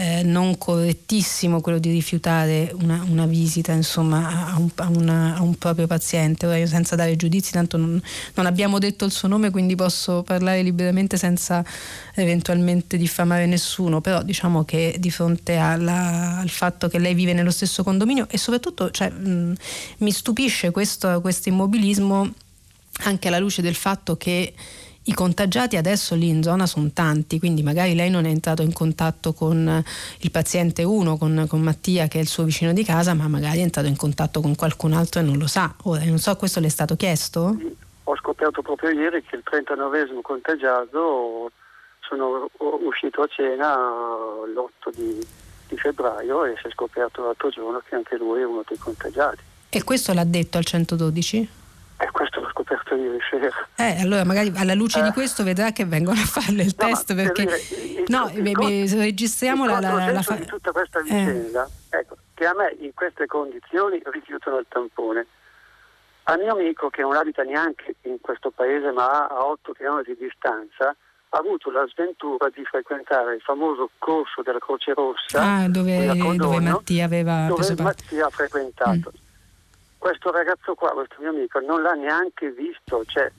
eh, 0.00 0.22
non 0.22 0.56
correttissimo 0.56 1.60
quello 1.60 1.78
di 1.78 1.90
rifiutare 1.90 2.74
una, 2.80 3.04
una 3.06 3.26
visita 3.26 3.72
insomma, 3.72 4.46
a, 4.46 4.58
un, 4.58 4.70
a, 4.76 4.88
una, 4.88 5.36
a, 5.36 5.42
un, 5.42 5.56
proprio 5.56 5.86
paziente. 5.86 6.46
Ora 6.46 6.56
io 6.56 6.66
senza 6.66 6.96
dare 6.96 7.16
giudizi, 7.16 7.52
tanto 7.52 7.76
non, 7.76 8.00
non, 8.32 8.46
abbiamo 8.46 8.78
detto 8.78 9.04
il 9.04 9.12
suo 9.12 9.28
nome, 9.28 9.50
quindi 9.50 9.74
posso 9.74 10.22
parlare 10.22 10.62
liberamente 10.62 11.18
senza 11.18 11.62
eventualmente 12.14 12.96
diffamare 12.96 13.44
nessuno, 13.44 14.00
però 14.00 14.22
diciamo 14.22 14.64
che 14.64 14.96
di 14.98 15.10
fronte 15.10 15.58
alla, 15.58 16.38
al 16.38 16.48
fatto 16.48 16.88
che 16.88 16.98
lei 16.98 17.12
vive 17.12 17.34
nello 17.34 17.50
stesso 17.50 17.84
condominio 17.84 18.26
e 18.30 18.38
soprattutto 18.38 18.90
cioè, 18.90 19.10
mh, 19.10 19.54
mi 19.98 20.12
stupisce 20.12 20.70
questo, 20.70 21.20
questo 21.20 21.50
immobilismo 21.50 22.32
anche 23.02 23.28
alla 23.28 23.38
luce 23.38 23.60
del 23.60 23.74
fatto 23.74 24.16
che 24.16 24.54
i 25.04 25.14
contagiati 25.14 25.76
adesso 25.76 26.14
lì 26.14 26.28
in 26.28 26.42
zona 26.42 26.66
sono 26.66 26.90
tanti, 26.92 27.38
quindi 27.38 27.62
magari 27.62 27.94
lei 27.94 28.10
non 28.10 28.26
è 28.26 28.28
entrato 28.28 28.62
in 28.62 28.72
contatto 28.72 29.32
con 29.32 29.82
il 30.18 30.30
paziente 30.30 30.82
1, 30.82 31.16
con, 31.16 31.46
con, 31.48 31.60
Mattia 31.60 32.06
che 32.06 32.18
è 32.18 32.20
il 32.20 32.28
suo 32.28 32.44
vicino 32.44 32.72
di 32.72 32.84
casa, 32.84 33.14
ma 33.14 33.26
magari 33.26 33.58
è 33.58 33.62
entrato 33.62 33.88
in 33.88 33.96
contatto 33.96 34.40
con 34.40 34.54
qualcun 34.54 34.92
altro 34.92 35.20
e 35.20 35.24
non 35.24 35.38
lo 35.38 35.46
sa. 35.46 35.74
Ora, 35.84 36.04
non 36.04 36.18
so, 36.18 36.36
questo 36.36 36.60
le 36.60 36.66
è 36.66 36.70
stato 36.70 36.96
chiesto? 36.96 37.56
Ho 38.04 38.16
scoperto 38.16 38.60
proprio 38.60 38.90
ieri 38.90 39.22
che 39.22 39.36
il 39.36 39.42
39esimo 39.50 40.20
contagiato 40.20 41.50
sono 42.00 42.50
uscito 42.58 43.22
a 43.22 43.26
cena 43.28 43.74
l'8 43.74 44.94
di, 44.94 45.26
di 45.68 45.76
febbraio 45.76 46.44
e 46.44 46.56
si 46.60 46.66
è 46.66 46.70
scoperto 46.70 47.24
l'altro 47.24 47.48
giorno 47.48 47.80
che 47.88 47.94
anche 47.94 48.16
lui 48.16 48.40
è 48.40 48.44
uno 48.44 48.64
dei 48.66 48.78
contagiati. 48.78 49.42
E 49.70 49.84
questo 49.84 50.12
l'ha 50.12 50.24
detto 50.24 50.58
al 50.58 50.64
112? 50.64 51.36
E 51.38 52.04
eh, 52.04 52.10
questo 52.10 52.39
scoperto 52.70 52.94
ieri 52.94 53.18
sera. 53.28 53.50
Eh, 53.76 54.00
allora 54.00 54.24
magari 54.24 54.52
alla 54.56 54.74
luce 54.74 55.00
eh. 55.00 55.02
di 55.02 55.10
questo 55.10 55.42
vedrà 55.42 55.72
che 55.72 55.84
vengono 55.84 56.20
a 56.20 56.24
farle 56.24 56.62
il 56.62 56.74
no, 56.76 56.86
test 56.86 57.14
perché... 57.14 57.44
Per 57.44 57.58
dire, 57.58 58.04
no, 58.06 58.30
il, 58.32 58.46
il, 58.46 58.98
registriamo 58.98 59.66
la... 59.66 59.80
la, 59.80 60.10
la 60.12 60.22
fa... 60.22 60.34
di 60.34 60.46
tutta 60.46 60.70
questa 60.70 61.00
eh. 61.00 61.02
vicenda, 61.02 61.68
eh. 61.90 61.98
ecco, 61.98 62.16
che 62.34 62.46
a 62.46 62.54
me 62.54 62.76
in 62.80 62.94
queste 62.94 63.26
condizioni 63.26 64.00
rifiutano 64.04 64.58
il 64.58 64.66
tampone. 64.68 65.26
Al 66.24 66.38
mio 66.38 66.52
amico 66.52 66.90
che 66.90 67.02
non 67.02 67.16
abita 67.16 67.42
neanche 67.42 67.96
in 68.02 68.20
questo 68.20 68.50
paese 68.50 68.92
ma 68.92 69.26
a 69.26 69.44
8 69.44 69.72
km 69.72 70.04
di 70.04 70.16
distanza, 70.18 70.94
ha 71.32 71.38
avuto 71.38 71.70
la 71.70 71.86
sventura 71.86 72.48
di 72.50 72.64
frequentare 72.64 73.36
il 73.36 73.40
famoso 73.40 73.90
corso 73.98 74.42
della 74.42 74.58
Croce 74.58 74.94
Rossa 74.94 75.40
ah, 75.40 75.68
dove, 75.68 76.06
dove 76.36 76.60
Mattia 76.60 77.04
aveva 77.04 77.46
dove 77.46 77.74
Mattia 77.78 78.26
ha 78.26 78.30
frequentato. 78.30 79.12
Mm. 79.14 79.29
Questo 80.00 80.30
ragazzo 80.30 80.74
qua, 80.74 80.92
questo 80.92 81.16
mio 81.18 81.28
amico, 81.28 81.60
non 81.60 81.82
l'ha 81.82 81.92
neanche 81.92 82.50
visto, 82.52 83.04
cioè 83.04 83.30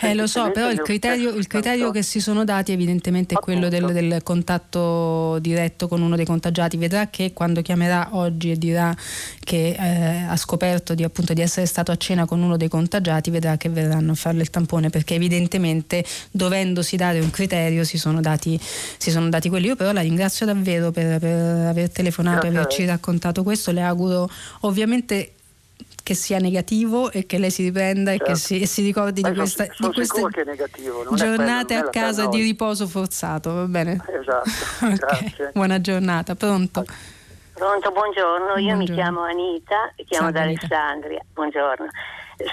eh, 0.00 0.14
lo 0.14 0.26
so, 0.26 0.50
però 0.50 0.70
il 0.70 0.80
criterio, 0.80 1.30
il 1.30 1.46
criterio, 1.46 1.90
che 1.90 2.02
si 2.02 2.20
sono 2.20 2.44
dati 2.44 2.72
evidentemente 2.72 3.34
è 3.34 3.38
quello 3.38 3.68
del, 3.68 3.92
del, 3.92 4.22
contatto 4.22 5.38
diretto 5.40 5.88
con 5.88 6.02
uno 6.02 6.16
dei 6.16 6.26
contagiati. 6.26 6.76
Vedrà 6.76 7.08
che 7.08 7.32
quando 7.32 7.62
chiamerà 7.62 8.10
oggi 8.12 8.50
e 8.50 8.58
dirà 8.58 8.94
che 9.42 9.76
eh, 9.78 10.26
ha 10.28 10.36
scoperto 10.36 10.94
di, 10.94 11.02
appunto, 11.02 11.32
di, 11.32 11.40
essere 11.40 11.66
stato 11.66 11.90
a 11.90 11.96
cena 11.96 12.26
con 12.26 12.42
uno 12.42 12.56
dei 12.56 12.68
contagiati, 12.68 13.30
vedrà 13.30 13.56
che 13.56 13.68
verranno 13.70 14.12
a 14.12 14.16
farle 14.16 14.42
il 14.42 14.50
tampone 14.50 14.90
perché 14.90 15.14
evidentemente 15.14 16.04
dovendosi 16.30 16.96
dare 16.96 17.20
un 17.20 17.30
criterio 17.30 17.84
si 17.84 17.96
sono 17.96 18.20
dati, 18.20 18.60
si 18.60 19.10
sono 19.10 19.28
dati 19.30 19.48
quelli. 19.48 19.68
Io 19.68 19.76
però 19.76 19.92
la 19.92 20.02
ringrazio 20.02 20.44
davvero 20.44 20.90
per, 20.90 21.18
per 21.18 21.66
aver 21.66 21.90
telefonato 21.90 22.46
e 22.46 22.50
averci 22.50 22.84
raccontato 22.84 23.42
questo. 23.42 23.72
Le 23.72 23.82
auguro 23.82 24.28
ovviamente 24.60 25.32
che 26.04 26.14
sia 26.14 26.38
negativo 26.38 27.10
e 27.10 27.24
che 27.24 27.38
lei 27.38 27.50
si 27.50 27.62
riprenda 27.62 28.10
certo. 28.10 28.24
e 28.24 28.26
che 28.26 28.38
certo. 28.38 28.54
si, 28.54 28.60
e 28.60 28.66
si 28.66 28.82
ricordi 28.82 29.22
Ma 29.22 29.30
di, 29.30 29.36
questa, 29.36 29.66
sono, 29.72 29.88
di 29.88 29.94
queste 29.94 30.22
giornate 31.14 31.74
a 31.74 31.88
casa 31.88 32.26
di 32.26 32.42
riposo 32.42 32.86
forzato, 32.86 33.54
va 33.54 33.64
bene? 33.64 33.98
Esatto, 34.06 34.50
okay. 34.84 34.96
grazie. 34.96 35.50
Buona 35.54 35.80
giornata, 35.80 36.34
pronto? 36.34 36.84
Pronto, 37.54 37.90
buongiorno, 37.90 38.58
io 38.58 38.74
buongiorno. 38.74 38.76
mi 38.76 38.84
chiamo 38.84 39.20
Anita 39.22 39.92
e 39.96 40.04
chiamo 40.04 40.30
da 40.30 40.42
Alessandria, 40.42 41.24
buongiorno. 41.32 41.88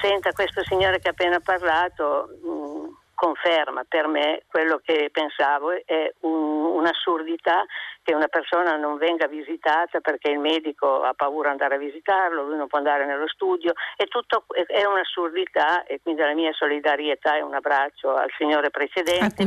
Senta, 0.01 0.31
questo 0.31 0.63
signore 0.63 0.99
che 0.99 1.09
ha 1.09 1.11
appena 1.11 1.39
parlato 1.41 2.29
mh, 2.41 2.49
mm, 2.49 2.89
conferma 3.21 3.85
per 3.87 4.07
me 4.07 4.41
quello 4.47 4.81
che 4.83 5.11
pensavo, 5.11 5.69
è 5.85 6.11
un, 6.21 6.81
un'assurdità 6.81 7.63
che 8.01 8.15
una 8.15 8.27
persona 8.27 8.75
non 8.77 8.97
venga 8.97 9.27
visitata 9.27 9.99
perché 9.99 10.31
il 10.31 10.39
medico 10.39 11.03
ha 11.03 11.13
paura 11.13 11.49
di 11.49 11.61
andare 11.61 11.75
a 11.75 11.77
visitarlo, 11.77 12.47
lui 12.47 12.57
non 12.57 12.65
può 12.65 12.79
andare 12.79 13.05
nello 13.05 13.27
studio, 13.27 13.73
è, 13.95 14.07
tutto, 14.07 14.45
è 14.49 14.83
un'assurdità 14.85 15.83
e 15.83 15.99
quindi 16.01 16.21
la 16.21 16.33
mia 16.33 16.51
solidarietà 16.53 17.37
e 17.37 17.43
un 17.43 17.53
abbraccio 17.53 18.15
al 18.15 18.31
signore 18.39 18.71
precedente. 18.71 19.43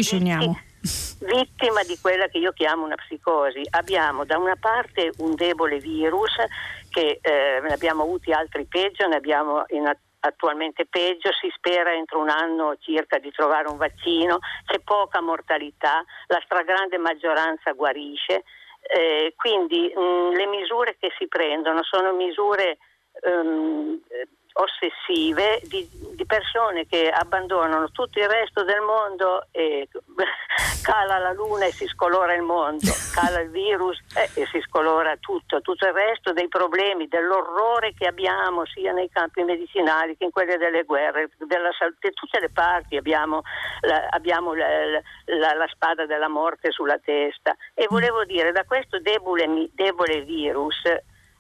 Vittima 1.18 1.82
di 1.82 1.98
quella 2.00 2.28
che 2.28 2.38
io 2.38 2.52
chiamo 2.52 2.84
una 2.84 2.96
psicosi. 2.96 3.62
Abbiamo 3.70 4.24
da 4.24 4.38
una 4.38 4.56
parte 4.60 5.10
un 5.18 5.34
debole 5.34 5.78
virus 5.78 6.36
che 6.90 7.18
eh, 7.20 7.60
ne 7.60 7.72
abbiamo 7.72 8.02
avuti 8.02 8.30
altri 8.30 8.66
peggio, 8.66 9.08
ne 9.08 9.16
abbiamo 9.16 9.64
in, 9.70 9.90
attualmente 10.26 10.86
peggio, 10.86 11.30
si 11.32 11.52
spera 11.54 11.92
entro 11.92 12.18
un 12.18 12.28
anno 12.28 12.76
circa 12.80 13.18
di 13.18 13.30
trovare 13.30 13.68
un 13.68 13.76
vaccino, 13.76 14.38
c'è 14.66 14.80
poca 14.80 15.20
mortalità, 15.20 16.02
la 16.26 16.40
stragrande 16.44 16.98
maggioranza 16.98 17.72
guarisce, 17.72 18.44
eh, 18.82 19.34
quindi 19.36 19.92
mh, 19.94 20.36
le 20.36 20.46
misure 20.46 20.96
che 20.98 21.12
si 21.18 21.26
prendono 21.28 21.82
sono 21.82 22.12
misure 22.12 22.78
um, 23.22 24.00
ossessive 24.54 25.60
di, 25.64 25.88
di, 26.14 26.24
persone 26.26 26.86
che 26.86 27.08
abbandonano 27.08 27.90
tutto 27.90 28.20
il 28.20 28.28
resto 28.28 28.62
del 28.62 28.80
mondo 28.80 29.46
e 29.50 29.88
cala 30.82 31.18
la 31.18 31.32
luna 31.32 31.64
e 31.64 31.72
si 31.72 31.86
scolora 31.86 32.34
il 32.34 32.42
mondo, 32.42 32.90
cala 33.12 33.40
il 33.40 33.50
virus 33.50 33.98
eh, 34.14 34.30
e 34.40 34.46
si 34.46 34.60
scolora 34.60 35.16
tutto, 35.16 35.60
tutto 35.60 35.86
il 35.86 35.92
resto 35.92 36.32
dei 36.32 36.46
problemi, 36.48 37.08
dell'orrore 37.08 37.94
che 37.94 38.06
abbiamo 38.06 38.64
sia 38.66 38.92
nei 38.92 39.08
campi 39.10 39.42
medicinali 39.42 40.16
che 40.16 40.24
in 40.24 40.30
quelli 40.30 40.56
delle 40.56 40.84
guerre, 40.84 41.30
della, 41.38 41.70
da 41.78 42.10
tutte 42.12 42.38
le 42.38 42.50
parti 42.50 42.96
abbiamo, 42.96 43.42
la, 43.80 44.06
abbiamo 44.10 44.54
la, 44.54 44.68
la, 45.24 45.54
la, 45.54 45.68
spada 45.72 46.06
della 46.06 46.28
morte 46.28 46.70
sulla 46.70 46.98
testa. 46.98 47.56
E 47.74 47.86
volevo 47.88 48.24
dire 48.24 48.52
da 48.52 48.64
questo 48.64 49.00
debole, 49.00 49.68
debole 49.72 50.22
virus 50.22 50.80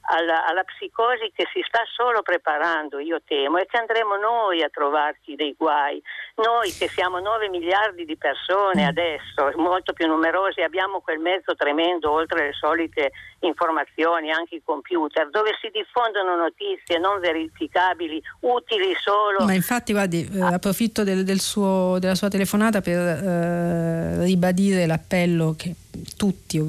alla, 0.06 0.44
alla, 0.46 0.64
psicosi 0.64 1.32
che 1.34 1.46
si 1.52 1.62
sta 1.66 1.80
solo 1.96 2.22
preparando, 2.22 2.98
io 2.98 3.20
temo, 3.24 3.58
e 3.58 3.66
che 3.66 3.78
andremo 3.78 4.16
noi 4.16 4.62
a 4.62 4.68
trovarci 4.68 5.34
dei 5.34 5.54
guai. 5.56 6.02
Noi 6.36 6.72
che 6.72 6.88
siamo 6.88 7.20
9 7.20 7.48
miliardi 7.48 8.04
di 8.04 8.16
persone 8.16 8.84
mm. 8.84 8.88
adesso, 8.88 9.52
molto 9.56 9.92
più 9.92 10.06
numerosi, 10.06 10.60
abbiamo 10.60 11.00
quel 11.00 11.18
mezzo 11.18 11.54
tremendo 11.54 12.10
oltre 12.10 12.46
le 12.46 12.52
solite 12.52 13.12
informazioni, 13.40 14.30
anche 14.30 14.56
i 14.56 14.62
computer, 14.64 15.30
dove 15.30 15.56
si 15.60 15.70
diffondono 15.72 16.36
notizie 16.36 16.98
non 16.98 17.20
verificabili, 17.20 18.20
utili 18.40 18.94
solo. 18.96 19.44
Ma 19.44 19.54
infatti, 19.54 19.92
guardi, 19.92 20.28
eh, 20.32 20.40
approfitto 20.40 21.04
del, 21.04 21.24
del 21.24 21.40
suo, 21.40 21.98
della 21.98 22.14
sua 22.14 22.28
telefonata 22.28 22.80
per 22.80 22.98
eh, 22.98 24.24
ribadire 24.24 24.86
l'appello 24.86 25.54
che 25.56 25.74
tutti, 26.16 26.60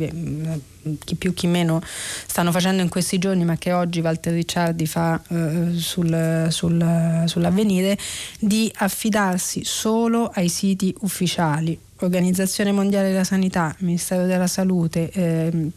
chi 1.03 1.15
più 1.15 1.34
chi 1.34 1.47
meno, 1.47 1.81
stanno 2.26 2.52
facendo 2.52 2.81
in 2.81 2.89
questi 2.89 3.18
giorni, 3.18 3.45
ma 3.45 3.57
che 3.57 3.72
oggi 3.72 4.02
Walter 4.02 4.34
Ricciardi 4.34 4.85
fa 4.85 5.22
eh, 5.27 5.72
sul, 5.76 6.47
sul, 6.49 7.23
sull'avvenire, 7.26 7.97
di 8.39 8.72
affidarsi 8.76 9.64
solo 9.64 10.31
ai 10.34 10.49
siti 10.49 10.93
ufficiali. 11.02 11.77
Organizzazione 11.99 12.72
Mondiale 12.72 13.10
della 13.10 13.23
Sanità, 13.23 13.73
Ministero 13.80 14.26
della 14.26 14.47
Salute, 14.47 15.10
eh, 15.11 15.69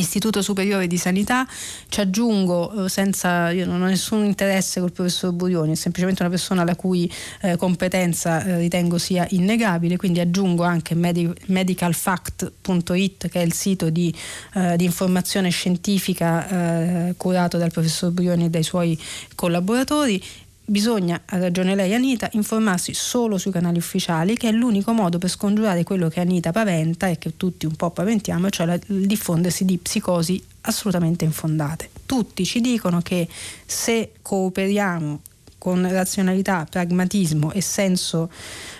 Istituto 0.00 0.42
Superiore 0.42 0.86
di 0.86 0.96
Sanità, 0.96 1.46
ci 1.88 2.00
aggiungo, 2.00 2.84
eh, 2.84 2.88
senza, 2.88 3.50
io 3.50 3.66
non 3.66 3.82
ho 3.82 3.86
nessun 3.86 4.24
interesse 4.24 4.78
col 4.80 4.92
professor 4.92 5.32
Burioni, 5.32 5.72
è 5.72 5.76
semplicemente 5.76 6.22
una 6.22 6.30
persona 6.30 6.62
la 6.64 6.76
cui 6.76 7.10
eh, 7.42 7.56
competenza 7.56 8.44
eh, 8.44 8.58
ritengo 8.58 8.98
sia 8.98 9.26
innegabile, 9.30 9.96
quindi 9.96 10.20
aggiungo 10.20 10.62
anche 10.64 10.94
medicalfact.it 10.94 13.28
che 13.28 13.40
è 13.40 13.44
il 13.44 13.52
sito 13.52 13.90
di, 13.90 14.14
eh, 14.54 14.76
di 14.76 14.84
informazione 14.84 15.50
scientifica 15.50 17.08
eh, 17.08 17.14
curato 17.16 17.58
dal 17.58 17.70
professor 17.70 18.10
Burioni 18.10 18.46
e 18.46 18.50
dai 18.50 18.62
suoi 18.62 18.98
collaboratori 19.34 20.22
bisogna, 20.64 21.20
ha 21.24 21.38
ragione 21.38 21.74
lei 21.74 21.94
Anita, 21.94 22.28
informarsi 22.32 22.94
solo 22.94 23.38
sui 23.38 23.50
canali 23.50 23.78
ufficiali, 23.78 24.36
che 24.36 24.48
è 24.48 24.52
l'unico 24.52 24.92
modo 24.92 25.18
per 25.18 25.30
scongiurare 25.30 25.84
quello 25.84 26.08
che 26.08 26.20
Anita 26.20 26.52
paventa 26.52 27.06
e 27.08 27.18
che 27.18 27.36
tutti 27.36 27.66
un 27.66 27.74
po' 27.74 27.90
paventiamo, 27.90 28.48
cioè 28.50 28.66
la, 28.66 28.74
il 28.74 29.06
diffondersi 29.06 29.64
di 29.64 29.78
psicosi 29.78 30.42
assolutamente 30.62 31.24
infondate. 31.24 31.90
Tutti 32.06 32.44
ci 32.44 32.60
dicono 32.60 33.00
che 33.00 33.28
se 33.66 34.12
cooperiamo 34.22 35.20
con 35.58 35.88
razionalità, 35.90 36.66
pragmatismo 36.68 37.52
e 37.52 37.60
senso 37.60 38.30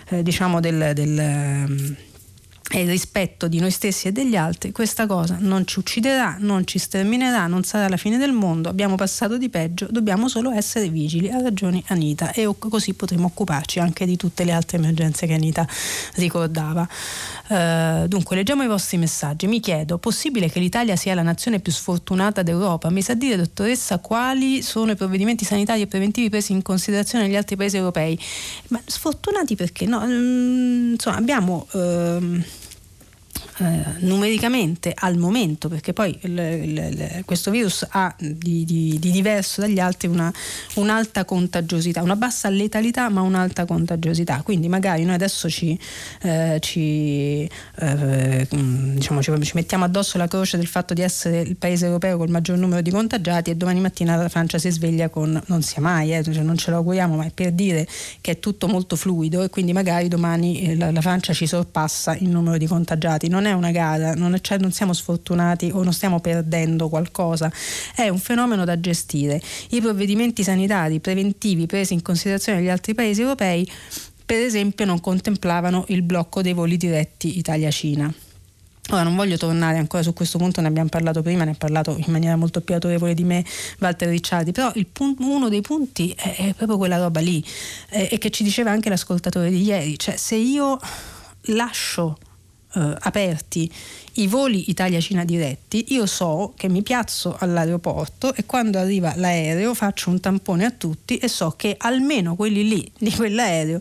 eh, 0.09 0.21
diciamo 0.21 0.59
del, 0.59 0.91
del 0.93 1.95
e 2.71 2.81
il 2.81 2.89
rispetto 2.89 3.47
di 3.47 3.59
noi 3.59 3.69
stessi 3.69 4.07
e 4.07 4.11
degli 4.11 4.35
altri, 4.35 4.71
questa 4.71 5.05
cosa 5.05 5.37
non 5.39 5.67
ci 5.67 5.77
ucciderà, 5.77 6.37
non 6.39 6.65
ci 6.65 6.79
sterminerà, 6.79 7.45
non 7.45 7.63
sarà 7.63 7.87
la 7.87 7.95
fine 7.95 8.17
del 8.17 8.31
mondo, 8.31 8.69
abbiamo 8.69 8.95
passato 8.95 9.37
di 9.37 9.49
peggio, 9.49 9.87
dobbiamo 9.91 10.27
solo 10.27 10.49
essere 10.49 10.89
vigili, 10.89 11.29
ha 11.29 11.39
ragione 11.39 11.83
Anita 11.87 12.31
e 12.31 12.51
così 12.57 12.93
potremo 12.95 13.27
occuparci 13.27 13.79
anche 13.79 14.07
di 14.07 14.17
tutte 14.17 14.43
le 14.43 14.51
altre 14.51 14.77
emergenze 14.77 15.27
che 15.27 15.33
Anita 15.33 15.67
ricordava. 16.15 16.87
Uh, 17.47 18.07
dunque, 18.07 18.35
leggiamo 18.35 18.63
i 18.63 18.67
vostri 18.67 18.97
messaggi. 18.97 19.45
Mi 19.45 19.59
chiedo, 19.59 19.99
possibile 19.99 20.49
che 20.49 20.59
l'Italia 20.59 20.95
sia 20.95 21.13
la 21.13 21.21
nazione 21.21 21.59
più 21.59 21.71
sfortunata 21.71 22.41
d'Europa? 22.41 22.89
Mi 22.89 23.03
sa 23.03 23.13
dire, 23.13 23.37
dottoressa, 23.37 23.99
quali 23.99 24.63
sono 24.63 24.91
i 24.91 24.95
provvedimenti 24.95 25.45
sanitari 25.45 25.81
e 25.81 25.87
preventivi 25.87 26.29
presi 26.29 26.51
in 26.51 26.63
considerazione 26.63 27.25
negli 27.25 27.35
altri 27.35 27.55
paesi 27.55 27.77
europei? 27.77 28.19
Ma 28.69 28.81
sfortunati 28.83 29.55
perché? 29.55 29.85
No, 29.85 30.03
mm, 30.03 30.93
insomma, 30.93 31.17
abbiamo... 31.17 31.67
Uh, 31.71 32.63
eh, 33.57 33.83
numericamente 33.99 34.91
al 34.93 35.17
momento, 35.17 35.69
perché 35.69 35.93
poi 35.93 36.17
il, 36.23 36.37
il, 36.37 37.21
questo 37.23 37.51
virus 37.51 37.85
ha 37.89 38.13
di, 38.17 38.65
di, 38.65 38.97
di 38.99 39.11
diverso 39.11 39.61
dagli 39.61 39.79
altri 39.79 40.09
una, 40.09 40.31
un'alta 40.75 41.23
contagiosità, 41.23 42.01
una 42.01 42.17
bassa 42.17 42.49
letalità 42.49 43.09
ma 43.09 43.21
un'alta 43.21 43.65
contagiosità, 43.65 44.41
quindi 44.43 44.67
magari 44.67 45.05
noi 45.05 45.15
adesso 45.15 45.49
ci, 45.49 45.79
eh, 46.23 46.57
ci, 46.59 47.49
eh, 47.79 48.47
diciamo, 48.49 49.21
ci, 49.21 49.31
ci, 49.41 49.51
mettiamo 49.55 49.85
addosso 49.85 50.17
la 50.17 50.27
croce 50.27 50.57
del 50.57 50.67
fatto 50.67 50.93
di 50.93 51.01
essere 51.01 51.39
il 51.39 51.55
paese 51.55 51.85
europeo 51.85 52.17
col 52.17 52.29
maggior 52.29 52.57
numero 52.57 52.81
di 52.81 52.91
contagiati 52.91 53.51
e 53.51 53.55
domani 53.55 53.79
mattina 53.79 54.15
la 54.15 54.29
Francia 54.29 54.57
si 54.57 54.69
sveglia 54.69 55.07
con, 55.07 55.41
non 55.45 55.61
sia 55.61 55.81
mai, 55.81 56.13
eh, 56.13 56.23
cioè 56.23 56.43
non 56.43 56.57
ce 56.57 56.71
lo 56.71 56.77
auguriamo, 56.77 57.15
ma 57.15 57.25
è 57.25 57.31
per 57.33 57.53
dire 57.53 57.87
che 58.19 58.31
è 58.31 58.39
tutto 58.39 58.67
molto 58.67 58.97
fluido 58.97 59.43
e 59.43 59.49
quindi 59.49 59.71
magari 59.71 60.09
domani 60.09 60.61
eh, 60.61 60.75
la, 60.75 60.91
la 60.91 61.01
Francia 61.01 61.31
ci 61.31 61.47
sorpassa 61.47 62.15
il 62.15 62.27
numero 62.27 62.57
di 62.57 62.67
contagiati. 62.67 63.29
Non 63.29 63.44
non 63.45 63.51
è 63.51 63.53
una 63.53 63.71
gara, 63.71 64.13
non, 64.15 64.37
cioè 64.41 64.57
non 64.57 64.71
siamo 64.71 64.93
sfortunati 64.93 65.69
o 65.71 65.83
non 65.83 65.93
stiamo 65.93 66.19
perdendo 66.19 66.89
qualcosa, 66.89 67.51
è 67.95 68.09
un 68.09 68.17
fenomeno 68.17 68.65
da 68.65 68.79
gestire. 68.79 69.39
I 69.69 69.81
provvedimenti 69.81 70.43
sanitari 70.43 70.99
preventivi 70.99 71.67
presi 71.67 71.93
in 71.93 72.01
considerazione 72.01 72.59
dagli 72.59 72.69
altri 72.69 72.95
paesi 72.95 73.21
europei, 73.21 73.69
per 74.25 74.39
esempio, 74.39 74.85
non 74.85 74.99
contemplavano 74.99 75.85
il 75.89 76.01
blocco 76.01 76.41
dei 76.41 76.53
voli 76.53 76.77
diretti 76.77 77.37
Italia-Cina. 77.37 78.11
Ora 78.89 79.01
non 79.01 79.15
voglio 79.15 79.35
tornare 79.37 79.77
ancora 79.77 80.03
su 80.03 80.13
questo 80.13 80.37
punto, 80.37 80.61
ne 80.61 80.67
abbiamo 80.67 80.89
parlato 80.89 81.23
prima, 81.23 81.43
ne 81.43 81.51
ha 81.51 81.55
parlato 81.57 81.95
in 81.97 82.11
maniera 82.11 82.35
molto 82.35 82.61
più 82.61 82.75
autorevole 82.75 83.15
di 83.15 83.23
me 83.23 83.43
Walter 83.79 84.09
Ricciardi, 84.09 84.51
però 84.51 84.71
punto, 84.91 85.23
uno 85.23 85.49
dei 85.49 85.61
punti 85.61 86.13
è, 86.15 86.35
è, 86.35 86.53
proprio 86.53 86.77
quella 86.77 86.97
roba 86.97 87.19
lì, 87.19 87.43
e 87.89 88.17
che 88.19 88.29
ci 88.29 88.43
diceva 88.43 88.69
anche 88.69 88.89
l'ascoltatore 88.89 89.49
di 89.49 89.63
ieri, 89.63 89.97
cioè 89.97 90.17
se 90.17 90.35
io 90.35 90.77
lascio 91.45 92.17
eh, 92.75 92.95
aperti 92.99 93.71
i 94.13 94.27
voli 94.27 94.69
Italia-Cina 94.69 95.25
diretti, 95.25 95.93
io 95.93 96.05
so 96.05 96.53
che 96.55 96.69
mi 96.69 96.83
piazzo 96.83 97.35
all'aeroporto 97.39 98.33
e 98.33 98.45
quando 98.45 98.77
arriva 98.77 99.13
l'aereo 99.15 99.73
faccio 99.73 100.09
un 100.09 100.19
tampone 100.19 100.65
a 100.65 100.71
tutti 100.71 101.17
e 101.17 101.27
so 101.27 101.53
che 101.57 101.75
almeno 101.77 102.35
quelli 102.35 102.67
lì 102.67 102.91
di 102.97 103.11
quell'aereo 103.11 103.79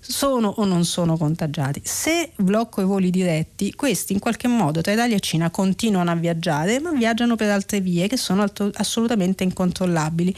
sono 0.00 0.48
o 0.56 0.64
non 0.64 0.84
sono 0.84 1.16
contagiati. 1.16 1.80
Se 1.84 2.32
blocco 2.36 2.80
i 2.80 2.84
voli 2.84 3.10
diretti, 3.10 3.74
questi 3.74 4.14
in 4.14 4.18
qualche 4.18 4.48
modo 4.48 4.80
tra 4.80 4.92
Italia 4.92 5.16
e 5.16 5.20
Cina 5.20 5.50
continuano 5.50 6.10
a 6.10 6.14
viaggiare, 6.14 6.80
ma 6.80 6.90
viaggiano 6.92 7.36
per 7.36 7.50
altre 7.50 7.80
vie 7.80 8.08
che 8.08 8.16
sono 8.16 8.44
assolutamente 8.74 9.44
incontrollabili. 9.44 10.34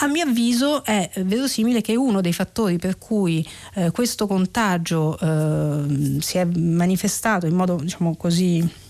A 0.00 0.06
mio 0.06 0.24
avviso 0.24 0.84
è 0.84 1.10
verosimile 1.16 1.80
che 1.80 1.96
uno 1.96 2.20
dei 2.20 2.32
fattori 2.32 2.78
per 2.78 2.98
cui 2.98 3.46
eh, 3.74 3.90
questo 3.90 4.28
contagio 4.28 5.18
eh, 5.18 6.20
si 6.20 6.38
è 6.38 6.44
manifestato 6.44 7.46
in 7.46 7.54
modo 7.54 7.76
diciamo 7.76 8.16
così 8.16 8.86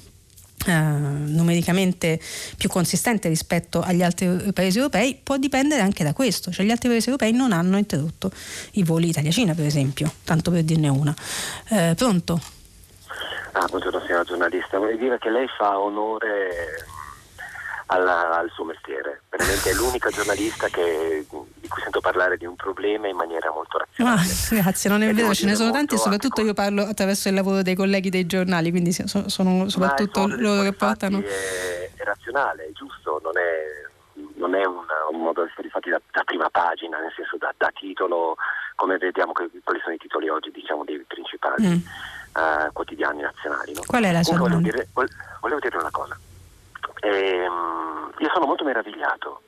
Uh, 0.66 0.72
numericamente 0.72 2.20
più 2.56 2.68
consistente 2.68 3.28
rispetto 3.28 3.80
agli 3.80 4.02
altri 4.02 4.52
paesi 4.52 4.78
europei 4.78 5.18
può 5.22 5.36
dipendere 5.36 5.82
anche 5.82 6.02
da 6.02 6.12
questo, 6.12 6.50
cioè 6.50 6.66
gli 6.66 6.72
altri 6.72 6.88
paesi 6.88 7.06
europei 7.06 7.32
non 7.32 7.52
hanno 7.52 7.78
interrotto 7.78 8.32
i 8.72 8.82
voli 8.82 9.08
Italia-Cina 9.08 9.54
per 9.54 9.64
esempio, 9.64 10.12
tanto 10.24 10.50
per 10.50 10.64
dirne 10.64 10.88
una. 10.88 11.14
Uh, 11.70 11.94
pronto? 11.94 12.40
Ah, 13.52 13.66
buongiorno 13.66 14.00
signora 14.04 14.24
giornalista, 14.24 14.78
vorrei 14.78 14.98
dire 14.98 15.16
che 15.18 15.30
lei 15.30 15.46
fa 15.56 15.78
onore 15.78 16.48
alla, 17.88 18.38
al 18.38 18.50
suo 18.50 18.64
mestiere. 18.64 19.22
Veramente 19.28 19.70
è 19.70 19.74
l'unica 19.74 20.10
giornalista 20.10 20.68
che, 20.68 21.24
di 21.28 21.68
cui 21.68 21.82
sento 21.82 22.00
parlare 22.00 22.36
di 22.36 22.46
un 22.46 22.56
problema 22.56 23.08
in 23.08 23.16
maniera 23.16 23.50
molto 23.50 23.78
razionale. 23.78 24.20
Ah, 24.20 24.60
grazie, 24.62 24.90
non 24.90 25.02
è 25.02 25.12
vero, 25.12 25.34
ce 25.34 25.46
ne 25.46 25.54
sono 25.54 25.70
tanti 25.70 25.94
e 25.94 25.98
soprattutto 25.98 26.42
io 26.42 26.54
parlo 26.54 26.82
attraverso 26.82 27.28
il 27.28 27.34
lavoro 27.34 27.62
dei 27.62 27.74
colleghi 27.74 28.10
dei 28.10 28.26
giornali, 28.26 28.70
quindi 28.70 28.92
sono, 28.92 29.28
sono 29.28 29.68
soprattutto 29.68 30.26
loro 30.26 30.62
che 30.62 30.72
portano... 30.72 31.20
È, 31.20 31.90
è 31.96 32.04
razionale, 32.04 32.66
è 32.66 32.72
giusto, 32.72 33.20
non 33.22 33.36
è 33.36 33.86
non 34.38 34.54
è 34.54 34.64
un, 34.64 34.84
un, 35.12 35.20
modo 35.20 35.42
di 35.42 35.50
essere 35.50 35.68
fatti 35.68 35.90
da, 35.90 36.00
da, 36.12 36.22
prima 36.24 36.48
pagina, 36.48 36.98
nel 37.00 37.12
senso 37.14 37.36
da, 37.38 37.52
da, 37.56 37.70
titolo, 37.74 38.36
come 38.76 38.96
vediamo 38.96 39.32
che, 39.32 39.48
quali 39.64 39.80
sono 39.80 39.94
i 39.94 39.98
titoli 39.98 40.28
oggi 40.28 40.50
diciamo, 40.52 40.84
dei 40.84 41.04
principali 41.06 41.66
mm. 41.66 41.72
uh, 42.34 42.72
quotidiani 42.72 43.22
nazionali. 43.22 43.74
No? 43.74 43.82
Qual 43.84 44.04
è 44.04 44.12
la 44.12 44.22
sua 44.22 44.38
volevo 44.38 44.60
dire, 44.60 44.88
volevo 44.92 45.60
dire 45.60 45.76
una 45.76 45.90
cosa. 45.90 46.16
Ehm, 47.00 48.12
io 48.18 48.30
sono 48.32 48.46
molto 48.46 48.64
meravigliato 48.64 49.42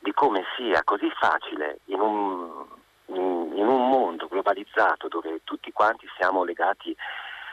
di 0.00 0.12
come 0.12 0.44
sia 0.56 0.82
così 0.82 1.08
facile 1.18 1.78
in 1.86 2.00
un, 2.00 2.66
in, 3.06 3.66
un 3.66 3.88
mondo 3.88 4.26
globalizzato 4.26 5.06
dove 5.08 5.40
tutti 5.44 5.70
quanti 5.70 6.08
siamo 6.16 6.42
legati 6.42 6.94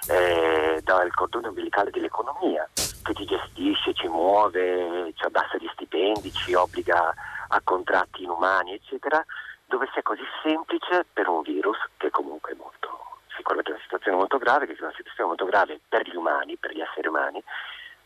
eh, 0.10 0.82
dal 0.84 1.14
cordone 1.14 1.50
umbilicale 1.50 1.92
dell'economia 1.92 2.68
che 2.74 3.14
ci 3.14 3.26
gestisce, 3.26 3.94
ci 3.94 4.08
muove, 4.08 5.14
ci 5.16 5.24
abbassa 5.24 5.58
gli 5.58 5.70
stipendi, 5.74 6.32
ci 6.32 6.54
obbliga 6.54 7.14
a 7.50 7.62
contratti 7.64 8.24
inumani, 8.24 8.74
eccetera, 8.74 9.24
dove 9.66 9.88
sia 9.94 10.02
così 10.02 10.24
semplice 10.44 11.06
per 11.12 11.28
un 11.28 11.42
virus 11.42 11.78
che 11.98 12.10
comunque 12.10 12.52
è 12.52 12.56
molto, 12.56 13.20
sicuramente 13.36 13.72
una 13.72 13.82
situazione 13.82 14.18
molto 14.18 14.38
grave, 14.38 14.66
che 14.66 14.74
è 14.74 14.82
una 14.82 14.94
situazione 14.96 15.30
molto 15.30 15.46
grave 15.46 15.80
per 15.88 16.08
gli 16.08 16.16
umani, 16.16 16.58
per 16.58 16.74
gli 16.74 16.82
esseri 16.82 17.08
umani, 17.08 17.44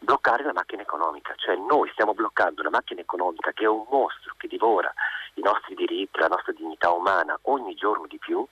bloccare 0.03 0.43
la 0.43 0.53
macchina 0.53 0.81
economica, 0.81 1.33
cioè 1.37 1.55
noi 1.55 1.89
stiamo 1.91 2.13
bloccando 2.13 2.61
una 2.61 2.69
macchina 2.69 3.01
economica 3.01 3.51
che 3.53 3.63
è 3.63 3.67
un 3.67 3.85
mostro 3.89 4.33
che 4.37 4.47
divora 4.47 4.93
i 5.35 5.41
nostri 5.41 5.75
diritti, 5.75 6.19
la 6.19 6.27
nostra 6.27 6.51
dignità 6.51 6.91
umana 6.91 7.37
ogni 7.43 7.73
giorno 7.73 8.05
di 8.07 8.19
più, 8.19 8.45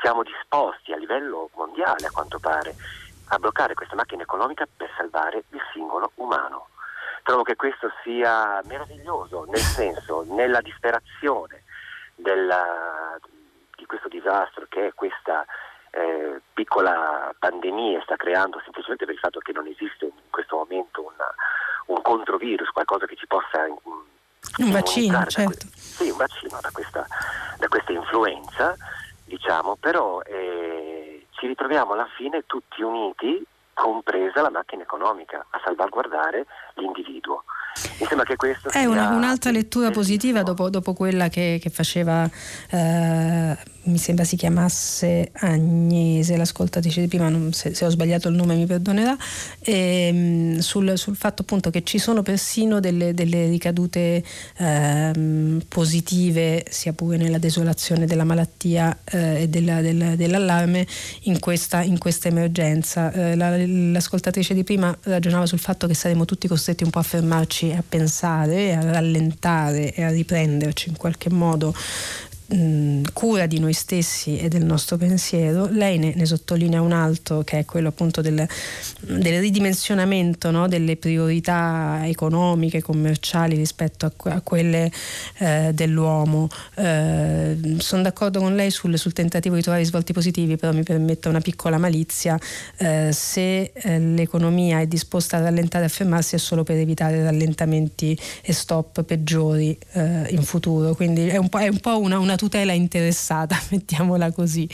siamo 0.00 0.22
disposti 0.22 0.92
a 0.92 0.96
livello 0.96 1.50
mondiale 1.54 2.06
a 2.06 2.10
quanto 2.10 2.38
pare 2.38 2.74
a 3.28 3.38
bloccare 3.38 3.74
questa 3.74 3.96
macchina 3.96 4.22
economica 4.22 4.66
per 4.76 4.90
salvare 4.96 5.44
il 5.50 5.60
singolo 5.72 6.12
umano. 6.16 6.68
Trovo 7.22 7.42
che 7.42 7.56
questo 7.56 7.90
sia 8.04 8.60
meraviglioso, 8.64 9.44
nel 9.48 9.58
senso, 9.80 10.24
nella 10.28 10.60
disperazione 10.60 11.64
della, 12.14 13.18
di 13.74 13.86
questo 13.86 14.08
disastro 14.08 14.66
che 14.68 14.88
è 14.88 14.94
questa 14.94 15.44
eh, 15.96 16.40
piccola 16.52 17.34
pandemia 17.38 18.02
sta 18.02 18.16
creando 18.16 18.60
semplicemente 18.62 19.06
per 19.06 19.14
il 19.14 19.20
fatto 19.20 19.40
che 19.40 19.52
non 19.52 19.66
esiste 19.66 20.04
in 20.04 20.30
questo 20.30 20.56
momento 20.56 21.00
una, 21.02 21.32
un 21.86 22.02
controvirus, 22.02 22.68
qualcosa 22.68 23.06
che 23.06 23.16
ci 23.16 23.26
possa... 23.26 23.64
Un 24.58 24.70
vaccino, 24.70 25.24
certo. 25.26 25.66
Que- 25.66 25.70
sì, 25.74 26.10
un 26.10 26.16
vaccino 26.16 26.58
da 26.60 26.70
questa, 26.70 27.06
da 27.58 27.68
questa 27.68 27.92
influenza, 27.92 28.76
diciamo, 29.24 29.76
però 29.76 30.20
eh, 30.22 31.26
ci 31.30 31.46
ritroviamo 31.46 31.92
alla 31.92 32.08
fine 32.16 32.44
tutti 32.46 32.82
uniti, 32.82 33.44
compresa 33.74 34.40
la 34.42 34.50
macchina 34.50 34.82
economica, 34.82 35.44
a 35.50 35.60
salvaguardare 35.64 36.46
l'individuo. 36.80 37.44
Mi 37.98 38.06
sembra 38.06 38.24
che 38.24 38.36
questo 38.36 38.70
è 38.70 38.84
una, 38.84 39.10
un'altra 39.10 39.50
lettura 39.50 39.90
positiva 39.90 40.42
dopo, 40.42 40.70
dopo 40.70 40.94
quella 40.94 41.28
che, 41.28 41.58
che 41.60 41.68
faceva, 41.68 42.28
eh, 42.70 43.56
mi 43.82 43.98
sembra 43.98 44.24
si 44.24 44.36
chiamasse 44.36 45.30
Agnese, 45.32 46.36
l'ascoltatrice 46.36 47.02
di 47.02 47.08
prima, 47.08 47.28
non, 47.28 47.52
se, 47.52 47.74
se, 47.74 47.84
ho 47.84 47.90
sbagliato 47.90 48.28
il 48.28 48.34
nome 48.34 48.54
mi 48.54 48.66
perdonerà, 48.66 49.16
ehm, 49.60 50.58
sul, 50.58 50.96
sul, 50.96 51.16
fatto 51.16 51.42
appunto 51.42 51.70
che 51.70 51.84
ci 51.84 51.98
sono 51.98 52.22
persino 52.22 52.80
delle, 52.80 53.12
delle 53.12 53.48
ricadute 53.48 54.24
ehm, 54.56 55.62
positive, 55.68 56.64
sia 56.68 56.94
pure 56.94 57.18
nella 57.18 57.38
desolazione 57.38 58.06
della 58.06 58.24
malattia 58.24 58.96
eh, 59.04 59.42
e 59.42 59.48
della, 59.48 59.82
della, 59.82 60.16
dell'allarme, 60.16 60.86
in 61.22 61.38
questa, 61.40 61.82
in 61.82 61.98
questa 61.98 62.28
emergenza. 62.28 63.12
Eh, 63.12 63.36
la, 63.36 63.54
l'ascoltatrice 63.56 64.54
di 64.54 64.64
prima 64.64 64.96
ragionava 65.02 65.44
sul 65.46 65.58
fatto 65.58 65.86
che 65.86 65.94
saremo 65.94 66.24
tutti 66.24 66.48
costretti 66.48 66.65
un 66.84 66.90
po' 66.90 66.98
a 66.98 67.02
fermarci 67.02 67.72
a 67.72 67.82
pensare, 67.86 68.74
a 68.74 68.80
rallentare 68.80 69.92
e 69.92 70.02
a 70.02 70.10
riprenderci 70.10 70.88
in 70.88 70.96
qualche 70.96 71.30
modo 71.30 71.74
mh, 72.48 73.02
cura 73.12 73.46
di 73.46 73.58
noi 73.58 73.72
stessi 73.72 74.38
e 74.38 74.48
del 74.48 74.64
nostro 74.64 74.96
pensiero, 74.96 75.68
lei 75.70 75.98
ne, 75.98 76.12
ne 76.14 76.26
sottolinea 76.26 76.80
un 76.80 76.92
altro 76.92 77.42
che 77.42 77.60
è 77.60 77.64
quello 77.64 77.88
appunto 77.88 78.20
del, 78.20 78.46
del 79.00 79.40
ridimensionamento 79.40 80.50
no? 80.50 80.68
delle 80.68 80.96
priorità 80.96 82.00
economiche, 82.04 82.82
commerciali 82.82 83.56
rispetto 83.56 84.06
a, 84.06 84.12
a 84.30 84.40
quelle 84.40 84.90
eh, 85.38 85.70
dell'uomo. 85.72 86.48
Eh, 86.76 87.76
sono 87.78 88.02
d'accordo 88.02 88.40
con 88.40 88.54
lei 88.54 88.70
sul, 88.70 88.98
sul, 88.98 89.12
tentativo 89.12 89.54
di 89.54 89.62
trovare 89.62 89.82
risvolti 89.82 90.12
positivi, 90.12 90.56
però 90.56 90.72
mi 90.72 90.82
permette 90.82 91.28
una 91.28 91.40
piccola 91.40 91.78
malizia, 91.78 92.38
eh, 92.76 93.10
se 93.12 93.72
eh, 93.72 93.98
l'economia 93.98 94.80
è 94.80 94.86
disposta 94.86 95.38
a 95.38 95.40
rallentare 95.40 95.84
e 95.84 95.86
a 95.86 95.90
fermarsi 95.90 96.34
è 96.34 96.38
solo 96.38 96.62
per 96.62 96.76
evitare 96.76 97.22
rallentamenti 97.22 98.18
e 98.42 98.52
stop 98.52 99.02
peggiori 99.02 99.76
eh, 99.92 100.26
in 100.30 100.42
futuro, 100.42 100.94
quindi 100.94 101.28
è 101.28 101.36
un 101.36 101.48
po', 101.48 101.58
è 101.58 101.68
un 101.68 101.78
po 101.78 101.98
una, 101.98 102.18
una 102.18 102.35
tutela 102.36 102.72
interessata, 102.72 103.60
mettiamola 103.70 104.32
così. 104.32 104.68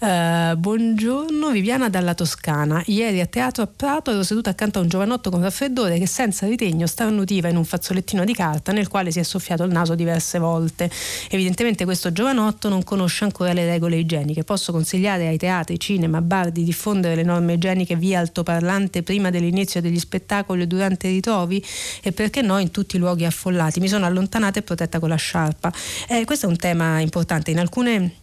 Uh, 0.00 0.56
buongiorno, 0.56 1.50
Viviana 1.50 1.90
dalla 1.90 2.14
Toscana. 2.14 2.82
Ieri 2.86 3.20
a 3.20 3.26
teatro 3.26 3.62
a 3.62 3.66
Prato 3.66 4.10
ero 4.10 4.22
seduta 4.22 4.50
accanto 4.50 4.78
a 4.78 4.82
un 4.82 4.88
giovanotto 4.88 5.30
con 5.30 5.42
raffreddore 5.42 5.98
che 5.98 6.06
senza 6.06 6.46
ritegno 6.46 6.86
starnutiva 6.86 7.48
in 7.48 7.56
un 7.56 7.64
fazzolettino 7.64 8.24
di 8.24 8.32
carta 8.32 8.72
nel 8.72 8.88
quale 8.88 9.10
si 9.10 9.18
è 9.18 9.22
soffiato 9.22 9.64
il 9.64 9.72
naso 9.72 9.94
diverse 9.94 10.38
volte. 10.38 10.90
Evidentemente 11.28 11.84
questo 11.84 12.12
giovanotto 12.12 12.68
non 12.68 12.82
conosce 12.82 13.24
ancora 13.24 13.52
le 13.52 13.66
regole 13.66 13.96
igieniche. 13.96 14.44
Posso 14.44 14.72
consigliare 14.72 15.28
ai 15.28 15.36
teatri, 15.36 15.78
cinema, 15.78 16.20
bar 16.22 16.50
di 16.50 16.64
diffondere 16.64 17.14
le 17.14 17.22
norme 17.22 17.54
igieniche 17.54 17.96
via 17.96 18.20
altoparlante 18.20 19.02
prima 19.02 19.30
dell'inizio 19.30 19.80
degli 19.80 19.98
spettacoli 19.98 20.62
o 20.62 20.66
durante 20.66 21.08
i 21.08 21.12
ritrovi 21.12 21.64
e 22.02 22.12
perché 22.12 22.42
no 22.42 22.58
in 22.58 22.70
tutti 22.70 22.96
i 22.96 22.98
luoghi 22.98 23.24
affollati. 23.24 23.80
Mi 23.80 23.88
sono 23.88 24.06
allontanata 24.06 24.58
e 24.58 24.62
protetta 24.62 24.98
con 24.98 25.08
la 25.08 25.16
sciarpa. 25.16 25.72
Eh, 26.08 26.24
questo 26.24 26.46
è 26.46 26.48
un 26.48 26.56
tema 26.56 26.89
importante. 26.98 27.50
In 27.50 27.60
alcune 27.60 28.14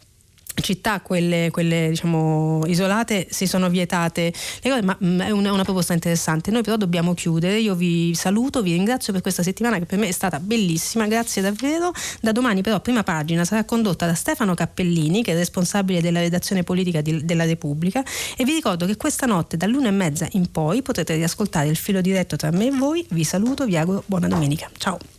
città, 0.62 1.02
quelle, 1.02 1.50
quelle 1.52 1.90
diciamo, 1.90 2.66
isolate, 2.66 3.28
si 3.30 3.48
sono 3.48 3.70
vietate 3.70 4.34
le 4.62 4.70
cose, 4.70 4.82
ma 4.82 4.98
mm, 5.04 5.22
è 5.22 5.30
una, 5.32 5.52
una, 5.52 5.64
proposta 5.64 5.94
interessante. 5.94 6.52
Noi 6.52 6.64
però 6.64 6.78
dobbiamo 6.78 7.14
chiudere. 7.14 7.60
Io 7.60 7.76
vi 7.76 8.14
saluto, 8.16 8.62
vi 8.62 8.74
ringrazio 8.74 9.14
per 9.14 9.22
questa 9.22 9.44
settimana 9.44 9.78
che 9.80 9.86
per 9.86 10.00
me 10.00 10.08
è 10.08 10.12
stata 10.12 10.40
bellissima, 10.40 11.08
grazie 11.08 11.42
davvero. 11.42 11.92
Da 12.22 12.32
domani 12.32 12.62
però 12.62 12.80
prima 12.80 13.04
pagina 13.04 13.46
sarà 13.46 13.64
condotta 13.64 14.06
da 14.06 14.14
Stefano 14.14 14.54
Cappellini, 14.54 15.24
che 15.24 15.34
è 15.34 15.36
responsabile 15.36 16.02
della 16.02 16.20
redazione 16.20 16.64
politica 16.64 17.02
di, 17.02 17.26
della 17.26 17.46
Repubblica 17.46 18.04
e 18.36 18.44
vi 18.44 18.54
ricordo 18.54 18.86
che 18.86 18.98
questa 18.98 19.26
notte 19.26 19.58
dall'una 19.58 19.90
e 19.90 19.92
mezza 19.92 20.28
in 20.32 20.52
poi 20.52 20.82
potrete 20.82 21.16
riascoltare 21.16 21.68
il 21.68 21.76
filo 21.76 22.02
diretto 22.02 22.36
tra 22.36 22.52
me 22.52 22.68
e 22.68 22.72
voi. 22.72 23.06
Vi 23.10 23.24
saluto, 23.24 23.66
vi 23.66 23.78
auguro 23.78 24.04
buona 24.06 24.28
domenica. 24.28 24.70
Ciao. 24.78 25.17